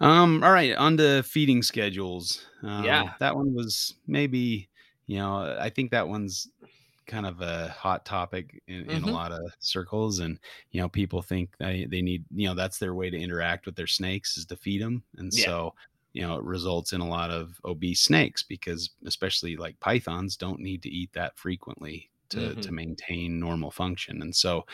Um. 0.00 0.42
All 0.42 0.52
right. 0.52 0.74
On 0.74 0.96
to 0.96 1.22
feeding 1.22 1.62
schedules. 1.62 2.46
Um, 2.62 2.84
yeah. 2.84 3.12
That 3.20 3.36
one 3.36 3.54
was 3.54 3.94
maybe. 4.06 4.68
You 5.06 5.18
know, 5.18 5.56
I 5.60 5.68
think 5.68 5.90
that 5.90 6.08
one's 6.08 6.48
kind 7.06 7.26
of 7.26 7.42
a 7.42 7.68
hot 7.68 8.06
topic 8.06 8.62
in, 8.66 8.90
in 8.90 9.02
mm-hmm. 9.02 9.10
a 9.10 9.12
lot 9.12 9.30
of 9.30 9.40
circles, 9.60 10.20
and 10.20 10.40
you 10.72 10.80
know, 10.80 10.88
people 10.88 11.22
think 11.22 11.50
they 11.58 11.86
they 11.88 12.02
need. 12.02 12.24
You 12.34 12.48
know, 12.48 12.54
that's 12.54 12.78
their 12.78 12.94
way 12.94 13.10
to 13.10 13.16
interact 13.16 13.66
with 13.66 13.76
their 13.76 13.86
snakes 13.86 14.36
is 14.36 14.46
to 14.46 14.56
feed 14.56 14.82
them, 14.82 15.04
and 15.18 15.32
yeah. 15.32 15.44
so 15.44 15.74
you 16.12 16.22
know 16.22 16.38
it 16.38 16.44
results 16.44 16.92
in 16.92 17.00
a 17.00 17.08
lot 17.08 17.30
of 17.30 17.60
obese 17.64 18.00
snakes 18.00 18.42
because 18.42 18.90
especially 19.04 19.56
like 19.56 19.78
pythons 19.80 20.36
don't 20.36 20.60
need 20.60 20.82
to 20.82 20.88
eat 20.88 21.12
that 21.12 21.36
frequently 21.36 22.08
to, 22.34 22.40
mm-hmm. 22.40 22.60
to 22.60 22.72
maintain 22.72 23.40
normal 23.40 23.70
function. 23.70 24.22
And 24.22 24.34
so, 24.34 24.64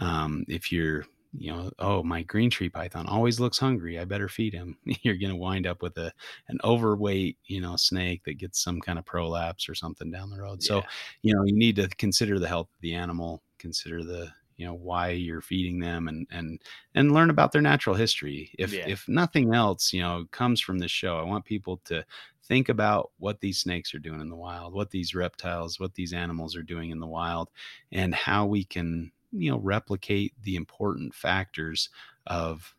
um, 0.00 0.44
if 0.48 0.72
you're 0.72 1.04
you 1.36 1.52
know, 1.52 1.70
oh, 1.78 2.02
my 2.02 2.22
green 2.22 2.50
tree 2.50 2.68
python 2.68 3.06
always 3.06 3.38
looks 3.38 3.58
hungry. 3.58 3.98
I 3.98 4.04
better 4.04 4.28
feed 4.28 4.54
him. 4.54 4.78
You're 5.02 5.18
going 5.18 5.30
to 5.30 5.36
wind 5.36 5.66
up 5.66 5.82
with 5.82 5.96
a 5.98 6.12
an 6.48 6.58
overweight, 6.64 7.36
you 7.44 7.60
know, 7.60 7.76
snake 7.76 8.24
that 8.24 8.38
gets 8.38 8.62
some 8.62 8.80
kind 8.80 8.98
of 8.98 9.04
prolapse 9.04 9.68
or 9.68 9.74
something 9.74 10.10
down 10.10 10.30
the 10.30 10.40
road. 10.40 10.62
So, 10.62 10.82
you 11.22 11.34
know, 11.34 11.44
you 11.44 11.56
need 11.56 11.76
to 11.76 11.88
consider 11.88 12.38
the 12.38 12.48
health 12.48 12.68
of 12.68 12.80
the 12.80 12.94
animal, 12.94 13.42
consider 13.58 14.02
the 14.02 14.32
you 14.56 14.66
know 14.66 14.74
why 14.74 15.10
you're 15.10 15.40
feeding 15.40 15.78
them 15.78 16.08
and 16.08 16.26
and 16.30 16.60
and 16.94 17.12
learn 17.12 17.30
about 17.30 17.52
their 17.52 17.62
natural 17.62 17.94
history 17.94 18.50
if 18.58 18.72
Yeah. 18.72 18.88
if 18.88 19.08
nothing 19.08 19.54
else 19.54 19.92
you 19.92 20.02
know 20.02 20.26
comes 20.32 20.60
from 20.60 20.78
this 20.78 20.90
show 20.90 21.16
i 21.16 21.22
want 21.22 21.44
people 21.44 21.80
to 21.84 22.04
think 22.48 22.68
about 22.68 23.12
what 23.18 23.40
these 23.40 23.60
snakes 23.60 23.94
are 23.94 23.98
doing 23.98 24.20
in 24.20 24.28
the 24.28 24.36
wild 24.36 24.72
what 24.74 24.90
these 24.90 25.14
reptiles 25.14 25.78
what 25.78 25.94
these 25.94 26.12
animals 26.12 26.56
are 26.56 26.62
doing 26.62 26.90
in 26.90 26.98
the 27.00 27.06
wild 27.06 27.50
and 27.92 28.14
how 28.14 28.46
we 28.46 28.64
can 28.64 29.12
you 29.32 29.50
know 29.50 29.58
replicate 29.58 30.34
the 30.42 30.56
important 30.56 31.14
factors 31.14 31.90
of 32.26 32.74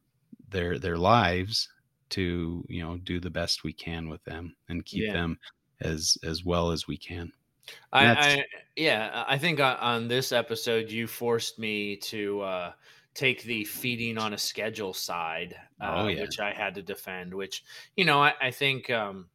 their 0.49 0.79
their 0.79 0.97
lives 0.97 1.69
to 2.09 2.65
you 2.69 2.81
know 2.81 2.97
do 2.97 3.19
the 3.19 3.29
best 3.29 3.63
we 3.63 3.73
can 3.73 4.09
with 4.09 4.23
them 4.23 4.55
and 4.67 4.85
keep 4.85 5.07
Yeah. 5.07 5.11
them 5.11 5.39
as 5.81 6.17
as 6.23 6.43
well 6.43 6.71
as 6.71 6.87
we 6.87 6.97
can 6.97 7.31
I, 7.91 8.07
I 8.39 8.45
yeah, 8.75 9.25
I 9.27 9.37
think 9.37 9.59
on, 9.59 9.77
on 9.77 10.07
this 10.07 10.31
episode 10.31 10.89
you 10.91 11.07
forced 11.07 11.59
me 11.59 11.97
to 11.97 12.41
uh, 12.41 12.73
take 13.13 13.43
the 13.43 13.63
feeding 13.65 14.17
on 14.17 14.33
a 14.33 14.37
schedule 14.37 14.93
side, 14.93 15.55
uh, 15.81 15.95
Oh, 15.95 16.07
yeah. 16.07 16.25
which 16.25 16.39
I 16.39 16.53
had 16.53 16.75
to 16.75 16.81
defend. 16.83 17.33
Which 17.33 17.63
you 17.95 18.05
know, 18.05 18.21
I, 18.21 18.33
I 18.41 18.51
think 18.51 18.89
um, 18.89 19.29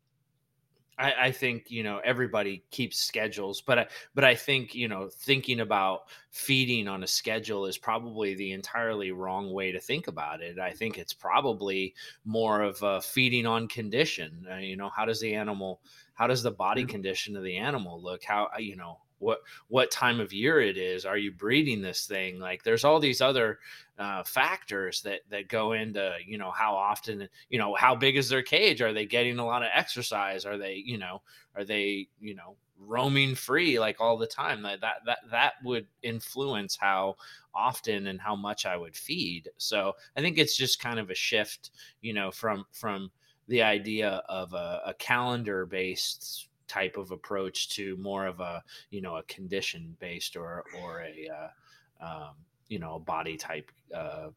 I, 0.99 1.13
I 1.23 1.31
think 1.33 1.71
you 1.71 1.83
know 1.83 2.01
everybody 2.05 2.65
keeps 2.71 2.99
schedules, 2.99 3.61
but 3.61 3.79
I, 3.79 3.87
but 4.15 4.25
I 4.25 4.35
think 4.35 4.75
you 4.75 4.89
know 4.89 5.09
thinking 5.09 5.61
about 5.61 6.03
feeding 6.31 6.89
on 6.89 7.03
a 7.03 7.07
schedule 7.07 7.67
is 7.67 7.79
probably 7.79 8.35
the 8.35 8.53
entirely 8.53 9.11
wrong 9.13 9.53
way 9.53 9.73
to 9.73 9.81
think 9.81 10.07
about 10.09 10.41
it. 10.41 10.59
I 10.59 10.71
think 10.71 10.99
it's 10.99 11.13
probably 11.13 11.95
more 12.25 12.63
of 12.63 12.83
a 12.83 13.01
feeding 13.01 13.47
on 13.47 13.69
condition. 13.69 14.47
Uh, 14.51 14.57
you 14.57 14.77
know, 14.77 14.91
how 14.95 15.05
does 15.05 15.21
the 15.21 15.35
animal, 15.35 15.81
how 16.15 16.27
does 16.27 16.43
the 16.43 16.51
body 16.51 16.85
condition 16.85 17.37
of 17.37 17.45
the 17.45 17.57
animal 17.57 18.01
look? 18.01 18.25
How 18.25 18.49
uh, 18.55 18.61
you 18.61 18.77
know 18.77 18.99
what 19.25 19.41
what 19.69 19.91
time 19.91 20.21
of 20.21 20.33
year 20.33 20.61
it 20.61 20.77
is? 20.77 21.07
Are 21.07 21.17
you 21.17 21.33
breeding 21.33 21.81
this 21.81 22.07
thing? 22.07 22.39
Like, 22.39 22.63
there's 22.63 22.85
all 22.85 23.01
these 23.01 23.21
other 23.21 23.59
uh, 23.99 24.23
factors 24.25 25.01
that 25.03 25.21
that 25.31 25.49
go 25.49 25.73
into 25.73 26.15
you 26.27 26.37
know 26.39 26.51
how 26.51 26.75
often 26.75 27.29
you 27.49 27.59
know 27.59 27.75
how 27.75 27.95
big 27.95 28.17
is 28.17 28.29
their 28.29 28.43
cage? 28.43 28.83
Are 28.83 28.93
they 28.93 29.07
getting 29.07 29.39
a 29.39 29.47
lot 29.47 29.63
of 29.63 29.69
exercise? 29.75 30.45
Are 30.45 30.59
they 30.59 30.75
you 30.75 30.99
know 30.99 31.23
are 31.57 31.65
they 31.65 32.09
you 32.21 32.35
know 32.35 32.57
roaming 32.79 33.35
free 33.35 33.79
like 33.79 34.01
all 34.01 34.19
the 34.19 34.27
time? 34.27 34.63
That 34.63 34.81
that 34.83 34.97
that 35.07 35.19
that 35.31 35.53
would 35.65 35.87
influence 36.03 36.77
how 36.77 37.17
often 37.55 38.09
and 38.09 38.21
how 38.21 38.37
much 38.37 38.67
I 38.67 38.77
would 38.77 38.97
feed. 38.97 39.49
So 39.57 39.95
I 40.17 40.21
think 40.21 40.39
it's 40.39 40.57
just 40.57 40.81
kind 40.81 40.99
of 40.99 41.11
a 41.11 41.15
shift, 41.15 41.71
you 42.03 42.13
know, 42.13 42.31
from 42.31 42.65
from 42.73 43.11
the 43.49 43.63
idea 43.63 44.23
of 44.29 44.53
a, 44.55 44.83
a 44.87 44.95
calendar 44.95 45.67
based 45.67 46.49
type 46.75 46.97
of 46.97 47.13
approach 47.13 47.69
to 47.69 47.97
more 47.99 48.27
of 48.27 48.41
a 48.41 48.63
you 48.91 49.01
know 49.01 49.17
a 49.17 49.23
condition 49.25 49.97
based 50.01 50.37
or 50.37 50.65
or 50.83 51.03
a 51.03 51.29
uh, 51.39 52.05
um, 52.05 52.35
you 52.69 52.79
know 52.79 52.97
a 52.97 52.99
body 52.99 53.37
type 53.37 53.71
uh, 53.95 54.29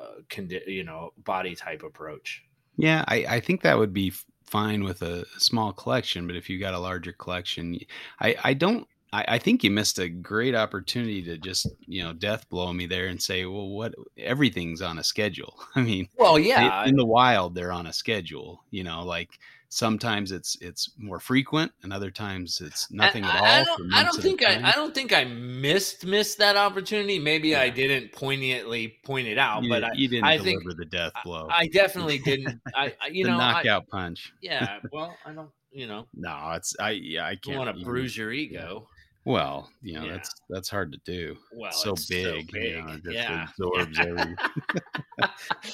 uh, 0.00 0.14
condi- 0.28 0.66
you 0.66 0.84
know 0.84 1.12
body 1.24 1.54
type 1.54 1.82
approach. 1.82 2.44
Yeah, 2.76 3.04
I, 3.08 3.26
I 3.28 3.40
think 3.40 3.62
that 3.62 3.76
would 3.76 3.92
be 3.92 4.12
fine 4.44 4.84
with 4.84 5.02
a 5.02 5.26
small 5.38 5.72
collection, 5.72 6.26
but 6.28 6.36
if 6.36 6.48
you 6.48 6.60
got 6.60 6.74
a 6.74 6.78
larger 6.78 7.12
collection, 7.12 7.78
I 8.20 8.36
I 8.44 8.54
don't. 8.54 8.86
I, 9.10 9.24
I 9.26 9.38
think 9.38 9.64
you 9.64 9.70
missed 9.70 9.98
a 9.98 10.08
great 10.08 10.54
opportunity 10.54 11.22
to 11.24 11.38
just 11.38 11.66
you 11.86 12.04
know 12.04 12.12
death 12.12 12.48
blow 12.50 12.72
me 12.72 12.86
there 12.86 13.06
and 13.08 13.20
say, 13.20 13.46
well, 13.46 13.68
what 13.68 13.94
everything's 14.16 14.82
on 14.82 14.98
a 14.98 15.04
schedule. 15.04 15.58
I 15.74 15.80
mean, 15.80 16.08
Well, 16.16 16.38
yeah, 16.38 16.84
in 16.84 16.94
the 16.94 17.06
wild 17.06 17.54
they're 17.54 17.72
on 17.72 17.86
a 17.86 17.92
schedule. 17.92 18.62
You 18.70 18.84
know, 18.84 19.02
like 19.02 19.30
sometimes 19.68 20.32
it's 20.32 20.56
it's 20.60 20.90
more 20.98 21.20
frequent, 21.20 21.72
and 21.82 21.92
other 21.92 22.10
times 22.10 22.60
it's 22.64 22.90
nothing 22.90 23.24
I, 23.24 23.28
at 23.28 23.36
all. 23.36 23.46
I 23.46 23.64
don't. 23.64 23.94
I 23.94 24.02
don't 24.04 24.22
think 24.22 24.44
I. 24.44 24.68
I 24.68 24.72
don't 24.72 24.94
think 24.94 25.12
I 25.12 25.24
missed 25.24 26.06
missed 26.06 26.38
that 26.38 26.56
opportunity. 26.56 27.18
Maybe 27.18 27.54
I 27.54 27.68
didn't 27.68 28.12
poignantly 28.12 28.98
point 29.04 29.28
it 29.28 29.38
out, 29.38 29.62
you, 29.62 29.70
but 29.70 29.84
I, 29.84 29.90
you 29.94 30.08
didn't 30.08 30.24
I 30.24 30.36
deliver 30.36 30.60
think 30.60 30.76
the 30.76 30.84
death 30.86 31.12
blow, 31.24 31.48
I 31.50 31.68
definitely 31.68 32.18
didn't. 32.24 32.60
I, 32.74 32.94
I 33.00 33.08
you 33.08 33.24
the 33.24 33.30
know, 33.30 33.36
I, 33.38 33.52
knockout 33.52 33.88
punch. 33.88 34.32
yeah. 34.40 34.78
Well, 34.92 35.14
I 35.24 35.32
don't. 35.32 35.50
You 35.70 35.86
know, 35.86 36.06
No, 36.14 36.52
it's 36.54 36.74
I 36.80 36.92
yeah 36.92 37.26
I 37.26 37.36
can't 37.36 37.58
want 37.58 37.76
to 37.76 37.84
bruise 37.84 38.16
your 38.16 38.32
ego. 38.32 38.88
Well, 39.28 39.70
you 39.82 39.92
know 39.92 40.06
Yeah. 40.06 40.12
that's 40.12 40.34
that's 40.48 40.70
hard 40.70 40.90
to 40.90 40.98
do. 41.04 41.36
Well, 41.52 41.70
so 41.70 41.92
it's 41.92 42.06
big, 42.06 42.50
so 42.50 42.56
you 42.58 42.78
know, 42.78 42.86
big. 42.86 43.06
it 43.08 43.12
yeah. 43.12 43.46
absorbs 43.50 43.98
every. 43.98 44.36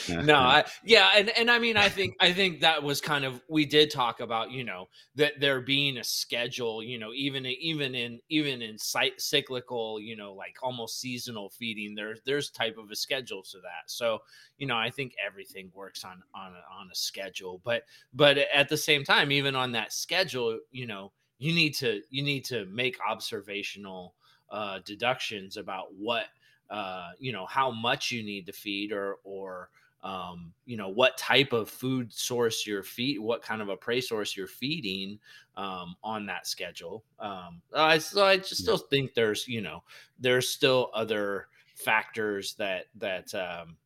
no, 0.24 0.34
I, 0.38 0.64
yeah, 0.82 1.12
and 1.14 1.30
and 1.30 1.48
I 1.48 1.60
mean, 1.60 1.76
I 1.76 1.88
think 1.88 2.16
I 2.18 2.32
think 2.32 2.60
that 2.62 2.82
was 2.82 3.00
kind 3.00 3.24
of 3.24 3.40
we 3.48 3.64
did 3.64 3.92
talk 3.92 4.18
about 4.18 4.50
you 4.50 4.64
know 4.64 4.88
that 5.14 5.38
there 5.38 5.60
being 5.60 5.98
a 5.98 6.04
schedule, 6.04 6.82
you 6.82 6.98
know, 6.98 7.12
even 7.14 7.46
even 7.46 7.94
in 7.94 8.18
even 8.28 8.60
in 8.60 8.76
cyclical, 8.76 10.00
you 10.00 10.16
know, 10.16 10.32
like 10.32 10.56
almost 10.60 10.98
seasonal 10.98 11.48
feeding, 11.50 11.94
there's 11.94 12.22
there's 12.26 12.50
type 12.50 12.76
of 12.76 12.90
a 12.90 12.96
schedule 12.96 13.44
to 13.44 13.58
that. 13.58 13.84
So 13.86 14.18
you 14.58 14.66
know, 14.66 14.76
I 14.76 14.90
think 14.90 15.14
everything 15.24 15.70
works 15.72 16.04
on 16.04 16.24
on 16.34 16.54
a, 16.54 16.80
on 16.80 16.88
a 16.90 16.94
schedule, 16.96 17.60
but 17.62 17.84
but 18.12 18.36
at 18.36 18.68
the 18.68 18.76
same 18.76 19.04
time, 19.04 19.30
even 19.30 19.54
on 19.54 19.70
that 19.72 19.92
schedule, 19.92 20.58
you 20.72 20.88
know, 20.88 21.12
you 21.38 21.54
need 21.54 21.74
to 21.74 22.02
you 22.10 22.22
need 22.22 22.44
to 22.46 22.66
make 22.66 22.98
observational 23.06 24.14
uh, 24.50 24.78
deductions 24.84 25.56
about 25.56 25.94
what 25.94 26.26
uh, 26.70 27.10
you 27.18 27.32
know 27.32 27.46
how 27.46 27.70
much 27.70 28.10
you 28.10 28.22
need 28.22 28.46
to 28.46 28.52
feed 28.52 28.92
or 28.92 29.18
or 29.24 29.70
um, 30.02 30.52
you 30.66 30.76
know 30.76 30.88
what 30.88 31.16
type 31.16 31.52
of 31.52 31.68
food 31.68 32.12
source 32.12 32.66
you're 32.66 32.82
feed 32.82 33.18
what 33.18 33.42
kind 33.42 33.62
of 33.62 33.68
a 33.68 33.76
prey 33.76 34.00
source 34.00 34.36
you're 34.36 34.46
feeding 34.46 35.18
um, 35.56 35.96
on 36.02 36.26
that 36.26 36.46
schedule. 36.46 37.04
Um, 37.18 37.62
I, 37.74 37.98
so 37.98 38.24
i 38.24 38.36
just 38.36 38.58
still 38.58 38.76
think 38.76 39.14
there's 39.14 39.48
you 39.48 39.62
know 39.62 39.82
there's 40.18 40.48
still 40.48 40.90
other 40.94 41.48
factors 41.74 42.54
that 42.54 42.86
that 42.96 43.34
um, 43.34 43.76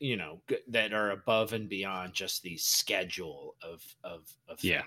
you 0.00 0.16
know 0.16 0.40
that 0.68 0.92
are 0.92 1.10
above 1.10 1.52
and 1.52 1.68
beyond 1.68 2.14
just 2.14 2.42
the 2.42 2.56
schedule 2.56 3.54
of 3.62 3.84
of, 4.02 4.32
of 4.48 4.64
Yeah. 4.64 4.82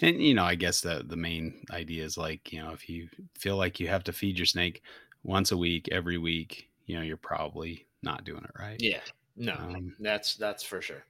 And 0.00 0.22
you 0.22 0.34
know, 0.34 0.44
I 0.44 0.54
guess 0.54 0.80
the 0.80 1.04
the 1.06 1.16
main 1.16 1.64
idea 1.70 2.04
is 2.04 2.16
like 2.16 2.52
you 2.52 2.62
know, 2.62 2.72
if 2.72 2.88
you 2.88 3.08
feel 3.38 3.56
like 3.56 3.80
you 3.80 3.88
have 3.88 4.04
to 4.04 4.12
feed 4.12 4.38
your 4.38 4.46
snake 4.46 4.82
once 5.22 5.52
a 5.52 5.56
week, 5.56 5.88
every 5.92 6.18
week, 6.18 6.70
you 6.86 6.96
know, 6.96 7.02
you're 7.02 7.16
probably 7.16 7.88
not 8.02 8.24
doing 8.24 8.44
it 8.44 8.50
right. 8.58 8.82
yeah 8.82 9.02
no 9.36 9.58
Um, 9.58 9.96
that's 9.98 10.36
that's 10.36 10.62
for 10.62 10.80
sure 10.80 11.04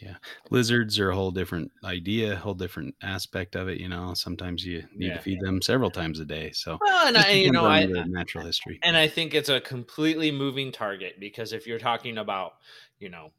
Yeah. 0.00 0.16
lizards 0.50 0.98
are 0.98 1.10
a 1.10 1.14
whole 1.14 1.30
different 1.30 1.70
idea, 1.84 2.36
whole 2.36 2.54
different 2.54 2.96
aspect 3.02 3.54
of 3.54 3.68
it. 3.68 3.80
You 3.80 3.88
know, 3.88 4.12
sometimes 4.14 4.64
you 4.64 4.88
need 4.98 5.12
Yeah. 5.12 5.14
to 5.14 5.20
feed 5.20 5.40
them 5.40 5.62
several 5.62 5.90
times 5.90 6.18
a 6.20 6.24
day. 6.24 6.50
So 6.52 6.80
well 6.80 7.06
and 7.06 7.16
I, 7.16 7.30
you 7.30 7.50
know 7.52 7.64
I, 7.66 7.86
natural 8.06 8.44
history. 8.44 8.82
and 8.82 8.96
I 8.96 9.08
think 9.08 9.34
it's 9.34 9.48
a 9.48 9.60
completely 9.60 10.30
moving 10.30 10.72
target 10.72 11.18
because 11.20 11.52
if 11.52 11.66
you're 11.66 11.78
talking 11.78 12.18
about, 12.18 12.54
you 12.98 13.08
know, 13.08 13.32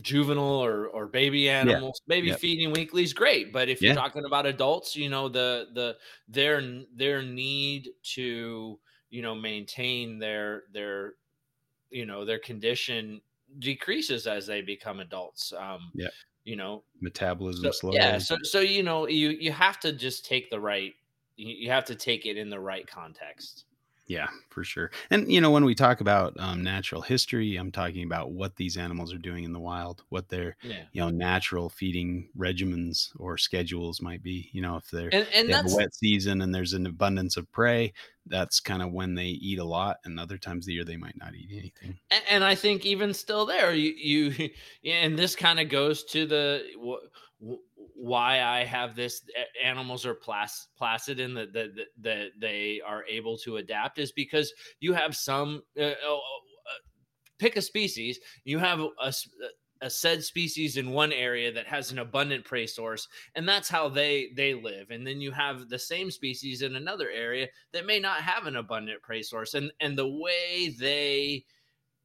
juvenile 0.00 0.64
or 0.64 0.86
or 0.88 1.06
baby 1.08 1.48
animals, 1.48 2.00
maybe 2.06 2.30
Yep. 2.30 2.40
feeding 2.40 2.72
weekly 2.72 3.02
is 3.02 3.12
great, 3.14 3.52
but 3.52 3.68
if 3.68 3.82
you're 3.82 3.92
talking 3.92 4.24
about 4.26 4.46
adults, 4.46 4.96
you 4.96 5.08
know, 5.08 5.28
the 5.28 5.68
the 5.74 5.96
their 6.28 6.62
their 6.94 7.22
need 7.22 7.90
to, 8.14 8.80
you 9.10 9.22
know, 9.22 9.34
maintain 9.34 10.18
their 10.18 10.64
their 10.72 11.14
you 11.90 12.06
know, 12.06 12.24
their 12.24 12.38
condition 12.40 13.20
decreases 13.60 14.26
as 14.26 14.46
they 14.46 14.62
become 14.62 15.00
adults. 15.00 15.52
Um 15.54 15.94
Yep. 15.94 16.12
you 16.44 16.56
know, 16.56 16.84
Metabolism 17.00 17.72
so, 17.72 17.72
slows. 17.72 17.98
yeah, 18.00 18.18
so 18.18 18.36
so 18.44 18.60
you 18.60 18.82
know, 18.84 19.08
you 19.08 19.30
you 19.30 19.52
have 19.52 19.80
to 19.80 19.92
just 19.92 20.26
take 20.26 20.50
the 20.50 20.60
right 20.60 20.94
you 21.36 21.70
have 21.70 21.84
to 21.86 21.94
take 21.96 22.26
it 22.26 22.36
in 22.38 22.50
the 22.50 22.60
right 22.60 22.86
context. 22.86 23.66
Yeah, 24.08 24.28
for 24.48 24.64
sure. 24.64 24.90
And 25.10 25.30
you 25.30 25.38
know, 25.40 25.50
when 25.50 25.64
we 25.66 25.74
talk 25.74 26.00
about 26.00 26.34
um, 26.40 26.62
natural 26.64 27.02
history, 27.02 27.56
I'm 27.56 27.70
talking 27.70 28.04
about 28.04 28.32
what 28.32 28.56
these 28.56 28.78
animals 28.78 29.12
are 29.12 29.18
doing 29.18 29.44
in 29.44 29.52
the 29.52 29.60
wild, 29.60 30.02
what 30.08 30.30
their 30.30 30.56
Yeah. 30.62 30.88
you 30.92 31.00
know 31.02 31.10
natural 31.10 31.68
feeding 31.68 32.30
regimens 32.36 33.10
or 33.20 33.36
schedules 33.36 34.00
might 34.00 34.22
be. 34.22 34.48
You 34.52 34.62
know, 34.62 34.76
if 34.76 34.90
they're 34.90 35.12
And 35.12 35.26
and 35.34 35.46
they 35.46 35.52
have 35.52 35.60
a 35.64 35.68
wet 35.68 35.94
season 35.94 36.40
and 36.40 36.54
there's 36.54 36.72
an 36.72 36.86
abundance 36.86 37.36
of 37.36 37.52
prey, 37.52 37.92
that's 38.24 38.60
kind 38.60 38.82
of 38.82 38.92
when 38.92 39.14
they 39.14 39.26
eat 39.28 39.58
a 39.58 39.64
lot, 39.64 39.98
and 40.04 40.18
other 40.18 40.38
times 40.38 40.64
of 40.64 40.68
the 40.68 40.74
year 40.74 40.84
they 40.84 40.96
might 40.96 41.16
not 41.18 41.34
eat 41.34 41.50
anything. 41.52 42.00
and, 42.10 42.24
and 42.28 42.44
I 42.44 42.54
think 42.54 42.86
even 42.86 43.12
still 43.14 43.46
there, 43.46 43.74
you 43.74 43.92
you 44.32 44.50
and 44.84 45.18
this 45.18 45.36
kind 45.36 45.60
of 45.60 45.68
goes 45.68 46.04
to 46.06 46.26
the 46.26 46.64
wh- 46.80 47.54
why 48.00 48.42
I 48.42 48.64
have 48.64 48.94
this 48.94 49.22
eh, 49.36 49.66
animals 49.66 50.06
are 50.06 50.14
placid 50.14 51.18
and 51.18 51.36
that 51.36 51.52
that 51.52 51.70
that- 52.00 52.30
they 52.40 52.80
are 52.86 53.04
able 53.08 53.36
to 53.38 53.56
adapt 53.56 53.98
is 53.98 54.12
because 54.12 54.52
you 54.78 54.92
have 54.92 55.16
some 55.16 55.62
uh, 55.80 55.90
pick 57.38 57.56
a 57.56 57.62
species 57.62 58.18
you 58.44 58.58
have 58.58 58.80
a, 58.80 59.12
a 59.80 59.90
said 59.90 60.24
species 60.24 60.76
in 60.76 60.90
one 60.90 61.12
area 61.12 61.52
that 61.52 61.66
has 61.66 61.92
an 61.92 61.98
abundant 62.00 62.44
prey 62.44 62.66
source 62.66 63.06
and 63.34 63.48
that's 63.48 63.68
how 63.68 63.88
they 63.88 64.30
they 64.36 64.54
live 64.54 64.90
and 64.90 65.06
then 65.06 65.20
you 65.20 65.30
have 65.30 65.68
the 65.68 65.78
same 65.78 66.10
species 66.10 66.62
in 66.62 66.74
another 66.76 67.10
area 67.10 67.46
that 67.72 67.86
may 67.86 68.00
not 68.00 68.20
have 68.20 68.46
an 68.46 68.56
abundant 68.56 69.00
prey 69.02 69.22
source 69.22 69.54
and 69.54 69.70
and 69.80 69.96
the 69.96 70.08
way 70.08 70.74
they 70.80 71.44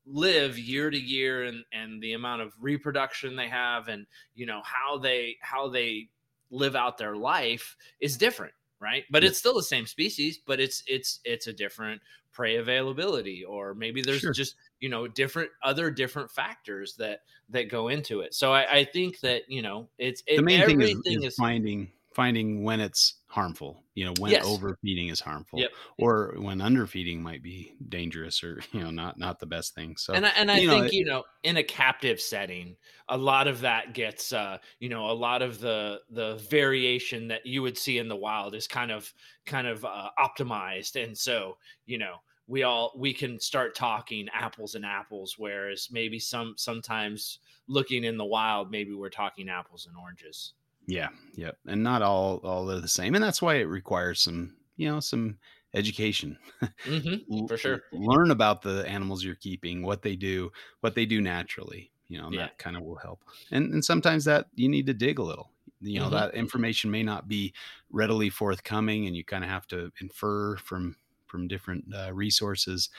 live 0.06 0.58
year 0.60 0.90
to 0.90 0.98
year 0.98 1.44
and 1.44 1.64
and 1.72 2.02
the 2.02 2.14
amount 2.14 2.42
of 2.42 2.54
reproduction 2.60 3.36
they 3.36 3.48
have 3.48 3.88
and 3.88 4.06
you 4.36 4.46
know 4.46 4.62
how 4.64 4.98
they 4.98 5.38
how 5.42 5.70
they 5.70 6.08
live 6.52 6.76
out 6.76 6.98
their 6.98 7.16
life 7.16 7.76
is 8.00 8.18
different 8.18 8.54
right? 8.80 9.06
But 9.10 9.24
it's 9.24 9.40
still 9.40 9.56
the 9.56 9.64
same 9.64 9.88
species 9.88 10.40
but 10.46 10.60
it's 10.60 10.84
it's 10.88 11.20
it's 11.24 11.48
a 11.48 11.54
different 11.54 12.02
prey 12.34 12.58
availability 12.58 13.46
or 13.46 13.74
maybe 13.74 14.02
there's 14.02 14.20
sure. 14.20 14.34
just 14.34 14.56
you 14.82 14.90
know 14.90 15.08
different 15.08 15.50
other 15.64 15.90
different 15.90 16.30
factors 16.30 16.96
that 16.96 17.22
that 17.50 17.70
go 17.70 17.88
into 17.88 18.20
it. 18.22 18.34
So 18.34 18.52
i, 18.52 18.80
I 18.80 18.84
think 18.84 19.22
that 19.22 19.44
you 19.48 19.62
know 19.62 19.88
it's 19.98 20.22
it, 20.28 20.38
the 20.38 20.42
main 20.42 20.66
thing 20.66 20.82
is, 20.82 21.00
is, 21.06 21.24
is 21.24 21.36
finding 21.36 21.90
finding 22.14 22.64
when 22.64 22.80
it's 22.80 23.16
harmful 23.28 23.84
you 23.96 24.06
know 24.06 24.14
when 24.20 24.32
yes. 24.32 24.46
overfeeding 24.46 25.08
is 25.08 25.20
harmful 25.20 25.60
yep. 25.60 25.72
or 25.98 26.36
when 26.38 26.62
underfeeding 26.62 27.22
might 27.22 27.42
be 27.42 27.74
dangerous 27.90 28.44
or 28.44 28.62
you 28.72 28.80
know 28.80 28.92
not 28.92 29.18
not 29.18 29.40
the 29.40 29.46
best 29.46 29.74
thing 29.74 29.96
so 29.98 30.14
and 30.14 30.26
I, 30.26 30.30
and 30.38 30.52
I 30.52 30.58
think 30.58 30.70
know, 30.72 30.84
it, 30.84 30.94
you 30.94 31.06
know 31.06 31.24
in 31.44 31.58
a 31.58 31.64
captive 31.64 32.22
setting 32.22 32.76
a 33.10 33.18
lot 33.18 33.48
of 33.48 33.62
that 33.62 33.94
gets 33.94 34.34
uh 34.34 34.58
you 34.80 34.90
know 34.90 35.10
a 35.10 35.14
lot 35.14 35.42
of 35.42 35.60
the 35.60 36.00
the 36.12 36.36
variation 36.50 37.28
that 37.30 37.46
you 37.46 37.62
would 37.62 37.78
see 37.78 37.98
in 37.98 38.08
the 38.08 38.16
wild 38.16 38.56
is 38.56 38.68
kind 38.68 38.92
of 38.92 39.12
kind 39.46 39.68
of 39.68 39.84
uh, 39.84 40.10
optimized 40.20 41.02
and 41.02 41.18
so 41.18 41.58
you 41.86 41.98
know 41.98 42.16
we 42.48 42.64
all 42.64 42.94
we 42.98 43.14
can 43.14 43.40
start 43.40 43.76
talking 43.76 44.28
apples 44.34 44.76
and 44.76 44.86
apples 44.86 45.36
whereas 45.38 45.88
maybe 45.92 46.20
some 46.20 46.54
sometimes 46.58 47.40
looking 47.68 48.04
in 48.04 48.18
the 48.18 48.26
wild 48.26 48.70
maybe 48.70 48.94
we're 48.94 49.10
talking 49.10 49.50
apples 49.50 49.88
and 49.88 49.96
oranges 49.98 50.54
yeah, 50.88 51.10
yep, 51.36 51.58
and 51.66 51.84
not 51.84 52.02
all 52.02 52.38
all 52.44 52.70
are 52.72 52.82
the 52.82 52.88
same, 52.88 53.16
and 53.16 53.24
that's 53.24 53.42
why 53.42 53.56
it 53.56 53.64
requires 53.64 54.22
some 54.22 54.56
you 54.76 54.90
know 54.90 55.00
some 55.00 55.38
education. 55.74 56.38
Mm-hmm, 56.86 57.46
for 57.48 57.58
sure, 57.58 57.82
learn 57.92 58.32
about 58.32 58.62
the 58.62 58.88
animals 58.88 59.24
you're 59.24 59.36
keeping, 59.36 59.84
what 59.84 60.02
they 60.02 60.16
do, 60.16 60.52
what 60.82 60.96
they 60.96 61.06
do 61.06 61.22
naturally. 61.22 61.92
You 62.08 62.22
know, 62.22 62.30
yeah. 62.32 62.42
that 62.42 62.58
kind 62.58 62.76
of 62.76 62.84
will 62.84 62.98
help. 62.98 63.22
And 63.52 63.74
and 63.74 63.84
sometimes 63.84 64.26
that 64.26 64.48
you 64.56 64.70
need 64.70 64.86
to 64.88 64.94
dig 64.94 65.20
a 65.20 65.24
little. 65.24 65.50
You 65.80 66.00
know, 66.00 66.06
mm-hmm. 66.06 66.16
that 66.16 66.36
information 66.36 66.92
may 66.92 67.04
not 67.04 67.28
be 67.28 67.54
readily 67.90 68.30
forthcoming, 68.30 69.08
and 69.08 69.16
you 69.16 69.24
kind 69.24 69.44
of 69.44 69.50
have 69.50 69.68
to 69.68 69.92
infer 70.00 70.58
from 70.58 70.96
from 71.28 71.48
different 71.48 71.86
uh, 71.94 72.14
resources. 72.14 72.90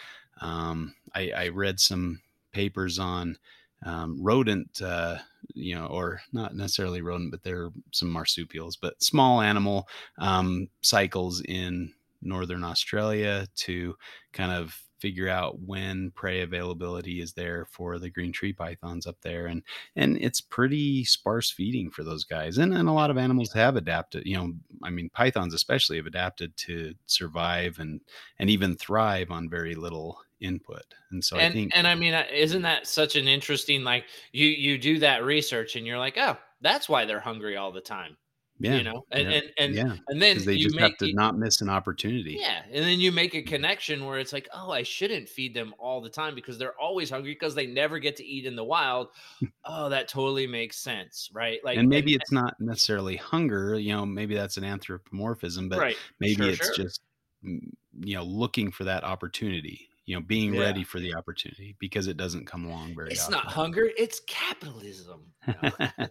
Um, 0.40 0.94
I, 1.14 1.30
I 1.30 1.48
read 1.48 1.78
some 1.78 2.20
papers 2.52 2.98
on 2.98 3.38
um, 3.84 4.18
rodent, 4.22 4.80
uh, 4.82 5.18
you 5.54 5.74
know, 5.74 5.86
or 5.86 6.20
not 6.32 6.54
necessarily 6.54 7.02
rodent, 7.02 7.30
but 7.30 7.42
they're 7.42 7.70
some 7.92 8.10
marsupials, 8.10 8.76
but 8.76 9.02
small 9.02 9.40
animal 9.40 9.88
um, 10.18 10.68
cycles 10.82 11.42
in 11.42 11.92
northern 12.22 12.64
Australia 12.64 13.46
to 13.56 13.94
kind 14.32 14.52
of 14.52 14.78
figure 15.04 15.28
out 15.28 15.60
when 15.60 16.10
prey 16.12 16.40
availability 16.40 17.20
is 17.20 17.34
there 17.34 17.66
for 17.70 17.98
the 17.98 18.08
green 18.08 18.32
tree 18.32 18.54
pythons 18.54 19.06
up 19.06 19.20
there 19.20 19.48
and 19.48 19.62
and 19.96 20.16
it's 20.16 20.40
pretty 20.40 21.04
sparse 21.04 21.50
feeding 21.50 21.90
for 21.90 22.02
those 22.02 22.24
guys 22.24 22.56
and, 22.56 22.72
and 22.72 22.88
a 22.88 22.92
lot 22.92 23.10
of 23.10 23.18
animals 23.18 23.52
have 23.52 23.76
adapted 23.76 24.24
you 24.24 24.34
know 24.34 24.50
i 24.82 24.88
mean 24.88 25.10
pythons 25.10 25.52
especially 25.52 25.98
have 25.98 26.06
adapted 26.06 26.56
to 26.56 26.94
survive 27.04 27.78
and 27.80 28.00
and 28.38 28.48
even 28.48 28.74
thrive 28.76 29.30
on 29.30 29.46
very 29.46 29.74
little 29.74 30.18
input 30.40 30.94
and 31.10 31.22
so 31.22 31.36
and, 31.36 31.52
i 31.52 31.52
think 31.52 31.70
and 31.74 31.86
i 31.86 31.94
mean 31.94 32.14
uh, 32.14 32.24
isn't 32.32 32.62
that 32.62 32.86
such 32.86 33.14
an 33.14 33.28
interesting 33.28 33.84
like 33.84 34.06
you 34.32 34.46
you 34.46 34.78
do 34.78 34.98
that 34.98 35.22
research 35.22 35.76
and 35.76 35.86
you're 35.86 35.98
like 35.98 36.16
oh 36.16 36.34
that's 36.62 36.88
why 36.88 37.04
they're 37.04 37.20
hungry 37.20 37.58
all 37.58 37.72
the 37.72 37.78
time 37.78 38.16
yeah 38.60 38.76
you 38.76 38.84
know 38.84 39.04
and 39.10 39.30
yeah, 39.30 39.36
and 39.36 39.52
and, 39.58 39.74
yeah. 39.74 39.96
and 40.08 40.22
then 40.22 40.38
they 40.44 40.54
you 40.54 40.64
just 40.64 40.76
make, 40.76 40.84
have 40.84 40.96
to 40.96 41.12
not 41.12 41.36
miss 41.36 41.60
an 41.60 41.68
opportunity 41.68 42.38
yeah 42.40 42.62
and 42.72 42.84
then 42.84 43.00
you 43.00 43.10
make 43.10 43.34
a 43.34 43.42
connection 43.42 44.04
where 44.04 44.18
it's 44.18 44.32
like 44.32 44.48
oh 44.54 44.70
i 44.70 44.82
shouldn't 44.82 45.28
feed 45.28 45.52
them 45.52 45.74
all 45.78 46.00
the 46.00 46.08
time 46.08 46.34
because 46.34 46.56
they're 46.56 46.78
always 46.78 47.10
hungry 47.10 47.32
because 47.32 47.54
they 47.54 47.66
never 47.66 47.98
get 47.98 48.16
to 48.16 48.24
eat 48.24 48.46
in 48.46 48.54
the 48.54 48.64
wild 48.64 49.08
oh 49.64 49.88
that 49.88 50.06
totally 50.06 50.46
makes 50.46 50.76
sense 50.76 51.30
right 51.32 51.58
like 51.64 51.78
and 51.78 51.88
maybe 51.88 52.14
and, 52.14 52.22
it's 52.22 52.32
not 52.32 52.54
necessarily 52.60 53.16
hunger 53.16 53.78
you 53.78 53.92
know 53.92 54.06
maybe 54.06 54.34
that's 54.34 54.56
an 54.56 54.64
anthropomorphism 54.64 55.68
but 55.68 55.78
right. 55.78 55.96
maybe 56.20 56.36
sure, 56.36 56.50
it's 56.50 56.66
sure. 56.66 56.84
just 56.84 57.00
mm, 57.44 57.60
you 58.00 58.14
know 58.14 58.22
looking 58.22 58.70
for 58.70 58.84
that 58.84 59.02
opportunity 59.02 59.88
you 60.06 60.14
know 60.14 60.20
being 60.20 60.54
yeah. 60.54 60.60
ready 60.60 60.84
for 60.84 61.00
the 61.00 61.14
opportunity 61.14 61.74
because 61.78 62.06
it 62.06 62.16
doesn't 62.16 62.46
come 62.46 62.66
along 62.66 62.94
very 62.94 63.10
it's 63.10 63.22
often. 63.22 63.32
not 63.32 63.46
hunger 63.46 63.90
it's 63.96 64.20
capitalism? 64.26 65.22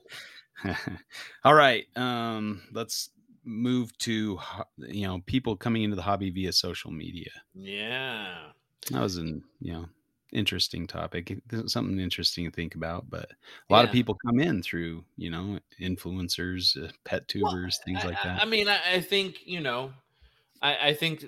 all 1.43 1.53
right 1.53 1.85
um 1.95 2.61
let's 2.71 3.09
move 3.45 3.95
to 3.99 4.39
you 4.77 5.07
know 5.07 5.21
people 5.25 5.55
coming 5.55 5.83
into 5.83 5.95
the 5.95 6.01
hobby 6.01 6.29
via 6.29 6.51
social 6.51 6.91
media. 6.91 7.31
Yeah. 7.53 8.35
That 8.91 9.01
was 9.01 9.17
an 9.17 9.43
you 9.59 9.73
know 9.73 9.85
interesting 10.31 10.87
topic 10.87 11.31
something 11.67 11.99
interesting 11.99 12.43
to 12.43 12.49
think 12.49 12.73
about 12.73 13.07
but 13.07 13.29
a 13.69 13.71
lot 13.71 13.81
yeah. 13.81 13.83
of 13.83 13.91
people 13.91 14.17
come 14.25 14.39
in 14.39 14.63
through 14.63 15.03
you 15.15 15.29
know 15.29 15.59
influencers 15.79 16.75
uh, 16.83 16.91
pet 17.05 17.27
tubers 17.27 17.79
well, 17.79 17.85
things 17.85 17.99
I, 18.03 18.07
like 18.07 18.23
that. 18.23 18.41
I 18.41 18.45
mean 18.45 18.67
I, 18.67 18.79
I 18.93 19.01
think 19.01 19.45
you 19.45 19.61
know 19.61 19.91
I, 20.59 20.89
I 20.89 20.93
think 20.95 21.25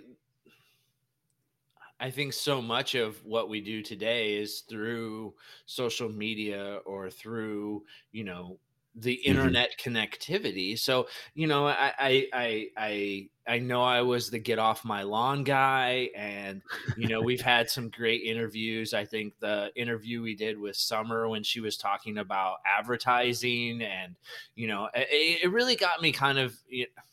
I 2.00 2.12
think 2.12 2.34
so 2.34 2.62
much 2.62 2.96
of 2.96 3.24
what 3.24 3.48
we 3.48 3.62
do 3.62 3.82
today 3.82 4.36
is 4.36 4.62
through 4.62 5.34
social 5.66 6.10
media 6.10 6.80
or 6.86 7.10
through, 7.10 7.84
you 8.12 8.26
know, 8.26 8.60
the 8.96 9.16
mm-hmm. 9.18 9.30
internet 9.30 9.78
mm-hmm. 9.78 9.96
connectivity. 9.96 10.78
So, 10.80 11.08
you 11.34 11.48
know, 11.48 11.68
I, 11.68 11.94
I, 11.98 12.28
I, 12.34 12.68
I, 12.78 13.30
I 13.48 13.60
know 13.60 13.84
I 13.84 14.02
was 14.02 14.30
the 14.30 14.40
get 14.40 14.58
off 14.58 14.84
my 14.84 15.04
lawn 15.04 15.44
guy, 15.44 16.10
and 16.16 16.64
you 16.98 17.08
know 17.08 17.22
we've 17.22 17.42
had 17.42 17.70
some 17.70 17.90
great 17.90 18.24
interviews. 18.24 18.92
I 18.92 19.06
think 19.06 19.34
the 19.40 19.70
interview 19.76 20.24
we 20.24 20.36
did 20.36 20.60
with 20.60 20.76
Summer 20.76 21.30
when 21.30 21.44
she 21.44 21.60
was 21.60 21.78
talking 21.78 22.18
about 22.18 22.58
advertising, 22.66 23.84
and 23.84 24.16
you 24.56 24.68
know, 24.68 24.90
it, 24.96 25.44
it 25.44 25.52
really 25.52 25.76
got 25.76 26.02
me 26.02 26.12
kind 26.12 26.40
of. 26.40 26.56
You 26.68 26.86
know, 26.86 27.04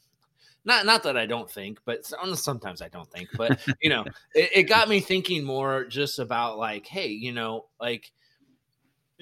not 0.65 0.87
not 0.87 1.03
that 1.03 1.19
I 1.19 1.27
don't 1.27 1.51
think, 1.51 1.81
but 1.85 2.07
sometimes 2.07 2.81
I 2.81 2.89
don't 2.89 3.11
think. 3.11 3.29
But 3.37 3.61
you 3.83 3.91
know, 3.91 4.05
it, 4.35 4.51
it 4.55 4.63
got 4.65 4.89
me 4.89 5.01
thinking 5.01 5.45
more 5.45 5.85
just 5.85 6.19
about 6.19 6.57
like, 6.57 6.87
hey, 6.87 7.09
you 7.09 7.33
know, 7.33 7.67
like 7.79 8.11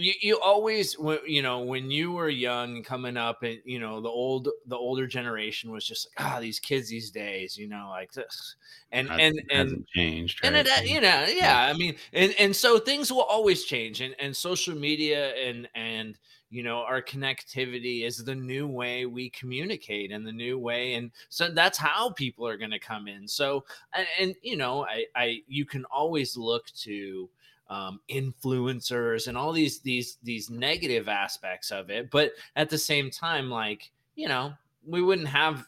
you, 0.00 0.12
you 0.20 0.40
always 0.40 0.96
you 1.26 1.42
know 1.42 1.60
when 1.60 1.90
you 1.90 2.12
were 2.12 2.28
young 2.28 2.82
coming 2.82 3.16
up 3.16 3.42
and 3.42 3.58
you 3.64 3.78
know 3.78 4.00
the 4.00 4.08
old 4.08 4.48
the 4.66 4.76
older 4.76 5.06
generation 5.06 5.70
was 5.70 5.86
just 5.86 6.08
like 6.18 6.26
ah 6.26 6.34
oh, 6.36 6.40
these 6.40 6.58
kids 6.58 6.88
these 6.88 7.10
days 7.10 7.56
you 7.56 7.68
know 7.68 7.88
like 7.90 8.12
this 8.12 8.56
and 8.92 9.08
that 9.08 9.20
and 9.20 9.42
and 9.50 9.86
changed 9.94 10.42
right? 10.42 10.54
and 10.54 10.66
it, 10.66 10.88
you 10.88 11.00
know 11.00 11.24
yeah, 11.28 11.28
yeah 11.28 11.66
i 11.66 11.72
mean 11.72 11.94
and 12.12 12.34
and 12.38 12.54
so 12.54 12.78
things 12.78 13.12
will 13.12 13.22
always 13.22 13.64
change 13.64 14.00
and 14.00 14.14
and 14.18 14.34
social 14.34 14.74
media 14.74 15.34
and 15.36 15.68
and 15.74 16.18
you 16.50 16.62
know 16.62 16.78
our 16.78 17.00
connectivity 17.00 18.04
is 18.04 18.24
the 18.24 18.34
new 18.34 18.66
way 18.66 19.06
we 19.06 19.30
communicate 19.30 20.10
and 20.10 20.26
the 20.26 20.32
new 20.32 20.58
way 20.58 20.94
and 20.94 21.12
so 21.28 21.48
that's 21.48 21.78
how 21.78 22.10
people 22.10 22.46
are 22.46 22.56
going 22.56 22.72
to 22.72 22.78
come 22.78 23.06
in. 23.06 23.26
So 23.28 23.64
and, 23.94 24.06
and, 24.18 24.34
you 24.42 24.56
know 24.56 24.84
i 24.84 25.04
i 25.14 25.38
you 25.46 25.64
can 25.64 25.84
always 25.86 26.36
look 26.36 26.66
to 26.82 27.30
um, 27.70 28.00
influencers 28.10 29.28
and 29.28 29.38
all 29.38 29.52
these 29.52 29.80
these 29.80 30.18
these 30.22 30.50
negative 30.50 31.08
aspects 31.08 31.70
of 31.70 31.88
it. 31.88 32.10
But 32.10 32.32
at 32.56 32.68
the 32.68 32.78
same 32.78 33.10
time 33.10 33.48
like 33.48 33.90
you 34.16 34.28
know 34.28 34.52
we 34.86 35.00
wouldn't 35.00 35.28
have 35.28 35.66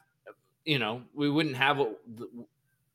you 0.64 0.78
know 0.78 1.03
we 1.14 1.30
wouldn't 1.30 1.57
have 1.57 1.80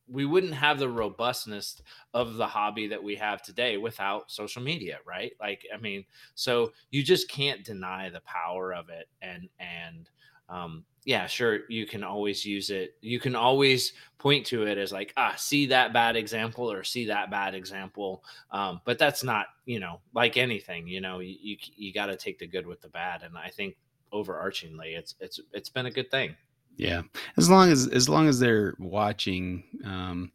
we 0.09 0.25
wouldn't 0.25 0.53
have 0.53 0.79
the 0.79 0.89
robustness 0.89 1.81
of 2.13 2.35
the 2.35 2.47
hobby 2.47 2.87
that 2.87 3.03
we 3.03 3.15
have 3.15 3.41
today 3.41 3.77
without 3.77 4.29
social 4.31 4.61
media 4.61 4.99
right? 5.05 5.33
Like 5.39 5.65
i 5.73 5.77
mean 5.77 6.05
so 6.35 6.71
you 6.91 7.03
just 7.03 7.29
can't 7.29 7.63
deny 7.63 8.09
the 8.09 8.21
power 8.21 8.73
of 8.73 8.89
it 8.89 9.07
and 9.21 9.49
and 9.59 10.09
um 10.49 10.85
yeah 11.07 11.25
sure 11.25 11.61
you 11.69 11.87
can 11.87 12.03
always 12.03 12.45
use 12.45 12.69
it 12.69 12.95
you 13.01 13.19
can 13.19 13.35
always 13.35 13.93
point 14.19 14.45
to 14.45 14.67
it 14.67 14.77
as 14.77 14.91
like 14.91 15.11
ah 15.17 15.33
see 15.35 15.65
that 15.65 15.91
bad 15.91 16.15
example 16.15 16.71
or 16.71 16.83
see 16.83 17.05
that 17.05 17.31
bad 17.31 17.55
example 17.55 18.23
um 18.51 18.79
but 18.85 18.99
that's 18.99 19.23
not 19.23 19.47
you 19.65 19.79
know 19.79 19.99
like 20.13 20.37
anything 20.37 20.87
you 20.87 21.01
know 21.01 21.17
you 21.17 21.35
you, 21.41 21.57
you 21.75 21.91
got 21.93 22.07
to 22.07 22.15
take 22.15 22.37
the 22.37 22.45
good 22.45 22.67
with 22.67 22.81
the 22.81 22.89
bad 22.89 23.23
and 23.23 23.35
i 23.35 23.49
think 23.49 23.75
overarchingly 24.13 24.95
it's 24.97 25.15
it's 25.19 25.39
it's 25.51 25.69
been 25.69 25.87
a 25.87 25.91
good 25.91 26.11
thing 26.11 26.35
yeah, 26.77 27.01
as 27.37 27.49
long 27.49 27.71
as 27.71 27.87
as 27.87 28.07
long 28.07 28.27
as 28.27 28.39
they're 28.39 28.75
watching, 28.77 29.63
um, 29.83 30.31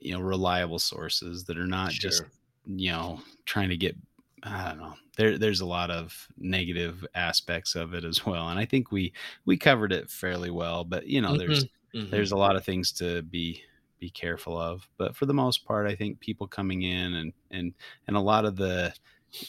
you 0.00 0.12
know, 0.12 0.20
reliable 0.20 0.78
sources 0.78 1.44
that 1.44 1.58
are 1.58 1.66
not 1.66 1.92
sure. 1.92 2.10
just 2.10 2.22
you 2.64 2.92
know 2.92 3.20
trying 3.44 3.68
to 3.68 3.76
get. 3.76 3.96
I 4.42 4.68
don't 4.68 4.78
know. 4.78 4.94
There, 5.16 5.38
there's 5.38 5.60
a 5.60 5.66
lot 5.66 5.90
of 5.90 6.26
negative 6.36 7.06
aspects 7.14 7.74
of 7.74 7.94
it 7.94 8.04
as 8.04 8.26
well, 8.26 8.48
and 8.48 8.58
I 8.58 8.64
think 8.64 8.90
we 8.90 9.12
we 9.44 9.56
covered 9.56 9.92
it 9.92 10.10
fairly 10.10 10.50
well. 10.50 10.84
But 10.84 11.06
you 11.06 11.20
know, 11.20 11.30
mm-hmm. 11.30 11.38
there's 11.38 11.64
mm-hmm. 11.94 12.10
there's 12.10 12.32
a 12.32 12.36
lot 12.36 12.56
of 12.56 12.64
things 12.64 12.92
to 12.92 13.22
be 13.22 13.62
be 14.00 14.10
careful 14.10 14.58
of. 14.58 14.88
But 14.98 15.14
for 15.14 15.26
the 15.26 15.34
most 15.34 15.64
part, 15.64 15.86
I 15.86 15.94
think 15.94 16.18
people 16.18 16.46
coming 16.46 16.82
in 16.82 17.14
and 17.14 17.32
and 17.50 17.74
and 18.08 18.16
a 18.16 18.20
lot 18.20 18.44
of 18.44 18.56
the 18.56 18.92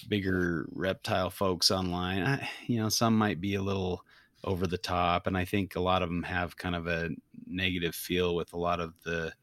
bigger 0.07 0.67
reptile 0.71 1.29
folks 1.29 1.71
online, 1.71 2.23
I, 2.23 2.49
you 2.67 2.79
know, 2.79 2.89
some 2.89 3.17
might 3.17 3.41
be 3.41 3.55
a 3.55 3.61
little 3.61 4.05
over 4.43 4.67
the 4.67 4.77
top. 4.77 5.27
And 5.27 5.37
I 5.37 5.43
think 5.43 5.75
a 5.75 5.81
lot 5.81 6.01
of 6.01 6.09
them 6.09 6.23
have 6.23 6.55
kind 6.55 6.75
of 6.75 6.87
a 6.87 7.09
negative 7.47 7.95
feel 7.95 8.35
with 8.35 8.53
a 8.53 8.57
lot 8.57 8.79
of 8.79 8.93
the 9.03 9.33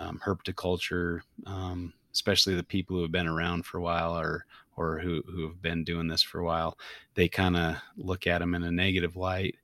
um, 0.00 0.20
herpetoculture 0.24 1.20
um, 1.46 1.92
especially 2.14 2.54
the 2.54 2.62
people 2.62 2.96
who 2.96 3.02
have 3.02 3.12
been 3.12 3.26
around 3.26 3.66
for 3.66 3.78
a 3.78 3.82
while 3.82 4.16
or 4.16 4.46
or 4.76 4.98
who 5.00 5.22
who 5.26 5.48
have 5.48 5.62
been 5.62 5.84
doing 5.84 6.08
this 6.08 6.22
for 6.22 6.40
a 6.40 6.44
while, 6.44 6.78
they 7.14 7.28
kind 7.28 7.56
of 7.56 7.76
look 7.96 8.26
at 8.26 8.38
them 8.40 8.54
in 8.54 8.62
a 8.62 8.70
negative 8.72 9.16
light. 9.16 9.56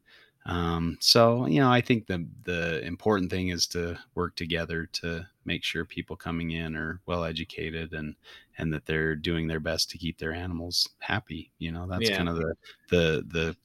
Um, 0.46 0.96
so 1.00 1.46
you 1.46 1.60
know, 1.60 1.70
I 1.70 1.80
think 1.82 2.06
the 2.06 2.26
the 2.44 2.80
important 2.84 3.30
thing 3.30 3.48
is 3.48 3.66
to 3.68 3.98
work 4.14 4.36
together 4.36 4.86
to 4.86 5.28
make 5.44 5.64
sure 5.64 5.84
people 5.84 6.16
coming 6.16 6.50
in 6.52 6.76
are 6.76 7.00
well 7.06 7.24
educated 7.24 7.92
and 7.92 8.16
and 8.58 8.72
that 8.72 8.86
they're 8.86 9.16
doing 9.16 9.48
their 9.48 9.60
best 9.60 9.90
to 9.90 9.98
keep 9.98 10.18
their 10.18 10.32
animals 10.32 10.88
happy. 11.00 11.52
You 11.58 11.72
know, 11.72 11.86
that's 11.86 12.08
Yeah. 12.08 12.10
kind 12.10 12.28
of 12.28 12.36
the 12.36 12.54
the 12.90 13.24
the 13.28 13.56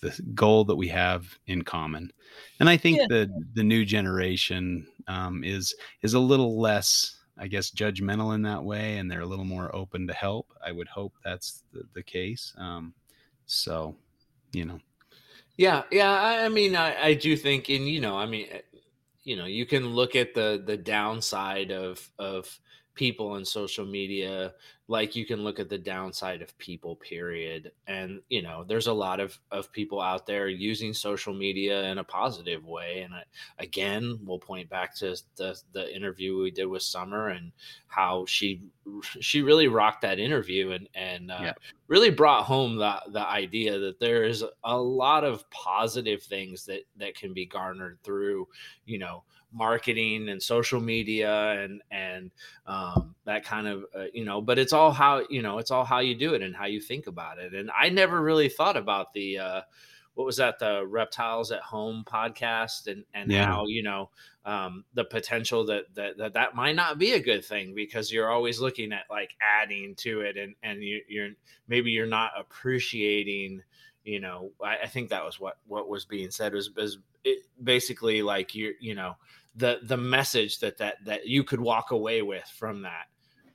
the 0.00 0.22
goal 0.34 0.64
that 0.64 0.76
we 0.76 0.88
have 0.88 1.38
in 1.46 1.62
common. 1.62 2.12
And 2.60 2.68
I 2.68 2.76
think 2.76 3.02
Yeah. 3.02 3.08
the 3.08 3.32
the 3.54 3.64
new 3.64 3.84
generation 3.84 4.86
um, 5.08 5.42
is 5.44 5.74
is 6.02 6.14
a 6.14 6.20
little 6.20 6.60
less, 6.60 7.17
I 7.38 7.46
guess, 7.48 7.70
judgmental 7.70 8.34
in 8.34 8.42
that 8.42 8.62
way, 8.64 8.98
and 8.98 9.10
they're 9.10 9.20
a 9.20 9.26
little 9.26 9.44
more 9.44 9.74
open 9.74 10.06
to 10.08 10.14
help. 10.14 10.52
I 10.64 10.72
would 10.72 10.88
hope 10.88 11.14
that's 11.24 11.62
the, 11.72 11.82
the 11.94 12.02
case. 12.02 12.54
Um, 12.58 12.94
so, 13.46 13.96
you 14.52 14.64
know, 14.64 14.80
Yeah, 15.56 15.82
yeah. 15.90 16.10
I, 16.12 16.44
I 16.44 16.48
mean, 16.48 16.76
I, 16.76 17.02
I 17.08 17.14
do 17.14 17.36
think, 17.36 17.68
and 17.68 17.88
you 17.88 18.00
know, 18.00 18.16
I 18.16 18.26
mean, 18.26 18.46
eh, 18.50 18.60
you 19.24 19.36
know, 19.36 19.46
you 19.46 19.66
can 19.66 19.88
look 19.88 20.16
at 20.16 20.34
the 20.34 20.62
the 20.64 20.76
downside 20.76 21.70
of 21.70 22.10
of 22.18 22.58
people 22.98 23.36
and 23.36 23.46
social 23.46 23.86
media, 23.86 24.54
like 24.88 25.16
you 25.16 25.24
can 25.24 25.44
look 25.44 25.60
at 25.60 25.68
the 25.68 25.78
downside 25.78 26.42
of 26.42 26.58
people. 26.58 26.96
Period. 26.96 27.72
And 27.86 28.22
you 28.28 28.42
know, 28.42 28.64
there's 28.64 28.88
a 28.88 28.92
lot 28.92 29.20
of 29.20 29.38
of 29.50 29.72
people 29.72 30.00
out 30.00 30.26
there 30.26 30.48
using 30.48 30.92
social 30.92 31.32
media 31.34 31.84
in 31.84 31.98
a 31.98 32.04
positive 32.04 32.66
way. 32.66 33.00
And 33.02 33.14
I, 33.14 33.24
again, 33.58 34.18
we'll 34.24 34.40
point 34.40 34.68
back 34.68 34.94
to 34.96 35.16
the 35.36 35.60
the 35.72 35.94
interview 35.94 36.42
we 36.42 36.50
did 36.50 36.66
with 36.66 36.82
Summer 36.82 37.28
and 37.28 37.52
how 37.86 38.26
she 38.26 38.62
she 39.20 39.42
really 39.42 39.68
rocked 39.68 40.02
that 40.02 40.18
interview 40.18 40.70
and 40.72 40.88
and 40.94 41.30
uh, 41.30 41.50
Yeah. 41.50 41.54
really 41.86 42.10
brought 42.10 42.44
home 42.44 42.76
the 42.76 43.00
the 43.12 43.26
idea 43.26 43.78
that 43.78 44.00
there 44.00 44.24
is 44.24 44.44
a 44.64 44.76
lot 44.80 45.24
of 45.24 45.48
positive 45.50 46.22
things 46.22 46.64
that 46.66 46.82
that 46.96 47.14
can 47.14 47.32
be 47.34 47.46
garnered 47.46 47.98
through 48.02 48.48
you 48.86 48.98
know 48.98 49.24
marketing 49.52 50.28
and 50.28 50.42
social 50.42 50.80
media 50.80 51.52
and 51.62 51.82
and 51.90 52.30
um, 52.66 53.14
that 53.24 53.44
kind 53.44 53.66
of 53.66 53.84
uh, 53.94 54.04
you 54.12 54.24
know 54.24 54.40
but 54.40 54.58
it's 54.58 54.72
all 54.72 54.92
how 54.92 55.22
you 55.30 55.42
know 55.42 55.58
it's 55.58 55.70
all 55.70 55.84
how 55.84 56.00
you 56.00 56.14
do 56.14 56.34
it 56.34 56.42
and 56.42 56.54
how 56.54 56.66
you 56.66 56.80
think 56.80 57.06
about 57.06 57.38
it 57.38 57.54
and 57.54 57.70
i 57.78 57.88
never 57.88 58.20
really 58.22 58.48
thought 58.48 58.76
about 58.76 59.12
the 59.14 59.38
uh 59.38 59.60
what 60.14 60.24
was 60.24 60.36
that 60.38 60.58
the 60.58 60.84
reptiles 60.84 61.52
at 61.52 61.60
home 61.62 62.04
podcast 62.04 62.88
and 62.88 63.04
and 63.14 63.30
Yeah. 63.30 63.46
how 63.50 63.64
you 63.66 63.82
know 63.82 64.10
um, 64.44 64.84
the 64.94 65.04
potential 65.04 65.64
that, 65.66 65.94
that 65.94 66.16
that 66.18 66.32
that 66.32 66.54
might 66.56 66.74
not 66.74 66.98
be 66.98 67.12
a 67.12 67.20
good 67.22 67.44
thing 67.44 67.74
because 67.74 68.10
you're 68.10 68.30
always 68.30 68.60
looking 68.60 68.92
at 68.92 69.04
like 69.10 69.36
adding 69.40 69.94
to 69.96 70.22
it 70.22 70.36
and 70.36 70.54
and 70.62 70.82
you, 70.82 71.02
you're 71.08 71.30
maybe 71.68 71.90
you're 71.90 72.06
not 72.06 72.32
appreciating 72.36 73.62
you 74.04 74.18
know 74.20 74.50
I, 74.62 74.78
I 74.84 74.86
think 74.88 75.10
that 75.10 75.24
was 75.24 75.38
what 75.38 75.58
what 75.66 75.88
was 75.88 76.04
being 76.04 76.30
said 76.30 76.52
was, 76.52 76.74
was 76.74 76.98
it 77.24 77.44
basically 77.62 78.22
like 78.22 78.54
you 78.54 78.74
you 78.80 78.94
know 78.94 79.14
the 79.58 79.80
the 79.84 79.96
message 79.96 80.58
that 80.60 80.78
that 80.78 80.96
that 81.04 81.26
you 81.26 81.44
could 81.44 81.60
walk 81.60 81.90
away 81.90 82.22
with 82.22 82.44
from 82.58 82.82
that 82.82 83.06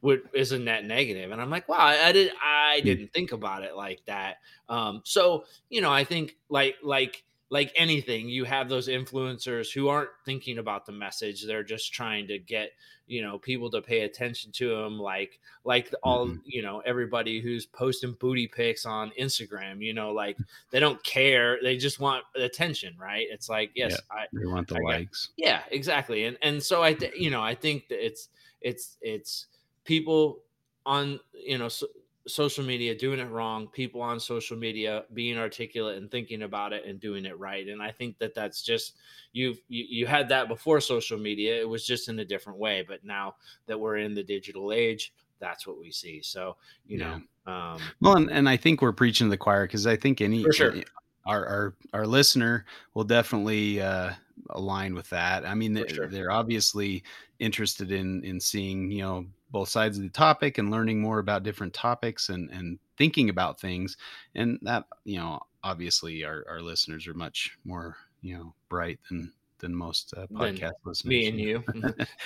would 0.01 0.21
is 0.33 0.51
a 0.51 0.59
net 0.59 0.85
negative 0.85 1.31
and 1.31 1.41
i'm 1.41 1.49
like 1.49 1.67
wow 1.69 1.77
i, 1.79 2.07
I 2.07 2.11
did 2.11 2.31
i 2.43 2.81
Hmm. 2.81 2.85
didn't 2.85 3.13
think 3.13 3.31
about 3.31 3.63
it 3.63 3.75
like 3.75 4.01
that 4.05 4.37
um 4.69 5.01
so 5.05 5.45
you 5.69 5.81
know 5.81 5.91
i 5.91 6.03
think 6.03 6.35
like 6.49 6.75
like 6.83 7.23
like 7.53 7.71
anything 7.75 8.27
you 8.27 8.43
have 8.45 8.67
those 8.67 8.87
influencers 8.87 9.71
who 9.71 9.87
aren't 9.87 10.09
thinking 10.25 10.57
about 10.57 10.85
the 10.87 10.91
message 10.91 11.45
they're 11.45 11.63
just 11.75 11.93
trying 11.93 12.25
to 12.27 12.39
get 12.39 12.71
you 13.05 13.21
know 13.21 13.37
people 13.37 13.69
to 13.69 13.79
pay 13.81 13.99
attention 14.01 14.51
to 14.51 14.69
them 14.75 14.97
like 14.97 15.39
like 15.63 15.93
all 16.01 16.25
Mhm. 16.27 16.39
you 16.45 16.61
know 16.63 16.79
everybody 16.85 17.41
who's 17.41 17.65
posting 17.67 18.13
booty 18.19 18.47
pics 18.47 18.85
on 18.85 19.11
instagram 19.19 19.75
you 19.87 19.93
know 19.93 20.11
like 20.13 20.37
they 20.71 20.79
don't 20.79 21.03
care 21.03 21.59
they 21.61 21.77
just 21.77 21.99
want 21.99 22.23
attention 22.35 22.95
right 22.97 23.27
it's 23.29 23.49
like 23.49 23.69
yes 23.75 23.99
i 24.09 24.25
they 24.33 24.45
want 24.45 24.67
the 24.67 24.75
I 24.75 24.79
got- 24.79 24.85
likes. 24.99 25.29
yeah 25.37 25.61
exactly 25.69 26.23
and 26.25 26.37
and 26.41 26.63
so 26.63 26.81
i 26.81 26.93
th- 26.93 27.13
you 27.15 27.29
know 27.29 27.41
i 27.43 27.53
think 27.53 27.87
that 27.89 28.03
it's 28.03 28.29
it's 28.61 28.97
it's 29.01 29.47
people 29.83 30.39
on 30.85 31.19
you 31.35 31.57
know 31.57 31.67
so, 31.69 31.85
social 32.25 32.63
media 32.63 32.95
doing 32.95 33.19
it 33.19 33.29
wrong 33.29 33.67
people 33.67 34.01
on 34.01 34.19
social 34.19 34.55
media 34.55 35.03
being 35.13 35.37
articulate 35.37 35.97
and 35.97 36.09
thinking 36.09 36.43
about 36.43 36.71
it 36.71 36.85
and 36.85 36.99
doing 36.99 37.25
it 37.25 37.37
right 37.37 37.67
and 37.67 37.81
i 37.83 37.91
think 37.91 38.17
that 38.17 38.33
that's 38.33 38.61
just 38.61 38.95
you've 39.33 39.59
you, 39.67 39.85
you 39.89 40.05
had 40.05 40.29
that 40.29 40.47
before 40.47 40.79
social 40.79 41.17
media 41.17 41.59
it 41.59 41.67
was 41.67 41.85
just 41.85 42.07
in 42.07 42.19
a 42.19 42.25
different 42.25 42.57
way 42.57 42.83
but 42.87 43.03
now 43.03 43.35
that 43.65 43.77
we're 43.77 43.97
in 43.97 44.13
the 44.13 44.23
digital 44.23 44.71
age 44.71 45.13
that's 45.39 45.67
what 45.67 45.77
we 45.77 45.91
see 45.91 46.21
so 46.21 46.55
you 46.87 46.97
Yeah. 46.97 47.19
know 47.45 47.51
um 47.51 47.81
Well, 47.99 48.15
and, 48.15 48.31
and 48.31 48.47
I 48.47 48.55
think 48.55 48.81
we're 48.81 48.93
preaching 48.93 49.27
to 49.27 49.31
the 49.31 49.37
choir 49.37 49.65
because 49.65 49.85
I 49.85 49.95
think 49.97 50.21
any 50.21 50.49
sure. 50.51 50.71
any- 50.71 50.85
our 51.25 51.45
our 51.47 51.75
our 51.93 52.07
listener 52.07 52.65
will 52.93 53.05
definitely 53.05 53.81
uh, 53.81 54.11
align 54.49 54.93
with 54.93 55.09
that. 55.09 55.45
I 55.45 55.53
mean, 55.53 55.73
For 55.73 55.85
they, 55.85 55.93
sure. 55.93 56.07
they're 56.07 56.31
obviously 56.31 57.03
interested 57.39 57.91
in 57.91 58.23
in 58.23 58.39
seeing 58.39 58.91
you 58.91 59.01
know 59.01 59.25
both 59.53 59.69
sides 59.69 59.97
of 59.97 60.03
the 60.03 60.09
topic 60.09 60.57
and 60.57 60.69
learning 60.69 60.99
more 60.99 61.19
about 61.19 61.43
different 61.43 61.73
topics 61.73 62.27
and 62.27 62.49
and 62.51 62.77
thinking 62.97 63.29
about 63.29 63.61
things, 63.61 63.95
and 64.35 64.59
that 64.63 64.83
you 65.05 65.17
know 65.17 65.39
obviously 65.63 66.25
our 66.25 66.43
our 66.49 66.61
listeners 66.61 67.07
are 67.07 67.13
much 67.13 67.57
more 67.63 67.95
you 68.21 68.35
know 68.35 68.53
bright 68.67 68.99
than 69.09 69.31
than 69.59 69.73
most 69.73 70.13
uh, 70.17 70.25
Than 70.29 70.57
podcast 70.57 70.73
listeners. 70.83 71.05
me 71.05 71.27
and 71.27 71.39
you 71.39 71.63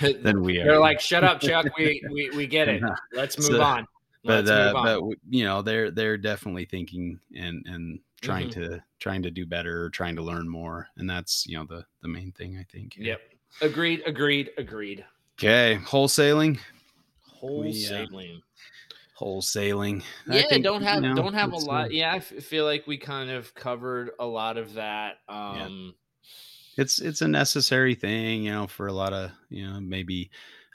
Than 0.22 0.42
we 0.42 0.58
are. 0.58 0.64
they're 0.64 0.80
like 0.80 0.98
shut 1.00 1.22
up 1.22 1.40
chuck 1.40 1.66
we 1.78 2.02
we, 2.10 2.30
we 2.30 2.46
get 2.48 2.68
it 2.68 2.82
let's 3.12 3.38
move 3.38 3.46
So- 3.46 3.62
on 3.62 3.86
but 4.24 4.44
let's 4.46 4.50
uh, 4.50 4.72
on 4.76 4.84
but 4.84 5.18
you 5.30 5.44
know 5.44 5.62
they're 5.62 5.92
they're 5.92 6.16
definitely 6.18 6.64
thinking 6.64 7.20
and 7.36 7.64
and 7.66 8.00
trying 8.20 8.48
Mm-hmm. 8.48 8.72
to 8.74 8.82
trying 8.98 9.22
to 9.22 9.30
do 9.30 9.46
better 9.46 9.88
trying 9.90 10.16
to 10.16 10.22
learn 10.22 10.48
more 10.48 10.88
and 10.96 11.08
that's 11.08 11.46
you 11.46 11.56
know 11.56 11.64
the 11.64 11.84
the 12.02 12.08
main 12.08 12.32
thing 12.32 12.58
i 12.58 12.64
think 12.72 12.96
Yep. 12.98 13.20
Agreed. 13.60 14.02
Agreed. 14.06 14.50
Agreed. 14.58 15.04
okay 15.38 15.78
wholesaling 15.84 16.58
Wholesaling. 17.42 18.40
wholesaling 19.18 20.02
I 20.28 20.38
yeah. 20.38 20.48
think, 20.48 20.64
don't 20.64 20.80
you 20.80 20.86
have 20.86 21.02
know, 21.02 21.14
don't 21.14 21.34
have 21.34 21.52
a 21.52 21.56
lot. 21.56 21.92
Yeah, 21.92 22.12
I 22.12 22.16
f- 22.16 22.26
feel 22.26 22.64
like 22.64 22.86
we 22.86 22.98
kind 22.98 23.30
of 23.30 23.54
covered 23.54 24.10
a 24.18 24.26
lot 24.26 24.56
of 24.56 24.74
that. 24.74 25.18
Um, 25.28 25.94
it's 26.78 27.00
it's 27.00 27.20
a 27.20 27.28
necessary 27.28 27.94
thing 27.94 28.44
you 28.44 28.52
know 28.52 28.66
for 28.66 28.86
a 28.86 28.92
lot 28.92 29.12
of 29.12 29.32
you 29.50 29.68
know 29.68 29.80
maybe 29.80 30.30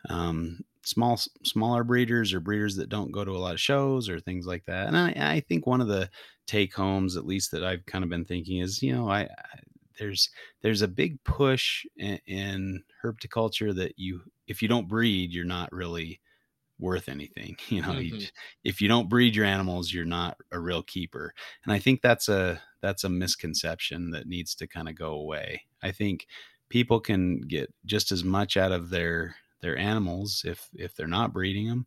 um 0.10 0.60
small 0.84 1.18
smaller 1.44 1.84
breeders 1.84 2.34
or 2.34 2.42
breeders 2.42 2.76
that 2.76 2.90
don't 2.90 3.12
go 3.12 3.24
to 3.24 3.32
a 3.32 3.40
lot 3.40 3.54
of 3.54 3.60
shows 3.60 4.10
or 4.10 4.20
things 4.20 4.46
like 4.46 4.66
that 4.66 4.88
and 4.88 4.98
i 4.98 5.14
i 5.18 5.40
think 5.48 5.66
one 5.66 5.80
of 5.80 5.88
the 5.88 6.08
take 6.46 6.76
homes 6.76 7.16
at 7.16 7.26
least 7.26 7.52
that 7.52 7.64
i've 7.64 7.86
kind 7.86 8.04
of 8.04 8.10
been 8.10 8.26
thinking 8.26 8.60
is 8.60 8.84
you 8.84 8.94
know 8.94 9.10
i, 9.10 9.22
I 9.22 9.30
there's 9.98 10.30
there's 10.62 10.82
a 10.82 10.88
big 10.88 11.24
push 11.24 11.86
in, 11.98 12.20
in 12.28 12.84
herpetoculture 13.04 13.74
that 13.74 13.94
you 13.98 14.22
if 14.48 14.62
you 14.62 14.68
don't 14.68 14.90
breed 14.90 15.32
you're 15.32 15.46
not 15.46 15.72
really 15.72 16.20
worth 16.80 17.08
anything 17.10 17.56
you 17.70 17.82
know 17.82 17.98
you 17.98 18.12
Mhm. 18.12 18.18
j- 18.18 18.30
if 18.64 18.82
you 18.82 18.88
don't 18.88 19.10
breed 19.10 19.36
your 19.36 19.46
animals 19.46 19.92
you're 19.94 20.06
not 20.06 20.38
a 20.52 20.60
real 20.60 20.84
keeper 20.84 21.34
and 21.64 21.74
i 21.74 21.80
think 21.80 22.02
that's 22.02 22.28
a 22.30 22.62
that's 22.82 23.04
a 23.04 23.10
misconception 23.10 24.12
that 24.12 24.28
needs 24.28 24.56
to 24.56 24.68
kind 24.68 24.90
of 24.90 24.96
go 24.96 25.14
away 25.14 25.64
i 25.82 25.92
think 25.92 26.28
people 26.70 27.00
can 27.00 27.42
get 27.42 27.74
just 27.86 28.12
as 28.12 28.24
much 28.24 28.58
out 28.58 28.72
of 28.72 28.90
their 28.90 29.36
their 29.62 29.78
animals 29.78 30.44
if 30.46 30.70
if 30.74 30.96
they're 30.96 31.08
not 31.08 31.32
breeding 31.34 31.68
them 31.68 31.86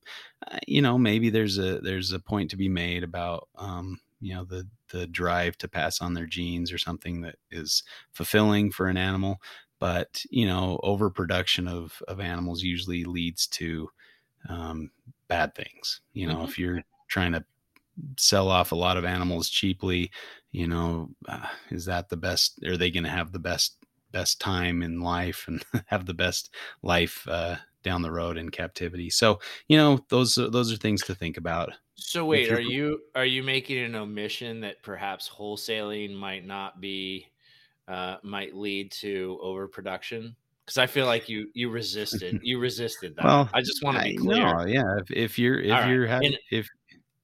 uh, 0.50 0.58
you 0.66 0.80
know 0.80 0.98
maybe 0.98 1.30
there's 1.30 1.58
a 1.58 1.80
there's 1.80 2.12
a 2.12 2.18
point 2.20 2.50
to 2.50 2.56
be 2.56 2.68
made 2.68 3.02
about 3.02 3.48
um 3.56 4.00
you 4.20 4.34
know 4.34 4.44
the 4.44 4.68
the 4.90 5.06
drive 5.06 5.58
to 5.58 5.68
pass 5.68 6.00
on 6.00 6.14
their 6.14 6.26
genes 6.26 6.72
or 6.72 6.78
something 6.78 7.20
that 7.20 7.36
is 7.50 7.82
fulfilling 8.12 8.70
for 8.70 8.88
an 8.88 8.96
animal 8.96 9.40
but 9.78 10.22
you 10.30 10.46
know 10.46 10.80
overproduction 10.82 11.68
of 11.68 12.02
of 12.08 12.20
animals 12.20 12.62
usually 12.62 13.04
leads 13.04 13.46
to 13.46 13.88
um, 14.48 14.90
bad 15.28 15.54
things 15.54 16.00
you 16.12 16.26
know 16.26 16.42
Mhm. 16.42 16.44
if 16.44 16.58
you're 16.58 16.82
trying 17.08 17.32
to 17.32 17.44
sell 18.18 18.48
off 18.48 18.72
a 18.72 18.76
lot 18.76 18.96
of 18.96 19.04
animals 19.04 19.48
cheaply 19.48 20.10
you 20.52 20.66
know 20.68 21.08
uh, 21.28 21.48
is 21.70 21.84
that 21.86 22.08
the 22.08 22.16
best 22.16 22.62
are 22.64 22.76
they 22.76 22.90
going 22.90 23.04
to 23.04 23.10
have 23.10 23.32
the 23.32 23.38
best 23.38 23.78
best 24.10 24.40
time 24.40 24.82
in 24.82 25.00
life 25.00 25.46
and 25.48 25.64
have 25.86 26.06
the 26.06 26.14
best 26.14 26.54
life 26.82 27.26
uh, 27.28 27.56
down 27.82 28.02
the 28.02 28.12
road 28.12 28.36
in 28.36 28.50
captivity 28.50 29.10
so 29.10 29.40
you 29.68 29.76
know 29.76 29.98
those 30.10 30.36
are- 30.38 30.50
those 30.50 30.72
are 30.72 30.76
things 30.76 31.02
to 31.02 31.14
think 31.14 31.36
about 31.36 31.72
so 31.94 32.26
wait, 32.26 32.50
are 32.50 32.60
you 32.60 33.02
are 33.14 33.24
you 33.24 33.42
making 33.42 33.78
an 33.78 33.94
omission 33.94 34.60
that 34.60 34.82
perhaps 34.82 35.28
wholesaling 35.28 36.14
might 36.14 36.44
not 36.44 36.80
be 36.80 37.26
uh, 37.88 38.18
might 38.22 38.54
lead 38.54 38.92
to 38.92 39.38
overproduction? 39.42 40.36
Because 40.66 40.78
I 40.78 40.86
feel 40.86 41.06
like 41.14 41.28
you 41.28 41.48
you 41.54 41.70
resisted 41.70 42.40
you 42.42 42.58
resisted 42.58 43.16
that. 43.16 43.24
Well, 43.24 43.48
I 43.54 43.60
just 43.60 43.82
want 43.82 43.96
to 43.98 44.04
be 44.04 44.16
clear. 44.16 44.44
no, 44.44 44.66
yeah 44.66 44.98
if, 45.00 45.10
if 45.10 45.38
you're 45.38 45.58
if 45.58 45.72
All 45.72 45.80
right. 45.80 45.90
you're 45.90 46.06
having 46.06 46.34
if 46.50 46.68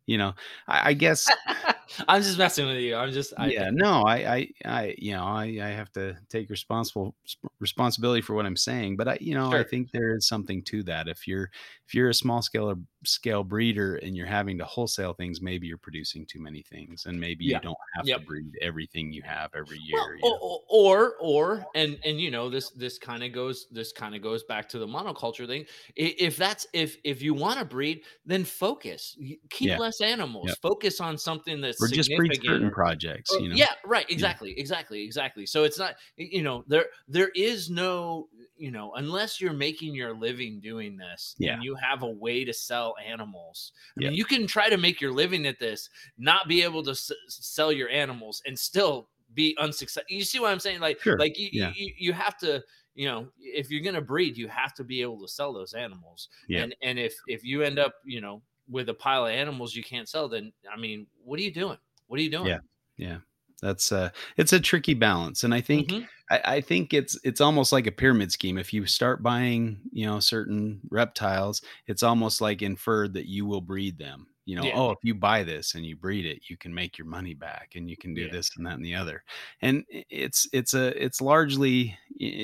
you 0.07 0.19
know, 0.19 0.35
I, 0.67 0.91
I 0.91 0.93
guess 0.95 1.29
I'm 2.09 2.23
just 2.23 2.39
messing 2.39 2.67
with 2.67 2.79
you. 2.79 2.97
I'm 2.97 3.13
just 3.13 3.33
I, 3.39 3.49
yeah, 3.49 3.71
no, 3.73 4.03
I, 4.03 4.17
I, 4.17 4.49
I, 4.65 4.95
you 4.99 5.13
know, 5.13 5.25
I, 5.25 5.59
I 5.63 5.69
have 5.69 5.93
to 5.93 6.17
take 6.29 6.51
responsible 6.51 7.15
responsibility 7.61 8.21
for 8.21 8.35
what 8.35 8.47
I'm 8.47 8.57
saying, 8.57 8.97
but 8.97 9.09
I, 9.09 9.19
you 9.21 9.35
know, 9.35 9.53
I 9.53 9.63
think 9.63 9.91
there 9.91 10.15
is 10.15 10.27
something 10.27 10.63
to 10.65 10.83
that. 10.85 11.09
If 11.09 11.27
you're, 11.29 11.51
if 11.87 11.95
you're 11.95 12.09
a 12.09 12.15
small 12.15 12.43
scale 12.43 12.75
scale 13.05 13.43
breeder 13.45 13.97
and 13.97 14.17
you're 14.17 14.27
having 14.27 14.59
to 14.59 14.65
wholesale 14.65 15.13
things, 15.13 15.41
maybe 15.41 15.67
you're 15.67 15.79
producing 15.79 16.25
too 16.27 16.41
many 16.41 16.63
things, 16.63 17.07
and 17.07 17.19
maybe 17.19 17.45
you 17.45 17.59
don't 17.61 17.77
have 17.95 18.05
to 18.07 18.19
breed 18.21 18.53
everything 18.61 19.13
you 19.13 19.23
have 19.23 19.51
every 19.55 19.79
Well, 19.93 20.07
year. 20.09 20.19
Know? 20.23 20.39
or, 20.41 20.61
or 20.69 21.15
or 21.21 21.67
and 21.75 21.99
and 22.05 22.21
you 22.21 22.31
know 22.31 22.49
this 22.51 22.71
this 22.71 22.99
kind 22.99 23.23
of 23.23 23.33
goes 23.33 23.67
this 23.71 23.93
kind 23.93 24.15
of 24.15 24.23
goes 24.23 24.45
back 24.45 24.69
to 24.71 24.79
the 24.79 24.87
monoculture 24.87 25.47
thing. 25.47 25.65
If 25.97 26.37
that's 26.37 26.67
if 26.73 26.97
if 27.05 27.23
you 27.23 27.35
want 27.35 27.59
to 27.59 27.65
breed, 27.65 28.03
then 28.25 28.45
focus. 28.45 29.17
Keep 29.51 29.69
Yeah, 29.71 29.79
less 29.79 30.01
animals. 30.01 30.49
yep. 30.49 30.59
Focus 30.63 31.01
on 31.01 31.19
something 31.19 31.61
that's 31.61 31.83
Or 31.83 31.89
just 31.89 32.11
breed 32.17 32.33
certain 32.45 32.71
projects. 32.71 33.33
or- 33.35 33.41
You 33.41 33.49
know, 33.51 33.57
yeah, 33.57 33.73
right. 33.85 34.07
Yeah. 34.09 34.15
Exactly. 34.15 34.59
Exactly. 34.59 35.03
Exactly. 35.05 35.47
So 35.47 35.65
it's 35.65 35.79
not 35.79 35.97
you 36.17 36.43
know 36.43 36.65
there 36.69 36.87
there 37.09 37.31
is 37.35 37.71
no 37.71 38.29
you 38.57 38.71
know 38.71 38.93
unless 38.95 39.41
you're 39.41 39.53
making 39.53 39.95
your 39.95 40.15
living 40.15 40.61
doing 40.61 40.97
this 40.97 41.35
Yeah. 41.39 41.55
and 41.55 41.65
you 41.65 41.75
have 41.77 42.03
a 42.03 42.11
way 42.11 42.45
to 42.45 42.53
sell 42.53 42.95
animals. 43.05 43.73
I 43.99 44.03
Yeah. 44.03 44.09
mean, 44.11 44.17
you 44.19 44.25
can 44.25 44.47
try 44.47 44.69
to 44.69 44.77
make 44.77 45.01
your 45.01 45.13
living 45.13 45.47
at 45.47 45.59
this, 45.59 45.89
not 46.19 46.49
be 46.49 46.63
able 46.63 46.83
to 46.85 46.91
s- 46.93 47.11
sell 47.29 47.73
your 47.73 47.89
animals, 47.89 48.43
and 48.47 48.59
still 48.59 49.09
be 49.35 49.57
unsuccessful. 49.59 50.05
You 50.15 50.25
see 50.25 50.39
what 50.41 50.53
I'm 50.53 50.61
saying? 50.61 50.81
Like, 50.81 51.01
Sure, 51.01 51.19
like 51.19 51.39
you, 51.39 51.49
yeah. 51.53 51.73
you, 51.75 51.93
you 51.97 52.13
have 52.13 52.37
to, 52.39 52.63
you 52.95 53.07
know, 53.09 53.29
if 53.39 53.71
you're 53.71 53.83
gonna 53.83 54.03
breed, 54.03 54.37
you 54.37 54.47
have 54.49 54.75
to 54.75 54.85
be 54.85 55.01
able 55.01 55.21
to 55.23 55.29
sell 55.29 55.53
those 55.55 55.73
animals. 55.73 56.29
Yeah. 56.49 56.63
And 56.65 56.77
and 56.83 56.99
if 56.99 57.15
if 57.27 57.43
you 57.43 57.63
end 57.63 57.79
up, 57.79 57.95
you 58.05 58.21
know, 58.21 58.43
with 58.69 58.89
a 58.91 58.95
pile 58.95 59.25
of 59.27 59.33
animals 59.33 59.75
you 59.75 59.83
can't 59.83 60.09
sell, 60.09 60.29
then 60.29 60.53
I 60.71 60.77
mean, 60.79 61.07
what 61.25 61.41
are 61.41 61.43
you 61.43 61.51
doing? 61.51 61.79
What 62.09 62.21
are 62.21 62.23
you 62.23 62.31
doing? 62.31 62.47
Yeah. 62.49 62.59
yeah. 62.99 63.19
That's 63.63 63.93
uh 63.93 64.11
it's 64.37 64.53
a 64.53 64.61
tricky 64.61 64.95
balance. 64.95 65.45
And 65.45 65.55
I 65.55 65.61
think 65.61 65.89
Mhm. 65.91 66.09
I, 66.31 66.41
I 66.57 66.61
think 66.61 66.93
it's 66.93 67.19
it's 67.25 67.41
almost 67.41 67.73
like 67.73 67.87
a 67.87 67.93
pyramid 67.93 68.33
scheme. 68.33 68.59
If 68.59 68.73
you 68.73 68.87
start 68.87 69.23
buying, 69.23 69.81
you 69.93 70.05
know, 70.07 70.21
certain 70.21 70.81
reptiles, 70.91 71.63
it's 71.87 72.03
almost 72.03 72.41
like 72.41 72.61
inferred 72.63 73.15
that 73.15 73.27
you 73.29 73.47
will 73.47 73.61
breed 73.61 73.99
them. 73.99 74.27
You 74.45 74.57
know, 74.57 74.65
Yeah. 74.65 74.73
oh, 74.75 74.91
if 74.91 74.99
you 75.05 75.15
buy 75.15 75.45
this 75.45 75.77
and 75.77 75.87
you 75.87 75.95
breed 75.97 76.27
it, 76.27 76.51
you 76.51 76.57
can 76.57 76.75
make 76.75 76.99
your 76.99 77.07
money 77.07 77.33
back 77.35 77.75
and 77.77 77.89
you 77.89 77.97
can 77.97 78.13
do 78.13 78.23
Yeah. 78.23 78.33
this 78.33 78.57
and 78.57 78.67
that 78.67 78.75
and 78.75 78.85
the 78.85 78.97
other. 78.97 79.23
And 79.61 79.85
it's 79.89 80.49
it's 80.53 80.75
a 80.75 80.89
it's 81.03 81.21
largely 81.21 81.97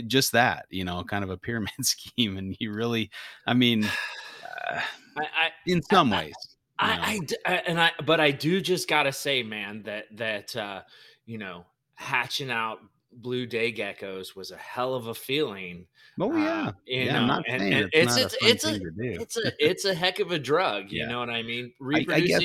just 0.06 0.30
that, 0.32 0.66
you 0.70 0.84
know, 0.84 1.02
kind 1.02 1.24
of 1.24 1.30
a 1.30 1.36
pyramid 1.36 1.72
scheme. 1.84 2.36
And 2.36 2.56
you 2.60 2.72
really, 2.72 3.10
I 3.46 3.54
mean, 3.54 3.84
uh, 3.84 4.80
I, 5.16 5.22
I 5.22 5.50
in 5.66 5.82
some 5.82 6.10
ways. 6.10 6.34
I, 6.78 7.20
I 7.46 7.52
I- 7.54 7.62
and 7.66 7.80
I 7.80 7.90
but 8.06 8.20
I 8.20 8.30
do 8.30 8.60
just 8.60 8.88
gotta 8.88 9.12
say, 9.12 9.42
man, 9.42 9.82
that 9.82 10.04
that 10.16 10.54
uh, 10.54 10.82
you 11.28 11.36
know, 11.36 11.66
hatching 11.94 12.50
out 12.50 12.80
blue 13.12 13.46
day 13.46 13.72
geckos 13.72 14.34
was 14.34 14.50
a 14.50 14.56
hell 14.56 14.94
of 14.94 15.08
a 15.08 15.14
feeling. 15.14 15.86
oh 16.18 16.34
yeah, 16.34 16.68
uh, 16.68 16.72
you 16.86 17.02
yeah. 17.04 17.12
know, 17.12 17.18
I'm 17.20 17.26
not 17.26 17.44
and, 17.48 17.62
and 17.62 17.90
it's, 17.92 18.16
it's 18.16 18.34
it's 18.34 18.34
a 18.34 18.46
it's 18.48 18.64
a 18.64 18.70
thing 18.72 18.80
to 18.80 18.90
do. 18.90 19.20
it's 19.20 19.36
a 19.36 19.52
it's 19.58 19.84
a 19.84 19.94
heck 19.94 20.20
of 20.20 20.32
a 20.32 20.38
drug. 20.38 20.90
You 20.90 21.02
Yeah. 21.02 21.08
know 21.08 21.18
what 21.20 21.30
I 21.30 21.42
mean? 21.42 21.72
I, 21.94 22.06
I 22.10 22.20
guess 22.20 22.42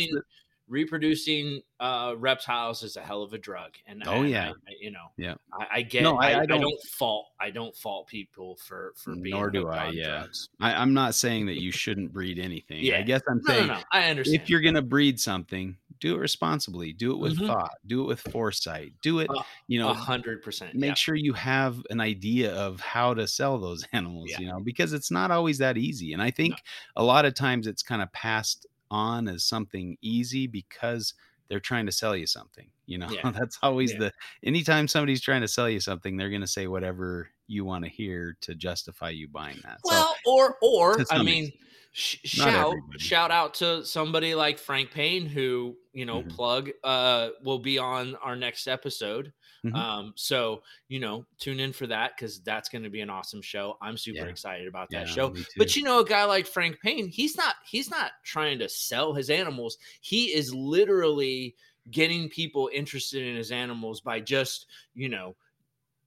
Reproducing 0.73 1.61
uh, 1.79 2.15
reptiles 2.17 2.81
is 2.81 2.97
a 2.97 3.01
hell 3.01 3.21
of 3.23 3.33
a 3.33 3.37
drug. 3.37 3.73
And 3.85 4.03
Oh, 4.07 4.21
and 4.21 4.29
yeah. 4.29 4.47
I, 4.47 4.71
I- 4.71 4.75
you 4.81 4.89
know, 4.91 5.05
Yeah. 5.17 5.35
I, 5.53 5.67
I 5.77 5.81
get. 5.83 6.01
No, 6.03 6.17
I- 6.17 6.29
I, 6.29 6.31
I 6.31 6.39
I, 6.41 6.45
don't, 6.47 6.61
don't- 6.61 6.81
fault. 6.83 7.27
I 7.39 7.51
don't 7.51 7.75
fault 7.75 8.07
people 8.07 8.55
for 8.57 8.93
for 8.95 9.15
being 9.15 9.35
Nor 9.35 9.49
do 9.51 9.67
I, 9.67 9.89
yeah. 9.89 10.19
drugs. 10.19 10.49
I, 10.59 10.73
I'm 10.73 10.93
not 10.93 11.13
saying 11.15 11.45
that 11.45 11.61
you 11.61 11.71
shouldn't 11.71 12.11
breed 12.11 12.39
anything. 12.39 12.83
yeah. 12.83 12.97
I 12.99 13.01
guess 13.03 13.21
I'm 13.29 13.41
No, 13.45 13.53
no, 13.53 13.57
saying 13.57 13.67
no. 13.67 13.79
I 13.91 14.09
understand. 14.09 14.41
if 14.41 14.49
you're 14.49 14.61
going 14.61 14.73
to 14.75 14.81
breed 14.81 15.19
something, 15.19 15.77
do 15.99 16.15
it 16.15 16.19
responsibly. 16.19 16.91
Do 16.91 17.11
it 17.11 17.17
with 17.19 17.37
Mhm. 17.37 17.47
thought. 17.47 17.71
Do 17.85 18.01
it 18.01 18.07
with 18.07 18.19
foresight. 18.19 18.93
Do 19.01 19.19
it, 19.19 19.29
Uh, 19.29 19.43
you 19.67 19.79
know, 19.79 19.89
a 19.89 19.93
hundred 19.93 20.41
percent. 20.41 20.73
make 20.75 20.87
yeah. 20.89 20.93
sure 20.95 21.15
you 21.15 21.33
have 21.33 21.81
an 21.91 22.01
idea 22.01 22.53
of 22.55 22.79
how 22.81 23.13
to 23.13 23.27
sell 23.27 23.57
those 23.59 23.85
animals, 23.93 24.29
Yeah. 24.31 24.39
you 24.39 24.47
know, 24.47 24.59
because 24.59 24.91
it's 24.93 25.11
not 25.11 25.31
always 25.31 25.59
that 25.59 25.77
easy. 25.77 26.13
And 26.13 26.21
I 26.21 26.31
think 26.31 26.55
a 26.95 27.03
lot 27.03 27.25
of 27.25 27.33
times 27.35 27.67
it's 27.67 27.83
kind 27.83 28.01
of 28.01 28.11
passed 28.11 28.65
on 28.91 29.27
as 29.27 29.43
something 29.43 29.97
easy 30.01 30.47
because 30.47 31.13
they're 31.49 31.59
trying 31.59 31.85
to 31.85 31.91
sell 31.91 32.15
you 32.15 32.25
something. 32.27 32.69
You 32.85 32.97
know, 32.99 33.09
Yeah. 33.09 33.31
that's 33.31 33.59
always 33.61 33.91
Yeah. 33.93 33.99
the 33.99 34.13
anytime 34.43 34.87
somebody's 34.87 35.21
trying 35.21 35.41
to 35.41 35.47
sell 35.47 35.69
you 35.69 35.79
something, 35.79 36.17
they're 36.17 36.29
going 36.29 36.41
to 36.41 36.47
say 36.47 36.67
whatever 36.67 37.29
you 37.47 37.65
want 37.65 37.83
to 37.83 37.89
hear 37.89 38.37
to 38.41 38.55
justify 38.55 39.09
you 39.09 39.27
buying 39.27 39.59
that. 39.63 39.79
so, 39.85 39.91
Well, 39.91 40.15
or 40.25 40.57
or 40.61 40.97
I 41.11 41.21
mean, 41.21 41.51
sh- 41.91 42.17
shout 42.23 42.47
everybody. 42.67 42.99
shout 42.99 43.31
out 43.31 43.53
to 43.55 43.85
somebody 43.85 44.33
like 44.35 44.57
Frank 44.57 44.91
Payne 44.91 45.25
who 45.25 45.75
you 45.91 46.05
know 46.05 46.23
Mhm. 46.23 46.29
plug 46.29 46.71
uh 46.83 47.29
will 47.43 47.59
be 47.59 47.77
on 47.77 48.15
our 48.15 48.35
next 48.35 48.67
episode. 48.67 49.33
Mhm. 49.63 49.83
Um, 49.83 50.13
so 50.15 50.61
you 50.87 50.99
know, 50.99 51.25
tune 51.39 51.59
in 51.59 51.73
for 51.73 51.87
that 51.87 52.15
because 52.15 52.41
that's 52.43 52.69
going 52.69 52.83
to 52.83 52.89
be 52.91 53.01
an 53.01 53.09
awesome 53.09 53.41
show. 53.41 53.77
I'm 53.81 53.97
super 53.97 54.27
Yeah. 54.27 54.29
excited 54.29 54.67
about 54.67 54.91
that 54.91 55.07
Yeah, 55.07 55.07
show. 55.07 55.33
But 55.57 55.75
you 55.75 55.83
know, 55.83 55.99
a 55.99 56.05
guy 56.05 56.25
like 56.25 56.45
Frank 56.45 56.79
Payne, 56.81 57.07
he's 57.07 57.35
not 57.35 57.55
he's 57.65 57.89
not 57.89 58.11
trying 58.23 58.59
to 58.59 58.69
sell 58.69 59.13
his 59.13 59.29
animals. 59.31 59.77
He 60.01 60.33
is 60.33 60.53
literally 60.53 61.55
getting 61.91 62.29
people 62.29 62.69
interested 62.71 63.23
in 63.23 63.35
his 63.35 63.51
animals 63.51 63.99
by 64.01 64.19
just 64.19 64.67
you 64.93 65.09
know 65.09 65.35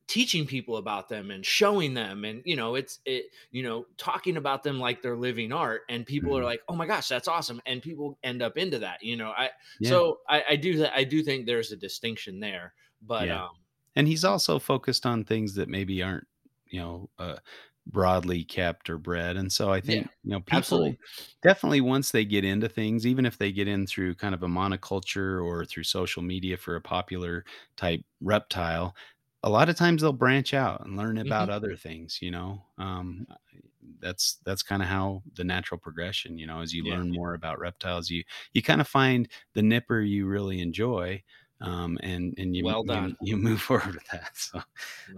teaching 0.08 0.46
people 0.46 0.76
about 0.76 1.08
them 1.08 1.32
and 1.32 1.44
showing 1.44 1.92
them 1.92 2.24
and 2.24 2.40
you 2.44 2.54
know 2.54 2.76
it's 2.76 3.00
it 3.04 3.26
you 3.50 3.60
know 3.60 3.84
talking 3.96 4.36
about 4.36 4.62
them 4.62 4.78
like 4.78 5.02
they're 5.02 5.16
living 5.16 5.50
art 5.52 5.82
and 5.88 6.06
people 6.06 6.36
are 6.38 6.44
Mhm. 6.44 6.44
like 6.44 6.60
oh 6.68 6.76
my 6.76 6.86
gosh 6.86 7.08
that's 7.08 7.26
awesome 7.26 7.60
and 7.66 7.82
people 7.82 8.16
end 8.22 8.40
up 8.40 8.56
into 8.56 8.78
that 8.78 9.02
you 9.02 9.16
know 9.16 9.30
i 9.30 9.50
Yeah. 9.78 10.00
so 10.00 10.20
i 10.28 10.44
i 10.50 10.56
do 10.56 10.76
that 10.78 10.94
i 10.96 11.02
do 11.02 11.24
think 11.24 11.44
there's 11.44 11.72
a 11.72 11.76
distinction 11.76 12.38
there 12.38 12.72
but 13.06 13.28
Yeah. 13.28 13.30
um 13.30 13.50
and 13.96 14.06
he's 14.08 14.24
also 14.24 14.58
focused 14.58 15.06
on 15.06 15.24
things 15.24 15.54
that 15.54 15.68
maybe 15.68 16.02
aren't 16.02 16.26
you 16.66 16.80
know 16.80 17.10
uh, 17.18 17.38
broadly 17.86 18.44
kept 18.44 18.90
or 18.90 18.98
bred 18.98 19.36
and 19.36 19.52
so 19.52 19.72
i 19.72 19.80
think 19.80 20.08
you 20.24 20.30
know 20.30 20.40
people 20.40 20.96
absolutely 20.96 20.98
definitely 21.42 21.80
once 21.80 22.10
they 22.10 22.24
get 22.24 22.44
into 22.44 22.68
things 22.68 23.06
even 23.06 23.24
if 23.26 23.38
they 23.38 23.52
get 23.52 23.68
in 23.68 23.86
through 23.86 24.14
kind 24.14 24.34
of 24.34 24.42
a 24.42 24.48
monoculture 24.48 25.44
or 25.44 25.64
through 25.64 25.84
social 25.84 26.22
media 26.22 26.56
for 26.56 26.76
a 26.76 26.80
popular 26.80 27.44
type 27.76 28.02
reptile 28.20 28.94
a 29.44 29.50
lot 29.50 29.68
of 29.68 29.76
times 29.76 30.02
they'll 30.02 30.12
branch 30.12 30.52
out 30.54 30.84
and 30.84 30.96
learn 30.96 31.18
about 31.18 31.48
Mhm. 31.48 31.50
other 31.50 31.76
things 31.76 32.18
you 32.20 32.30
know 32.30 32.64
um, 32.78 33.26
that's 34.00 34.38
that's 34.44 34.62
kind 34.62 34.82
of 34.82 34.88
how 34.88 35.22
the 35.34 35.44
natural 35.44 35.78
progression 35.78 36.38
you 36.38 36.46
know 36.46 36.60
as 36.60 36.72
you 36.72 36.84
Yeah. 36.84 36.86
learn 36.86 37.10
more 37.12 37.34
about 37.34 37.58
reptiles 37.58 38.10
you 38.10 38.22
you 38.52 38.62
kind 38.62 38.80
of 38.80 38.88
find 38.88 39.28
the 39.54 39.62
nipper 39.62 40.00
you 40.00 40.26
really 40.26 40.60
enjoy 40.60 41.22
um, 41.62 41.96
and 42.02 42.34
and 42.38 42.54
you, 42.54 42.64
Well 42.64 42.82
you- 42.82 42.92
done. 42.92 43.16
you 43.22 43.36
move 43.36 43.60
forward 43.68 43.94
with 43.94 44.06
that 44.12 44.30
so 44.34 44.60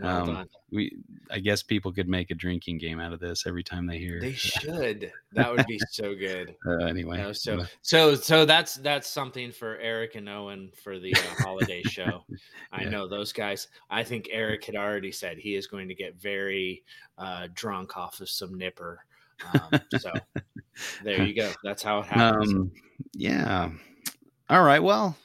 well 0.01 0.30
um, 0.30 0.49
we 0.70 0.97
i 1.30 1.39
guess 1.41 1.62
people 1.64 1.93
could 1.93 2.09
make 2.09 2.30
a 2.30 2.34
drinking 2.34 2.78
game 2.78 3.01
out 3.01 3.12
of 3.12 3.18
this 3.20 3.47
every 3.47 3.64
time 3.64 3.86
they 3.86 3.99
hear 3.99 4.20
they 4.20 4.34
should 4.34 5.11
that 5.32 5.51
would 5.51 5.66
be 5.66 5.80
so 5.91 6.14
good 6.14 6.55
uh, 6.66 6.84
anyway 6.84 7.16
No, 7.16 7.32
so 7.32 7.61
uh, 7.61 7.66
so 7.82 8.14
so 8.14 8.45
that's 8.45 8.74
that's 8.76 9.09
something 9.09 9.51
for 9.51 9.78
Eric 9.78 10.14
and 10.14 10.28
Owen 10.28 10.70
for 10.82 10.99
the 11.01 11.12
uh, 11.14 11.43
holiday 11.43 11.82
show. 11.82 12.24
I 12.72 12.82
Yeah. 12.84 12.91
know 12.91 13.09
those 13.09 13.32
guys. 13.32 13.68
I 13.91 14.03
think 14.05 14.28
Eric 14.30 14.64
had 14.66 14.76
already 14.76 15.11
said 15.12 15.39
he 15.39 15.55
is 15.57 15.66
going 15.66 15.89
to 15.89 15.95
get 15.95 16.20
very 16.20 16.84
uh, 17.16 17.49
drunk 17.55 17.97
off 17.97 18.20
of 18.20 18.28
some 18.28 18.57
nipper. 18.57 19.01
Um, 19.55 19.80
so 19.99 20.12
there 21.03 21.22
you 21.24 21.34
go. 21.34 21.53
That's 21.64 21.82
how 21.82 22.01
it 22.01 22.07
happens. 22.07 22.53
um 22.53 22.70
yeah 23.14 23.70
all 24.51 24.62
right 24.62 24.82
well 24.82 25.16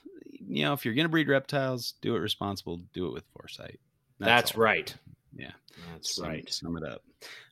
you 0.47 0.63
know 0.63 0.73
if 0.73 0.85
you're 0.85 0.93
gonna 0.93 1.09
breed 1.09 1.27
reptiles 1.27 1.93
do 2.01 2.15
it 2.15 2.19
responsible 2.19 2.81
do 2.93 3.07
it 3.07 3.13
with 3.13 3.23
foresight 3.37 3.79
that's 4.19 4.55
right. 4.55 4.93
Yeah. 5.35 5.51
That's 5.91 6.15
sum, 6.15 6.25
right. 6.25 6.51
Sum 6.51 6.77
it 6.77 6.83
up. 6.83 7.01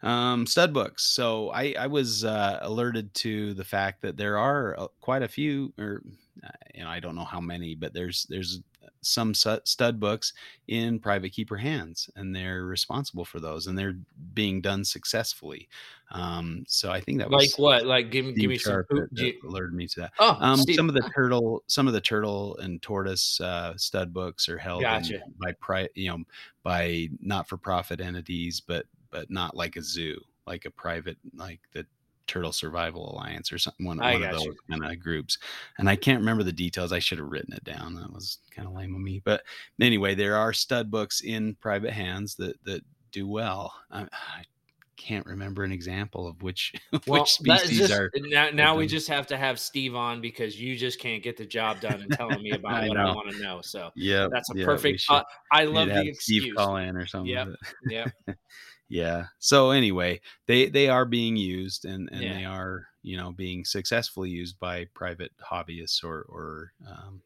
Um, 0.04 0.46
stud 0.46 0.74
books. 0.74 1.04
So 1.04 1.50
I, 1.50 1.76
I 1.78 1.88
was 1.88 2.24
uh, 2.24 2.60
alerted 2.62 3.14
to 3.16 3.54
the 3.54 3.64
fact 3.64 4.02
that 4.02 4.18
there 4.18 4.38
are 4.38 4.80
uh, 4.80 4.88
quite 5.00 5.24
a 5.24 5.28
few, 5.28 5.74
or 5.78 6.04
uh, 6.46 6.50
you 6.76 6.84
know, 6.84 6.90
I 6.90 7.00
don't 7.00 7.16
know 7.16 7.26
how 7.26 7.42
many, 7.42 7.76
but 7.76 7.94
there's 7.94 8.26
there's 8.30 8.62
some 9.02 9.34
stud 9.34 10.00
books 10.00 10.34
in 10.68 11.00
private 11.00 11.32
keeper 11.32 11.58
hands, 11.58 12.10
and 12.16 12.36
they're 12.36 12.64
responsible 12.66 13.26
for 13.26 13.40
those, 13.40 13.68
and 13.68 13.78
they're 13.78 13.98
being 14.34 14.62
done 14.62 14.84
successfully. 14.86 15.68
Um, 16.12 16.66
so 16.68 16.92
I 16.92 17.00
think 17.00 17.20
that 17.20 17.30
was 17.30 17.52
Like 17.52 17.60
what? 17.60 17.86
Like 17.86 18.12
give 18.12 18.26
me 18.26 18.34
give 18.34 18.50
me 18.50 18.58
some. 18.58 18.84
Poop- 18.90 19.10
you- 19.14 19.40
alerted 19.48 19.74
me 19.74 19.88
to 19.88 20.00
that. 20.02 20.14
oh, 20.20 20.38
Um, 20.40 20.58
some 20.58 20.90
of 20.90 20.96
the 20.96 21.10
turtle, 21.16 21.64
some 21.68 21.88
of 21.88 21.94
the 21.94 22.02
turtle 22.02 22.58
and 22.58 22.82
tortoise 22.82 23.40
uh, 23.42 23.76
stud 23.78 24.14
books 24.14 24.50
are 24.50 24.58
held 24.58 24.82
Gotcha. 24.82 25.22
by 25.42 25.54
pri- 25.54 25.90
you 25.96 26.10
know, 26.10 26.24
by 26.64 27.08
not-for-profit 27.22 28.02
entities, 28.02 28.60
but 28.62 28.86
but 29.10 29.30
not 29.30 29.56
like 29.56 29.76
a 29.76 29.82
zoo, 29.82 30.20
like 30.48 30.66
a 30.66 30.72
private, 30.72 31.18
like 31.36 31.60
the 31.74 31.86
Turtle 32.28 32.52
Survival 32.52 33.12
Alliance 33.14 33.52
or 33.52 33.58
something, 33.58 33.86
one, 33.86 33.98
one 33.98 34.24
of 34.24 34.32
those 34.32 34.46
you. 34.46 34.56
kind 34.70 34.86
of 34.86 35.00
groups. 35.00 35.38
And 35.78 35.90
I 35.90 35.96
can't 35.96 36.20
remember 36.20 36.44
the 36.44 36.52
details. 36.52 36.92
I 36.92 37.00
should 37.00 37.18
have 37.18 37.32
written 37.32 37.54
it 37.54 37.64
down. 37.64 37.96
That 37.96 38.14
was 38.14 38.40
kind 38.52 38.68
of 38.68 38.74
lame 38.74 38.96
of 38.96 39.02
me. 39.02 39.22
But 39.24 39.44
anyway, 39.80 40.16
there 40.16 40.36
are 40.36 40.54
stud 40.54 40.92
books 40.92 41.22
in 41.22 41.56
private 41.56 41.92
hands 41.92 42.36
that 42.36 42.64
that 42.66 42.82
do 43.12 43.28
well. 43.28 43.74
I, 43.92 44.04
I 44.04 44.44
can't 45.02 45.26
remember 45.26 45.64
an 45.64 45.72
example 45.72 46.28
of 46.28 46.44
which 46.44 46.74
well, 47.08 47.22
which 47.22 47.32
species 47.32 47.80
just, 47.80 47.94
are. 47.94 48.12
Now, 48.16 48.50
now 48.52 48.76
we 48.76 48.86
just 48.86 49.08
have 49.08 49.28
to 49.28 49.38
have 49.38 49.60
Steve 49.60 49.96
on 49.96 50.22
because 50.22 50.60
you 50.60 50.78
just 50.78 51.00
can't 51.00 51.24
get 51.24 51.38
the 51.38 51.46
job 51.46 51.82
done 51.82 52.02
and 52.02 52.12
telling 52.12 52.42
me 52.44 52.52
about 52.56 52.84
I 52.84 52.88
what 52.88 52.98
know. 52.98 53.08
I 53.08 53.16
want 53.16 53.32
to 53.32 53.42
know. 53.42 53.62
So 53.62 53.90
yeah, 53.96 54.28
that's 54.32 54.50
a 54.52 54.56
perfect. 54.56 55.04
Uh, 55.10 55.24
I 55.52 55.66
love 55.66 55.90
the 55.90 56.08
excuse. 56.08 56.44
Steve 56.44 56.56
call 56.56 56.78
in 56.78 56.96
or 56.96 57.08
something. 57.08 57.32
Yeah, 57.32 57.46
Yep. 57.88 58.12
Yeah. 58.92 59.28
So 59.40 59.72
anyway, 59.72 60.20
they 60.48 60.68
they 60.68 60.90
are 60.90 61.06
being 61.06 61.38
used 61.38 61.86
and 61.86 62.10
and 62.12 62.22
yeah. 62.22 62.34
they 62.34 62.46
are 62.46 62.88
you 63.02 63.16
know 63.16 63.32
being 63.32 63.64
successfully 63.64 64.30
used 64.30 64.60
by 64.60 64.86
private 64.94 65.32
hobbyists 65.50 66.04
or 66.04 66.26
or 66.28 66.74
um, 66.86 67.22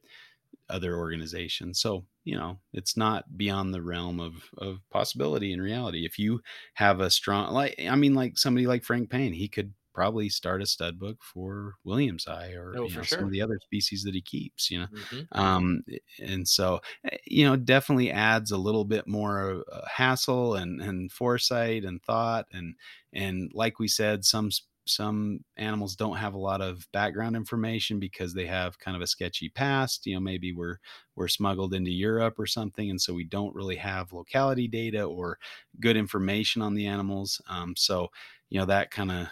other 0.69 0.95
organizations. 0.95 1.79
So, 1.79 2.05
you 2.23 2.35
know, 2.35 2.59
it's 2.71 2.95
not 2.95 3.35
beyond 3.35 3.73
the 3.73 3.81
realm 3.81 4.19
of 4.19 4.33
of 4.59 4.79
possibility 4.91 5.53
and 5.53 5.61
reality. 5.61 6.05
If 6.05 6.19
you 6.19 6.41
have 6.75 6.99
a 6.99 7.09
strong 7.09 7.51
like 7.51 7.75
I 7.79 7.95
mean 7.95 8.13
like 8.13 8.37
somebody 8.37 8.67
like 8.67 8.83
Frank 8.83 9.09
Payne, 9.09 9.33
he 9.33 9.47
could 9.47 9.73
probably 9.95 10.27
start 10.27 10.61
a 10.61 10.65
stud 10.65 10.99
book 10.99 11.17
for 11.23 11.75
williamsi 11.87 12.53
or 12.53 12.75
oh, 12.77 12.83
you 12.83 12.95
know, 12.95 13.01
sure. 13.01 13.03
some 13.05 13.23
of 13.23 13.31
the 13.31 13.41
other 13.41 13.57
species 13.63 14.03
that 14.03 14.13
he 14.13 14.21
keeps, 14.21 14.69
you 14.69 14.79
know. 14.79 14.87
Mm-hmm. 14.87 15.39
Um, 15.39 15.83
and 16.21 16.45
so, 16.45 16.81
eh, 17.09 17.17
you 17.25 17.45
know, 17.45 17.55
definitely 17.55 18.11
adds 18.11 18.51
a 18.51 18.57
little 18.57 18.83
bit 18.83 19.07
more 19.07 19.63
uh, 19.71 19.81
hassle 19.89 20.55
and, 20.55 20.81
and 20.81 21.11
foresight 21.11 21.85
and 21.85 22.03
thought. 22.03 22.45
And, 22.51 22.75
and 23.13 23.49
like 23.55 23.79
we 23.79 23.87
said, 23.87 24.25
some 24.25 24.51
some 24.87 25.39
animals 25.57 25.95
don't 25.95 26.17
have 26.17 26.35
a 26.35 26.39
lot 26.39 26.61
of 26.61 26.87
background 26.91 27.35
information 27.35 27.99
because 27.99 28.35
they 28.35 28.45
have 28.45 28.77
kind 28.77 28.95
of 28.95 29.01
a 29.01 29.07
sketchy 29.07 29.49
past 29.49 30.05
you 30.05 30.13
know 30.13 30.19
maybe 30.19 30.53
we're 30.53 30.77
we're 31.15 31.27
smuggled 31.27 31.73
into 31.73 31.89
europe 31.89 32.37
or 32.37 32.45
something 32.45 32.91
and 32.91 33.01
so 33.01 33.11
we 33.11 33.23
don't 33.23 33.55
really 33.55 33.77
have 33.77 34.13
locality 34.13 34.67
data 34.67 35.03
or 35.03 35.39
good 35.79 35.97
information 35.97 36.61
on 36.61 36.75
the 36.75 36.85
animals 36.85 37.41
um, 37.49 37.73
so 37.75 38.09
you 38.51 38.59
know 38.59 38.65
that 38.65 38.91
kind 38.91 39.11
of 39.11 39.27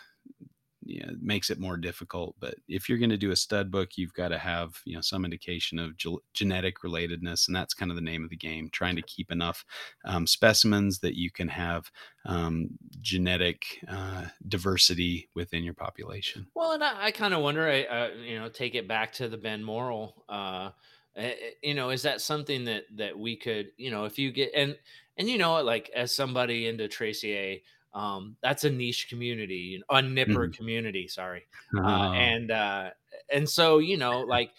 you 0.85 1.01
know, 1.05 1.13
makes 1.21 1.49
it 1.49 1.59
more 1.59 1.77
difficult. 1.77 2.35
But 2.39 2.55
if 2.67 2.87
you're 2.87 2.97
going 2.97 3.09
to 3.09 3.17
do 3.17 3.31
a 3.31 3.35
stud 3.35 3.71
book, 3.71 3.91
you've 3.95 4.13
got 4.13 4.29
to 4.29 4.37
have 4.37 4.79
you 4.85 4.95
know 4.95 5.01
some 5.01 5.25
indication 5.25 5.79
of 5.79 5.97
ge- 5.97 6.23
genetic 6.33 6.81
relatedness, 6.83 7.47
and 7.47 7.55
that's 7.55 7.73
kind 7.73 7.91
of 7.91 7.95
the 7.95 8.01
name 8.01 8.23
of 8.23 8.29
the 8.29 8.37
game. 8.37 8.69
Trying 8.71 8.95
to 8.95 9.01
keep 9.01 9.31
enough 9.31 9.65
um, 10.05 10.27
specimens 10.27 10.99
that 10.99 11.15
you 11.15 11.31
can 11.31 11.47
have 11.47 11.91
um, 12.25 12.69
genetic 13.01 13.65
uh, 13.87 14.25
diversity 14.47 15.29
within 15.35 15.63
your 15.63 15.73
population. 15.73 16.47
Well, 16.55 16.71
and 16.73 16.83
I, 16.83 17.05
I 17.05 17.11
kind 17.11 17.33
of 17.33 17.41
wonder, 17.41 17.67
I, 17.67 18.11
you 18.11 18.39
know, 18.39 18.49
take 18.49 18.75
it 18.75 18.87
back 18.87 19.13
to 19.13 19.27
the 19.27 19.37
Ben 19.37 19.63
Morrill. 19.63 20.23
Uh, 20.29 20.71
eh, 21.15 21.31
eh, 21.31 21.49
you 21.61 21.73
know, 21.73 21.89
is 21.89 22.03
that 22.03 22.21
something 22.21 22.65
that 22.65 22.83
that 22.95 23.17
we 23.17 23.35
could, 23.35 23.71
you 23.77 23.91
know, 23.91 24.05
if 24.05 24.17
you 24.17 24.31
get 24.31 24.51
and 24.55 24.77
and 25.17 25.29
you 25.29 25.37
know, 25.37 25.61
like 25.61 25.89
as 25.95 26.15
somebody 26.15 26.67
into 26.67 26.87
Tracy 26.87 27.61
um, 27.93 28.35
that's 28.41 28.63
a 28.63 28.69
niche 28.69 29.07
community, 29.09 29.81
a 29.89 30.01
nipper 30.01 30.47
mm-hmm. 30.47 30.51
community. 30.51 31.07
Sorry, 31.07 31.43
uh, 31.77 31.81
uh, 31.81 32.11
and 32.13 32.51
uh, 32.51 32.89
and 33.31 33.47
so 33.47 33.77
you 33.79 33.97
know, 33.97 34.21
like, 34.21 34.51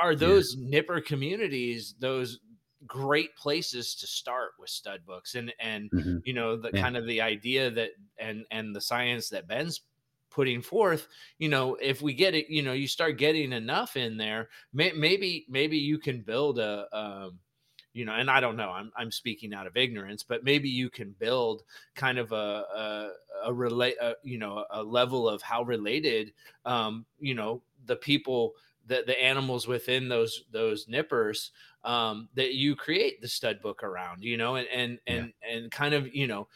are 0.00 0.14
those 0.14 0.56
yeah. 0.56 0.68
nipper 0.68 1.00
communities 1.00 1.94
those 1.98 2.40
great 2.86 3.36
places 3.36 3.94
to 3.94 4.06
start 4.06 4.52
with 4.58 4.70
stud 4.70 5.00
books 5.06 5.34
and 5.34 5.52
and 5.60 5.90
mm-hmm. 5.90 6.16
you 6.24 6.32
know 6.32 6.56
the 6.56 6.70
yeah. 6.72 6.80
kind 6.80 6.96
of 6.96 7.06
the 7.06 7.20
idea 7.20 7.70
that 7.70 7.90
and 8.18 8.44
and 8.50 8.74
the 8.74 8.80
science 8.80 9.28
that 9.28 9.46
Ben's 9.46 9.82
putting 10.30 10.62
forth 10.62 11.08
you 11.38 11.48
know 11.48 11.76
if 11.82 12.00
we 12.00 12.14
get 12.14 12.34
it 12.34 12.48
you 12.48 12.62
know 12.62 12.72
you 12.72 12.86
start 12.86 13.18
getting 13.18 13.52
enough 13.52 13.96
in 13.96 14.16
there 14.16 14.48
may, 14.72 14.92
maybe 14.92 15.44
maybe 15.48 15.76
you 15.76 15.98
can 15.98 16.22
build 16.22 16.58
a 16.58 16.86
um, 16.96 17.38
you 17.92 18.04
know, 18.04 18.14
and 18.14 18.30
I 18.30 18.40
don't 18.40 18.56
know, 18.56 18.70
I'm, 18.70 18.92
I'm 18.96 19.10
speaking 19.10 19.52
out 19.52 19.66
of 19.66 19.76
ignorance, 19.76 20.22
but 20.22 20.44
maybe 20.44 20.68
you 20.68 20.90
can 20.90 21.14
build 21.18 21.62
kind 21.94 22.18
of 22.18 22.32
a, 22.32 22.34
a, 22.34 23.10
a 23.46 23.52
relate, 23.52 23.96
a, 24.00 24.14
you 24.22 24.38
know, 24.38 24.64
a 24.70 24.82
level 24.82 25.28
of 25.28 25.42
how 25.42 25.62
related, 25.62 26.32
um, 26.64 27.04
you 27.18 27.34
know, 27.34 27.62
the 27.86 27.96
people, 27.96 28.52
the, 28.86 29.02
the 29.06 29.20
animals 29.20 29.66
within 29.66 30.08
those, 30.08 30.44
those 30.52 30.86
nippers, 30.88 31.50
um, 31.84 32.28
that 32.34 32.54
you 32.54 32.76
create 32.76 33.20
the 33.20 33.28
stud 33.28 33.60
book 33.60 33.82
around, 33.82 34.22
you 34.22 34.36
know, 34.36 34.56
and, 34.56 34.68
and, 34.68 34.98
and, 35.06 35.32
yeah. 35.42 35.56
and 35.56 35.70
kind 35.70 35.94
of, 35.94 36.14
you 36.14 36.26
know, 36.26 36.46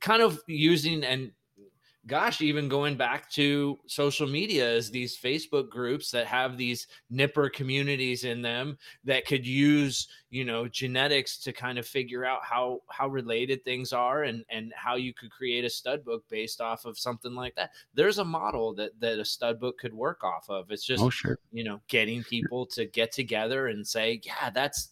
kind 0.00 0.22
of 0.22 0.40
using 0.46 1.04
and 1.04 1.30
gosh, 2.06 2.40
even 2.40 2.68
going 2.68 2.96
back 2.96 3.30
to 3.30 3.78
social 3.86 4.26
media 4.26 4.68
is 4.68 4.90
these 4.90 5.16
Facebook 5.16 5.68
groups 5.68 6.10
that 6.10 6.26
have 6.26 6.56
these 6.56 6.88
nipper 7.10 7.48
communities 7.48 8.24
in 8.24 8.42
them 8.42 8.76
that 9.04 9.24
could 9.24 9.46
use, 9.46 10.08
you 10.30 10.44
know, 10.44 10.66
genetics 10.66 11.38
to 11.38 11.52
kind 11.52 11.78
of 11.78 11.86
figure 11.86 12.24
out 12.24 12.44
how 12.44 12.80
how 12.90 13.08
related 13.08 13.64
things 13.64 13.92
are 13.92 14.24
and 14.24 14.44
and 14.50 14.72
how 14.74 14.96
you 14.96 15.14
could 15.14 15.30
create 15.30 15.64
a 15.64 15.70
stud 15.70 16.04
book 16.04 16.24
based 16.28 16.60
off 16.60 16.84
of 16.84 16.98
something 16.98 17.34
like 17.34 17.54
that. 17.54 17.70
There's 17.94 18.18
a 18.18 18.24
model 18.24 18.74
that 18.74 18.98
that 19.00 19.18
a 19.20 19.24
stud 19.24 19.60
book 19.60 19.78
could 19.78 19.94
work 19.94 20.24
off 20.24 20.50
of. 20.50 20.70
It's 20.70 20.84
just 20.84 21.02
oh, 21.02 21.10
sure. 21.10 21.38
you 21.52 21.62
know, 21.62 21.80
getting 21.88 22.24
people 22.24 22.66
to 22.66 22.86
get 22.86 23.12
together 23.12 23.68
and 23.68 23.86
say, 23.86 24.20
yeah, 24.24 24.50
that's 24.50 24.88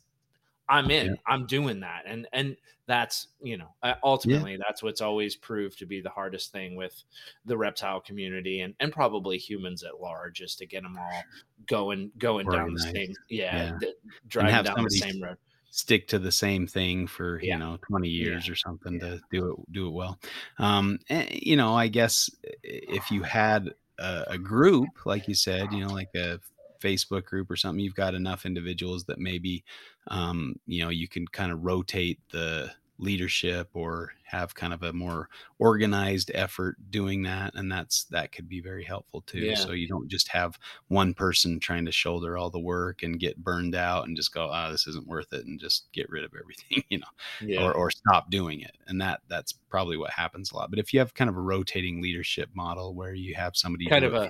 I'm 0.71 0.91
in. 0.91 1.07
Yeah. 1.07 1.15
I'm 1.27 1.47
doing 1.47 1.81
that. 1.81 2.05
And 2.07 2.27
and 2.33 2.57
that's, 2.87 3.29
you 3.43 3.57
know, 3.57 3.69
uh, 3.83 3.95
ultimately 4.03 4.53
yeah. 4.53 4.59
that's 4.67 4.83
what's 4.83 5.01
always 5.01 5.37
proved 5.37 5.79
to 5.79 5.87
be 5.87 6.01
the 6.01 6.11
hardest 6.11 6.53
thing 6.53 6.77
with 6.77 7.03
the 7.45 7.57
reptile 7.57 8.01
community 8.01 8.61
and 8.61 8.75
and 8.81 8.93
probably 8.93 9.37
humans 9.37 9.83
at 9.83 10.01
large 10.01 10.41
is 10.41 10.55
to 10.57 10.67
get 10.67 10.83
them 10.83 10.97
all 10.99 11.23
going 11.67 12.11
going 12.19 12.49
down 12.49 12.73
the 12.75 12.81
same 12.81 13.13
yeah, 13.29 13.79
yeah. 13.81 13.89
driving 14.29 14.65
down 14.65 14.85
the 14.85 14.91
same 14.91 15.23
road. 15.23 15.37
Stick 15.73 16.09
to 16.09 16.19
the 16.19 16.33
same 16.33 16.67
thing 16.67 17.07
for 17.07 17.41
you 17.41 17.57
know 17.57 17.79
20 17.87 18.09
years 18.09 18.49
or 18.49 18.57
something 18.57 18.99
to 19.01 19.21
do 19.31 19.53
it 19.53 19.73
do 19.73 19.87
it 19.89 19.93
well. 19.93 20.19
Um 20.59 20.99
and, 21.09 21.29
eh, 21.29 21.39
you 21.43 21.57
know, 21.57 21.75
I 21.75 21.89
guess 21.89 22.31
if 22.63 23.11
you 23.11 23.23
had 23.23 23.73
a, 23.99 24.25
a 24.29 24.39
group 24.39 24.89
like 25.05 25.29
you 25.29 25.35
said, 25.35 25.73
you 25.73 25.85
know, 25.85 25.93
like 25.93 26.11
a 26.17 26.41
Facebook 26.81 27.25
group 27.25 27.51
or 27.51 27.57
something, 27.57 27.81
you've 27.81 27.95
got 27.95 28.15
enough 28.15 28.47
individuals 28.47 29.05
that 29.05 29.19
maybe, 29.19 29.65
um, 30.09 30.57
you 30.67 30.83
know, 30.83 30.91
you 30.91 31.09
can 31.09 31.27
kind 31.29 31.53
of 31.53 31.65
rotate 31.65 32.19
the 32.31 32.71
leadership 33.01 33.69
or 33.73 34.13
have 34.25 34.55
kind 34.55 34.73
of 34.73 34.83
a 34.83 34.93
more 34.93 35.29
organized 35.59 36.31
effort 36.35 36.77
doing 36.91 37.23
that 37.23 37.53
and 37.55 37.73
that's 37.73 38.05
that 38.05 38.31
could 38.31 38.49
be 38.49 38.61
very 38.61 38.85
helpful 38.85 39.23
too 39.23 39.39
yeah. 39.39 39.55
so 39.55 39.73
you 39.73 39.89
don't 39.89 40.09
just 40.09 40.29
have 40.29 40.59
one 40.89 41.15
person 41.15 41.59
trying 41.59 41.85
to 41.85 41.91
shoulder 41.91 42.37
all 42.37 42.51
the 42.51 42.59
work 42.61 43.03
and 43.03 43.19
get 43.19 43.43
burned 43.43 43.75
out 43.75 44.07
and 44.07 44.17
just 44.17 44.33
go 44.33 44.51
oh 44.53 44.71
this 44.71 44.87
isn't 44.87 45.09
worth 45.09 45.33
it 45.33 45.47
and 45.47 45.59
just 45.59 45.91
get 45.93 46.09
rid 46.11 46.25
of 46.25 46.33
everything 46.39 46.85
you 46.91 46.99
know 46.99 47.07
yeah. 47.41 47.65
or, 47.65 47.73
or 47.73 47.91
stop 47.91 48.31
doing 48.31 48.61
it 48.61 48.77
and 48.87 49.01
that 49.01 49.21
that's 49.29 49.53
probably 49.71 49.97
what 49.97 50.11
happens 50.11 50.53
a 50.53 50.57
lot 50.57 50.71
but 50.71 50.79
if 50.79 50.93
you 50.93 51.01
have 51.01 51.15
kind 51.15 51.31
of 51.31 51.37
a 51.37 51.41
rotating 51.41 52.01
leadership 52.03 52.51
model 52.55 52.95
where 52.95 53.15
you 53.15 53.35
have 53.35 53.57
somebody 53.57 53.87
kind 53.87 54.05
of 54.05 54.15
a 54.15 54.29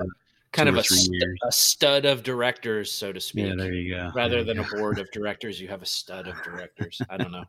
kind 0.52 0.68
of 0.68 0.76
a, 0.76 0.84
st- 0.84 1.22
a, 1.46 1.52
stud 1.52 2.04
of 2.04 2.22
directors, 2.22 2.90
so 2.90 3.12
to 3.12 3.20
speak. 3.20 3.46
Yeah, 3.46 3.54
there 3.56 3.72
you 3.72 3.94
go. 3.94 4.10
Rather 4.14 4.38
you 4.38 4.44
than 4.44 4.56
go. 4.58 4.64
a 4.64 4.78
board 4.78 4.98
of 4.98 5.10
directors, 5.12 5.60
you 5.60 5.68
have 5.68 5.82
a 5.82 5.86
stud 5.86 6.26
of 6.26 6.42
directors. 6.42 7.00
I 7.08 7.16
don't 7.16 7.32
know. 7.32 7.44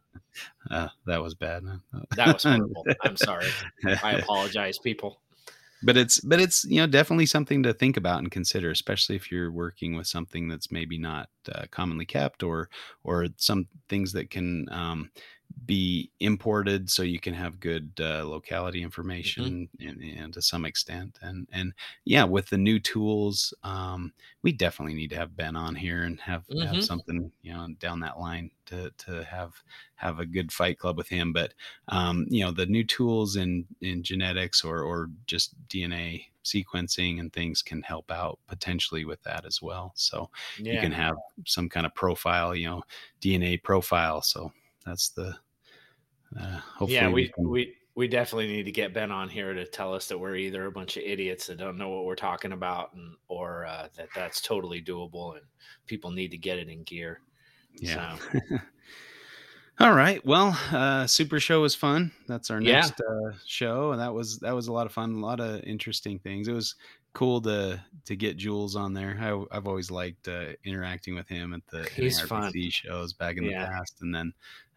Uh, 0.69 0.87
that 1.05 1.21
was 1.21 1.33
bad. 1.33 1.63
that 2.15 2.33
was 2.33 2.43
horrible. 2.43 2.85
I'm 3.03 3.17
sorry. 3.17 3.47
I 3.85 4.13
apologize, 4.13 4.77
people. 4.77 5.19
But 5.83 5.97
it's 5.97 6.19
but 6.19 6.39
it's 6.39 6.63
you 6.65 6.79
know 6.79 6.85
definitely 6.85 7.25
something 7.25 7.63
to 7.63 7.73
think 7.73 7.97
about 7.97 8.19
and 8.19 8.29
consider, 8.29 8.69
especially 8.69 9.15
if 9.15 9.31
you're 9.31 9.51
working 9.51 9.95
with 9.95 10.05
something 10.05 10.47
that's 10.47 10.71
maybe 10.71 10.97
not 10.97 11.29
uh, 11.51 11.65
commonly 11.71 12.05
kept 12.05 12.43
or 12.43 12.69
or 13.03 13.27
some 13.37 13.67
things 13.89 14.13
that 14.13 14.29
can 14.29 14.67
um, 14.71 15.09
be 15.65 16.11
imported 16.19 16.89
so 16.89 17.03
you 17.03 17.19
can 17.19 17.33
have 17.33 17.59
good 17.59 17.91
uh, 17.99 18.23
locality 18.25 18.79
mm-hmm. 18.79 18.85
information 18.85 19.69
mm-hmm. 19.79 19.87
and, 19.87 20.19
and, 20.19 20.33
to 20.33 20.41
some 20.41 20.65
extent 20.65 21.17
and 21.21 21.47
and 21.51 21.73
yeah 22.05 22.23
with 22.23 22.47
the 22.49 22.57
new 22.57 22.79
tools 22.79 23.53
um, 23.63 24.11
we 24.43 24.51
definitely 24.51 24.93
need 24.93 25.09
to 25.09 25.15
have 25.15 25.35
ben 25.35 25.55
on 25.55 25.75
here 25.75 26.03
and 26.03 26.19
have, 26.19 26.45
mm-hmm. 26.47 26.73
have 26.73 26.83
something 26.83 27.31
you 27.41 27.53
know 27.53 27.67
down 27.79 27.99
that 27.99 28.19
line 28.19 28.49
to 28.65 28.91
to 28.97 29.23
have 29.23 29.51
have 29.95 30.19
a 30.19 30.25
good 30.25 30.51
fight 30.51 30.77
club 30.79 30.97
with 30.97 31.09
him 31.09 31.33
but 31.33 31.53
um, 31.89 32.25
you 32.29 32.43
know 32.43 32.51
the 32.51 32.65
new 32.65 32.83
tools 32.83 33.35
in 33.35 33.65
in 33.81 34.03
genetics 34.03 34.63
or 34.63 34.81
or 34.83 35.09
just 35.25 35.55
dna 35.67 36.23
sequencing 36.43 37.19
and 37.19 37.31
things 37.31 37.61
can 37.61 37.81
help 37.83 38.09
out 38.11 38.39
potentially 38.47 39.05
with 39.05 39.21
that 39.23 39.45
as 39.45 39.61
well 39.61 39.91
so 39.95 40.29
yeah. 40.57 40.73
you 40.73 40.79
can 40.79 40.91
have 40.91 41.15
some 41.45 41.69
kind 41.69 41.85
of 41.85 41.93
profile 41.93 42.55
you 42.55 42.67
know 42.67 42.81
dna 43.21 43.61
profile 43.61 44.21
so 44.21 44.51
that's 44.85 45.09
the 45.09 45.35
uh, 46.39 46.59
hopefully 46.75 46.93
yeah 46.93 47.07
we, 47.07 47.13
we, 47.13 47.27
can... 47.29 47.49
we 47.49 47.75
we 47.93 48.07
definitely 48.07 48.47
need 48.47 48.63
to 48.63 48.71
get 48.71 48.93
ben 48.93 49.11
on 49.11 49.29
here 49.29 49.53
to 49.53 49.65
tell 49.65 49.93
us 49.93 50.07
that 50.07 50.17
we're 50.17 50.35
either 50.35 50.65
a 50.65 50.71
bunch 50.71 50.97
of 50.97 51.03
idiots 51.03 51.47
that 51.47 51.57
don't 51.57 51.77
know 51.77 51.89
what 51.89 52.05
we're 52.05 52.15
talking 52.15 52.53
about 52.53 52.93
and 52.93 53.15
or 53.27 53.65
uh, 53.65 53.87
that 53.95 54.07
that's 54.15 54.41
totally 54.41 54.81
doable 54.81 55.33
and 55.33 55.45
people 55.87 56.11
need 56.11 56.31
to 56.31 56.37
get 56.37 56.57
it 56.57 56.69
in 56.69 56.83
gear 56.83 57.21
yeah 57.79 58.17
so. 58.17 58.57
All 59.81 59.93
right. 59.93 60.23
Well, 60.23 60.55
uh, 60.71 61.07
Super 61.07 61.39
Show 61.39 61.61
was 61.61 61.73
fun. 61.73 62.11
That's 62.27 62.51
our 62.51 62.59
next 62.59 62.93
yeah. 62.99 63.29
uh, 63.29 63.33
show, 63.47 63.91
and 63.93 63.99
that 63.99 64.13
was 64.13 64.37
that 64.39 64.53
was 64.53 64.67
a 64.67 64.71
lot 64.71 64.85
of 64.85 64.91
fun. 64.91 65.15
A 65.15 65.19
lot 65.19 65.39
of 65.39 65.63
interesting 65.63 66.19
things. 66.19 66.47
It 66.47 66.53
was 66.53 66.75
cool 67.13 67.41
to 67.41 67.81
to 68.05 68.15
get 68.15 68.37
Jules 68.37 68.75
on 68.75 68.93
there. 68.93 69.17
I, 69.19 69.55
have 69.55 69.65
always 69.65 69.89
liked 69.89 70.27
uh, 70.27 70.49
interacting 70.63 71.15
with 71.15 71.27
him 71.27 71.53
at 71.55 71.65
the 71.71 71.89
he's 71.95 72.21
fun. 72.21 72.53
shows 72.69 73.13
back 73.13 73.37
in 73.37 73.45
Yeah. 73.45 73.65
the 73.65 73.71
past, 73.71 74.01
and 74.01 74.13
then 74.13 74.33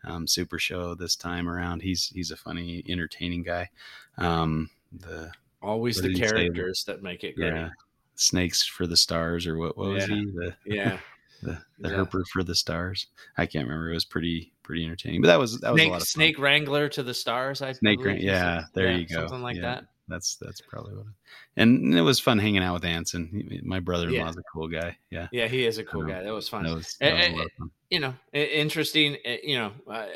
um, 0.06 0.26
Super 0.26 0.58
Show 0.58 0.94
this 0.94 1.16
time 1.16 1.48
around. 1.48 1.82
He's 1.82 2.08
he's 2.08 2.30
a 2.30 2.36
funny, 2.36 2.84
entertaining 2.88 3.42
guy. 3.42 3.70
Um, 4.18 4.70
the 4.92 5.30
Always 5.62 5.96
the 6.00 6.14
characters 6.14 6.84
that 6.86 7.02
make 7.02 7.24
it 7.24 7.36
great. 7.36 7.54
yeah, 7.54 7.70
snakes 8.16 8.62
for 8.66 8.86
the 8.86 8.96
stars, 8.96 9.46
or 9.46 9.56
what? 9.56 9.76
What 9.78 9.88
was 9.90 10.08
Yeah. 10.08 10.14
he? 10.14 10.24
The 10.26 10.54
Yeah. 10.66 10.98
the, 11.42 11.58
the 11.78 11.88
Yeah. 11.90 11.96
herper 11.96 12.22
for 12.32 12.42
the 12.44 12.54
stars. 12.54 13.06
I 13.38 13.46
can't 13.46 13.66
remember. 13.66 13.90
It 13.90 13.94
was 13.94 14.04
pretty 14.04 14.52
pretty 14.62 14.84
entertaining, 14.84 15.20
but 15.22 15.28
that 15.28 15.38
was 15.38 15.58
that 15.60 15.72
was 15.72 15.82
a 15.82 15.86
lot 15.88 15.94
of 15.96 16.00
fun. 16.00 16.06
snake 16.06 16.38
Wrangler 16.38 16.88
to 16.90 17.02
the 17.02 17.14
stars. 17.14 17.60
I 17.62 17.72
Snake 17.72 17.98
believe 18.02 18.20
yeah, 18.22 18.64
there 18.74 18.92
you 18.92 19.06
go. 19.06 19.20
Something 19.20 19.42
like 19.42 19.56
Yeah. 19.56 19.62
that. 19.62 19.84
That's 20.08 20.36
that's 20.36 20.60
probably 20.60 20.94
what. 20.94 21.06
It, 21.06 21.62
and 21.62 21.94
it 21.96 22.02
was 22.02 22.20
fun 22.20 22.38
hanging 22.38 22.62
out 22.62 22.74
with 22.74 22.84
Anson. 22.84 23.60
My 23.64 23.80
brother-in-law's 23.80 24.36
a 24.36 24.42
cool 24.52 24.68
guy. 24.68 24.96
Yeah, 25.10 25.28
Yeah, 25.32 25.46
he 25.48 25.64
is 25.64 25.78
a 25.78 25.84
cool 25.84 26.02
Um, 26.02 26.08
guy. 26.08 26.22
That 26.22 26.32
was 26.34 26.48
fun. 26.48 26.64
that 26.64 26.74
was, 26.74 26.96
that 27.00 27.14
was 27.14 27.26
a 27.26 27.30
lot 27.36 27.46
of 27.46 27.52
fun. 27.58 27.70
you 27.90 28.00
know, 28.00 28.14
interesting. 28.32 29.16
eh, 29.24 29.38
You 29.42 29.56
know, 29.56 29.72
uh, 29.90 30.06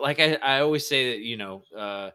like 0.00 0.20
I, 0.20 0.34
I 0.34 0.60
always 0.60 0.86
say 0.86 1.12
that 1.12 1.20
you 1.20 1.36
know, 1.36 1.62
uh, 1.76 2.10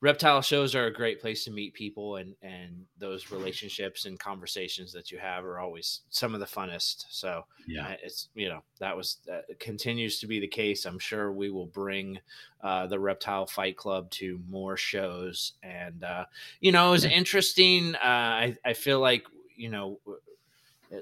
reptile 0.00 0.40
shows 0.42 0.74
are 0.74 0.86
a 0.86 0.92
great 0.92 1.20
place 1.20 1.44
to 1.44 1.50
meet 1.50 1.74
people, 1.74 2.16
and 2.16 2.34
and 2.42 2.86
those 2.98 3.30
relationships 3.30 4.06
and 4.06 4.18
conversations 4.18 4.92
that 4.92 5.10
you 5.10 5.18
have 5.18 5.44
are 5.44 5.58
always 5.58 6.00
some 6.10 6.34
of 6.34 6.40
the 6.40 6.46
funnest. 6.46 7.06
So 7.10 7.44
Yeah, 7.66 7.88
uh, 7.88 7.96
it's 8.02 8.28
you 8.34 8.48
know 8.48 8.62
that 8.78 8.96
was 8.96 9.18
uh, 9.30 9.40
continues 9.58 10.20
to 10.20 10.26
be 10.26 10.40
the 10.40 10.48
case. 10.48 10.84
I'm 10.84 10.98
sure 10.98 11.32
we 11.32 11.50
will 11.50 11.66
bring 11.66 12.18
uh, 12.62 12.86
the 12.86 13.00
Reptile 13.00 13.46
Fight 13.46 13.76
Club 13.76 14.10
to 14.12 14.40
more 14.48 14.76
shows, 14.76 15.54
and 15.62 16.04
uh, 16.04 16.26
you 16.60 16.72
know 16.72 16.88
it 16.88 16.92
was 16.92 17.04
interesting. 17.04 17.94
Uh, 17.96 17.98
I 18.04 18.56
I 18.64 18.72
feel 18.74 19.00
like 19.00 19.26
you 19.56 19.70
know 19.70 20.00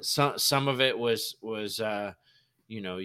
some 0.00 0.38
some 0.38 0.68
of 0.68 0.80
it 0.80 0.98
was 0.98 1.36
was 1.40 1.80
uh, 1.80 2.14
you 2.68 2.80
know. 2.80 2.98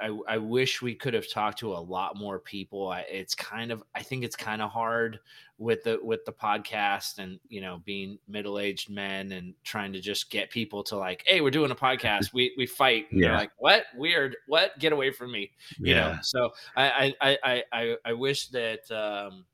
I, 0.00 0.18
I 0.26 0.38
wish 0.38 0.80
we 0.80 0.94
could 0.94 1.12
have 1.12 1.30
talked 1.30 1.58
to 1.58 1.72
a 1.72 1.78
lot 1.78 2.16
more 2.16 2.38
people. 2.38 2.88
I, 2.88 3.00
it's 3.00 3.34
kind 3.34 3.70
of 3.70 3.82
I 3.94 4.02
think 4.02 4.24
it's 4.24 4.36
kind 4.36 4.62
of 4.62 4.70
hard 4.70 5.20
with 5.58 5.84
the 5.84 5.98
with 6.02 6.24
the 6.24 6.32
podcast 6.32 7.18
and 7.18 7.38
you 7.48 7.60
know 7.60 7.82
being 7.84 8.18
middle 8.26 8.58
aged 8.58 8.88
men 8.88 9.32
and 9.32 9.54
trying 9.64 9.92
to 9.92 10.00
just 10.00 10.30
get 10.30 10.50
people 10.50 10.82
to 10.84 10.96
like, 10.96 11.24
hey, 11.26 11.40
we're 11.42 11.50
doing 11.50 11.70
a 11.70 11.76
podcast. 11.76 12.32
We 12.32 12.54
we 12.56 12.66
fight. 12.66 13.06
And 13.10 13.22
they're 13.22 13.32
like, 13.32 13.52
what? 13.58 13.84
Weird. 13.94 14.36
What? 14.46 14.78
Get 14.78 14.92
away 14.92 15.10
from 15.12 15.32
me. 15.32 15.50
You 15.78 15.94
yeah, 15.94 15.94
know. 15.94 16.18
So 16.22 16.50
I 16.74 17.14
I 17.20 17.38
I 17.42 17.62
I, 17.72 17.96
I 18.04 18.12
wish 18.14 18.48
that 18.48 18.90
um, 18.90 19.44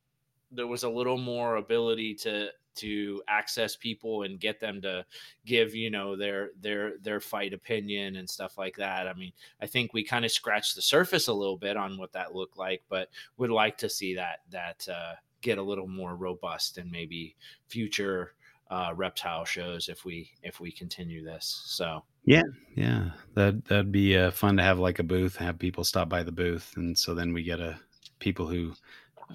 there 0.53 0.69
was 0.69 0.85
a 0.85 0.91
little 0.91 1.19
more 1.19 1.57
ability 1.57 2.15
to 2.15 2.51
to 2.75 3.23
access 3.29 3.77
people 3.77 4.23
and 4.23 4.41
get 4.41 4.61
them 4.61 4.81
to 4.81 5.05
give 5.47 5.75
you 5.75 5.91
know 5.91 6.17
their 6.17 6.51
their 6.61 6.99
their 6.99 7.21
fight 7.21 7.53
opinion 7.53 8.17
and 8.17 8.29
stuff 8.29 8.59
like 8.59 8.77
that 8.77 9.07
i 9.07 9.13
mean 9.15 9.33
i 9.61 9.67
think 9.67 9.93
we 9.93 10.03
kind 10.03 10.25
of 10.25 10.31
scratched 10.31 10.75
the 10.75 10.83
surface 10.83 11.29
a 11.29 11.33
little 11.33 11.57
bit 11.57 11.77
on 11.77 11.99
what 11.99 12.13
that 12.13 12.35
looked 12.35 12.59
like 12.59 12.83
but 12.89 13.09
would 13.37 13.51
like 13.51 13.77
to 13.77 13.89
see 13.89 14.15
that 14.15 14.41
that 14.51 14.87
uh, 14.89 15.15
get 15.41 15.59
a 15.59 15.63
little 15.63 15.89
more 15.89 16.17
robust 16.17 16.79
and 16.79 16.91
maybe 16.91 17.37
future 17.67 18.35
uh, 18.71 18.93
reptile 18.97 19.45
shows 19.45 19.89
if 19.89 20.05
we 20.05 20.31
if 20.43 20.61
we 20.61 20.73
continue 20.73 21.25
this 21.25 21.63
so 21.67 22.03
yeah. 22.25 22.43
Yeah. 22.75 23.11
That 23.35 23.65
that'd 23.65 23.93
be 23.93 24.17
uh, 24.17 24.31
fun 24.31 24.57
to 24.57 24.63
have 24.63 24.79
like 24.79 24.99
a 24.99 25.05
booth, 25.05 25.37
have 25.37 25.59
people 25.59 25.85
stop 25.85 26.09
by 26.09 26.23
the 26.23 26.33
booth, 26.33 26.73
and 26.77 26.97
so 26.97 27.15
then 27.15 27.33
we 27.33 27.43
get 27.43 27.61
a 27.61 27.79
people 28.19 28.47
who 28.47 28.73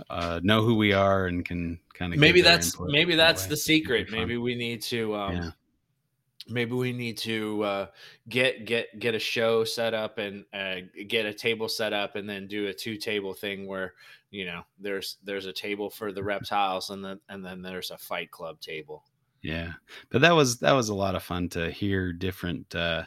uh, 0.10 0.40
know 0.44 0.64
who 0.64 0.76
we 0.76 0.94
are 0.94 1.28
and 1.28 1.46
can 1.46 1.80
kind 1.94 2.14
of 2.14 2.20
maybe 2.20 2.42
that's 2.42 2.76
maybe 2.80 3.16
that's 3.16 3.46
the 3.46 3.58
secret 3.58 4.10
maybe 4.10 4.38
we 4.38 4.56
need 4.56 4.82
to 4.82 5.16
um 5.16 5.36
Yeah. 5.36 5.52
maybe 6.50 6.74
we 6.74 6.94
need 6.94 7.18
to 7.18 7.64
uh 7.64 7.88
get 8.30 8.66
get 8.66 9.00
get 9.00 9.16
a 9.16 9.20
show 9.20 9.64
set 9.64 9.94
up 9.94 10.18
and 10.18 10.46
uh 10.54 10.78
get 11.08 11.26
a 11.26 11.34
table 11.34 11.68
set 11.68 11.94
up 11.94 12.16
and 12.16 12.30
then 12.30 12.48
do 12.48 12.68
a 12.68 12.74
two 12.74 12.98
table 12.98 13.34
thing 13.34 13.68
where 13.68 13.94
you 14.30 14.46
know 14.46 14.64
there's 14.80 15.18
there's 15.24 15.46
a 15.46 15.54
table 15.54 15.90
for 15.90 16.12
the 16.12 16.24
reptiles 16.24 16.90
and 16.90 17.04
then 17.04 17.20
and 17.30 17.46
then 17.46 17.62
there's 17.62 17.92
a 17.92 17.98
fight 17.98 18.32
club 18.32 18.60
table 18.62 19.04
Yeah, 19.42 19.74
but 20.10 20.22
that 20.22 20.32
was 20.32 20.60
that 20.60 20.74
was 20.74 20.90
a 20.90 20.96
lot 20.96 21.16
of 21.16 21.24
fun 21.24 21.50
to 21.50 21.70
hear 21.72 22.12
different 22.12 22.74
uh, 22.76 23.06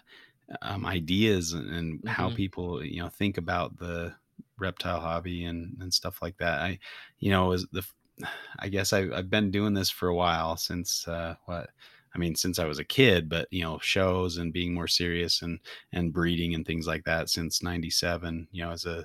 um, 0.63 0.87
ideas 0.87 1.53
and, 1.53 1.71
and 1.71 2.09
how 2.09 2.31
Mhm. 2.31 2.37
people 2.37 2.85
you 2.85 3.03
know 3.03 3.09
think 3.09 3.39
about 3.39 3.77
the 3.79 4.15
reptile 4.61 5.01
hobby 5.01 5.45
and 5.45 5.77
and 5.81 5.93
stuff 5.93 6.21
like 6.23 6.37
that. 6.39 6.61
I, 6.61 6.79
you 7.19 7.31
know, 7.31 7.53
as 7.53 7.67
the 7.73 7.85
I 8.59 8.69
guess 8.69 8.93
I, 8.93 9.09
I've 9.15 9.31
been 9.31 9.51
doing 9.51 9.75
this 9.75 9.91
for 9.91 10.09
a 10.09 10.15
while 10.15 10.57
since 10.57 11.07
uh, 11.09 11.37
what 11.47 11.71
I 12.15 12.19
mean 12.19 12.35
since 12.35 12.59
I 12.59 12.67
was 12.67 12.79
a 12.79 12.85
kid, 12.85 13.29
but 13.29 13.49
you 13.51 13.63
know 13.63 13.79
shows 13.79 14.37
and 14.37 14.53
being 14.53 14.75
more 14.75 14.89
serious 14.89 15.43
and 15.43 15.61
and 15.93 16.13
breeding 16.13 16.55
and 16.55 16.67
things 16.67 16.87
like 16.87 17.05
that 17.05 17.29
since 17.31 17.63
'97. 17.63 18.49
You 18.53 18.65
know, 18.65 18.71
as 18.73 18.85
a 18.85 19.01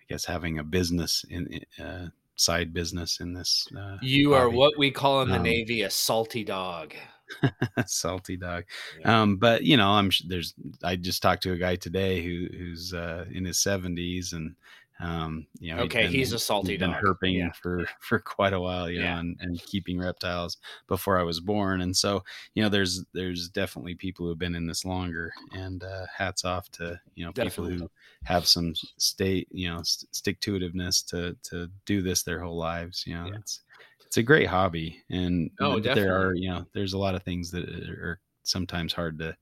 I 0.00 0.02
guess 0.08 0.24
having 0.24 0.58
a 0.58 0.64
business 0.64 1.24
in 1.28 1.60
uh, 1.82 2.08
side 2.36 2.72
business 2.72 3.20
in 3.20 3.34
this. 3.34 3.68
Uh, 3.76 3.98
you 4.02 4.34
are 4.34 4.44
hobby. 4.44 4.56
what 4.56 4.78
we 4.78 4.90
call 4.90 5.22
in 5.22 5.30
the 5.30 5.36
Um, 5.36 5.42
navy 5.42 5.82
a 5.82 5.90
salty 5.90 6.44
dog 6.44 6.94
salty 7.86 8.36
dog 8.36 8.64
Yeah. 8.98 9.22
um 9.22 9.36
but 9.36 9.62
you 9.62 9.76
know 9.76 9.90
i'm 9.90 10.10
there's 10.26 10.54
i 10.82 10.96
just 10.96 11.22
talked 11.22 11.42
to 11.44 11.52
a 11.52 11.56
guy 11.56 11.76
today 11.76 12.22
who 12.22 12.48
who's 12.56 12.92
uh 12.92 13.24
in 13.30 13.44
his 13.44 13.58
70s 13.58 14.32
and 14.32 14.56
um 15.00 15.46
you 15.58 15.74
know 15.74 15.82
okay 15.82 16.06
he's 16.06 16.32
a 16.32 16.38
salty 16.38 16.72
he's 16.72 16.78
been 16.78 16.92
dog 16.92 17.02
herping 17.02 17.38
yeah 17.38 17.52
for 17.52 17.86
for 18.00 18.18
quite 18.18 18.52
a 18.52 18.60
while 18.60 18.90
you 18.90 18.98
Yeah. 18.98 19.02
know 19.02 19.16
and, 19.18 19.36
and 19.40 19.64
keeping 19.64 19.98
reptiles 19.98 20.58
before 20.88 21.18
i 21.18 21.22
was 21.22 21.40
born 21.40 21.80
and 21.80 21.96
so 21.96 22.22
you 22.54 22.62
know 22.62 22.68
there's 22.68 23.04
there's 23.14 23.48
definitely 23.48 23.94
people 23.94 24.26
who 24.26 24.30
have 24.30 24.38
been 24.38 24.54
in 24.54 24.66
this 24.66 24.84
longer 24.84 25.32
and 25.52 25.82
uh 25.84 26.06
hats 26.14 26.44
off 26.44 26.70
to 26.70 27.00
you 27.14 27.24
know 27.24 27.32
Definitely. 27.34 27.34
people 27.34 27.64
who 27.66 27.88
have 28.24 28.46
some 28.46 28.74
state 28.98 29.48
you 29.50 29.68
know 29.68 29.82
st- 29.82 30.14
stick 30.14 30.40
to 30.40 30.58
itiveness 30.58 31.04
to 31.06 31.36
to 31.42 31.70
do 31.86 32.02
this 32.02 32.22
their 32.22 32.40
whole 32.42 32.56
lives 32.58 33.04
you 33.06 33.14
know 33.14 33.30
Yeah. 33.30 33.38
it's 33.38 33.62
it's 34.06 34.16
a 34.16 34.22
great 34.22 34.48
hobby 34.48 35.02
and 35.08 35.50
Oh, 35.60 35.78
but 35.80 35.92
there 35.92 36.14
are 36.14 36.34
you 36.34 36.50
know 36.50 36.66
there's 36.74 36.92
a 36.92 36.98
lot 36.98 37.14
of 37.14 37.22
things 37.22 37.50
that 37.50 37.64
are 37.88 38.20
sometimes 38.42 38.92
hard 38.92 39.18
to 39.18 39.36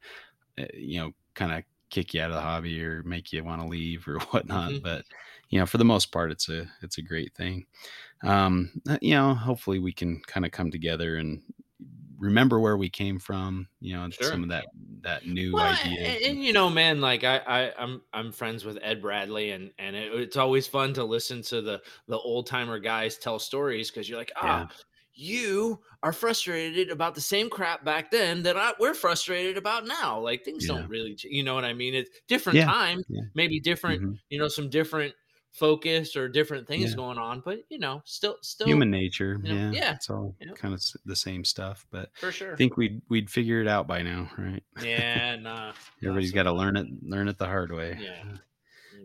uh, 0.59 0.67
you 0.75 0.99
know 1.01 1.13
kind 1.35 1.53
of 1.53 1.65
kick 1.91 2.13
you 2.15 2.21
out 2.21 2.31
of 2.31 2.37
the 2.37 2.41
hobby 2.43 2.83
or 2.83 3.03
make 3.05 3.33
you 3.33 3.43
want 3.45 3.63
to 3.63 3.69
leave 3.69 4.07
or 4.09 4.19
whatnot 4.31 4.75
Mhm. 4.75 4.83
but 4.83 5.05
you 5.51 5.59
know 5.59 5.67
for 5.67 5.79
the 5.79 5.85
most 5.85 6.13
part 6.13 6.31
it's 6.31 6.49
a 6.49 6.71
it's 6.83 6.99
a 6.99 7.03
great 7.03 7.35
thing 7.35 7.67
um 8.25 8.73
uh, 8.89 8.99
you 9.03 9.15
know 9.15 9.35
hopefully 9.35 9.79
we 9.79 9.93
can 9.93 10.21
kind 10.27 10.47
of 10.47 10.53
come 10.53 10.71
together 10.71 11.17
and 11.17 11.43
remember 12.19 12.61
where 12.61 12.77
we 12.77 12.91
came 12.91 13.19
from 13.19 13.69
you 13.81 13.95
know 13.95 14.11
Sure. 14.11 14.33
some 14.33 14.43
of 14.43 14.51
that 14.51 14.69
that 15.03 15.27
new 15.27 15.61
Well, 15.61 15.65
idea 15.65 15.97
and, 16.05 16.25
and, 16.25 16.45
you 16.45 16.53
know, 16.53 16.69
man, 16.69 17.01
like 17.01 17.25
I, 17.25 17.39
I, 17.39 17.83
I'm, 17.83 18.03
I'm 18.13 18.33
friends 18.33 18.65
with 18.65 18.79
Ed 18.83 19.01
Bradley, 19.01 19.51
and 19.53 19.73
and 19.79 19.97
it, 19.97 20.13
it's 20.13 20.37
always 20.37 20.67
fun 20.67 20.93
to 20.95 21.05
listen 21.05 21.43
to 21.43 21.63
the 21.63 21.83
the 22.07 22.19
old 22.19 22.47
timer 22.47 22.79
guys 22.79 23.17
tell 23.19 23.39
stories 23.39 23.91
because 23.91 24.09
you're 24.09 24.19
like, 24.19 24.33
ah, 24.37 24.67
you 25.15 25.81
are 26.03 26.13
frustrated 26.13 26.91
about 26.91 27.15
the 27.15 27.21
same 27.21 27.49
crap 27.51 27.85
back 27.85 28.11
then 28.11 28.43
that 28.43 28.57
I, 28.59 28.75
we're 28.79 28.95
frustrated 28.95 29.57
about 29.57 29.87
now. 29.87 30.21
Like 30.21 30.45
things 30.45 30.67
Yeah. 30.67 30.67
don't 30.67 30.89
really, 30.89 31.17
you 31.25 31.43
know 31.43 31.55
what 31.55 31.65
I 31.65 31.73
mean? 31.73 31.95
It's 31.95 32.11
different 32.29 32.61
Yeah, 32.61 32.73
time, 32.77 33.03
yeah. 33.09 33.23
maybe 33.35 33.59
different, 33.61 34.03
Mhm. 34.03 34.19
you 34.29 34.39
know, 34.39 34.49
some 34.49 34.69
different 34.71 35.15
focus 35.53 36.15
or 36.17 36.29
different 36.29 36.67
things 36.69 36.91
Yeah. 36.91 36.97
going 36.97 37.19
on, 37.19 37.41
but 37.45 37.61
you 37.69 37.79
know, 37.79 38.03
still, 38.05 38.37
still, 38.43 38.67
human 38.67 38.91
nature 38.91 39.41
you 39.43 39.53
know, 39.55 39.71
yeah 39.71 39.73
yeah, 39.73 39.95
it's 39.95 40.09
all 40.11 40.35
yeah. 40.41 40.53
kind 40.55 40.75
of 40.75 40.83
the 41.05 41.17
same 41.17 41.45
stuff 41.45 41.87
but 41.91 42.11
for 42.15 42.31
sure. 42.31 42.53
i 42.53 42.57
think 42.57 42.77
we'd 42.77 43.01
we'd 43.09 43.29
figure 43.31 43.61
it 43.61 43.67
out 43.67 43.87
by 43.87 44.03
now 44.03 44.31
right 44.39 44.63
yeah, 44.83 45.37
nah. 45.41 45.73
everybody's 46.03 46.33
got 46.33 46.45
to 46.45 46.53
learn 46.53 46.77
it 46.77 46.87
learn 47.03 47.29
it 47.29 47.39
the 47.39 47.47
hard 47.47 47.73
way 47.73 47.97
Yeah. 48.01 48.23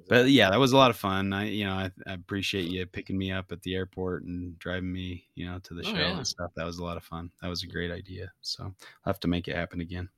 but 0.09 0.29
yeah 0.29 0.49
that 0.51 0.59
was 0.59 0.73
a 0.73 0.77
lot 0.77 0.89
of 0.91 0.97
fun 0.97 1.31
i 1.33 1.45
you 1.45 1.63
know 1.65 1.73
i, 1.73 1.89
I 2.05 2.13
appreciate 2.13 2.65
you 2.69 2.85
picking 2.85 3.17
me 3.17 3.31
up 3.31 3.51
at 3.51 3.61
the 3.61 3.73
airport 3.75 4.23
and 4.23 4.57
driving 4.59 4.91
me 4.91 5.27
you 5.35 5.45
know 5.45 5.59
to 5.59 5.73
the 5.73 5.81
Oh, 5.81 5.91
show 5.93 5.99
yeah. 6.01 6.17
and 6.17 6.27
stuff 6.27 6.51
that 6.55 6.65
was 6.65 6.77
a 6.79 6.83
lot 6.83 6.97
of 6.97 7.03
fun 7.03 7.31
that 7.41 7.47
was 7.47 7.63
a 7.63 7.67
great 7.67 7.89
idea 7.91 8.31
so 8.41 8.63
i'll 8.65 8.73
have 9.05 9.19
to 9.21 9.27
make 9.27 9.47
it 9.47 9.55
happen 9.55 9.79
again 9.81 10.09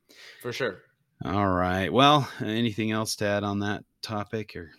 for 0.42 0.52
sure. 0.52 0.82
all 1.24 1.48
right 1.48 1.94
well 1.94 2.28
anything 2.42 2.92
else 2.92 3.16
to 3.18 3.26
add 3.26 3.44
on 3.44 3.60
that 3.60 3.84
topic 4.02 4.56
or 4.56 4.72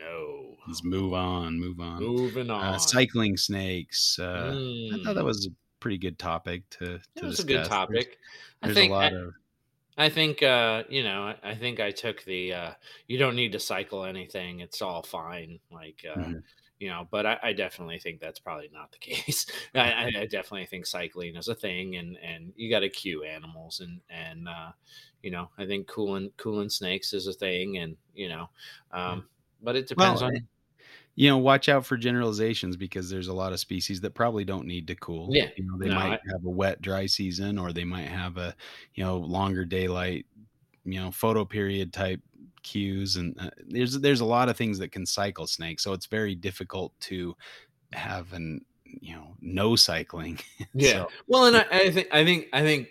No. 0.00 0.56
let's 0.66 0.82
move 0.84 1.12
on 1.14 1.58
move 1.60 1.78
on 1.80 2.02
Moving 2.02 2.50
on. 2.50 2.74
uh, 2.74 2.78
cycling 2.78 3.36
snakes 3.36 4.18
uh 4.18 4.50
i 4.94 4.96
thought 5.04 5.14
that 5.14 5.22
Mm. 5.22 5.24
was 5.24 5.46
a 5.46 5.50
pretty 5.80 5.98
good 5.98 6.18
topic 6.18 6.68
to 6.70 6.78
to 6.78 6.92
It 7.16 7.22
was 7.24 7.36
discuss 7.36 7.38
a 7.38 7.46
good 7.46 7.56
There's- 7.56 7.68
topic. 7.68 8.18
I 8.62 8.66
there's, 8.66 8.76
think 8.76 8.90
a 8.90 8.94
lot 8.94 9.12
I, 9.12 9.16
of 9.16 9.34
I 9.98 10.08
think 10.08 10.42
uh, 10.42 10.84
you 10.88 11.02
know, 11.02 11.24
I, 11.42 11.50
I 11.50 11.54
think 11.54 11.78
I 11.80 11.90
took 11.90 12.22
the 12.24 12.52
uh 12.54 12.70
you 13.08 13.18
don't 13.18 13.36
need 13.36 13.52
to 13.52 13.60
cycle 13.60 14.04
anything. 14.04 14.60
It's 14.60 14.80
all 14.82 15.02
fine. 15.02 15.58
Like 15.70 16.04
uh 16.08 16.18
Mhm. 16.18 16.42
you 16.78 16.88
know, 16.88 17.06
but 17.10 17.26
I, 17.26 17.38
I 17.42 17.52
definitely 17.52 17.98
think 17.98 18.20
that's 18.20 18.38
probably 18.38 18.70
not 18.72 18.92
the 18.92 18.98
case. 19.10 19.44
I, 19.74 19.90
I, 19.92 20.04
I 20.20 20.26
definitely 20.26 20.66
think 20.66 20.86
cycling 20.86 21.36
is 21.36 21.48
a 21.48 21.54
thing 21.54 21.96
and 21.96 22.16
and 22.22 22.52
you 22.56 22.70
gotta 22.70 22.88
cue 22.88 23.24
animals 23.24 23.80
and 23.80 24.00
and 24.08 24.48
uh 24.48 24.72
you 25.22 25.30
know, 25.30 25.50
I 25.58 25.66
think 25.66 25.86
cooling 25.86 26.30
cooling 26.38 26.70
snakes 26.70 27.12
is 27.12 27.26
a 27.26 27.32
thing 27.34 27.76
and 27.78 27.96
you 28.14 28.28
know, 28.28 28.48
um 28.92 29.26
but 29.62 29.76
it 29.76 29.90
Well, 29.96 30.14
depends 30.16 30.22
on 30.22 30.48
you 31.16 31.28
know, 31.28 31.38
watch 31.38 31.68
out 31.68 31.84
for 31.84 31.96
generalizations 31.96 32.76
because 32.76 33.10
there's 33.10 33.28
a 33.28 33.34
lot 33.34 33.52
of 33.52 33.60
species 33.60 34.00
that 34.00 34.14
probably 34.14 34.44
don't 34.44 34.66
need 34.66 34.86
to 34.86 34.94
cool. 34.94 35.28
Yeah. 35.32 35.48
You 35.56 35.64
know, 35.64 35.76
they 35.76 35.88
No, 35.88 35.96
might 35.96 36.12
I- 36.12 36.30
have 36.32 36.44
a 36.46 36.50
wet, 36.50 36.80
dry 36.80 37.06
season, 37.06 37.58
or 37.58 37.72
they 37.72 37.84
might 37.84 38.06
have 38.08 38.38
a, 38.38 38.54
you 38.94 39.04
know, 39.04 39.18
longer 39.18 39.64
daylight, 39.64 40.24
you 40.84 41.00
know, 41.00 41.10
photo 41.10 41.44
period 41.44 41.92
type 41.92 42.20
cues, 42.62 43.16
and 43.16 43.38
uh, 43.40 43.50
there's 43.66 43.98
there's 44.00 44.20
a 44.20 44.24
lot 44.24 44.48
of 44.48 44.56
things 44.56 44.78
that 44.78 44.92
can 44.92 45.04
cycle 45.04 45.46
snakes. 45.46 45.82
So 45.82 45.92
it's 45.92 46.06
very 46.06 46.34
difficult 46.34 46.98
to 47.00 47.36
have 47.92 48.32
an 48.32 48.64
you 48.84 49.14
know 49.14 49.34
no 49.40 49.76
cycling. 49.76 50.38
Yeah. 50.74 50.92
So, 50.92 51.08
Well, 51.26 51.46
and 51.46 51.56
I, 51.56 51.66
I 51.70 51.90
think 51.90 52.08
I 52.12 52.24
think 52.24 52.46
I 52.52 52.62
think 52.62 52.88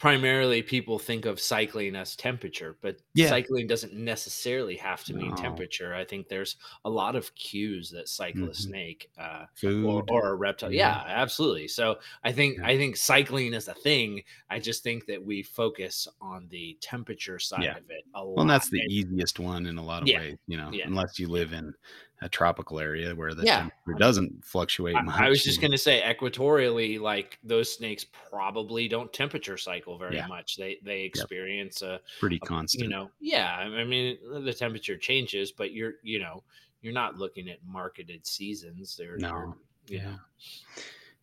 primarily 0.00 0.62
people 0.62 0.98
think 0.98 1.26
of 1.26 1.38
cycling 1.38 1.94
as 1.94 2.16
temperature, 2.16 2.76
but 2.80 2.96
Yeah. 3.12 3.28
cycling 3.28 3.66
doesn't 3.66 3.92
necessarily 3.92 4.74
have 4.76 5.04
to 5.04 5.14
mean 5.14 5.36
temperature. 5.36 5.94
I 5.94 6.06
think 6.06 6.26
there's 6.26 6.56
a 6.86 6.90
lot 6.90 7.16
of 7.16 7.32
cues 7.34 7.90
that 7.90 8.08
cycle 8.08 8.44
a 8.44 8.48
Mhm. 8.48 8.56
snake. 8.56 9.10
Uh, 9.18 9.44
or, 9.62 10.02
or 10.10 10.28
a 10.30 10.34
reptile. 10.34 10.72
Yeah. 10.72 11.04
Yeah, 11.06 11.12
absolutely. 11.22 11.68
So 11.68 12.00
I 12.24 12.32
think 12.32 12.56
Yeah. 12.56 12.66
I 12.66 12.78
think 12.78 12.96
cycling 12.96 13.52
is 13.52 13.68
a 13.68 13.74
thing. 13.74 14.24
I 14.48 14.58
just 14.58 14.82
think 14.82 15.04
that 15.06 15.22
we 15.22 15.42
focus 15.42 16.08
on 16.20 16.48
the 16.48 16.78
temperature 16.80 17.38
side 17.38 17.64
of 17.76 17.90
it 17.90 18.04
a 18.14 18.24
lot. 18.24 18.28
well, 18.36 18.40
and 18.40 18.50
that's 18.50 18.70
the 18.70 18.80
And- 18.80 18.90
easiest 18.90 19.38
one 19.38 19.66
in 19.66 19.76
a 19.76 19.84
lot 19.84 20.02
of 20.02 20.08
ways, 20.08 20.38
you 20.48 20.56
know, 20.56 20.72
unless 20.84 21.18
you 21.18 21.28
live 21.28 21.52
in 21.52 21.74
a 22.22 22.28
tropical 22.28 22.78
area 22.78 23.14
where 23.14 23.32
the 23.34 23.44
Yeah. 23.44 23.56
temperature 23.60 23.98
doesn't 23.98 24.44
fluctuate 24.44 24.94
much. 24.94 25.18
I, 25.20 25.26
I 25.26 25.28
was 25.30 25.42
just 25.42 25.60
going 25.60 25.70
to 25.72 25.78
say, 25.78 26.02
equatorially, 26.02 27.00
like 27.00 27.38
those 27.42 27.72
snakes 27.74 28.04
probably 28.30 28.88
don't 28.88 29.12
temperature 29.12 29.56
cycle 29.56 29.96
very 29.98 30.16
Yeah. 30.16 30.26
much. 30.26 30.56
They 30.56 30.78
they 30.82 31.02
experience 31.02 31.80
a, 31.82 32.00
pretty 32.20 32.36
a- 32.42 32.46
constant. 32.46 32.84
you 32.84 32.90
know, 32.90 33.10
yeah. 33.20 33.56
I 33.56 33.84
mean, 33.84 34.18
the 34.44 34.52
temperature 34.52 34.96
changes, 34.98 35.50
but 35.52 35.72
you're 35.72 35.94
you 36.02 36.18
know 36.18 36.42
you're 36.82 36.92
not 36.94 37.16
looking 37.16 37.48
at 37.48 37.58
marketed 37.66 38.26
seasons. 38.26 38.96
They're 38.96 39.16
No. 39.18 39.54
you 39.88 39.98
yeah. 39.98 40.16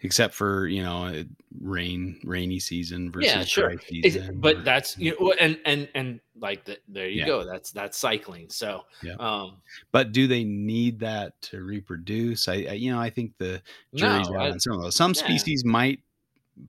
Except 0.01 0.33
for 0.33 0.67
you 0.67 0.83
know 0.83 1.23
rain, 1.59 2.19
rainy 2.23 2.59
season 2.59 3.11
versus 3.11 3.31
Yeah, 3.31 3.43
sure. 3.43 3.73
season. 3.89 4.39
but 4.39 4.57
or- 4.57 4.61
that's 4.61 4.97
you 4.97 5.17
know, 5.19 5.33
and 5.39 5.59
and 5.65 5.89
and 5.95 6.19
like 6.39 6.65
the, 6.65 6.77
there 6.87 7.07
you 7.07 7.21
Yeah. 7.21 7.25
go. 7.25 7.45
That's 7.45 7.71
that's 7.71 7.97
cycling. 7.97 8.49
So, 8.49 8.83
Yeah. 9.01 9.15
um, 9.19 9.57
but 9.91 10.11
do 10.11 10.27
they 10.27 10.43
need 10.43 10.99
that 10.99 11.41
to 11.43 11.63
reproduce? 11.63 12.47
I, 12.47 12.53
I 12.69 12.73
you 12.73 12.91
know 12.91 12.99
I 12.99 13.09
think 13.09 13.33
the 13.39 13.61
jury's 13.95 14.29
no, 14.29 14.39
out 14.39 14.51
on 14.51 14.59
some 14.59 14.73
of 14.73 14.81
those. 14.83 14.95
Some 14.95 15.13
yeah. 15.15 15.23
species 15.23 15.65
might 15.65 15.99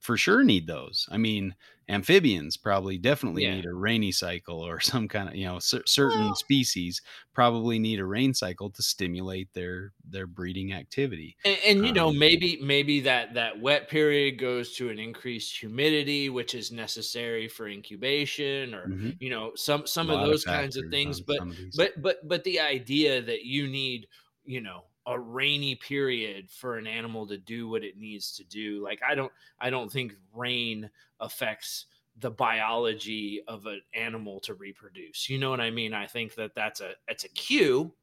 for 0.01 0.16
sure 0.16 0.45
need 0.45 0.66
those. 0.66 1.07
I 1.11 1.16
mean, 1.18 1.55
amphibians 1.89 2.57
probably 2.57 2.99
definitely 2.99 3.45
Yeah. 3.45 3.55
need 3.57 3.66
a 3.66 3.72
rainy 3.74 4.12
cycle 4.12 4.61
or 4.61 4.80
some 4.80 5.09
kind 5.09 5.28
of 5.28 5.34
you 5.36 5.47
know 5.47 5.59
cer- 5.59 5.84
certain 5.86 6.20
Well- 6.20 6.34
species 6.34 7.01
probably 7.34 7.78
need 7.78 7.99
a 8.01 8.05
rain 8.05 8.34
cycle 8.34 8.70
to 8.70 8.82
stimulate 8.82 9.53
their 9.55 9.93
their 10.05 10.26
breeding 10.26 10.72
activity. 10.72 11.36
and, 11.45 11.59
and 11.66 11.86
you 11.86 11.93
know 11.93 12.11
Um, 12.11 12.18
maybe 12.18 12.59
maybe 12.61 13.01
that 13.01 13.34
that 13.34 13.61
wet 13.61 13.89
period 13.89 14.39
goes 14.39 14.74
to 14.76 14.91
an 14.91 14.99
increased 14.99 15.59
humidity, 15.59 16.28
which 16.28 16.55
is 16.55 16.72
necessary 16.72 17.49
for 17.49 17.68
incubation, 17.68 18.74
or 18.74 18.89
Mhm. 18.89 19.16
you 19.20 19.30
know 19.30 19.55
some 19.55 19.86
some 19.86 20.11
of 20.11 20.20
those 20.20 20.45
kinds 20.45 20.76
of 20.76 20.84
things. 20.91 21.20
But 21.20 21.41
of 21.41 21.57
but 21.74 22.01
but 22.03 22.26
but 22.26 22.45
the 22.45 22.61
idea 22.61 23.22
that 23.22 23.45
you 23.45 23.66
need 23.68 24.09
you 24.45 24.61
know 24.61 24.84
a 25.09 25.18
rainy 25.18 25.74
period 25.74 26.50
for 26.50 26.78
an 26.78 26.86
animal 26.86 27.26
to 27.26 27.38
do 27.38 27.68
what 27.68 27.82
it 27.84 27.96
needs 27.98 28.36
to 28.36 28.44
do 28.44 28.82
like 28.84 29.00
i 29.02 29.14
don't 29.14 29.32
i 29.59 29.70
don't 29.70 29.90
think 29.90 30.14
rain 30.34 30.90
affects 31.20 31.86
the 32.20 32.30
biology 32.30 33.42
of 33.48 33.66
an 33.66 33.80
animal 33.94 34.40
to 34.40 34.54
reproduce 34.54 35.28
you 35.28 35.38
know 35.38 35.50
what 35.50 35.61
i 35.61 35.70
mean? 35.70 35.94
I 35.94 36.06
think 36.06 36.34
that 36.36 36.54
that's 36.54 36.80
a 36.80 36.94
it's 37.09 37.24
a 37.24 37.28
cue. 37.28 37.94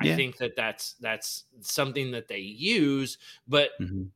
I 0.00 0.10
think 0.14 0.36
that 0.38 0.56
that's 0.56 0.94
that's 0.94 1.44
something 1.62 2.10
that 2.12 2.28
they 2.28 2.40
use 2.40 3.18
but 3.48 3.70
Mhm. 3.78 4.10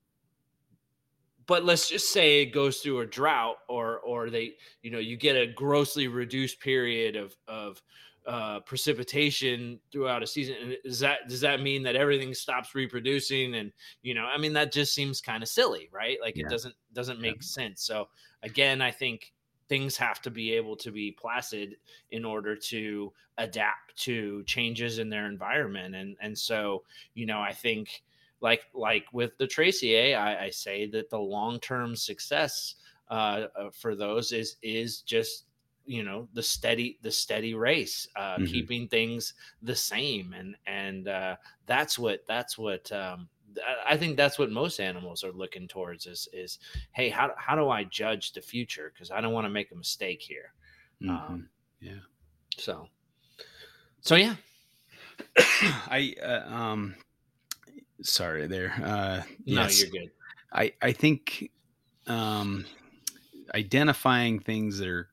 but 1.47 1.65
let's 1.65 1.89
just 1.89 2.13
say 2.13 2.43
it 2.43 2.47
goes 2.47 2.81
through 2.81 3.01
a 3.01 3.07
drought 3.07 3.57
or 3.69 3.99
or 4.01 4.31
they 4.31 4.57
you 4.83 4.91
know 4.91 4.99
you 4.99 5.17
get 5.17 5.37
a 5.37 5.47
grossly 5.53 6.07
reduced 6.09 6.61
period 6.61 7.17
of 7.17 7.37
of 7.49 7.83
uh, 8.31 8.61
precipitation 8.61 9.81
throughout 9.91 10.23
a 10.23 10.27
season 10.27 10.55
and 10.63 10.77
does 10.85 11.01
that 11.01 11.29
does 11.29 11.41
that 11.41 11.61
mean 11.61 11.83
that 11.83 11.97
everything 11.97 12.33
stops 12.33 12.77
reproducing 12.77 13.57
and 13.57 13.73
you 14.03 14.15
know 14.15 14.25
i 14.25 14.39
mean 14.39 14.53
that 14.53 14.71
just 14.71 14.95
seems 14.95 15.21
kind 15.21 15.43
of 15.43 15.49
silly 15.49 15.89
right 15.93 16.19
like 16.21 16.37
Yeah. 16.37 16.45
it 16.45 16.49
doesn't 16.49 16.77
doesn't 16.93 17.21
Yeah. 17.21 17.33
make 17.33 17.43
sense 17.43 17.83
so 17.83 18.09
again 18.45 18.81
i 18.81 18.89
think 18.89 19.33
things 19.69 19.97
have 19.97 20.23
to 20.23 20.31
be 20.31 20.53
able 20.53 20.77
to 20.77 20.93
be 20.93 21.11
placid 21.11 21.77
in 22.13 22.25
order 22.25 22.55
to 22.55 23.13
adapt 23.39 23.97
to 23.97 24.45
changes 24.45 25.01
in 25.01 25.09
their 25.11 25.27
environment 25.27 25.97
and 25.97 26.17
and 26.21 26.39
so 26.39 26.85
you 27.15 27.27
know 27.27 27.41
i 27.41 27.53
think 27.53 28.05
like 28.41 28.67
like 28.75 29.07
with 29.13 29.37
the 29.39 29.47
Tracy 29.47 29.95
A, 29.97 30.15
I, 30.15 30.45
I 30.45 30.51
say 30.51 30.87
that 30.91 31.11
the 31.11 31.19
long 31.19 31.61
term 31.61 31.95
success 31.95 32.77
uh, 33.11 33.49
uh, 33.59 33.71
for 33.71 33.95
those 33.95 34.33
is 34.33 34.57
is 34.63 35.03
just 35.03 35.47
you 35.85 36.03
know 36.03 36.29
the 36.33 36.43
steady 36.43 36.99
the 37.03 37.11
steady 37.11 37.55
race, 37.55 38.09
uh, 38.17 38.39
Mhm. 38.39 38.45
keeping 38.45 38.89
things 38.89 39.35
the 39.63 39.77
same, 39.77 40.33
and 40.33 40.57
and 40.67 41.09
uh, 41.09 41.37
that's 41.67 41.99
what 41.99 42.27
that's 42.27 42.59
what 42.59 42.91
um, 42.93 43.29
I- 43.87 43.97
think 43.97 44.17
that's 44.17 44.39
what 44.39 44.51
most 44.51 44.81
animals 44.81 45.25
are 45.25 45.33
looking 45.33 45.69
towards 45.69 46.07
is 46.07 46.29
is 46.33 46.59
hey 46.93 47.09
how 47.09 47.33
how 47.37 47.57
do 47.57 47.69
I 47.69 47.85
judge 47.85 48.33
the 48.33 48.41
future 48.43 48.91
because 48.95 49.11
I 49.11 49.21
don't 49.21 49.33
want 49.33 49.45
to 49.47 49.51
make 49.51 49.73
a 49.73 49.77
mistake 49.77 50.23
here. 50.23 50.55
Mhm. 51.01 51.43
Um, 51.43 51.51
yeah. 51.81 52.01
So 52.57 52.89
so 54.01 54.17
yeah 54.17 54.37
I 55.39 56.15
uh, 56.23 56.43
um 56.53 56.97
sorry 58.03 58.47
there. 58.47 58.73
Uh 58.83 59.23
no 59.47 59.67
yes. 59.69 59.69
you're 59.69 59.89
good 59.89 60.11
I 60.53 60.75
I 60.83 60.93
think 60.93 61.51
um 62.09 62.67
identifying 63.55 64.41
things 64.41 64.79
that 64.79 64.89
are 64.89 65.10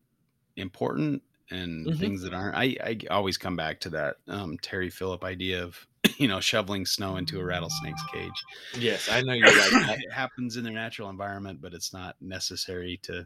important 0.58 1.24
and 1.50 1.88
Mhm. 1.88 2.00
things 2.00 2.22
that 2.24 2.34
aren't 2.34 2.56
I 2.56 2.76
I 2.84 2.98
always 3.10 3.38
come 3.38 3.56
back 3.56 3.80
to 3.82 3.90
that 3.92 4.18
um 4.28 4.58
Terry 4.60 4.90
Phillip 4.90 5.24
idea 5.24 5.64
of 5.64 5.88
you 6.18 6.28
know 6.28 6.40
shoveling 6.42 6.86
snow 6.86 7.16
into 7.18 7.40
a 7.40 7.44
rattlesnake's 7.46 8.04
cage. 8.12 8.44
yes 8.78 9.08
I 9.10 9.22
know 9.22 9.34
you're 9.34 9.48
right 9.48 9.98
it 10.04 10.12
happens 10.12 10.58
in 10.58 10.64
their 10.64 10.74
natural 10.74 11.10
environment 11.10 11.62
but 11.62 11.74
it's 11.74 11.94
not 11.94 12.16
necessary 12.22 13.00
to 13.04 13.26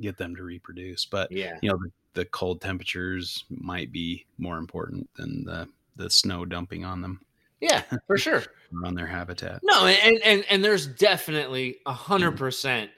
get 0.00 0.16
them 0.18 0.34
to 0.36 0.42
reproduce. 0.42 1.04
But 1.04 1.30
yeah 1.30 1.58
you 1.62 1.70
know 1.70 1.78
the, 1.78 1.90
the 2.14 2.24
cold 2.26 2.60
temperatures 2.60 3.44
might 3.50 3.92
be 3.92 4.26
more 4.38 4.58
important 4.58 5.08
than 5.14 5.44
the 5.44 5.68
the 5.96 6.10
snow 6.10 6.44
dumping 6.44 6.84
on 6.84 7.00
them 7.02 7.20
yeah 7.60 7.82
for 8.08 8.16
sure. 8.18 8.42
on 8.84 8.94
their 8.96 9.06
habitat. 9.06 9.60
No, 9.62 9.86
and 9.86 10.20
and 10.24 10.44
and 10.50 10.64
there's 10.64 10.88
definitely 10.88 11.78
a 11.86 11.92
hundred 11.92 12.36
percent, 12.36 12.90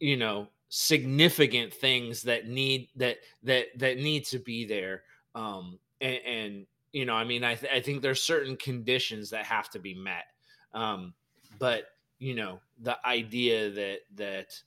you 0.00 0.16
know, 0.16 0.48
significant 0.76 1.72
things 1.72 2.20
that 2.22 2.48
need 2.48 2.88
that 2.96 3.18
that 3.44 3.66
that 3.76 3.96
need 3.96 4.24
to 4.24 4.40
be 4.40 4.66
there. 4.66 5.04
Um, 5.36 5.78
and, 6.00 6.18
and 6.26 6.66
you 6.92 7.06
know, 7.06 7.14
I 7.14 7.22
mean, 7.22 7.44
I 7.44 7.54
th- 7.54 7.72
I 7.72 7.80
think 7.80 8.02
there's 8.02 8.20
certain 8.20 8.56
conditions 8.56 9.30
that 9.30 9.44
have 9.44 9.70
to 9.70 9.78
be 9.78 9.94
met. 9.94 10.24
Um, 10.72 11.14
but 11.60 11.84
you 12.18 12.34
know, 12.34 12.60
the 12.82 12.98
idea 13.06 13.70
that 13.70 14.00
that 14.16 14.60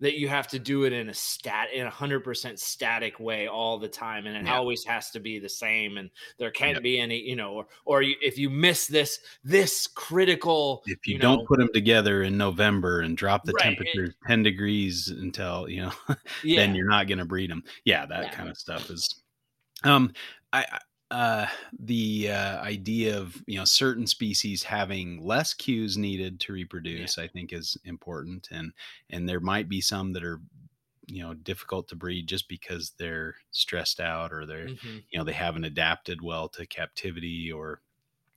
that 0.00 0.16
you 0.18 0.28
have 0.28 0.46
to 0.48 0.58
do 0.58 0.84
it 0.84 0.92
in 0.92 1.08
a 1.08 1.14
stat 1.14 1.68
in 1.74 1.86
a 1.86 1.90
hundred 1.90 2.20
percent 2.20 2.58
static 2.60 3.18
way 3.18 3.48
all 3.48 3.78
the 3.78 3.88
time, 3.88 4.26
and 4.26 4.36
it 4.36 4.44
Yeah. 4.46 4.56
always 4.56 4.84
has 4.84 5.10
to 5.10 5.20
be 5.20 5.38
the 5.38 5.48
same, 5.48 5.96
and 5.98 6.10
there 6.38 6.50
can't 6.50 6.82
be 6.82 7.00
any, 7.00 7.18
you 7.20 7.34
know, 7.36 7.52
or 7.54 7.66
or 7.84 8.02
you, 8.02 8.14
if 8.22 8.38
you 8.38 8.48
miss 8.50 8.86
this 8.86 9.18
this 9.42 9.86
critical, 9.86 10.82
if 10.86 11.06
you, 11.06 11.14
you 11.14 11.18
don't 11.18 11.38
know- 11.40 11.46
put 11.46 11.58
them 11.58 11.70
together 11.72 12.22
in 12.22 12.36
November 12.38 13.00
and 13.00 13.16
drop 13.16 13.44
the 13.44 13.52
Right, 13.54 13.72
it- 13.72 13.76
temperature 13.76 14.14
10 14.26 14.42
degrees 14.42 15.08
until, 15.08 15.68
you 15.68 15.82
know, 15.82 15.92
yeah, 16.44 16.60
then 16.60 16.74
you're 16.74 16.88
not 16.88 17.08
going 17.08 17.18
to 17.18 17.24
breed 17.24 17.50
them. 17.50 17.64
Yeah, 17.84 18.06
that 18.06 18.32
kind 18.32 18.48
of 18.48 18.56
stuff 18.56 18.90
is 18.90 19.22
um 19.84 20.12
I- 20.52 20.78
uh 21.10 21.46
the 21.78 22.30
uh 22.30 22.60
idea 22.62 23.18
of, 23.18 23.42
you 23.46 23.56
know, 23.58 23.64
certain 23.64 24.06
species 24.06 24.62
having 24.62 25.24
less 25.24 25.54
cues 25.54 25.96
needed 25.96 26.38
to 26.40 26.52
reproduce 26.52 27.16
I 27.18 27.28
think 27.28 27.52
is 27.52 27.78
important 27.84 28.48
and 28.50 28.72
and 29.10 29.28
there 29.28 29.40
might 29.40 29.68
be 29.68 29.80
some 29.80 30.12
that 30.12 30.24
are 30.24 30.40
you 31.06 31.22
know 31.22 31.34
difficult 31.34 31.88
to 31.88 31.96
breed 31.96 32.28
just 32.28 32.48
because 32.48 32.92
they're 32.98 33.36
stressed 33.52 34.00
out 34.00 34.32
or 34.32 34.46
they're 34.46 34.70
Mhm. 34.70 35.04
you 35.10 35.18
know 35.18 35.24
they 35.24 35.32
haven't 35.32 35.64
adapted 35.64 36.22
well 36.22 36.48
to 36.50 36.66
captivity 36.66 37.50
or 37.52 37.82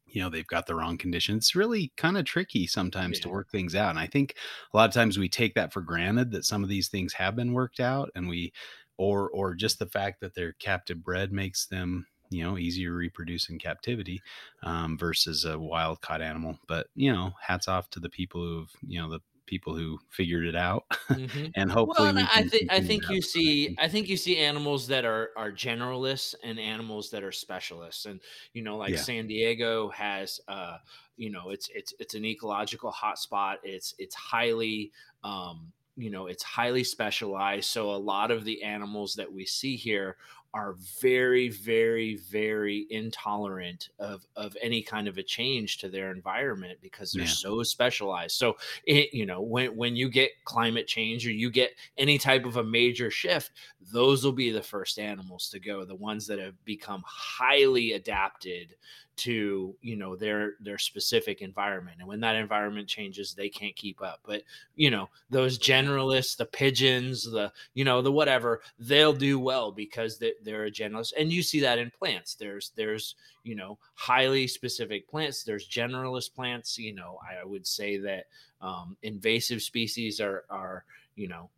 you 0.07 0.21
know 0.21 0.29
they've 0.29 0.47
got 0.47 0.67
the 0.67 0.75
wrong 0.75 0.97
conditions 0.97 1.45
it's 1.45 1.55
really 1.55 1.93
kind 1.97 2.17
of 2.17 2.25
tricky 2.25 2.67
sometimes 2.67 3.19
to 3.19 3.29
work 3.29 3.49
things 3.51 3.75
out 3.75 3.89
and 3.91 3.99
i 3.99 4.07
think 4.07 4.35
a 4.73 4.77
lot 4.77 4.89
of 4.89 4.93
times 4.93 5.17
we 5.17 5.29
take 5.29 5.53
that 5.55 5.71
for 5.71 5.81
granted 5.81 6.31
that 6.31 6.45
some 6.45 6.63
of 6.63 6.69
these 6.69 6.89
things 6.89 7.13
have 7.13 7.35
been 7.35 7.53
worked 7.53 7.79
out 7.79 8.09
and 8.15 8.27
we 8.27 8.51
or 8.97 9.29
or 9.31 9.53
just 9.55 9.79
the 9.79 9.85
fact 9.87 10.19
that 10.19 10.33
they're 10.33 10.53
captive 10.53 11.03
bred 11.03 11.31
makes 11.31 11.67
them 11.67 12.07
you 12.31 12.43
know 12.43 12.57
easier 12.57 12.89
to 12.89 12.95
reproduce 12.95 13.49
in 13.49 13.59
captivity 13.59 14.23
um, 14.63 14.97
versus 14.97 15.45
a 15.45 15.59
wild 15.59 16.01
caught 16.01 16.21
animal. 16.21 16.57
But 16.67 16.87
you 16.95 17.11
know 17.13 17.33
hats 17.41 17.67
off 17.67 17.89
to 17.91 17.99
the 17.99 18.09
people 18.09 18.41
who've 18.43 18.71
you 18.87 19.01
know 19.01 19.09
the 19.09 19.21
people 19.47 19.75
who 19.75 19.99
figured 20.09 20.45
it 20.45 20.55
out, 20.55 20.85
hmm 21.13 21.47
and 21.55 21.71
Well, 21.83 21.97
hopefully 22.01 22.11
and 22.15 22.27
I 22.29 22.43
think 22.43 22.63
I 22.69 22.79
think 22.79 23.09
you 23.09 23.21
see 23.21 23.75
I 23.77 23.89
think 23.89 24.07
you 24.07 24.15
see 24.15 24.37
animals 24.37 24.87
that 24.87 25.03
are 25.03 25.31
are 25.35 25.51
generalists 25.51 26.35
and 26.41 26.57
animals 26.59 27.09
that 27.11 27.23
are 27.23 27.33
specialists, 27.33 28.05
and 28.05 28.21
you 28.53 28.61
know, 28.61 28.77
like 28.77 28.95
Yeah, 28.95 28.97
San 28.97 29.27
Diego 29.27 29.89
has, 29.89 30.39
uh, 30.47 30.77
you 31.17 31.29
know, 31.29 31.49
it's 31.49 31.67
it's 31.69 31.93
it's 31.99 32.13
an 32.13 32.23
ecological 32.23 32.93
hotspot. 32.93 33.57
It's 33.63 33.93
it's 33.97 34.15
highly, 34.15 34.93
um, 35.23 35.73
you 35.97 36.09
know, 36.11 36.27
it's 36.27 36.43
highly 36.43 36.85
specialized. 36.85 37.65
So 37.69 37.91
a 37.93 37.97
lot 37.97 38.31
of 38.31 38.45
the 38.45 38.63
animals 38.63 39.15
that 39.15 39.33
we 39.33 39.45
see 39.45 39.75
here 39.75 40.15
are 40.53 40.75
very, 41.01 41.47
very, 41.49 42.17
very 42.17 42.85
intolerant 42.89 43.89
of 43.99 44.25
of 44.35 44.55
any 44.61 44.81
kind 44.81 45.07
of 45.07 45.17
a 45.17 45.23
change 45.23 45.77
to 45.77 45.89
their 45.89 46.11
environment 46.11 46.77
because 46.81 47.13
they're 47.13 47.23
yeah, 47.23 47.29
so 47.29 47.63
specialized. 47.63 48.35
So 48.35 48.57
it, 48.85 49.13
you 49.13 49.25
know, 49.25 49.41
when 49.41 49.75
when 49.77 49.95
you 49.95 50.09
get 50.09 50.31
climate 50.43 50.87
change 50.87 51.25
or 51.25 51.31
you 51.31 51.49
get 51.49 51.71
any 51.97 52.17
type 52.17 52.45
of 52.45 52.57
a 52.57 52.63
major 52.63 53.09
shift, 53.09 53.51
those 53.93 54.25
will 54.25 54.33
be 54.33 54.51
the 54.51 54.61
first 54.61 54.99
animals 54.99 55.49
to 55.49 55.59
go, 55.59 55.85
the 55.85 55.95
ones 55.95 56.27
that 56.27 56.39
have 56.39 56.61
become 56.65 57.03
highly 57.05 57.93
adapted 57.93 58.75
to, 59.23 59.75
you 59.81 59.95
know, 59.95 60.15
their 60.15 60.53
their 60.59 60.77
specific 60.77 61.41
environment. 61.41 61.97
And 61.99 62.07
when 62.07 62.19
that 62.21 62.35
environment 62.35 62.87
changes, 62.87 63.33
they 63.33 63.49
can't 63.49 63.75
keep 63.75 64.01
up. 64.01 64.19
But, 64.25 64.43
you 64.75 64.89
know, 64.89 65.09
those 65.29 65.59
generalists, 65.59 66.37
the 66.37 66.45
pigeons, 66.45 67.23
the, 67.23 67.51
you 67.73 67.83
know, 67.83 68.01
the 68.01 68.11
whatever, 68.11 68.61
they'll 68.79 69.13
do 69.13 69.39
well 69.39 69.71
because 69.71 70.17
they, 70.17 70.33
they're 70.43 70.65
a 70.65 70.71
generalist. 70.71 71.13
And 71.19 71.31
you 71.31 71.43
see 71.43 71.59
that 71.61 71.79
in 71.79 71.91
plants. 71.91 72.35
There's 72.35 72.71
there's, 72.75 73.15
you 73.43 73.55
know, 73.55 73.77
highly 73.95 74.47
specific 74.47 75.07
plants. 75.09 75.43
There's 75.43 75.67
generalist 75.67 76.33
plants, 76.33 76.77
you 76.77 76.93
know, 76.93 77.19
I 77.21 77.45
would 77.45 77.67
say 77.67 77.97
that 77.97 78.25
um, 78.61 78.97
invasive 79.03 79.61
species 79.61 80.19
are 80.19 80.45
are, 80.49 80.85
you 81.15 81.27
know, 81.27 81.49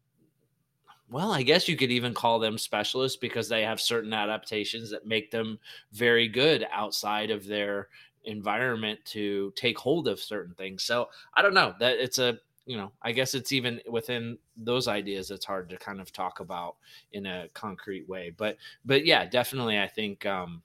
well, 1.14 1.32
I 1.32 1.44
guess 1.44 1.68
you 1.68 1.78
could 1.78 1.92
even 1.92 2.14
call 2.14 2.40
them 2.40 2.58
specialists 2.58 3.18
because 3.18 3.48
they 3.48 3.64
have 3.64 3.80
certain 3.80 4.14
adaptations 4.14 4.90
that 4.90 5.06
make 5.06 5.30
them 5.30 5.60
very 5.92 6.28
good 6.28 6.66
outside 6.72 7.30
of 7.30 7.46
their 7.46 7.90
environment 8.24 9.00
to 9.06 9.54
take 9.56 9.78
hold 9.78 10.08
of 10.08 10.20
certain 10.20 10.56
things. 10.56 10.84
So 10.84 11.10
I 11.36 11.44
don't 11.44 11.54
know 11.54 11.76
that 11.80 12.00
it's 12.00 12.18
a, 12.18 12.40
you 12.66 12.78
know, 12.78 12.92
I 13.04 13.12
guess 13.12 13.36
it's 13.36 13.52
even 13.52 13.80
within 13.88 14.40
those 14.58 14.88
ideas, 14.88 15.30
it's 15.30 15.46
hard 15.46 15.70
to 15.70 15.78
kind 15.78 16.02
of 16.02 16.12
talk 16.12 16.40
about 16.40 16.78
in 17.12 17.28
a 17.28 17.48
concrete 17.54 18.10
way. 18.10 18.34
But, 18.36 18.58
but 18.84 19.06
yeah, 19.06 19.24
definitely, 19.26 19.80
I 19.80 19.88
think, 19.88 20.26
um, 20.26 20.64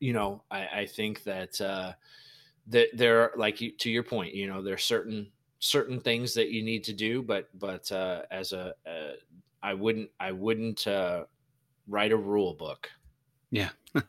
you 0.00 0.14
know, 0.14 0.42
I, 0.50 0.66
I 0.68 0.86
think 0.86 1.24
that, 1.24 1.60
uh, 1.60 1.92
that 2.68 2.88
there 2.94 3.20
are 3.20 3.32
like 3.36 3.56
to 3.78 3.90
your 3.90 4.02
point 4.02 4.34
you 4.34 4.46
know 4.46 4.62
there's 4.62 4.84
certain 4.84 5.26
certain 5.58 6.00
things 6.00 6.34
that 6.34 6.50
you 6.50 6.62
need 6.62 6.84
to 6.84 6.92
do 6.92 7.22
but 7.22 7.48
but 7.58 7.90
uh 7.92 8.22
as 8.30 8.52
a 8.52 8.74
uh, 8.86 9.12
i 9.62 9.74
wouldn't 9.74 10.10
i 10.20 10.30
wouldn't 10.30 10.86
uh 10.86 11.24
write 11.88 12.12
a 12.12 12.16
rule 12.16 12.54
book 12.54 12.90
yeah. 13.50 13.70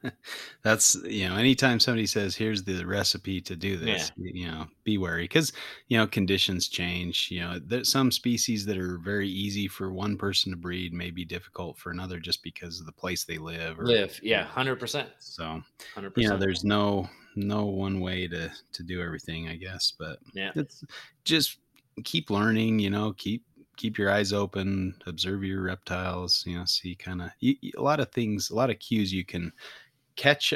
That's 0.64 0.96
you 1.06 1.28
know, 1.30 1.36
anytime 1.38 1.80
somebody 1.80 2.06
says, 2.06 2.36
"Here's 2.36 2.64
the 2.64 2.86
recipe 2.86 3.40
to 3.42 3.56
do 3.56 3.78
this," 3.78 4.12
y- 4.18 4.32
you 4.34 4.48
know, 4.48 4.68
be 4.84 4.98
wary 4.98 5.24
because 5.24 5.54
you 5.88 5.98
know 5.98 6.06
conditions 6.06 6.68
change. 6.68 7.30
You 7.32 7.40
know, 7.42 7.60
there's 7.60 7.90
some 7.90 8.12
species 8.12 8.66
that 8.66 8.78
are 8.78 8.98
very 8.98 9.30
easy 9.30 9.68
for 9.70 9.94
one 9.94 10.18
person 10.18 10.52
to 10.52 10.58
breed 10.58 10.94
may 10.94 11.10
be 11.10 11.24
difficult 11.24 11.78
for 11.78 11.92
another 11.92 12.20
just 12.20 12.44
because 12.44 12.82
of 12.82 12.86
the 12.86 12.92
place 12.92 13.24
they 13.24 13.38
live 13.38 13.80
or 13.80 13.86
live 13.86 14.20
yeah 14.22 14.46
100% 14.46 15.08
so. 15.20 15.62
You 16.16 16.28
know, 16.28 16.38
there's 16.38 16.66
no 16.66 17.10
no 17.36 17.66
one 17.66 18.00
way 18.00 18.28
to 18.28 18.52
to 18.74 18.84
do 18.84 19.02
everything, 19.02 19.48
I 19.50 19.56
guess, 19.56 19.94
but 19.98 20.20
yeah 20.34 20.54
it's 20.56 20.84
just 21.26 21.60
keep 22.04 22.30
learning. 22.30 22.80
You 22.80 22.90
know, 22.90 23.14
keep 23.14 23.44
keep 23.78 23.98
your 23.98 24.12
eyes 24.12 24.34
open, 24.34 24.96
observe 25.08 25.44
your 25.44 25.62
reptiles. 25.62 26.44
You 26.46 26.58
know, 26.60 26.66
see 26.66 26.96
kind 26.96 27.22
of 27.22 27.32
a 27.44 27.58
lot 27.82 28.00
of 28.00 28.12
things, 28.12 28.50
a 28.50 28.56
lot 28.56 28.70
of 28.70 28.80
cues 28.80 29.14
you 29.14 29.26
can 29.26 29.52
catch 30.16 30.54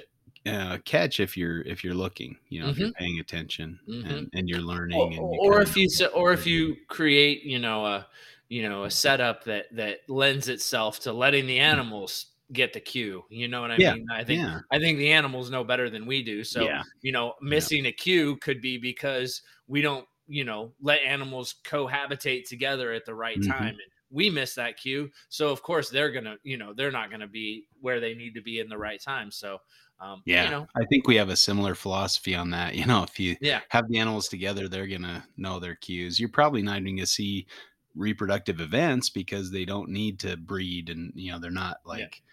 uh, 0.47 0.79
catch 0.85 1.19
if 1.19 1.37
you're 1.37 1.61
if 1.63 1.83
you're 1.83 1.93
looking. 1.95 2.37
You 2.49 2.61
know, 2.61 2.69
if 2.69 2.79
you're 2.79 2.87
hmm 2.87 2.93
paying 2.99 3.19
attention 3.19 3.79
hmm 3.87 4.01
and 4.03 4.29
and 4.33 4.49
you're 4.49 4.61
or, 4.93 5.09
learning 5.09 5.13
and 5.15 5.33
you 5.33 5.39
or 5.39 5.61
if 5.61 5.77
you 5.77 5.89
se- 5.89 6.07
or 6.15 6.33
if 6.33 6.47
you 6.47 6.77
create 6.89 7.43
you 7.43 7.59
know 7.59 7.85
a 7.85 8.07
you 8.49 8.67
know 8.67 8.85
a 8.85 8.91
setup 8.91 9.45
that 9.45 9.67
that 9.75 9.99
lends 10.09 10.49
itself 10.49 11.01
to 11.01 11.13
letting 11.13 11.47
the 11.47 11.59
Mm. 11.71 11.83
animals 11.83 12.27
get 12.51 12.73
the 12.73 12.79
cue 12.79 13.23
you 13.29 13.47
know 13.47 13.61
what 13.61 13.71
i 13.71 13.77
Yeah, 13.77 13.93
mean 13.93 14.05
i 14.11 14.23
think 14.23 14.43
yeah, 14.43 14.59
i 14.71 14.77
think 14.79 14.97
the 14.97 15.11
animals 15.11 15.49
know 15.49 15.63
better 15.63 15.89
than 15.89 16.05
we 16.05 16.21
do 16.23 16.43
so 16.43 16.71
yeah, 16.71 16.83
you 17.01 17.11
know 17.11 17.33
yeah. 17.47 17.67
missing 17.67 17.85
a 17.85 17.91
cue 17.91 18.35
could 18.37 18.61
be 18.61 18.77
because 18.77 19.41
we 19.67 19.81
don't 19.81 20.07
you 20.27 20.43
know 20.43 20.73
let 20.81 21.01
animals 21.01 21.55
cohabitate 21.63 22.47
together 22.47 22.91
at 22.91 23.05
the 23.05 23.15
right 23.15 23.41
time 23.41 23.69
hmm 23.69 23.77
and 23.81 23.91
we 24.09 24.29
miss 24.29 24.53
that 24.55 24.77
cue 24.77 25.09
so 25.29 25.49
of 25.49 25.63
course 25.63 25.89
they're 25.89 26.11
gonna 26.11 26.37
you 26.43 26.57
know 26.57 26.73
they're 26.73 26.91
not 26.91 27.09
gonna 27.09 27.27
be 27.27 27.67
where 27.79 27.99
they 27.99 28.13
need 28.13 28.33
to 28.35 28.41
be 28.41 28.59
in 28.59 28.69
the 28.69 28.77
right 28.77 29.01
time 29.01 29.31
so 29.31 29.57
um 29.99 30.23
you 30.35 30.49
know 30.49 30.67
I 30.75 30.85
think 30.85 31.07
we 31.07 31.15
have 31.15 31.29
a 31.29 31.35
similar 31.35 31.75
philosophy 31.75 32.35
on 32.35 32.49
that. 32.51 32.75
You 32.83 32.85
know, 32.85 33.03
if 33.03 33.19
you 33.19 33.37
yeah 33.39 33.61
have 33.69 33.87
the 33.87 33.99
animals 33.99 34.27
together, 34.27 34.67
they're 34.67 34.87
gonna 34.87 35.25
know 35.37 35.59
their 35.59 35.75
cues. 35.75 36.19
You're 36.19 36.29
probably 36.29 36.61
not 36.61 36.79
even 36.79 36.95
gonna 36.97 37.05
see 37.05 37.47
reproductive 37.95 38.59
events 38.59 39.09
because 39.09 39.51
they 39.51 39.65
don't 39.65 39.89
need 39.89 40.19
to 40.21 40.37
breed, 40.37 40.89
and 40.89 41.11
you 41.15 41.31
know 41.31 41.39
they're 41.39 41.51
not 41.51 41.77
yeah 41.89 42.07
like 42.07 42.23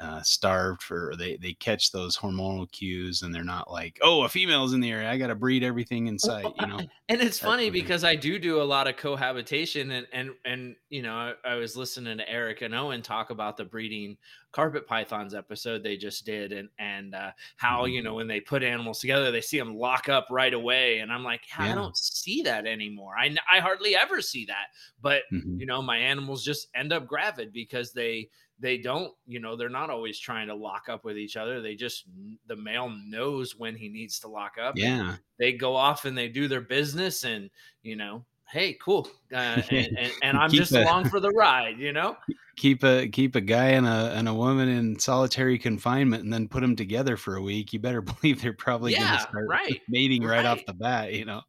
uh, 0.00 0.22
starved 0.22 0.82
for. 0.82 1.14
They 1.16 1.36
they 1.36 1.54
catch 1.54 1.92
those 1.92 2.16
hormonal 2.16 2.70
cues, 2.70 3.22
and 3.22 3.34
they're 3.34 3.44
not 3.44 3.70
like, 3.70 3.98
oh, 4.02 4.24
a 4.24 4.28
female's 4.28 4.72
in 4.72 4.80
the 4.80 4.90
area. 4.90 5.10
I 5.10 5.18
got 5.18 5.28
to 5.28 5.34
breed 5.34 5.62
everything 5.62 6.06
in 6.06 6.18
sight. 6.18 6.54
You 6.56 6.66
know, 6.66 6.84
and 7.08 7.20
it's 7.20 7.38
funny 7.38 7.68
sort 7.68 7.74
of 7.74 7.78
thing. 7.78 7.92
because 7.92 8.04
I 8.04 8.16
do 8.16 8.38
do 8.38 8.60
a 8.60 8.64
lot 8.64 8.88
of 8.88 8.96
cohabitation, 8.96 9.90
and 9.90 10.06
and 10.12 10.30
and 10.44 10.76
you 10.88 11.02
know, 11.02 11.14
I, 11.14 11.34
I 11.44 11.54
was 11.56 11.76
listening 11.76 12.18
to 12.18 12.28
Eric 12.28 12.62
and 12.62 12.74
Owen 12.74 13.02
talk 13.02 13.30
about 13.30 13.56
the 13.56 13.64
breeding 13.64 14.16
carpet 14.52 14.86
pythons 14.86 15.34
episode 15.34 15.82
they 15.82 15.96
just 15.96 16.24
did, 16.24 16.52
and 16.52 16.68
and 16.78 17.14
uh, 17.14 17.32
how 17.56 17.84
you 17.84 18.02
know 18.02 18.14
when 18.14 18.26
they 18.26 18.40
put 18.40 18.62
animals 18.62 19.00
together, 19.00 19.30
they 19.30 19.40
see 19.40 19.58
them 19.58 19.76
lock 19.76 20.08
up 20.08 20.26
right 20.30 20.54
away, 20.54 20.98
and 21.00 21.12
I'm 21.12 21.24
like, 21.24 21.42
yeah, 21.58 21.72
I 21.72 21.74
don't 21.74 21.96
see 21.96 22.42
that 22.42 22.66
anymore. 22.66 23.14
i, 23.18 23.34
I 23.50 23.60
hardly 23.60 23.94
ever 23.96 24.20
see 24.20 24.46
that, 24.46 24.68
but 25.00 25.22
hmm 25.30 25.58
you 25.58 25.66
know, 25.66 25.80
my 25.82 25.98
animals 25.98 26.44
just 26.44 26.68
end 26.74 26.92
up 26.92 27.06
gravid 27.06 27.52
because 27.52 27.92
they 27.92 28.28
they 28.60 28.78
don't 28.78 29.12
you 29.26 29.40
know 29.40 29.56
they're 29.56 29.68
not 29.68 29.90
always 29.90 30.18
trying 30.18 30.46
to 30.46 30.54
lock 30.54 30.88
up 30.88 31.04
with 31.04 31.18
each 31.18 31.36
other. 31.36 31.60
They 31.60 31.74
just 31.74 32.04
the 32.46 32.56
male 32.56 32.92
knows 33.06 33.56
when 33.56 33.74
he 33.76 33.88
needs 33.88 34.20
to 34.20 34.28
lock 34.28 34.52
up 34.60 34.76
Yeah. 34.76 35.16
they 35.38 35.52
go 35.52 35.74
off 35.74 36.04
and 36.04 36.16
they 36.16 36.28
do 36.28 36.48
their 36.48 36.60
business 36.60 37.24
and 37.24 37.50
you 37.82 37.96
know 37.96 38.24
hey 38.50 38.74
cool 38.74 39.08
uh, 39.32 39.36
and, 39.70 39.98
and 39.98 40.12
and 40.22 40.38
i'm 40.38 40.50
just 40.50 40.72
a 40.72 40.82
along 40.82 41.08
for 41.08 41.18
the 41.18 41.30
ride 41.30 41.78
you 41.78 41.92
know? 41.92 42.16
Keep 42.56 42.84
a 42.84 43.08
keep 43.08 43.34
a 43.34 43.40
guy 43.40 43.70
and 43.70 43.84
a 43.84 44.12
and 44.14 44.28
a 44.28 44.32
woman 44.34 44.68
in 44.68 44.96
solitary 44.96 45.58
confinement 45.58 46.22
and 46.22 46.32
then 46.32 46.46
put 46.46 46.60
them 46.60 46.76
together 46.76 47.16
for 47.16 47.34
a 47.34 47.42
week. 47.42 47.72
You 47.72 47.80
better 47.80 48.00
believe 48.22 48.40
they're 48.40 48.52
probably 48.52 48.92
going 48.92 49.02
to 49.02 49.08
yeah 49.08 49.18
start 49.18 49.48
right 49.48 49.80
mating 49.88 50.22
right 50.22 50.44
off 50.46 50.64
the 50.64 50.72
bat 50.72 51.14
you 51.14 51.24
know? 51.24 51.42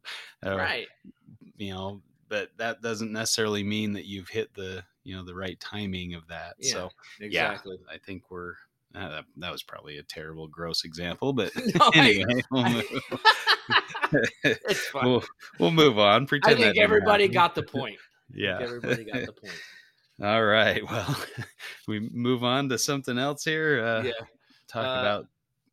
Or 0.44 0.56
right. 0.56 0.88
you 1.58 1.72
know 1.72 2.02
but 2.28 2.50
that 2.56 2.82
doesn't 2.82 3.12
necessarily 3.12 3.62
mean 3.62 3.92
that 3.92 4.06
you've 4.06 4.28
hit 4.28 4.52
the 4.54 4.82
you 5.06 5.14
know 5.16 5.24
the 5.24 5.34
right 5.34 5.58
timing 5.60 6.14
of 6.14 6.26
that 6.26 6.54
yeah 6.58 6.72
so 6.72 6.90
yeah 7.20 7.52
exactly. 7.52 7.78
I 7.90 7.98
think 7.98 8.30
we're 8.30 8.54
uh, 8.94 9.08
that, 9.08 9.24
that 9.36 9.52
was 9.52 9.62
probably 9.62 9.98
a 9.98 10.02
terrible 10.02 10.48
gross 10.48 10.84
example 10.84 11.32
but 11.32 11.52
no 11.56 11.90
i, 11.94 11.98
anyway 11.98 12.42
we'll 12.50 12.64
I 12.64 12.72
move, 12.72 13.02
it's 14.44 14.94
we'll, 14.94 15.24
we'll 15.58 15.70
move 15.70 15.98
on 15.98 16.26
pretend 16.26 16.58
that 16.60 16.74
think 16.74 16.78
everybody 16.78 17.24
happened 17.24 17.34
got 17.34 17.54
the 17.54 17.62
point. 17.62 17.98
Yeah. 18.34 18.58
everybody 18.60 19.04
got 19.04 19.24
the 19.26 19.32
point. 19.32 19.60
All 20.22 20.44
right 20.44 20.82
well 20.88 21.16
we 21.86 22.00
move 22.12 22.42
on 22.42 22.68
to 22.70 22.78
something 22.78 23.18
else 23.18 23.44
here 23.44 23.84
uh 23.84 24.02
yeah 24.02 24.12
talk 24.66 24.84
uh 24.84 25.00
about 25.00 25.26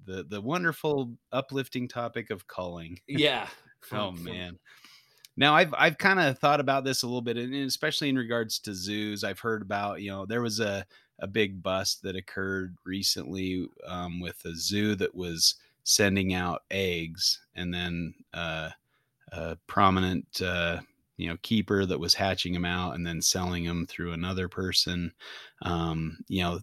the 0.05 0.23
the 0.23 0.41
wonderful 0.41 1.13
uplifting 1.31 1.87
topic 1.87 2.29
of 2.29 2.47
culling. 2.47 2.99
yeah 3.07 3.47
Oh 3.91 4.11
man. 4.11 4.59
Now 5.35 5.55
I've 5.55 5.73
I've 5.77 5.97
kind 5.97 6.19
of 6.19 6.37
thought 6.37 6.59
about 6.59 6.83
this 6.83 7.03
a 7.03 7.07
little 7.07 7.21
bit, 7.21 7.37
and 7.37 7.53
especially 7.53 8.09
in 8.09 8.17
regards 8.17 8.59
to 8.59 8.73
zoos. 8.73 9.23
I've 9.23 9.39
heard 9.39 9.61
about 9.61 10.01
you 10.01 10.11
know 10.11 10.25
there 10.25 10.41
was 10.41 10.59
a 10.59 10.85
a 11.19 11.27
big 11.27 11.61
bust 11.63 12.03
that 12.03 12.15
occurred 12.15 12.75
recently 12.85 13.67
um, 13.87 14.19
with 14.19 14.43
a 14.45 14.55
zoo 14.55 14.95
that 14.95 15.15
was 15.15 15.55
sending 15.83 16.33
out 16.33 16.63
eggs, 16.69 17.39
and 17.55 17.73
then 17.73 18.13
uh, 18.33 18.69
a 19.31 19.57
prominent 19.67 20.41
uh, 20.41 20.79
you 21.17 21.27
know 21.29 21.37
keeper 21.41 21.85
that 21.85 21.99
was 21.99 22.13
hatching 22.13 22.53
them 22.53 22.65
out 22.65 22.95
and 22.95 23.05
then 23.05 23.21
selling 23.21 23.65
them 23.65 23.85
through 23.87 24.13
another 24.13 24.47
person. 24.47 25.13
Um, 25.61 26.17
you 26.27 26.43
know, 26.43 26.59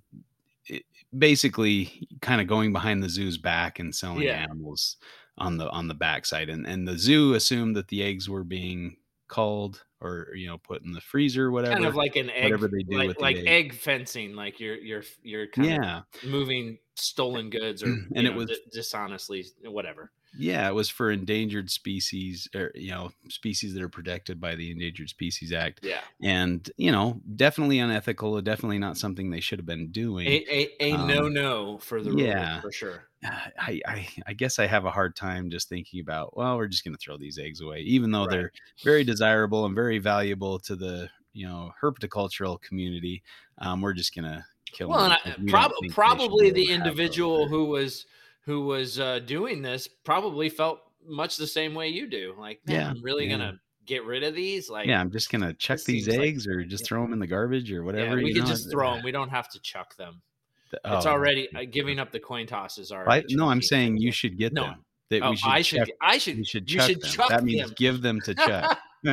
it, 0.67 0.85
basically 1.17 2.09
kind 2.21 2.41
of 2.41 2.47
going 2.47 2.73
behind 2.73 3.03
the 3.03 3.09
zoo's 3.09 3.39
back 3.39 3.81
and 3.81 3.95
selling 3.95 4.23
yeah 4.23 4.45
animals 4.49 4.97
on 5.41 5.57
the 5.57 5.69
on 5.71 5.89
the 5.89 5.95
backside 5.95 6.49
and 6.49 6.67
and 6.67 6.87
the 6.87 6.97
zoo 6.97 7.35
assumed 7.35 7.75
that 7.75 7.89
the 7.89 8.03
eggs 8.03 8.29
were 8.29 8.45
being 8.45 8.97
culled 9.29 9.85
or 10.01 10.29
you 10.35 10.47
know 10.47 10.59
put 10.59 10.83
in 10.83 10.93
the 10.93 11.01
freezer 11.01 11.49
or 11.55 11.62
kind 11.62 11.85
of 11.85 11.95
whatever 11.95 11.97
like 11.97 12.17
an 12.17 12.31
egg 12.31 12.45
whatever 12.45 12.69
they 12.69 12.83
do 12.83 12.99
like 12.99 13.09
with 13.09 13.21
like 13.21 13.37
egg 13.37 13.47
egg 13.47 13.75
fencing 13.75 14.35
like 14.35 14.61
you're 14.61 14.77
you're 14.77 15.03
you're 15.23 15.47
kind 15.49 15.69
of 15.69 15.73
yeah 15.73 16.01
moving 16.29 16.79
stolen 17.01 17.51
goods 17.51 17.83
or 17.83 17.87
and 18.15 18.27
it 18.27 18.31
know, 18.31 18.37
was 18.37 18.49
di- 18.49 18.57
dishonestly 18.73 19.45
whatever. 19.65 20.12
Yeah, 20.39 20.69
it 20.69 20.74
was 20.74 20.89
for 20.89 21.11
endangered 21.11 21.70
species 21.70 22.48
or 22.55 22.70
you 22.74 22.90
know, 22.93 23.11
species 23.28 23.74
that 23.74 23.82
are 23.82 23.89
protected 23.89 24.40
by 24.40 24.55
the 24.55 24.70
Endangered 24.70 25.09
Species 25.09 25.52
Act. 25.52 25.81
Yeah. 25.82 26.01
And, 26.23 26.70
you 26.77 26.93
know, 26.93 27.20
definitely 27.36 27.81
unethical, 27.81 28.40
definitely 28.40 28.78
not 28.78 28.97
something 28.97 29.31
they 29.31 29.40
should 29.40 29.59
have 29.59 29.66
been 29.66 29.90
doing. 29.90 30.28
A 30.28 30.44
a, 30.48 30.69
a 30.81 30.93
Um, 30.93 31.09
no 31.09 31.28
no 31.28 31.78
for 31.78 32.01
the 32.01 32.11
rule 32.12 32.20
yeah. 32.20 32.61
for 32.61 32.70
sure. 32.70 33.05
I, 33.24 33.81
I 33.86 34.09
I 34.28 34.32
guess 34.32 34.59
I 34.59 34.66
have 34.66 34.85
a 34.85 34.90
hard 34.90 35.15
time 35.16 35.51
just 35.51 35.69
thinking 35.69 36.01
about, 36.01 36.36
well, 36.36 36.57
we're 36.57 36.69
just 36.69 36.85
going 36.85 36.94
to 36.94 37.01
throw 37.01 37.16
these 37.19 37.39
eggs 37.39 37.61
away, 37.61 37.81
even 37.81 38.12
though 38.12 38.20
Right. 38.27 38.31
they're 38.31 38.52
very 38.85 39.05
desirable 39.05 39.66
and 39.66 39.74
very 39.74 39.98
valuable 39.98 40.59
to 40.61 40.77
the 40.77 41.11
you 41.32 41.47
know 41.47 41.73
herpetocultural 41.82 42.61
community. 42.62 43.23
Um, 43.59 43.81
we're 43.81 43.93
just 43.94 44.15
going 44.15 44.24
to 44.24 44.44
kill 44.73 44.89
Well, 44.89 45.09
them. 45.24 45.47
prob- 45.48 45.73
probably 45.90 46.51
the 46.51 46.62
able 46.62 46.66
to 46.66 46.73
have 46.73 46.78
those 46.78 46.89
individual 46.89 47.48
who 47.48 47.65
was 47.66 48.07
who 48.47 48.62
was 48.67 48.99
uh, 48.99 49.19
doing 49.21 49.62
this 49.62 49.87
probably 49.89 50.49
felt 50.49 50.81
much 51.07 51.37
the 51.37 51.47
same 51.47 51.75
way 51.75 51.89
you 51.89 52.09
do. 52.09 52.35
Like, 52.39 52.61
man, 52.67 52.77
Yeah, 52.77 52.91
I'm 52.91 53.03
really 53.03 53.25
yeah. 53.27 53.37
gonna 53.39 53.61
get 53.87 54.05
rid 54.05 54.23
of 54.23 54.35
these. 54.35 54.71
Like, 54.71 54.87
yeah, 54.87 55.01
I'm 55.01 55.11
just 55.11 55.31
going 55.33 55.43
to 55.43 55.53
chuck 55.55 55.79
these 55.81 56.05
seems 56.05 56.17
like- 56.17 56.27
eggs 56.29 56.47
or 56.47 56.65
just 56.65 56.85
yeah. 56.85 56.89
throw 56.89 57.03
them 57.03 57.12
in 57.12 57.19
the 57.19 57.27
garbage 57.27 57.73
or 57.73 57.77
yeah, 57.77 57.81
whatever. 57.81 58.17
we 58.17 58.27
you 58.29 58.35
could 58.35 58.45
know? 58.45 58.49
just 58.51 58.71
throw 58.71 58.95
them. 58.95 59.03
We 59.05 59.11
don't 59.11 59.31
have 59.31 59.49
to 59.51 59.61
chuck 59.61 59.97
them. 59.97 60.21
The- 60.71 60.81
It's 60.85 61.07
oh, 61.07 61.11
already 61.11 61.49
uh, 61.55 61.65
giving 61.71 61.99
up 61.99 62.12
the 62.12 62.21
coin 62.21 62.47
toss 62.47 62.79
is 62.79 62.93
I, 62.93 62.97
already. 62.99 63.35
no, 63.35 63.49
I'm 63.49 63.62
saying 63.62 63.97
you 63.97 64.12
should 64.12 64.39
get 64.39 64.53
No. 64.53 64.65
them. 64.65 64.85
That 65.09 65.23
Oh, 65.23 65.31
we 65.31 65.37
should 65.37 65.49
I 65.51 65.62
should. 65.62 65.79
chuck, 65.81 65.89
I 66.01 66.19
should. 66.19 66.37
we 66.37 66.45
should 66.45 66.71
you 66.71 66.79
chuck 66.79 66.89
should 66.89 67.01
them. 67.01 67.11
chuck 67.11 67.29
that 67.31 67.43
means 67.43 67.62
them. 67.67 67.75
give 67.77 68.01
them 68.03 68.21
to 68.27 68.35
chuck. 68.47 68.79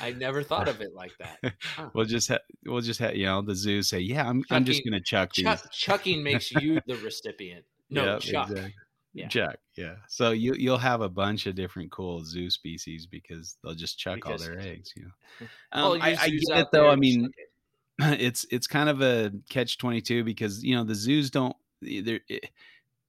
I 0.00 0.12
never 0.16 0.42
thought 0.42 0.68
of 0.68 0.80
it 0.80 0.94
like 0.94 1.12
that. 1.18 1.54
Huh. 1.62 1.90
we'll 1.94 2.04
just 2.04 2.28
ha- 2.28 2.38
we'll 2.66 2.80
just 2.80 3.00
have 3.00 3.16
you 3.16 3.26
know 3.26 3.42
the 3.42 3.54
zoo 3.54 3.82
say, 3.82 4.00
yeah, 4.00 4.28
I'm 4.28 4.44
I'm 4.50 4.64
just 4.64 4.84
gonna 4.84 5.00
chuck 5.00 5.32
these. 5.34 5.44
Chuck, 5.44 5.70
chucking 5.72 6.22
makes 6.22 6.50
you 6.52 6.80
the 6.86 6.96
recipient. 6.96 7.64
No, 7.90 8.04
Yep, 8.14 8.20
chuck. 8.20 8.50
exactly. 8.50 8.74
Yeah. 9.16 9.28
Chuck, 9.28 9.56
yeah. 9.76 9.94
So 10.08 10.32
you 10.32 10.54
you'll 10.56 10.78
have 10.78 11.00
a 11.00 11.08
bunch 11.08 11.46
of 11.46 11.54
different 11.54 11.92
cool 11.92 12.24
zoo 12.24 12.50
species 12.50 13.06
because 13.06 13.56
they'll 13.62 13.74
just 13.74 13.98
chuck 13.98 14.16
Because- 14.16 14.42
all 14.42 14.54
their 14.54 14.60
eggs. 14.60 14.92
You 14.96 15.04
know, 15.04 15.46
um, 15.72 16.02
I, 16.02 16.16
I 16.20 16.28
get 16.30 16.58
it 16.58 16.68
though. 16.72 16.88
I 16.88 16.96
mean, 16.96 17.30
it's 18.00 18.44
it's 18.50 18.66
kind 18.66 18.88
of 18.88 19.02
a 19.02 19.32
catch 19.48 19.78
twenty 19.78 20.00
two 20.00 20.24
because 20.24 20.64
you 20.64 20.74
know 20.76 20.84
the 20.84 20.94
zoos 20.94 21.30
don't 21.30 21.56
either. 21.82 22.20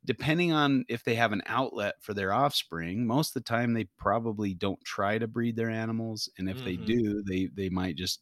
Depending 0.06 0.52
on 0.53 0.86
if 0.90 1.03
they 1.03 1.15
have 1.15 1.32
an 1.34 1.41
outlet 1.48 1.95
for 2.02 2.14
their 2.14 2.32
offspring, 2.34 3.07
most 3.07 3.36
of 3.36 3.44
the 3.44 3.48
time 3.49 3.73
they 3.73 3.86
probably 3.98 4.53
don't 4.53 4.84
try 4.86 5.18
to 5.18 5.27
breed 5.27 5.56
their 5.56 5.69
animals, 5.69 6.30
and 6.38 6.49
if 6.49 6.64
they 6.64 6.77
Mhm. 6.77 6.77
do, 6.77 7.23
they 7.27 7.48
they 7.53 7.69
might 7.69 7.95
just 7.98 8.22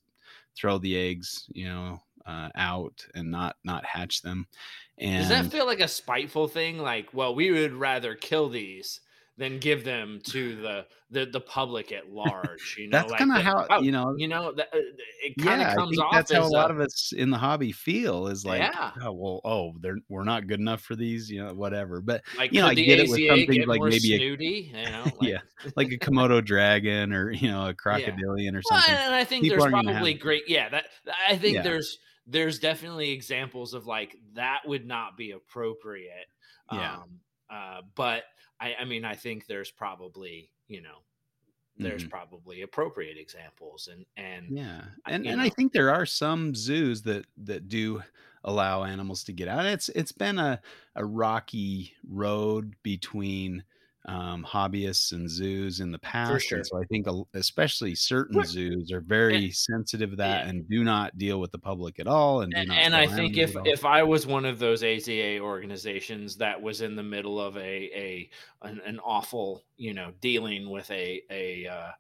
throw 0.58 0.78
the 0.80 0.98
eggs, 0.98 1.46
you 1.54 1.66
know, 1.66 2.00
uh, 2.26 2.50
out 2.56 3.06
and 3.16 3.32
not 3.32 3.58
not 3.64 3.86
hatch 3.86 4.22
them. 4.22 4.48
And 4.98 5.14
Does 5.16 5.28
that 5.30 5.48
feel 5.48 5.66
like 5.66 5.80
a 5.80 5.88
spiteful 5.88 6.48
thing? 6.48 6.78
Like, 6.80 7.14
well, 7.14 7.34
we 7.36 7.52
would 7.52 7.74
rather 7.74 8.16
kill 8.16 8.50
these 8.50 9.00
than 9.38 9.58
give 9.60 9.84
them 9.84 10.20
to 10.26 10.56
the 10.56 10.86
the, 11.10 11.26
the 11.28 11.40
public 11.40 11.92
at 11.92 12.10
large. 12.12 12.76
You 12.80 12.88
know, 12.88 12.98
That's 12.98 13.12
like 13.12 13.20
kinda 13.20 13.40
how- 13.40 13.68
oh, 13.70 13.82
you 13.82 13.92
know- 13.92 14.16
you 14.18 14.28
know, 14.28 14.52
that, 14.52 14.68
uh, 14.74 14.80
it 15.24 15.36
kind 15.38 15.62
of 15.62 15.68
yeah, 15.68 15.76
comes 15.76 16.00
off 16.00 16.12
that's 16.12 16.32
how 16.34 16.44
a 16.44 16.48
lot 16.48 16.72
a- 16.72 16.74
of 16.74 16.80
us 16.80 17.14
in 17.16 17.30
the 17.30 17.38
hobby 17.38 17.72
feel 17.72 18.28
is 18.28 18.44
like, 18.46 18.62
Yeah. 18.62 18.92
oh 19.04 19.12
well, 19.12 19.42
oh, 19.46 19.74
they're 19.80 19.98
we're 20.10 20.24
not 20.24 20.48
good 20.48 20.60
enough 20.60 20.82
for 20.82 20.96
these, 20.96 21.30
you 21.30 21.44
know, 21.44 21.54
whatever. 21.54 22.02
But 22.02 22.24
like 22.38 22.52
you 22.52 22.62
know, 22.62 22.68
I 22.68 22.74
get 22.74 23.00
it 23.00 23.10
with 23.10 23.28
something 23.28 23.68
like 23.68 23.82
maybe 23.82 23.96
a- 23.96 24.18
snooty, 24.18 24.72
you 24.76 24.84
know, 24.92 25.04
like, 25.22 25.22
yeah, 25.22 25.38
like 25.76 25.92
a 25.92 25.98
Komodo 25.98 26.44
dragon 26.44 27.14
or 27.14 27.32
you 27.32 27.48
know 27.50 27.70
a 27.70 27.74
crocodilian 27.76 28.56
or 28.56 28.62
Well, 28.70 28.80
something. 28.82 28.96
and 28.96 29.14
I 29.14 29.24
think 29.24 29.44
People 29.44 29.60
there's 29.60 29.72
probably 29.72 30.14
great. 30.16 30.44
Yeah, 30.48 30.70
that 30.70 30.86
I 31.30 31.38
think 31.38 31.56
Yeah. 31.56 31.62
there's 31.64 32.00
there's 32.26 32.58
definitely 32.58 33.12
examples 33.12 33.74
of 33.76 33.86
like 33.86 34.16
that 34.34 34.62
would 34.66 34.88
not 34.88 35.16
be 35.18 35.32
appropriate. 35.32 36.28
Yeah. 36.72 36.96
Um, 36.96 37.20
uh, 37.52 37.82
but 37.96 38.24
I, 38.60 38.76
I 38.76 38.86
mean, 38.86 39.06
I 39.06 39.16
think 39.16 39.48
there's 39.48 39.72
probably 39.72 40.52
you 40.68 40.82
know 40.82 41.00
there's 41.80 42.06
Mhm. 42.06 42.10
probably 42.10 42.62
appropriate 42.64 43.18
examples 43.18 43.88
and 43.88 44.06
and 44.18 44.56
Yeah, 44.56 44.86
I- 45.06 45.14
and 45.14 45.26
and 45.28 45.42
I 45.42 45.50
think 45.50 45.72
there 45.74 45.90
are 45.90 46.06
some 46.06 46.54
zoos 46.56 47.02
that 47.04 47.26
that 47.38 47.68
do 47.68 48.04
allow 48.44 48.84
animals 48.84 49.24
to 49.26 49.34
get 49.34 49.48
out. 49.48 49.66
It's 49.66 49.90
it's 49.90 50.12
been 50.12 50.38
a 50.38 50.62
a 50.96 51.06
rocky 51.06 51.94
road 52.04 52.76
between 52.84 53.64
um, 54.06 54.46
hobbyists 54.50 55.14
and 55.14 55.30
zoos 55.30 55.80
in 55.80 55.92
the 55.92 56.00
past. 56.00 56.46
sure. 56.46 56.64
So 56.64 56.82
I 56.82 56.86
think 56.86 57.08
especially 57.34 57.96
certain 57.96 58.38
Well, 58.38 58.46
zoos 58.46 58.92
are 58.92 59.00
very 59.00 59.50
sensitive 59.52 60.12
to 60.12 60.16
that 60.18 60.44
yeah. 60.44 60.50
and 60.50 60.68
do 60.68 60.84
not 60.84 61.18
deal 61.18 61.40
with 61.40 61.52
the 61.52 61.60
public 61.60 62.00
at 62.00 62.08
all. 62.08 62.42
And 62.42 62.54
and, 62.54 62.72
and 62.72 62.96
I 62.96 63.08
think 63.08 63.38
if 63.38 63.52
animals 63.52 63.56
at 63.56 63.68
all. 63.70 63.74
if 63.74 63.86
I 63.86 64.04
was 64.04 64.28
one 64.28 64.46
of 64.46 64.60
those 64.60 64.84
AZA 64.84 65.40
organizations 65.40 66.38
that 66.38 66.62
was 66.62 66.82
in 66.82 66.96
the 66.96 67.04
middle 67.04 67.40
of 67.40 67.56
a 67.58 67.60
a 67.62 68.30
an, 68.62 68.82
an 68.86 69.00
awful 69.00 69.64
you 69.78 69.94
know 69.94 70.12
dealing 70.20 70.70
with 70.70 70.92
a 70.92 71.22
a 71.30 71.68
uh, 71.68 71.92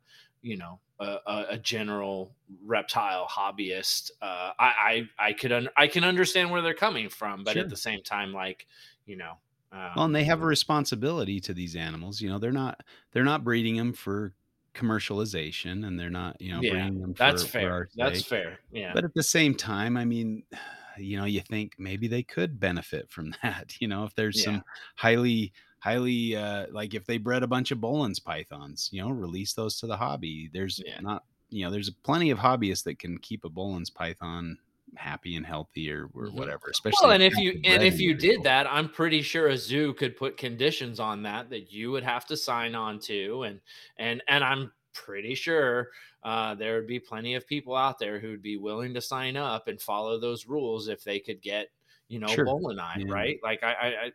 you 0.41 0.57
know 0.57 0.79
a, 0.99 1.17
a 1.25 1.45
a 1.51 1.57
general 1.57 2.35
reptile 2.65 3.27
hobbyist, 3.27 4.11
uh, 4.21 4.51
I 4.59 5.07
I 5.19 5.27
I 5.29 5.33
could 5.33 5.51
un- 5.51 5.69
I 5.77 5.87
can 5.87 6.03
understand 6.03 6.51
where 6.51 6.61
they're 6.61 6.73
coming 6.73 7.09
from, 7.09 7.43
but 7.43 7.53
Sure. 7.53 7.63
at 7.63 7.69
the 7.69 7.77
same 7.77 8.03
time, 8.03 8.33
like 8.33 8.67
you 9.05 9.15
know, 9.17 9.33
um, 9.73 9.89
Well, 9.95 10.05
and 10.05 10.15
they 10.15 10.23
have 10.25 10.41
a 10.41 10.45
responsibility 10.45 11.39
to 11.41 11.53
these 11.53 11.75
animals. 11.75 12.21
You 12.21 12.29
know, 12.29 12.39
they're 12.39 12.51
not 12.51 12.81
they're 13.11 13.23
not 13.23 13.43
breeding 13.43 13.77
them 13.77 13.93
for 13.93 14.35
commercialization, 14.73 15.85
and 15.85 15.99
they're 15.99 16.09
not 16.09 16.41
you 16.41 16.51
know 16.53 16.63
yeah, 16.63 16.63
breeding 16.63 16.99
them. 16.99 17.15
that's 17.17 17.43
for, 17.43 17.47
for 17.57 17.69
fair. 17.69 17.71
our 17.71 17.89
That's 17.95 18.23
fair. 18.23 18.59
Yeah, 18.71 18.93
But 18.93 19.05
at 19.05 19.13
the 19.15 19.23
same 19.23 19.55
time, 19.55 19.97
I 19.97 20.05
mean, 20.05 20.43
you 20.97 21.17
know, 21.17 21.25
you 21.25 21.41
think 21.41 21.73
maybe 21.79 22.07
they 22.07 22.23
could 22.23 22.59
benefit 22.59 23.09
from 23.11 23.33
that. 23.43 23.81
You 23.81 23.87
know, 23.87 24.05
if 24.05 24.15
there's 24.15 24.39
Yeah. 24.39 24.43
some 24.43 24.63
highly 24.97 25.53
highly 25.79 26.35
uh 26.35 26.67
like 26.71 26.93
if 26.93 27.05
they 27.05 27.17
bred 27.17 27.43
a 27.43 27.47
bunch 27.47 27.71
of 27.71 27.79
Boelen's 27.79 28.19
pythons, 28.19 28.89
you 28.91 29.01
know, 29.01 29.09
release 29.11 29.53
those 29.53 29.77
to 29.79 29.87
the 29.87 29.97
hobby. 29.97 30.49
There's 30.53 30.83
Yeah. 30.83 30.99
not 30.99 31.23
you 31.49 31.65
know, 31.65 31.71
there's 31.71 31.89
plenty 31.91 32.31
of 32.31 32.39
hobbyists 32.39 32.83
that 32.85 32.99
can 32.99 33.17
keep 33.19 33.45
a 33.45 33.49
Boelen's 33.49 33.89
python 33.91 34.57
happy 34.95 35.35
and 35.35 35.45
healthy 35.45 35.91
or, 35.91 36.09
or 36.13 36.27
whatever. 36.27 36.67
Especially 36.71 36.97
well, 37.03 37.11
and 37.11 37.23
if 37.23 37.35
you 37.37 37.59
and 37.63 37.83
if 37.83 37.99
you 37.99 38.13
did 38.13 38.43
that, 38.43 38.67
I'm 38.71 38.89
pretty 38.89 39.21
sure 39.21 39.47
a 39.47 39.57
zoo 39.57 39.93
could 39.93 40.15
put 40.15 40.37
conditions 40.37 40.99
on 40.99 41.23
that 41.23 41.49
that 41.49 41.71
you 41.71 41.91
would 41.91 42.03
have 42.03 42.25
to 42.27 42.37
sign 42.37 42.75
on 42.75 42.99
to, 43.01 43.43
and 43.43 43.59
and 43.97 44.21
and 44.27 44.43
I'm 44.43 44.71
pretty 44.93 45.35
sure 45.35 45.89
uh, 46.23 46.55
there 46.55 46.75
would 46.75 46.87
be 46.87 46.99
plenty 46.99 47.35
of 47.35 47.47
people 47.47 47.75
out 47.75 47.99
there 47.99 48.19
who'd 48.19 48.41
be 48.41 48.57
willing 48.57 48.93
to 48.93 49.01
sign 49.01 49.35
up 49.35 49.67
and 49.67 49.81
follow 49.81 50.19
those 50.19 50.45
rules 50.47 50.87
if 50.87 51.03
they 51.03 51.19
could 51.19 51.41
get 51.41 51.69
you 52.07 52.19
know 52.19 52.27
Sure. 52.27 52.47
eye 52.79 52.95
Yeah. 52.99 53.13
right. 53.13 53.39
Like 53.43 53.63
I, 53.63 53.71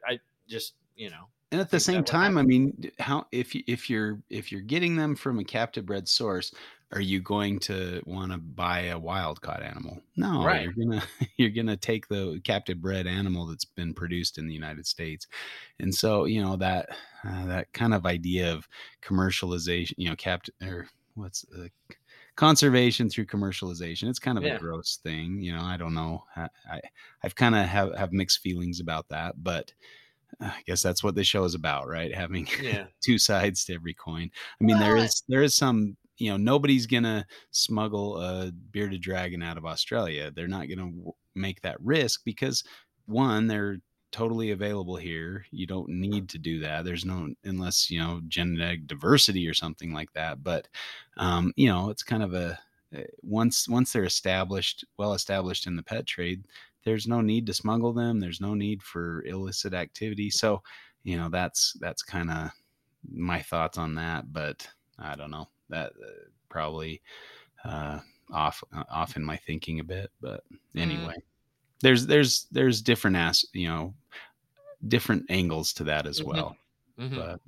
I 0.06 0.12
I- 0.12 0.20
just 0.48 0.74
you 0.96 1.10
know 1.10 1.28
And 1.52 1.60
at 1.60 1.70
the 1.70 1.80
same 1.80 1.96
would 1.96 2.06
time, 2.06 2.38
I 2.38 2.42
mean, 2.42 2.90
how 2.98 3.26
if 3.32 3.54
you, 3.54 3.62
if 3.66 3.90
you're 3.90 4.18
if 4.30 4.50
you're 4.52 4.60
getting 4.62 4.96
them 4.96 5.14
from 5.16 5.38
a 5.38 5.44
captive 5.44 5.84
bred 5.86 6.08
source, 6.08 6.54
are 6.92 7.00
you 7.00 7.20
going 7.20 7.58
to 7.60 8.02
want 8.06 8.32
to 8.32 8.38
buy 8.38 8.80
a 8.84 8.98
wild 8.98 9.40
caught 9.42 9.62
animal? 9.62 10.00
No, 10.16 10.50
Right. 10.50 10.60
you're 10.60 10.72
gonna 10.72 11.02
you're 11.36 11.50
gonna 11.50 11.76
take 11.76 12.08
the 12.08 12.40
captive 12.44 12.80
bred 12.80 13.06
animal 13.06 13.46
that's 13.46 13.64
been 13.64 13.94
produced 13.94 14.38
in 14.38 14.46
the 14.46 14.54
United 14.54 14.86
States, 14.86 15.26
and 15.78 15.94
so 15.94 16.24
you 16.24 16.42
know 16.42 16.56
that 16.56 16.88
uh, 17.24 17.46
that 17.46 17.72
kind 17.72 17.94
of 17.94 18.06
idea 18.06 18.52
of 18.52 18.68
commercialization, 19.02 19.94
you 19.96 20.08
know, 20.08 20.16
capt 20.16 20.50
or 20.62 20.88
what's 21.14 21.44
uh, 21.56 21.68
conservation 22.36 23.10
through 23.10 23.26
commercialization. 23.26 24.08
It's 24.08 24.18
kind 24.18 24.38
of 24.38 24.44
Yeah. 24.44 24.46
a 24.46 24.52
gross 24.56 24.98
thing, 25.02 25.40
you 25.42 25.52
know. 25.52 25.62
I 25.62 25.76
don't 25.76 25.94
know. 25.94 26.24
I, 26.36 26.48
I 26.70 26.80
I've 27.22 27.34
kind 27.34 27.54
of 27.54 27.66
have 27.66 27.94
have 27.96 28.12
mixed 28.12 28.40
feelings 28.40 28.80
about 28.80 29.08
that, 29.10 29.42
but. 29.42 29.72
I 30.40 30.62
guess 30.66 30.82
that's 30.82 31.02
what 31.02 31.14
the 31.14 31.24
show 31.24 31.44
is 31.44 31.54
about, 31.54 31.88
right? 31.88 32.14
Having 32.14 32.48
yeah 32.56 32.88
two 33.02 33.18
sides 33.18 33.64
to 33.66 33.74
every 33.74 33.94
coin. 33.94 34.30
I 34.60 34.64
mean, 34.64 34.78
there 34.78 34.96
Well, 34.96 35.04
is 35.04 35.22
there 35.28 35.42
is 35.42 35.54
some, 35.54 35.96
you 36.18 36.30
know, 36.30 36.36
nobody's 36.36 36.86
gonna 36.86 37.26
smuggle 37.50 38.20
a 38.20 38.52
bearded 38.72 39.00
dragon 39.00 39.42
out 39.42 39.56
of 39.56 39.66
Australia. 39.66 40.30
They're 40.30 40.48
not 40.48 40.68
gonna 40.68 40.90
w- 40.90 41.12
make 41.34 41.60
that 41.62 41.80
risk 41.80 42.22
because 42.24 42.64
one, 43.06 43.46
they're 43.46 43.78
totally 44.10 44.50
available 44.50 44.96
here. 44.96 45.44
You 45.50 45.66
don't 45.66 45.88
need 45.88 46.28
to 46.30 46.38
do 46.38 46.60
that. 46.60 46.84
There's 46.84 47.04
no 47.04 47.28
unless 47.44 47.90
you 47.90 48.00
know 48.00 48.20
genetic 48.28 48.86
diversity 48.86 49.48
or 49.48 49.54
something 49.54 49.92
like 49.92 50.12
that. 50.14 50.42
But 50.42 50.68
um, 51.16 51.52
you 51.56 51.68
know, 51.68 51.90
it's 51.90 52.02
kind 52.02 52.22
of 52.22 52.34
a 52.34 52.58
uh, 52.96 53.02
once 53.22 53.68
once 53.68 53.92
they're 53.92 54.04
established, 54.04 54.84
well 54.98 55.14
established 55.14 55.66
in 55.66 55.76
the 55.76 55.82
pet 55.82 56.06
trade, 56.06 56.44
there's 56.84 57.06
no 57.06 57.20
need 57.20 57.46
to 57.46 57.54
smuggle 57.54 57.92
them. 57.92 58.20
There's 58.20 58.40
no 58.40 58.54
need 58.54 58.82
for 58.82 59.24
illicit 59.24 59.74
activity. 59.74 60.30
So, 60.30 60.62
you 61.04 61.16
know, 61.16 61.28
that's 61.28 61.74
that's 61.80 62.02
kind 62.02 62.30
of 62.30 62.50
my 63.10 63.40
thoughts 63.42 63.78
on 63.78 63.94
that. 63.96 64.32
But 64.32 64.66
I 64.98 65.14
don't 65.16 65.30
know 65.30 65.48
that 65.70 65.92
uh, 65.92 66.28
probably 66.48 67.02
uh, 67.64 68.00
off 68.32 68.62
uh, 68.74 68.84
off 68.90 69.16
in 69.16 69.24
my 69.24 69.36
thinking 69.36 69.80
a 69.80 69.84
bit. 69.84 70.10
But 70.20 70.44
anyway, 70.76 71.14
there's 71.82 72.06
there's 72.06 72.46
there's 72.50 72.82
different 72.82 73.16
ass 73.16 73.44
you 73.52 73.68
know 73.68 73.94
different 74.86 75.26
angles 75.28 75.72
to 75.74 75.84
that 75.84 76.06
as 76.06 76.20
Mhm. 76.20 76.24
well. 76.24 76.56
Mhm. 76.98 77.16
But 77.16 77.40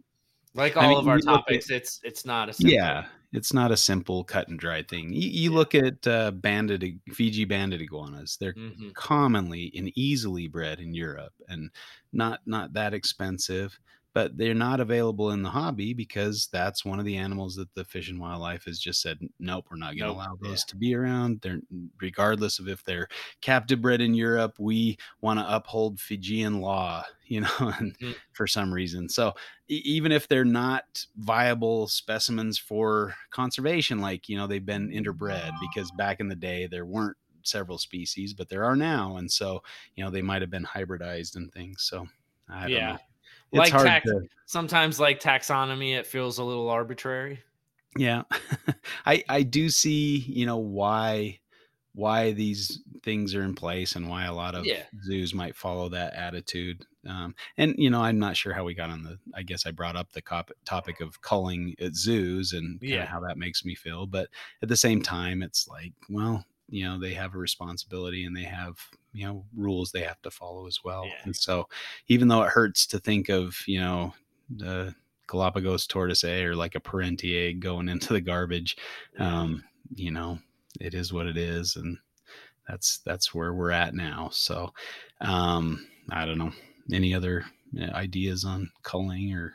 like 0.55 0.76
all 0.76 0.84
I 0.84 0.88
mean, 0.88 0.98
of 0.98 1.09
our 1.09 1.20
topics, 1.20 1.70
at, 1.70 1.76
it's 1.76 2.01
it's 2.02 2.24
not 2.24 2.48
a 2.48 2.52
simple. 2.52 2.74
yeah, 2.74 3.06
it's 3.32 3.52
not 3.52 3.70
a 3.70 3.76
simple 3.76 4.24
cut 4.24 4.48
and 4.48 4.59
dry 4.59 4.82
thing. 4.82 5.12
You, 5.12 5.28
you 5.28 5.51
yeah. 5.51 5.56
look 5.56 5.74
at 5.74 6.06
uh, 6.06 6.32
banded 6.32 7.01
Fiji 7.12 7.44
banded 7.44 7.80
iguanas; 7.80 8.36
they're 8.40 8.55
mm-hmm. 8.55 8.90
commonly 8.94 9.72
and 9.76 9.92
easily 9.97 10.48
bred 10.48 10.80
in 10.80 10.92
Europe, 10.92 11.34
and 11.48 11.70
not 12.12 12.40
not 12.47 12.72
that 12.72 12.94
expensive 12.94 13.78
but 14.12 14.37
they're 14.37 14.55
not 14.55 14.81
available 14.81 15.31
in 15.31 15.43
the 15.43 15.51
hobby 15.51 15.95
because 15.95 16.49
that's 16.53 16.85
one 16.85 16.99
of 16.99 17.05
the 17.05 17.16
animals 17.16 17.55
that 17.55 17.73
the 17.74 17.85
fish 17.85 18.09
and 18.09 18.20
wildlife 18.20 18.65
has 18.65 18.78
just 18.78 19.01
said 19.01 19.19
nope 19.39 19.66
we're 19.70 19.77
not 19.77 19.97
going 19.97 19.99
to 19.99 20.07
nope. 20.07 20.16
allow 20.16 20.37
those 20.41 20.65
yeah. 20.66 20.70
to 20.70 20.77
be 20.77 20.95
around 20.95 21.41
they're 21.43 21.61
regardless 22.01 22.59
of 22.59 22.69
if 22.69 22.85
they're 22.85 23.09
captive 23.41 23.81
bred 23.81 24.01
in 24.01 24.15
europe 24.15 24.55
we 24.59 24.97
want 25.20 25.39
to 25.39 25.55
uphold 25.55 26.01
fijian 26.01 26.61
law 26.61 27.05
you 27.27 27.41
know 27.41 27.49
and 27.78 27.97
mm-hmm. 27.99 28.12
for 28.32 28.47
some 28.47 28.73
reason 28.73 29.09
so 29.09 29.32
even 29.69 30.11
if 30.11 30.27
they're 30.27 30.45
not 30.45 31.07
viable 31.16 31.87
specimens 31.87 32.59
for 32.59 33.15
conservation 33.31 34.01
like 34.01 34.28
you 34.28 34.37
know 34.37 34.47
they've 34.47 34.66
been 34.66 34.91
interbred 34.91 35.53
because 35.61 35.91
back 35.93 36.19
in 36.19 36.28
the 36.28 36.35
day 36.35 36.66
there 36.66 36.85
weren't 36.85 37.16
several 37.43 37.78
species 37.78 38.35
but 38.35 38.49
there 38.49 38.65
are 38.65 38.77
now 38.77 39.16
and 39.16 39.31
so 39.31 39.62
you 39.95 40.05
know 40.05 40.11
they 40.11 40.20
might 40.20 40.43
have 40.43 40.51
been 40.51 40.65
hybridized 40.65 41.37
and 41.37 41.53
things 41.53 41.82
so 41.89 42.07
I 42.49 42.66
yeah 42.66 42.93
know 42.93 42.99
like 43.52 43.72
tax, 43.72 44.06
to... 44.06 44.22
sometimes 44.47 45.01
like 45.01 45.20
taxonomy, 45.20 45.97
it 45.97 46.06
feels 46.06 46.39
a 46.39 46.44
little 46.44 46.68
arbitrary. 46.68 47.40
Yeah, 47.97 48.22
I 49.06 49.24
I 49.28 49.43
do 49.43 49.68
see 49.68 50.18
you 50.18 50.47
know 50.47 50.59
why 50.59 51.40
why 51.94 52.32
these 52.32 52.82
things 53.02 53.35
are 53.35 53.43
in 53.43 53.55
place 53.55 53.97
and 53.97 54.09
why 54.09 54.24
a 54.24 54.32
lot 54.32 54.55
of 54.55 54.64
yeah. 54.64 54.85
zoos 55.05 55.35
might 55.35 55.56
follow 55.56 55.89
that 55.89 56.14
attitude. 56.14 56.85
Um, 57.09 57.35
and 57.56 57.74
you 57.78 57.90
know, 57.90 58.01
I'm 58.01 58.18
not 58.18 58.36
sure 58.36 58.52
how 58.52 58.64
we 58.64 58.74
got 58.74 58.90
on 58.90 59.02
the. 59.02 59.18
I 59.35 59.43
guess 59.43 59.66
I 59.66 59.70
brought 59.70 59.97
up 59.97 60.12
the 60.12 60.22
cop- 60.22 60.52
topic 60.64 61.01
of 61.01 61.20
culling 61.22 61.74
at 61.81 61.94
zoos 61.94 62.52
and 62.52 62.78
yeah. 62.82 63.06
how 63.06 63.20
that 63.20 63.39
makes 63.39 63.64
me 63.64 63.74
feel. 63.74 64.06
But 64.06 64.28
at 64.62 64.68
the 64.68 64.77
same 64.77 65.02
time, 65.02 65.43
it's 65.43 65.66
like, 65.66 65.93
well, 66.09 66.44
you 66.68 66.85
know, 66.85 66.98
they 66.98 67.14
have 67.14 67.35
a 67.35 67.39
responsibility 67.39 68.24
and 68.24 68.36
they 68.36 68.44
have 68.44 68.77
you 69.12 69.27
know 69.27 69.45
rules 69.57 69.91
they 69.93 70.03
have 70.03 70.20
to 70.23 70.31
follow 70.31 70.66
as 70.66 70.81
well. 70.85 71.05
Yeah. 71.07 71.12
and 71.24 71.37
so 71.37 71.69
even 72.09 72.28
though 72.28 72.43
it 72.43 72.51
hurts 72.51 72.87
to 72.89 72.99
think 72.99 73.28
of 73.28 73.57
you 73.66 73.81
know 73.81 74.15
the 74.57 74.95
galapagos 75.27 75.87
tortoise 75.87 76.24
a 76.24 76.45
or 76.45 76.57
like 76.57 76.74
a 76.74 76.81
perentie 76.81 77.39
egg 77.39 77.61
going 77.61 77.89
into 77.95 78.12
the 78.12 78.20
garbage 78.20 78.77
um 79.19 79.62
you 79.95 80.11
know 80.11 80.39
it 80.81 80.95
is 80.95 81.12
what 81.12 81.27
it 81.27 81.37
is 81.37 81.77
and 81.77 81.99
that's 82.69 82.99
that's 83.05 83.35
where 83.35 83.53
we're 83.53 83.73
at 83.73 83.95
now. 83.95 84.28
So 84.32 84.73
um 85.20 85.87
i 86.11 86.24
don't 86.24 86.39
know. 86.39 86.53
Any 86.93 87.15
other 87.15 87.45
uh, 87.81 87.93
ideas 87.95 88.45
on 88.45 88.70
culling 88.82 89.32
or 89.32 89.53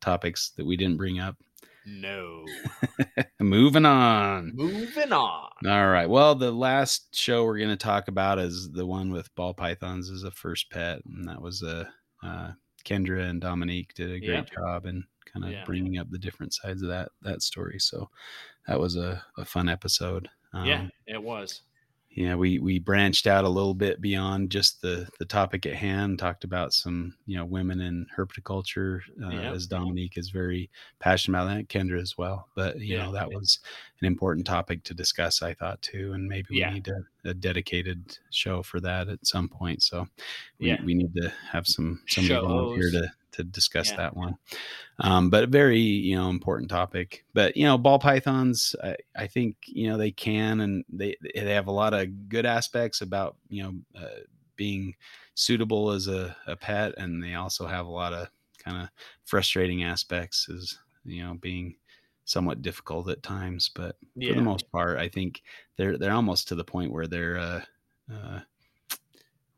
topics 0.00 0.50
that 0.56 0.64
we 0.64 0.76
didn't 0.76 0.96
bring 0.96 1.20
up 1.20 1.36
no. 1.86 2.44
Moving 3.40 3.86
on. 3.86 4.52
Moving 4.54 5.12
on. 5.12 5.50
All 5.66 5.88
right. 5.88 6.08
Well, 6.08 6.34
the 6.34 6.52
last 6.52 7.14
show 7.14 7.44
we're 7.44 7.58
going 7.58 7.70
to 7.70 7.76
talk 7.76 8.08
about 8.08 8.38
is 8.38 8.70
the 8.70 8.86
one 8.86 9.10
with 9.10 9.34
ball 9.34 9.54
pythons 9.54 10.10
as 10.10 10.24
a 10.24 10.30
first 10.30 10.70
pet, 10.70 11.00
and 11.04 11.28
that 11.28 11.40
was 11.40 11.62
a 11.62 11.88
uh, 12.22 12.26
uh, 12.26 12.52
Kendra 12.84 13.28
and 13.28 13.40
Dominique 13.40 13.94
did 13.94 14.10
a 14.10 14.20
great 14.20 14.48
yeah. 14.52 14.54
job 14.54 14.86
in 14.86 15.04
kind 15.32 15.44
of 15.44 15.52
yeah. 15.52 15.64
bringing 15.64 15.98
up 15.98 16.10
the 16.10 16.18
different 16.18 16.54
sides 16.54 16.82
of 16.82 16.88
that 16.88 17.10
that 17.22 17.42
story. 17.42 17.78
So 17.78 18.08
that 18.66 18.80
was 18.80 18.96
a, 18.96 19.22
a 19.36 19.44
fun 19.44 19.68
episode. 19.68 20.28
Um, 20.52 20.66
yeah, 20.66 20.88
it 21.06 21.22
was 21.22 21.62
yeah, 22.12 22.34
we 22.34 22.58
we 22.58 22.80
branched 22.80 23.28
out 23.28 23.44
a 23.44 23.48
little 23.48 23.74
bit 23.74 24.00
beyond 24.00 24.50
just 24.50 24.82
the 24.82 25.08
the 25.20 25.24
topic 25.24 25.64
at 25.64 25.74
hand. 25.74 26.18
Talked 26.18 26.42
about 26.42 26.72
some 26.72 27.14
you 27.24 27.36
know 27.36 27.44
women 27.44 27.80
in 27.80 28.06
herpetoculture, 28.16 29.00
uh, 29.22 29.28
yeah. 29.28 29.52
as 29.52 29.68
Dominique 29.68 30.18
is 30.18 30.30
very 30.30 30.70
passionate 30.98 31.38
about 31.38 31.54
that. 31.54 31.68
Kendra 31.68 32.00
as 32.00 32.18
well, 32.18 32.48
but 32.56 32.80
you 32.80 32.96
yeah. 32.96 33.04
know 33.04 33.12
that 33.12 33.30
was 33.30 33.60
an 34.00 34.08
important 34.08 34.44
topic 34.44 34.82
to 34.84 34.94
discuss. 34.94 35.40
I 35.40 35.54
thought 35.54 35.82
too, 35.82 36.12
and 36.12 36.26
maybe 36.26 36.48
we 36.50 36.60
yeah. 36.60 36.74
need 36.74 36.88
a, 36.88 37.30
a, 37.30 37.34
dedicated 37.34 38.18
show 38.30 38.64
for 38.64 38.80
that 38.80 39.08
at 39.08 39.24
some 39.24 39.48
point. 39.48 39.80
So 39.84 40.08
we, 40.58 40.68
yeah. 40.68 40.82
we 40.84 40.94
need 40.94 41.14
to 41.14 41.32
have 41.52 41.68
some 41.68 42.02
somebody 42.08 42.74
here 42.74 42.90
to 42.90 43.12
to 43.32 43.44
discuss 43.44 43.90
yeah. 43.90 43.96
that 43.96 44.16
one. 44.16 44.36
Um, 44.98 45.30
but 45.30 45.44
a 45.44 45.46
very, 45.46 45.78
you 45.78 46.16
know, 46.16 46.30
important 46.30 46.70
topic. 46.70 47.24
But 47.34 47.56
you 47.56 47.64
know, 47.64 47.78
ball 47.78 47.98
pythons, 47.98 48.74
I, 48.82 48.96
I, 49.16 49.26
think 49.26 49.56
you 49.66 49.88
know 49.88 49.96
they 49.96 50.10
can 50.10 50.60
and 50.60 50.84
they 50.88 51.16
they 51.22 51.54
have 51.54 51.68
a 51.68 51.72
lot 51.72 51.94
of 51.94 52.28
good 52.28 52.46
aspects 52.46 53.00
about 53.00 53.36
you 53.48 53.62
know 53.62 53.74
uh, 54.00 54.20
being 54.56 54.94
suitable 55.34 55.90
as 55.90 56.06
a, 56.06 56.36
a 56.46 56.56
pet, 56.56 56.94
and 56.98 57.22
they 57.22 57.34
also 57.34 57.66
have 57.66 57.86
a 57.86 57.90
lot 57.90 58.12
of 58.12 58.28
kind 58.58 58.82
of 58.82 58.88
frustrating 59.24 59.84
aspects 59.84 60.48
as 60.54 60.78
you 61.04 61.22
know 61.22 61.34
being 61.34 61.76
somewhat 62.24 62.62
difficult 62.62 63.08
at 63.08 63.22
times. 63.22 63.70
But 63.74 63.96
yeah. 64.14 64.30
for 64.30 64.36
the 64.36 64.42
most 64.42 64.70
part, 64.70 64.98
I 64.98 65.08
think 65.08 65.42
they're 65.76 65.98
they're 65.98 66.12
almost 66.12 66.48
to 66.48 66.54
the 66.54 66.64
point 66.64 66.92
where 66.92 67.06
they're 67.06 67.38
uh, 67.38 67.62
uh, 68.12 68.40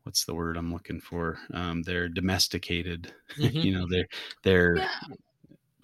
what's 0.03 0.25
the 0.25 0.33
word 0.33 0.57
I'm 0.57 0.71
looking 0.71 0.99
for? 0.99 1.37
Um, 1.53 1.81
they're 1.83 2.09
domesticated. 2.09 3.11
Mm-hmm. 3.33 3.57
you 3.57 3.73
know, 3.73 3.87
they're 3.89 4.07
they're 4.43 4.77
yeah. 4.77 4.89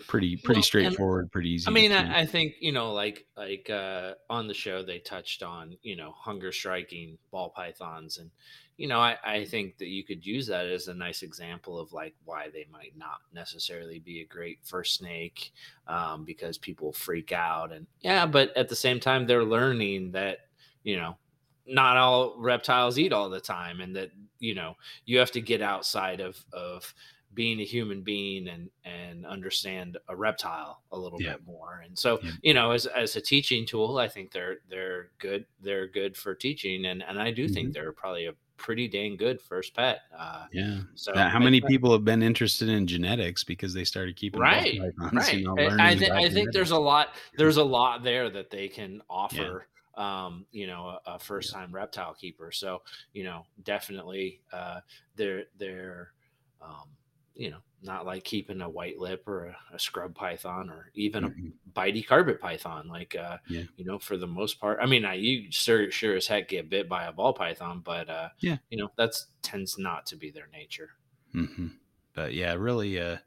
pretty 0.06 0.38
pretty 0.38 0.60
well, 0.60 0.64
straightforward, 0.64 1.32
pretty 1.32 1.50
easy. 1.50 1.68
I 1.68 1.72
mean, 1.72 1.92
I, 1.92 2.20
I, 2.20 2.26
think 2.28 2.54
you 2.60 2.72
know, 2.72 2.94
like 2.94 3.26
like 3.36 3.72
uh, 3.72 4.14
on 4.30 4.48
the 4.48 4.54
show 4.54 4.84
they 4.84 5.00
touched 5.00 5.42
on 5.42 5.76
you 5.82 5.96
know 5.96 6.12
hunger 6.16 6.52
striking 6.52 7.18
ball 7.32 7.50
pythons, 7.50 8.20
and 8.20 8.30
you 8.78 8.88
know, 8.88 9.00
I, 9.00 9.18
I 9.24 9.46
think 9.46 9.80
that 9.80 9.88
you 9.88 10.04
could 10.04 10.24
use 10.24 10.46
that 10.46 10.68
as 10.68 10.90
a 10.90 10.94
nice 10.94 11.24
example 11.24 11.80
of 11.80 11.92
like 11.92 12.14
why 12.24 12.50
they 12.54 12.68
might 12.72 12.96
not 12.96 13.22
necessarily 13.34 13.98
be 13.98 14.22
a 14.22 14.26
great 14.26 14.60
first 14.64 14.96
snake 14.96 15.52
um, 15.88 16.24
because 16.24 16.60
people 16.60 16.94
freak 16.94 17.32
out 17.32 17.72
and 17.72 17.88
yeah, 18.02 18.28
but 18.28 18.56
at 18.56 18.70
the 18.70 18.76
same 18.76 19.00
time 19.00 19.26
they're 19.26 19.44
learning 19.44 20.12
that 20.12 20.42
you 20.84 20.98
know 20.98 21.18
not 21.70 21.98
all 21.98 22.36
reptiles 22.38 22.98
eat 22.98 23.14
all 23.14 23.30
the 23.30 23.40
time 23.40 23.82
and 23.82 23.96
that 23.96 24.10
you 24.40 24.56
know 24.56 24.76
you 25.06 25.20
have 25.20 25.32
to 25.32 25.42
get 25.42 25.62
outside 25.62 26.20
of 26.20 26.44
of 26.52 26.94
being 27.34 27.60
a 27.60 27.64
human 27.64 28.02
being 28.02 28.48
and 28.48 28.70
and 28.84 29.26
understand 29.26 29.98
a 30.08 30.16
reptile 30.16 30.82
a 30.92 30.98
little 30.98 31.22
yeah. 31.22 31.34
bit 31.34 31.46
more 31.46 31.84
and 31.86 31.98
so 31.98 32.20
yeah. 32.24 32.32
you 32.42 32.54
know 32.54 32.72
as 32.72 32.86
as 32.88 33.16
a 33.16 33.22
teaching 33.22 33.66
tool 33.66 33.98
i 33.98 34.08
think 34.08 34.32
they're 34.32 34.58
they're 34.70 35.10
good 35.20 35.46
they're 35.62 35.88
good 35.88 36.18
for 36.18 36.34
teaching 36.34 36.86
and 36.86 37.04
and 37.08 37.20
i 37.20 37.32
do 37.32 37.46
mm-hmm. 37.46 37.54
think 37.54 37.74
they're 37.74 37.92
probably 37.92 38.26
a 38.26 38.34
pretty 38.58 38.90
dang 38.90 39.16
good 39.16 39.40
first 39.40 39.74
pet 39.74 40.02
uh, 40.18 40.46
yeah 40.52 40.80
so 40.94 41.16
how 41.16 41.40
many 41.40 41.62
people 41.62 41.94
have 41.94 42.04
been 42.04 42.22
interested 42.22 42.68
in 42.68 42.86
genetics 42.86 43.42
because 43.42 43.74
they 43.74 43.86
started 43.86 44.18
keeping 44.18 44.42
right 44.42 44.78
right 44.98 45.34
you 45.34 45.46
know, 45.46 45.56
I, 45.58 45.96
th- 45.96 46.12
I 46.12 46.30
think 46.30 46.52
there's 46.52 46.72
a 46.72 46.78
lot 46.78 47.10
there's 47.38 47.56
a 47.56 47.64
lot 47.64 48.04
there 48.04 48.30
that 48.30 48.50
they 48.50 48.68
can 48.68 49.02
offer 49.10 49.66
um, 50.00 50.46
you 50.52 50.66
know, 50.66 50.98
a, 51.06 51.16
a 51.16 51.20
first 51.20 51.54
time 51.54 51.72
yeah. 51.72 51.78
reptile 51.78 52.14
keeper. 52.14 52.52
So, 52.52 52.82
you 53.14 53.26
know, 53.26 53.46
definitely 53.64 54.42
uh, 54.54 54.80
they're, 55.16 55.44
they're, 55.58 56.14
um, 56.62 56.88
you 57.36 57.52
know, 57.52 57.58
not 57.82 58.06
like 58.06 58.24
keeping 58.24 58.62
a 58.62 58.70
white 58.70 58.98
lip 58.98 59.28
or 59.28 59.46
a, 59.46 59.76
a 59.76 59.80
scrub 59.80 60.16
python 60.16 60.70
or 60.70 60.90
even 60.94 61.24
mm-hmm. 61.26 61.48
a 61.48 61.80
bitey 61.80 62.06
carpet 62.06 62.40
python. 62.40 62.88
Like, 62.88 63.16
uh, 63.16 63.38
yeah. 63.50 63.64
you 63.76 63.84
know, 63.84 64.00
for 64.00 64.18
the 64.18 64.28
most 64.28 64.60
part, 64.60 64.80
I 64.82 64.86
mean, 64.86 65.04
I, 65.04 65.16
you 65.16 65.48
sure, 65.52 65.92
sure 65.92 66.16
as 66.16 66.28
heck 66.28 66.48
get 66.48 66.70
bit 66.70 66.88
by 66.88 67.06
a 67.06 67.12
ball 67.12 67.34
python, 67.34 67.82
but, 67.84 68.10
uh, 68.10 68.30
yeah, 68.40 68.58
you 68.70 68.78
know, 68.78 68.90
that's 68.98 69.28
tends 69.42 69.78
not 69.78 70.06
to 70.08 70.16
be 70.16 70.32
their 70.32 70.48
nature. 70.52 70.92
Mm-hmm. 71.36 71.68
But 72.16 72.34
yeah, 72.34 72.54
really, 72.54 73.00
uh, 73.00 73.18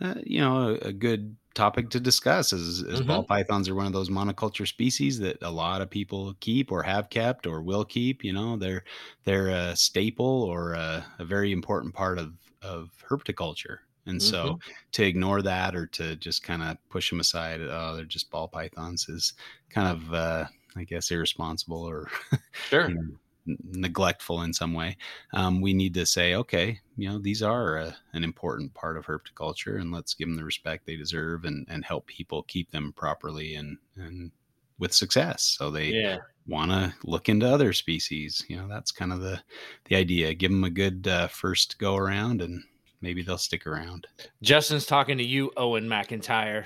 uh, 0.00 0.14
you 0.24 0.40
know, 0.40 0.70
a, 0.70 0.88
a, 0.88 0.92
good 0.92 1.36
topic 1.54 1.90
to 1.90 2.00
discuss 2.00 2.52
is, 2.52 2.80
is 2.80 2.98
mm-hmm. 2.98 3.08
ball 3.08 3.22
pythons 3.22 3.68
are 3.68 3.74
one 3.74 3.86
of 3.86 3.92
those 3.92 4.10
monoculture 4.10 4.66
species 4.66 5.18
that 5.20 5.38
a 5.42 5.50
lot 5.50 5.80
of 5.80 5.90
people 5.90 6.34
keep 6.40 6.72
or 6.72 6.82
have 6.82 7.10
kept 7.10 7.46
or 7.46 7.62
will 7.62 7.84
keep. 7.84 8.24
You 8.24 8.32
know, 8.32 8.56
they're 8.56 8.84
they're 9.24 9.48
a 9.48 9.76
staple 9.76 10.42
or 10.42 10.72
a, 10.74 11.04
a 11.18 11.24
very 11.24 11.52
important 11.52 11.94
part 11.94 12.18
of 12.18 12.34
of 12.62 12.90
herpetoculture. 13.08 13.78
And 14.06 14.20
mm-hmm. 14.20 14.30
so 14.30 14.58
to 14.92 15.04
ignore 15.04 15.42
that 15.42 15.74
or 15.74 15.86
to 15.86 16.16
just 16.16 16.42
kind 16.42 16.62
of 16.62 16.76
push 16.90 17.10
them 17.10 17.20
aside, 17.20 17.60
oh, 17.62 17.96
they're 17.96 18.04
just 18.04 18.30
ball 18.30 18.48
pythons 18.48 19.08
is 19.08 19.32
kind 19.70 19.88
of, 19.88 20.12
uh, 20.12 20.44
I 20.76 20.84
guess, 20.84 21.10
irresponsible 21.10 21.82
or 21.82 22.10
sure. 22.68 22.88
you 22.88 22.94
know, 22.94 23.08
neglectful 23.46 24.42
in 24.42 24.52
some 24.52 24.74
way, 24.74 24.96
um, 25.32 25.60
we 25.60 25.74
need 25.74 25.94
to 25.94 26.06
say, 26.06 26.34
okay, 26.34 26.80
you 26.96 27.08
know, 27.08 27.18
these 27.18 27.42
are 27.42 27.76
a, 27.76 27.96
an 28.12 28.24
important 28.24 28.72
part 28.74 28.96
of 28.96 29.06
herpetoculture, 29.06 29.80
and 29.80 29.92
let's 29.92 30.14
give 30.14 30.28
them 30.28 30.36
the 30.36 30.44
respect 30.44 30.86
they 30.86 30.96
deserve, 30.96 31.44
and 31.44 31.66
and 31.68 31.84
help 31.84 32.06
people 32.06 32.42
keep 32.44 32.70
them 32.70 32.92
properly 32.96 33.54
and 33.56 33.78
and 33.96 34.30
with 34.78 34.92
success. 34.92 35.56
So 35.58 35.70
they 35.70 35.88
yeah. 35.88 36.18
want 36.46 36.70
to 36.70 36.94
look 37.04 37.28
into 37.28 37.48
other 37.48 37.72
species. 37.72 38.44
You 38.48 38.56
know, 38.56 38.68
that's 38.68 38.90
kind 38.90 39.12
of 39.12 39.20
the 39.20 39.40
the 39.86 39.96
idea. 39.96 40.34
Give 40.34 40.50
them 40.50 40.64
a 40.64 40.70
good 40.70 41.06
uh, 41.06 41.28
first 41.28 41.78
go 41.78 41.96
around, 41.96 42.42
and 42.42 42.62
maybe 43.04 43.22
they'll 43.22 43.38
stick 43.38 43.66
around. 43.66 44.08
Justin's 44.42 44.86
talking 44.86 45.16
to 45.18 45.24
you, 45.24 45.52
Owen 45.56 45.86
McIntyre. 45.86 46.64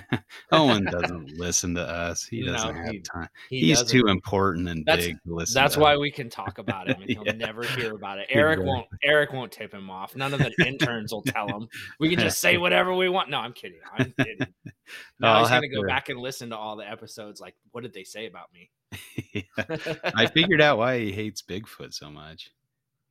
Owen 0.52 0.84
doesn't 0.84 1.38
listen 1.38 1.74
to 1.76 1.82
us. 1.82 2.24
He 2.24 2.42
doesn't 2.44 2.74
No, 2.76 2.82
have 2.82 2.92
he- 2.92 2.98
time. 3.00 3.28
He 3.48 3.60
He's 3.60 3.80
doesn't. 3.80 3.98
too 4.00 4.08
important 4.08 4.68
and 4.68 4.84
That's- 4.84 5.06
big 5.06 5.16
to 5.24 5.34
listen. 5.34 5.54
That's 5.54 5.76
why 5.76 5.94
us. 5.94 6.00
we 6.00 6.10
can 6.10 6.28
talk 6.28 6.58
about 6.58 6.88
him, 6.90 7.00
and 7.00 7.10
he'll 7.10 7.22
Yeah. 7.26 7.32
never 7.32 7.62
hear 7.64 7.94
about 7.94 8.18
it. 8.18 8.26
Eric 8.30 8.58
Exactly. 8.58 8.66
won't. 8.66 8.86
Eric 9.02 9.32
won't 9.32 9.52
tip 9.52 9.72
him 9.72 9.88
off. 9.88 10.14
None 10.16 10.34
of 10.34 10.40
the 10.40 10.52
interns 10.66 11.12
will 11.12 11.22
tell 11.22 11.46
him. 11.48 11.68
We 12.00 12.10
can 12.10 12.18
just 12.18 12.40
say 12.40 12.58
whatever 12.58 12.92
we 12.94 13.08
want. 13.08 13.30
No, 13.30 13.38
I'm 13.38 13.52
kidding. 13.54 13.78
I'm 13.96 14.12
kidding. 14.18 14.46
Now 15.20 15.34
I'll 15.34 15.40
he's 15.40 15.50
gonna 15.50 15.68
go 15.68 15.82
to- 15.82 15.88
back 15.88 16.08
and 16.10 16.18
listen 16.20 16.50
to 16.50 16.56
all 16.56 16.76
the 16.76 16.88
episodes. 16.90 17.40
Like, 17.40 17.54
what 17.70 17.82
did 17.82 17.94
they 17.94 18.04
say 18.04 18.26
about 18.26 18.50
me? 18.52 18.70
I 20.14 20.26
figured 20.26 20.60
out 20.60 20.78
why 20.78 20.98
he 20.98 21.12
hates 21.12 21.42
Bigfoot 21.42 21.92
so 21.94 22.10
much. 22.10 22.50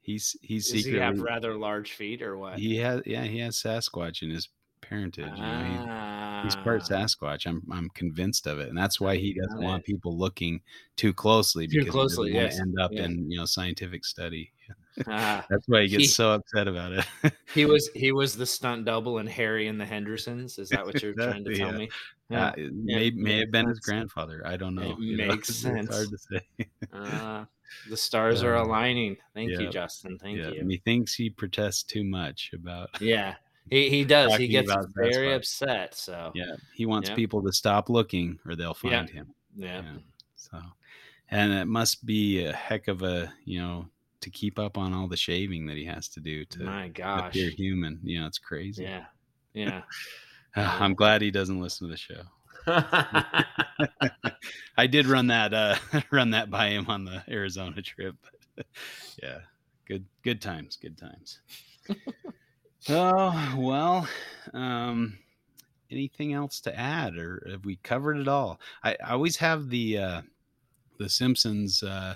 He's 0.05 0.37
he's 0.41 0.65
Does 0.65 0.73
he 0.73 0.81
secretly 0.83 1.03
have 1.05 1.19
rather 1.19 1.55
large 1.57 1.93
feet 1.93 2.21
or 2.21 2.37
what? 2.37 2.59
he 2.59 2.77
has 2.77 3.01
yeah 3.05 3.23
he 3.23 3.39
has 3.39 3.55
Sasquatch 3.57 4.21
in 4.21 4.29
his 4.29 4.49
parentage. 4.81 5.31
You 5.35 5.41
know, 5.41 5.63
he- 5.63 6.43
he's 6.43 6.55
part 6.57 6.81
Ah. 6.83 6.85
Sasquatch. 6.93 7.47
I'm 7.47 7.63
I'm 7.71 7.89
convinced 7.89 8.45
of 8.45 8.59
it, 8.59 8.69
and 8.69 8.77
that's 8.77 9.01
why 9.01 9.15
he 9.17 9.33
doesn't 9.33 9.63
want 9.63 9.83
people 9.83 10.15
looking 10.15 10.61
too 10.95 11.11
closely 11.11 11.67
Too 11.67 11.79
because 11.79 11.91
closely, 11.91 12.31
he 12.33 12.37
yes. 12.37 12.59
end 12.59 12.75
up 12.79 12.91
Yeah. 12.93 13.05
in 13.05 13.31
you 13.31 13.37
know 13.37 13.45
scientific 13.45 14.05
study. 14.05 14.51
Ah. 15.07 15.45
That's 15.49 15.67
why 15.67 15.81
he 15.81 15.87
gets 15.89 16.03
He- 16.03 16.07
so 16.07 16.31
upset 16.33 16.67
about 16.67 16.93
it. 16.93 17.05
He 17.53 17.65
was 17.65 17.89
he 17.93 18.11
was 18.11 18.35
the 18.35 18.45
stunt 18.45 18.85
double 18.85 19.19
in 19.19 19.27
Harry 19.27 19.67
and 19.67 19.79
the 19.79 19.85
Hendersons. 19.85 20.57
Is 20.59 20.69
that 20.69 20.85
what 20.85 21.01
you're 21.01 21.13
trying 21.13 21.43
to 21.45 21.55
tell 21.55 21.71
Yeah. 21.71 21.77
me? 21.77 21.89
Uh, 22.31 22.51
it 22.57 22.73
may 22.73 23.11
may 23.11 23.39
have 23.39 23.51
been 23.51 23.67
his 23.67 23.79
grandfather. 23.79 24.41
I 24.45 24.57
don't 24.57 24.73
know. 24.75 24.91
It 24.91 24.99
you 24.99 25.17
know, 25.17 25.27
makes 25.33 25.49
it's 25.49 25.59
sense. 25.59 25.93
hard 25.93 26.09
to 26.09 26.17
say. 26.17 26.67
Uh, 26.93 27.45
the 27.89 27.97
stars 27.97 28.41
are 28.43 28.55
Uh, 28.55 28.63
aligning. 28.63 29.17
Thank 29.33 29.51
yeah. 29.51 29.59
you, 29.59 29.69
Justin. 29.69 30.17
Thank 30.17 30.37
yeah, 30.37 30.49
you. 30.49 30.61
and 30.61 30.71
he 30.71 30.77
thinks 30.77 31.13
he 31.13 31.29
protests 31.29 31.83
too 31.83 32.03
much 32.05 32.51
about. 32.53 32.89
Yeah, 33.01 33.35
he 33.69 33.89
he 33.89 34.05
does. 34.05 34.35
He 34.37 34.47
gets 34.47 34.71
very 34.95 35.33
upset. 35.33 35.93
So 35.95 36.31
Yeah, 36.35 36.55
he 36.73 36.85
wants 36.85 37.09
Yeah. 37.09 37.15
people 37.15 37.41
to 37.43 37.51
stop 37.51 37.89
looking, 37.89 38.39
or 38.45 38.55
they'll 38.55 38.77
Yeah. 38.83 38.89
find 38.99 39.09
him. 39.09 39.27
yeah. 39.57 39.81
Yeah. 39.81 39.97
So, 40.35 40.61
and 41.31 41.51
it 41.53 41.65
must 41.65 42.05
be 42.05 42.45
a 42.45 42.53
heck 42.53 42.87
of 42.87 43.01
a 43.03 43.33
you 43.45 43.59
know 43.59 43.89
to 44.25 44.31
keep 44.31 44.57
up 44.57 44.75
on 44.75 44.91
all 44.91 45.07
the 45.07 45.15
shaving 45.15 45.67
that 45.67 45.77
he 45.77 45.85
has 45.85 46.09
to 46.09 46.19
do 46.19 46.43
to 46.45 46.63
My 46.63 46.87
gosh. 46.87 47.27
appear 47.29 47.51
human. 47.51 47.99
You 48.03 48.21
know, 48.21 48.25
it's 48.25 48.39
crazy. 48.39 48.81
Yeah. 48.81 49.05
Yeah. 49.53 49.83
Uh, 50.55 50.77
I'm 50.79 50.95
glad 50.95 51.21
he 51.21 51.29
doesn't 51.29 51.61
listen 51.61 51.87
to 51.87 51.91
the 51.91 51.97
show. 51.97 52.23
I 54.77 54.87
did 54.87 55.05
run 55.05 55.27
that 55.27 55.53
uh 55.53 55.75
run 56.11 56.31
that 56.31 56.49
by 56.49 56.69
him 56.69 56.87
on 56.89 57.05
the 57.05 57.23
Arizona 57.29 57.83
trip. 57.83 58.15
yeah. 59.21 59.41
Good 59.87 60.05
good 60.23 60.41
times, 60.41 60.75
good 60.75 60.97
times. 60.97 61.39
oh, 62.89 63.55
well, 63.59 64.07
um 64.55 65.19
anything 65.91 66.33
else 66.33 66.61
to 66.61 66.75
add 66.75 67.15
or 67.15 67.47
have 67.51 67.63
we 67.63 67.75
covered 67.83 68.17
it 68.17 68.27
all? 68.27 68.59
I, 68.83 68.97
I 69.05 69.11
always 69.11 69.37
have 69.37 69.69
the 69.69 69.99
uh 69.99 70.21
the 70.97 71.09
Simpsons 71.09 71.83
uh 71.83 72.15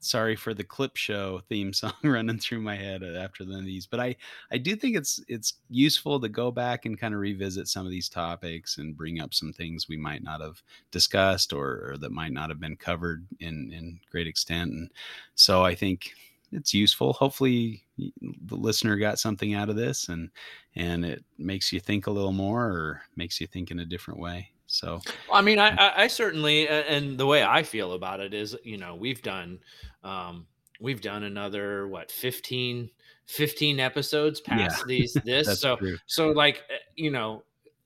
sorry 0.00 0.36
for 0.36 0.54
the 0.54 0.64
clip 0.64 0.96
show 0.96 1.40
theme 1.48 1.72
song 1.72 1.92
running 2.02 2.38
through 2.38 2.60
my 2.60 2.76
head 2.76 3.02
uh, 3.02 3.18
after 3.18 3.44
the 3.44 3.60
these 3.62 3.86
but 3.86 4.00
i 4.00 4.14
i 4.52 4.58
do 4.58 4.76
think 4.76 4.96
it's 4.96 5.20
it's 5.28 5.54
useful 5.68 6.20
to 6.20 6.28
go 6.28 6.50
back 6.50 6.86
and 6.86 6.98
kind 6.98 7.14
of 7.14 7.20
revisit 7.20 7.68
some 7.68 7.84
of 7.84 7.90
these 7.90 8.08
topics 8.08 8.78
and 8.78 8.96
bring 8.96 9.20
up 9.20 9.34
some 9.34 9.52
things 9.52 9.88
we 9.88 9.96
might 9.96 10.22
not 10.22 10.40
have 10.40 10.62
discussed 10.90 11.52
or, 11.52 11.90
or 11.90 11.96
that 11.98 12.12
might 12.12 12.32
not 12.32 12.48
have 12.48 12.60
been 12.60 12.76
covered 12.76 13.26
in 13.40 13.72
in 13.72 13.98
great 14.10 14.26
extent 14.26 14.70
and 14.70 14.90
so 15.34 15.64
i 15.64 15.74
think 15.74 16.12
it's 16.52 16.72
useful. 16.72 17.12
Hopefully 17.12 17.84
the 17.98 18.56
listener 18.56 18.96
got 18.96 19.18
something 19.18 19.54
out 19.54 19.68
of 19.68 19.76
this 19.76 20.08
and 20.08 20.30
and 20.76 21.04
it 21.04 21.24
makes 21.36 21.72
you 21.72 21.80
think 21.80 22.06
a 22.06 22.10
little 22.10 22.32
more 22.32 22.64
or 22.64 23.02
makes 23.16 23.40
you 23.40 23.46
think 23.46 23.70
in 23.70 23.80
a 23.80 23.84
different 23.84 24.20
way 24.20 24.50
so 24.68 25.00
I 25.32 25.40
mean, 25.40 25.58
I, 25.58 25.70
I, 25.70 26.02
I 26.04 26.06
certainly, 26.06 26.68
and 26.68 27.18
the 27.18 27.26
way 27.26 27.42
I 27.42 27.62
feel 27.62 27.94
about 27.94 28.20
it 28.20 28.34
is, 28.34 28.54
you 28.62 28.76
know, 28.76 28.94
we've 28.94 29.22
done, 29.22 29.58
um, 30.04 30.46
we've 30.78 31.00
done 31.00 31.24
another 31.24 31.88
what 31.88 32.10
15, 32.12 32.90
15 33.28 33.80
episodes 33.80 34.40
past 34.40 34.84
these 34.86 35.14
this. 35.24 35.60
so 35.60 35.76
true. 35.76 35.96
so 36.06 36.28
like 36.28 36.64
uh, 36.70 36.76
you 36.96 37.10
know 37.10 37.42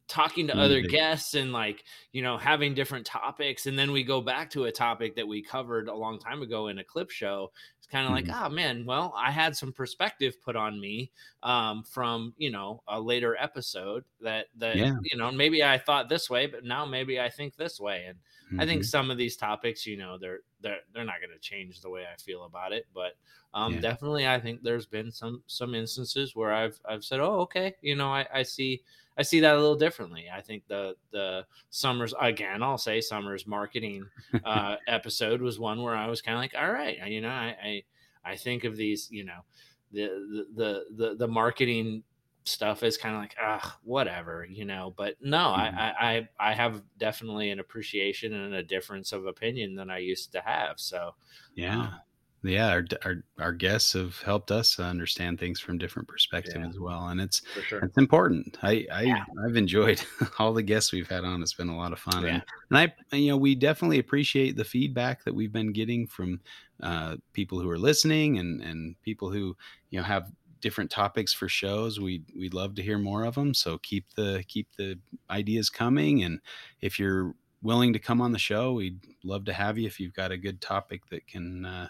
talking 0.08 0.46
to 0.46 0.56
other 0.56 0.80
guests 0.80 1.34
and 1.34 1.52
like 1.52 1.84
you 2.12 2.22
know 2.22 2.36
having 2.36 2.74
different 2.74 3.06
topics 3.06 3.66
and 3.66 3.78
then 3.78 3.92
we 3.92 4.04
go 4.04 4.20
back 4.20 4.50
to 4.50 4.64
a 4.64 4.72
topic 4.72 5.16
that 5.16 5.26
we 5.26 5.40
covered 5.42 5.88
a 5.88 5.94
long 5.94 6.18
time 6.18 6.42
ago 6.42 6.68
in 6.68 6.78
a 6.78 6.84
clip 6.84 7.10
show 7.10 7.50
kind 7.92 8.06
of 8.06 8.10
Mhm. 8.10 8.12
like 8.12 8.28
oh 8.32 8.48
man 8.48 8.84
well 8.86 9.12
i 9.16 9.30
had 9.30 9.56
some 9.56 9.72
perspective 9.72 10.40
put 10.42 10.56
on 10.56 10.80
me 10.80 11.12
um, 11.42 11.84
from 11.84 12.34
you 12.38 12.50
know 12.50 12.82
a 12.88 13.00
later 13.00 13.36
episode 13.36 14.04
that 14.20 14.46
that 14.56 14.80
Yeah. 14.80 14.96
you 15.02 15.16
know 15.18 15.30
maybe 15.30 15.62
i 15.62 15.78
thought 15.78 16.08
this 16.08 16.30
way 16.30 16.46
but 16.46 16.64
now 16.64 16.84
maybe 16.86 17.20
i 17.20 17.28
think 17.30 17.56
this 17.56 17.78
way 17.80 18.06
and 18.06 18.18
I 18.58 18.66
think 18.66 18.84
Mhm. 18.84 18.84
some 18.84 19.10
of 19.10 19.16
these 19.16 19.36
topics, 19.36 19.86
you 19.86 19.96
know, 19.96 20.18
they're 20.18 20.40
they're 20.60 20.80
they're 20.92 21.04
not 21.06 21.20
going 21.20 21.32
to 21.32 21.38
change 21.38 21.80
the 21.80 21.88
way 21.88 22.04
I 22.06 22.16
feel 22.16 22.44
about 22.44 22.72
it, 22.72 22.86
but 22.92 23.14
um, 23.54 23.78
Yeah. 23.78 23.80
definitely, 23.80 24.26
I 24.28 24.40
think 24.40 24.62
there's 24.62 24.86
been 24.86 25.10
some 25.10 25.42
some 25.46 25.74
instances 25.74 26.36
where 26.36 26.52
I've 26.52 26.80
I've 26.84 27.04
said, 27.04 27.20
oh, 27.20 27.40
okay, 27.40 27.76
you 27.80 27.96
know, 27.96 28.08
I, 28.12 28.26
I 28.32 28.42
see 28.42 28.82
I 29.16 29.22
see 29.22 29.40
that 29.40 29.54
a 29.56 29.60
little 29.60 29.76
differently. 29.76 30.28
I 30.32 30.40
think 30.40 30.66
the 30.66 30.96
the 31.10 31.46
summers 31.70 32.14
again, 32.20 32.62
I'll 32.62 32.78
say 32.78 33.00
summers 33.00 33.46
marketing 33.46 34.10
uh, 34.44 34.76
episode 34.86 35.40
was 35.42 35.58
one 35.58 35.82
where 35.82 35.96
I 35.96 36.06
was 36.08 36.22
kind 36.22 36.36
of 36.36 36.40
like, 36.42 36.54
all 36.54 36.70
right, 36.72 36.98
you 37.10 37.20
know, 37.20 37.30
I, 37.30 37.56
I 37.62 37.81
I 38.24 38.36
think 38.36 38.64
of 38.64 38.76
these, 38.76 39.10
you 39.10 39.24
know, 39.24 39.42
the 39.90 40.46
the 40.54 40.86
the 40.94 41.14
the 41.16 41.28
marketing 41.28 42.04
stuff 42.44 42.82
is 42.82 42.96
kind 42.96 43.14
of 43.14 43.20
like 43.20 43.36
ah 43.40 43.78
whatever 43.84 44.44
you 44.44 44.64
know 44.64 44.92
but 44.96 45.14
no 45.20 45.38
Mhm. 45.54 45.78
I, 45.78 46.16
I 46.16 46.28
i 46.40 46.54
have 46.54 46.82
definitely 46.98 47.50
an 47.50 47.60
appreciation 47.60 48.32
and 48.32 48.52
a 48.52 48.64
difference 48.64 49.12
of 49.12 49.26
opinion 49.26 49.76
than 49.76 49.90
i 49.90 49.98
used 49.98 50.32
to 50.32 50.40
have 50.40 50.80
so 50.80 51.14
Yeah. 51.54 51.92
um, 51.92 52.00
Yeah, 52.44 52.70
our, 52.70 52.84
our 53.04 53.14
our 53.38 53.52
guests 53.52 53.92
have 53.92 54.18
helped 54.22 54.50
us 54.50 54.80
understand 54.80 55.38
things 55.38 55.60
from 55.60 55.78
different 55.78 56.08
perspectives 56.08 56.56
Yeah. 56.58 56.68
as 56.68 56.78
well, 56.80 57.06
and 57.08 57.20
it's 57.20 57.42
sure 57.68 57.78
it's 57.80 57.96
important. 57.98 58.58
I, 58.62 58.84
I 58.92 59.02
Yeah. 59.02 59.24
I've 59.46 59.56
enjoyed 59.56 60.02
all 60.40 60.52
the 60.52 60.62
guests 60.62 60.92
we've 60.92 61.08
had 61.08 61.24
on. 61.24 61.40
It's 61.42 61.54
been 61.54 61.68
a 61.68 61.76
lot 61.76 61.92
of 61.92 62.00
fun, 62.00 62.24
Yeah. 62.24 62.28
and, 62.34 62.42
and 62.70 62.92
I 63.12 63.16
you 63.16 63.30
know 63.30 63.36
we 63.36 63.54
definitely 63.54 64.00
appreciate 64.00 64.56
the 64.56 64.64
feedback 64.64 65.22
that 65.24 65.34
we've 65.34 65.52
been 65.52 65.72
getting 65.72 66.06
from 66.08 66.40
uh, 66.82 67.16
people 67.32 67.60
who 67.60 67.70
are 67.70 67.78
listening 67.78 68.38
and 68.38 68.60
and 68.60 69.00
people 69.02 69.30
who 69.30 69.56
you 69.90 69.98
know 70.00 70.04
have 70.04 70.30
different 70.60 70.90
topics 70.90 71.32
for 71.32 71.48
shows. 71.48 72.00
We 72.00 72.22
we'd 72.36 72.54
love 72.54 72.74
to 72.74 72.82
hear 72.82 72.98
more 72.98 73.24
of 73.24 73.36
them. 73.36 73.54
So 73.54 73.78
keep 73.78 74.06
the 74.16 74.42
keep 74.48 74.66
the 74.76 74.98
ideas 75.30 75.70
coming, 75.70 76.24
and 76.24 76.40
if 76.80 76.98
you're 76.98 77.34
willing 77.62 77.92
to 77.92 78.00
come 78.00 78.20
on 78.20 78.32
the 78.32 78.38
show, 78.40 78.72
we'd 78.72 78.98
love 79.22 79.44
to 79.44 79.52
have 79.52 79.78
you 79.78 79.86
if 79.86 80.00
you've 80.00 80.14
got 80.14 80.32
a 80.32 80.36
good 80.36 80.60
topic 80.60 81.02
that 81.10 81.28
can. 81.28 81.64
Uh, 81.64 81.88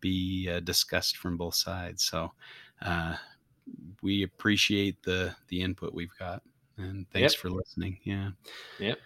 be 0.00 0.48
uh, 0.50 0.60
discussed 0.60 1.16
from 1.16 1.36
both 1.36 1.54
sides. 1.54 2.02
So 2.04 2.32
uh, 2.82 3.16
we 4.02 4.22
appreciate 4.22 5.02
the 5.02 5.34
the 5.48 5.60
input 5.62 5.94
we've 5.94 6.16
got, 6.18 6.42
and 6.76 7.08
thanks 7.10 7.34
Yep. 7.34 7.40
for 7.40 7.50
listening. 7.50 7.98
Yeah. 8.04 8.30
Yep. 8.78 8.98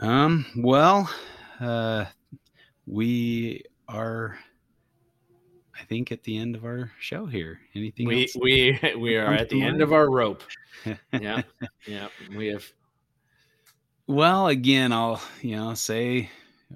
Um. 0.00 0.46
Well, 0.56 1.10
uh, 1.60 2.06
we 2.86 3.64
are. 3.88 4.38
I 5.80 5.84
think 5.84 6.10
at 6.10 6.24
the 6.24 6.36
end 6.36 6.56
of 6.56 6.64
our 6.64 6.90
show 6.98 7.26
here. 7.26 7.60
Anything 7.74 8.08
we 8.08 8.22
else? 8.22 8.36
we 8.40 8.80
we 8.98 9.16
are 9.16 9.32
at 9.32 9.48
the 9.48 9.62
end 9.62 9.80
of 9.80 9.92
our 9.92 10.10
rope 10.10 10.42
yeah 11.12 11.42
yeah 11.86 12.08
we 12.36 12.48
have 12.48 12.64
Well, 14.06 14.48
again, 14.48 14.92
I'll 14.92 15.22
you 15.42 15.56
know 15.56 15.74
say 15.74 16.30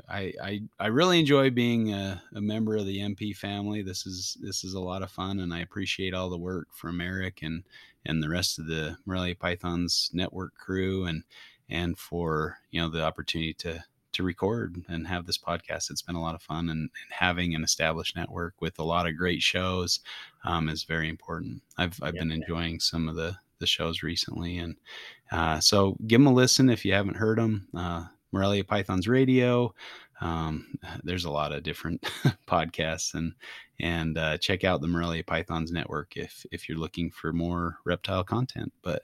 I 0.09 0.33
I, 0.43 0.61
I 0.79 0.87
really 0.87 1.21
enjoy 1.21 1.51
being 1.51 1.93
a, 1.93 2.23
a 2.35 2.41
member 2.41 2.77
of 2.77 2.87
the 2.87 2.99
MP 2.99 3.37
family. 3.37 3.83
This 3.83 4.07
is 4.07 4.37
this 4.41 4.65
is 4.65 4.75
a 4.75 4.81
lot 4.81 5.03
of 5.03 5.11
fun, 5.11 5.41
and 5.41 5.53
I 5.53 5.61
appreciate 5.61 6.15
all 6.15 6.31
the 6.31 6.39
work 6.39 6.69
from 6.73 7.01
Eric 7.01 7.41
and 7.43 7.65
and 8.05 8.23
the 8.23 8.29
rest 8.29 8.59
of 8.59 8.67
the 8.67 8.97
Morelia 9.07 9.35
Pythons 9.35 10.11
network 10.13 10.55
crew, 10.55 11.05
and 11.05 11.25
and 11.69 11.99
for 11.99 12.59
you 12.71 12.81
know 12.81 12.89
the 12.89 13.03
opportunity 13.03 13.55
to 13.55 13.85
to 14.13 14.23
record 14.23 14.77
and 14.89 15.09
have 15.09 15.27
this 15.27 15.39
podcast. 15.39 15.91
It's 15.91 16.03
been 16.03 16.17
a 16.17 16.23
lot 16.23 16.35
of 16.35 16.43
fun, 16.43 16.69
and, 16.69 16.81
and 16.81 17.11
having 17.11 17.55
an 17.55 17.65
established 17.65 18.17
network 18.17 18.55
with 18.61 18.79
a 18.79 18.85
lot 18.85 19.07
of 19.07 19.17
great 19.17 19.43
shows 19.43 20.01
um, 20.45 20.69
is 20.69 20.85
very 20.85 21.09
important. 21.09 21.63
I've 21.79 21.99
I've 22.03 22.15
been 22.15 22.33
enjoying 22.33 22.81
some 22.81 23.09
of 23.09 23.17
the 23.17 23.37
the 23.59 23.67
shows 23.67 24.03
recently, 24.03 24.59
and 24.59 24.77
uh, 25.31 25.61
so 25.61 25.97
give 26.07 26.21
them 26.21 26.27
a 26.27 26.33
listen 26.33 26.69
if 26.69 26.85
you 26.85 26.93
haven't 26.93 27.17
heard 27.17 27.39
them. 27.39 27.69
Uh, 27.75 28.07
Morelia 28.33 28.65
Pythons 28.65 29.07
Radio. 29.09 29.75
Um, 30.21 30.79
there's 31.05 31.25
a 31.27 31.31
lot 31.31 31.53
of 31.53 31.63
different 31.63 32.01
podcasts 32.47 33.15
and 33.15 33.33
and 33.81 34.17
uh, 34.19 34.39
check 34.39 34.63
out 34.65 34.81
the 34.81 34.87
Morelia 34.89 35.25
Pythons 35.25 35.73
network 35.73 36.17
if 36.17 36.45
if 36.53 36.69
you're 36.69 36.79
looking 36.79 37.11
for 37.11 37.33
more 37.33 37.79
reptile 37.85 38.25
content. 38.25 38.73
But 38.83 39.03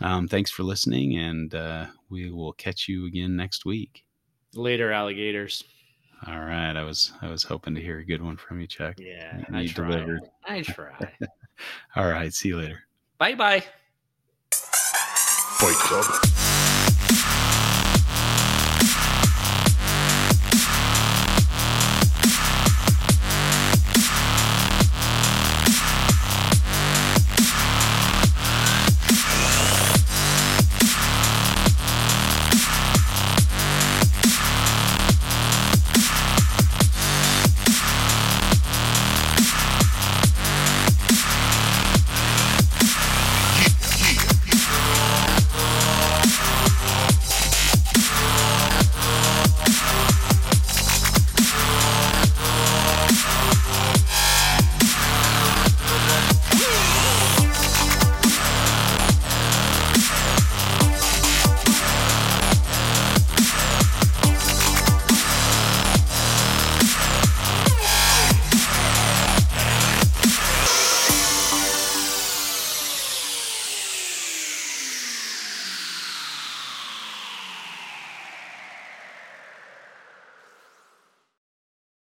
um, 0.00 0.26
thanks 0.28 0.50
for 0.50 0.62
listening, 0.64 1.16
and 1.18 1.54
uh, 1.54 1.86
we 2.10 2.30
will 2.30 2.52
catch 2.54 2.88
you 2.88 3.06
again 3.06 3.36
next 3.36 3.64
week. 3.64 4.04
later 4.54 4.90
alligators 4.92 5.62
All 6.26 6.40
right, 6.40 6.74
I 6.76 6.82
was 6.84 7.12
I 7.22 7.28
was 7.28 7.42
hoping 7.44 7.74
to 7.76 7.80
hear 7.80 7.98
a 7.98 8.04
good 8.04 8.22
one 8.22 8.36
from 8.36 8.60
you, 8.60 8.66
Chuck. 8.66 8.94
yeah 8.98 9.38
You 9.50 9.56
i 9.56 9.66
try 9.66 9.90
delivered. 9.90 10.22
i 10.46 10.62
try 10.74 11.12
All 11.96 12.08
right, 12.08 12.32
see 12.32 12.48
you 12.48 12.56
later. 12.58 12.80
Bye 13.18 13.34
bye. 13.34 13.62
Fight 14.50 15.76
Club. 15.76 17.63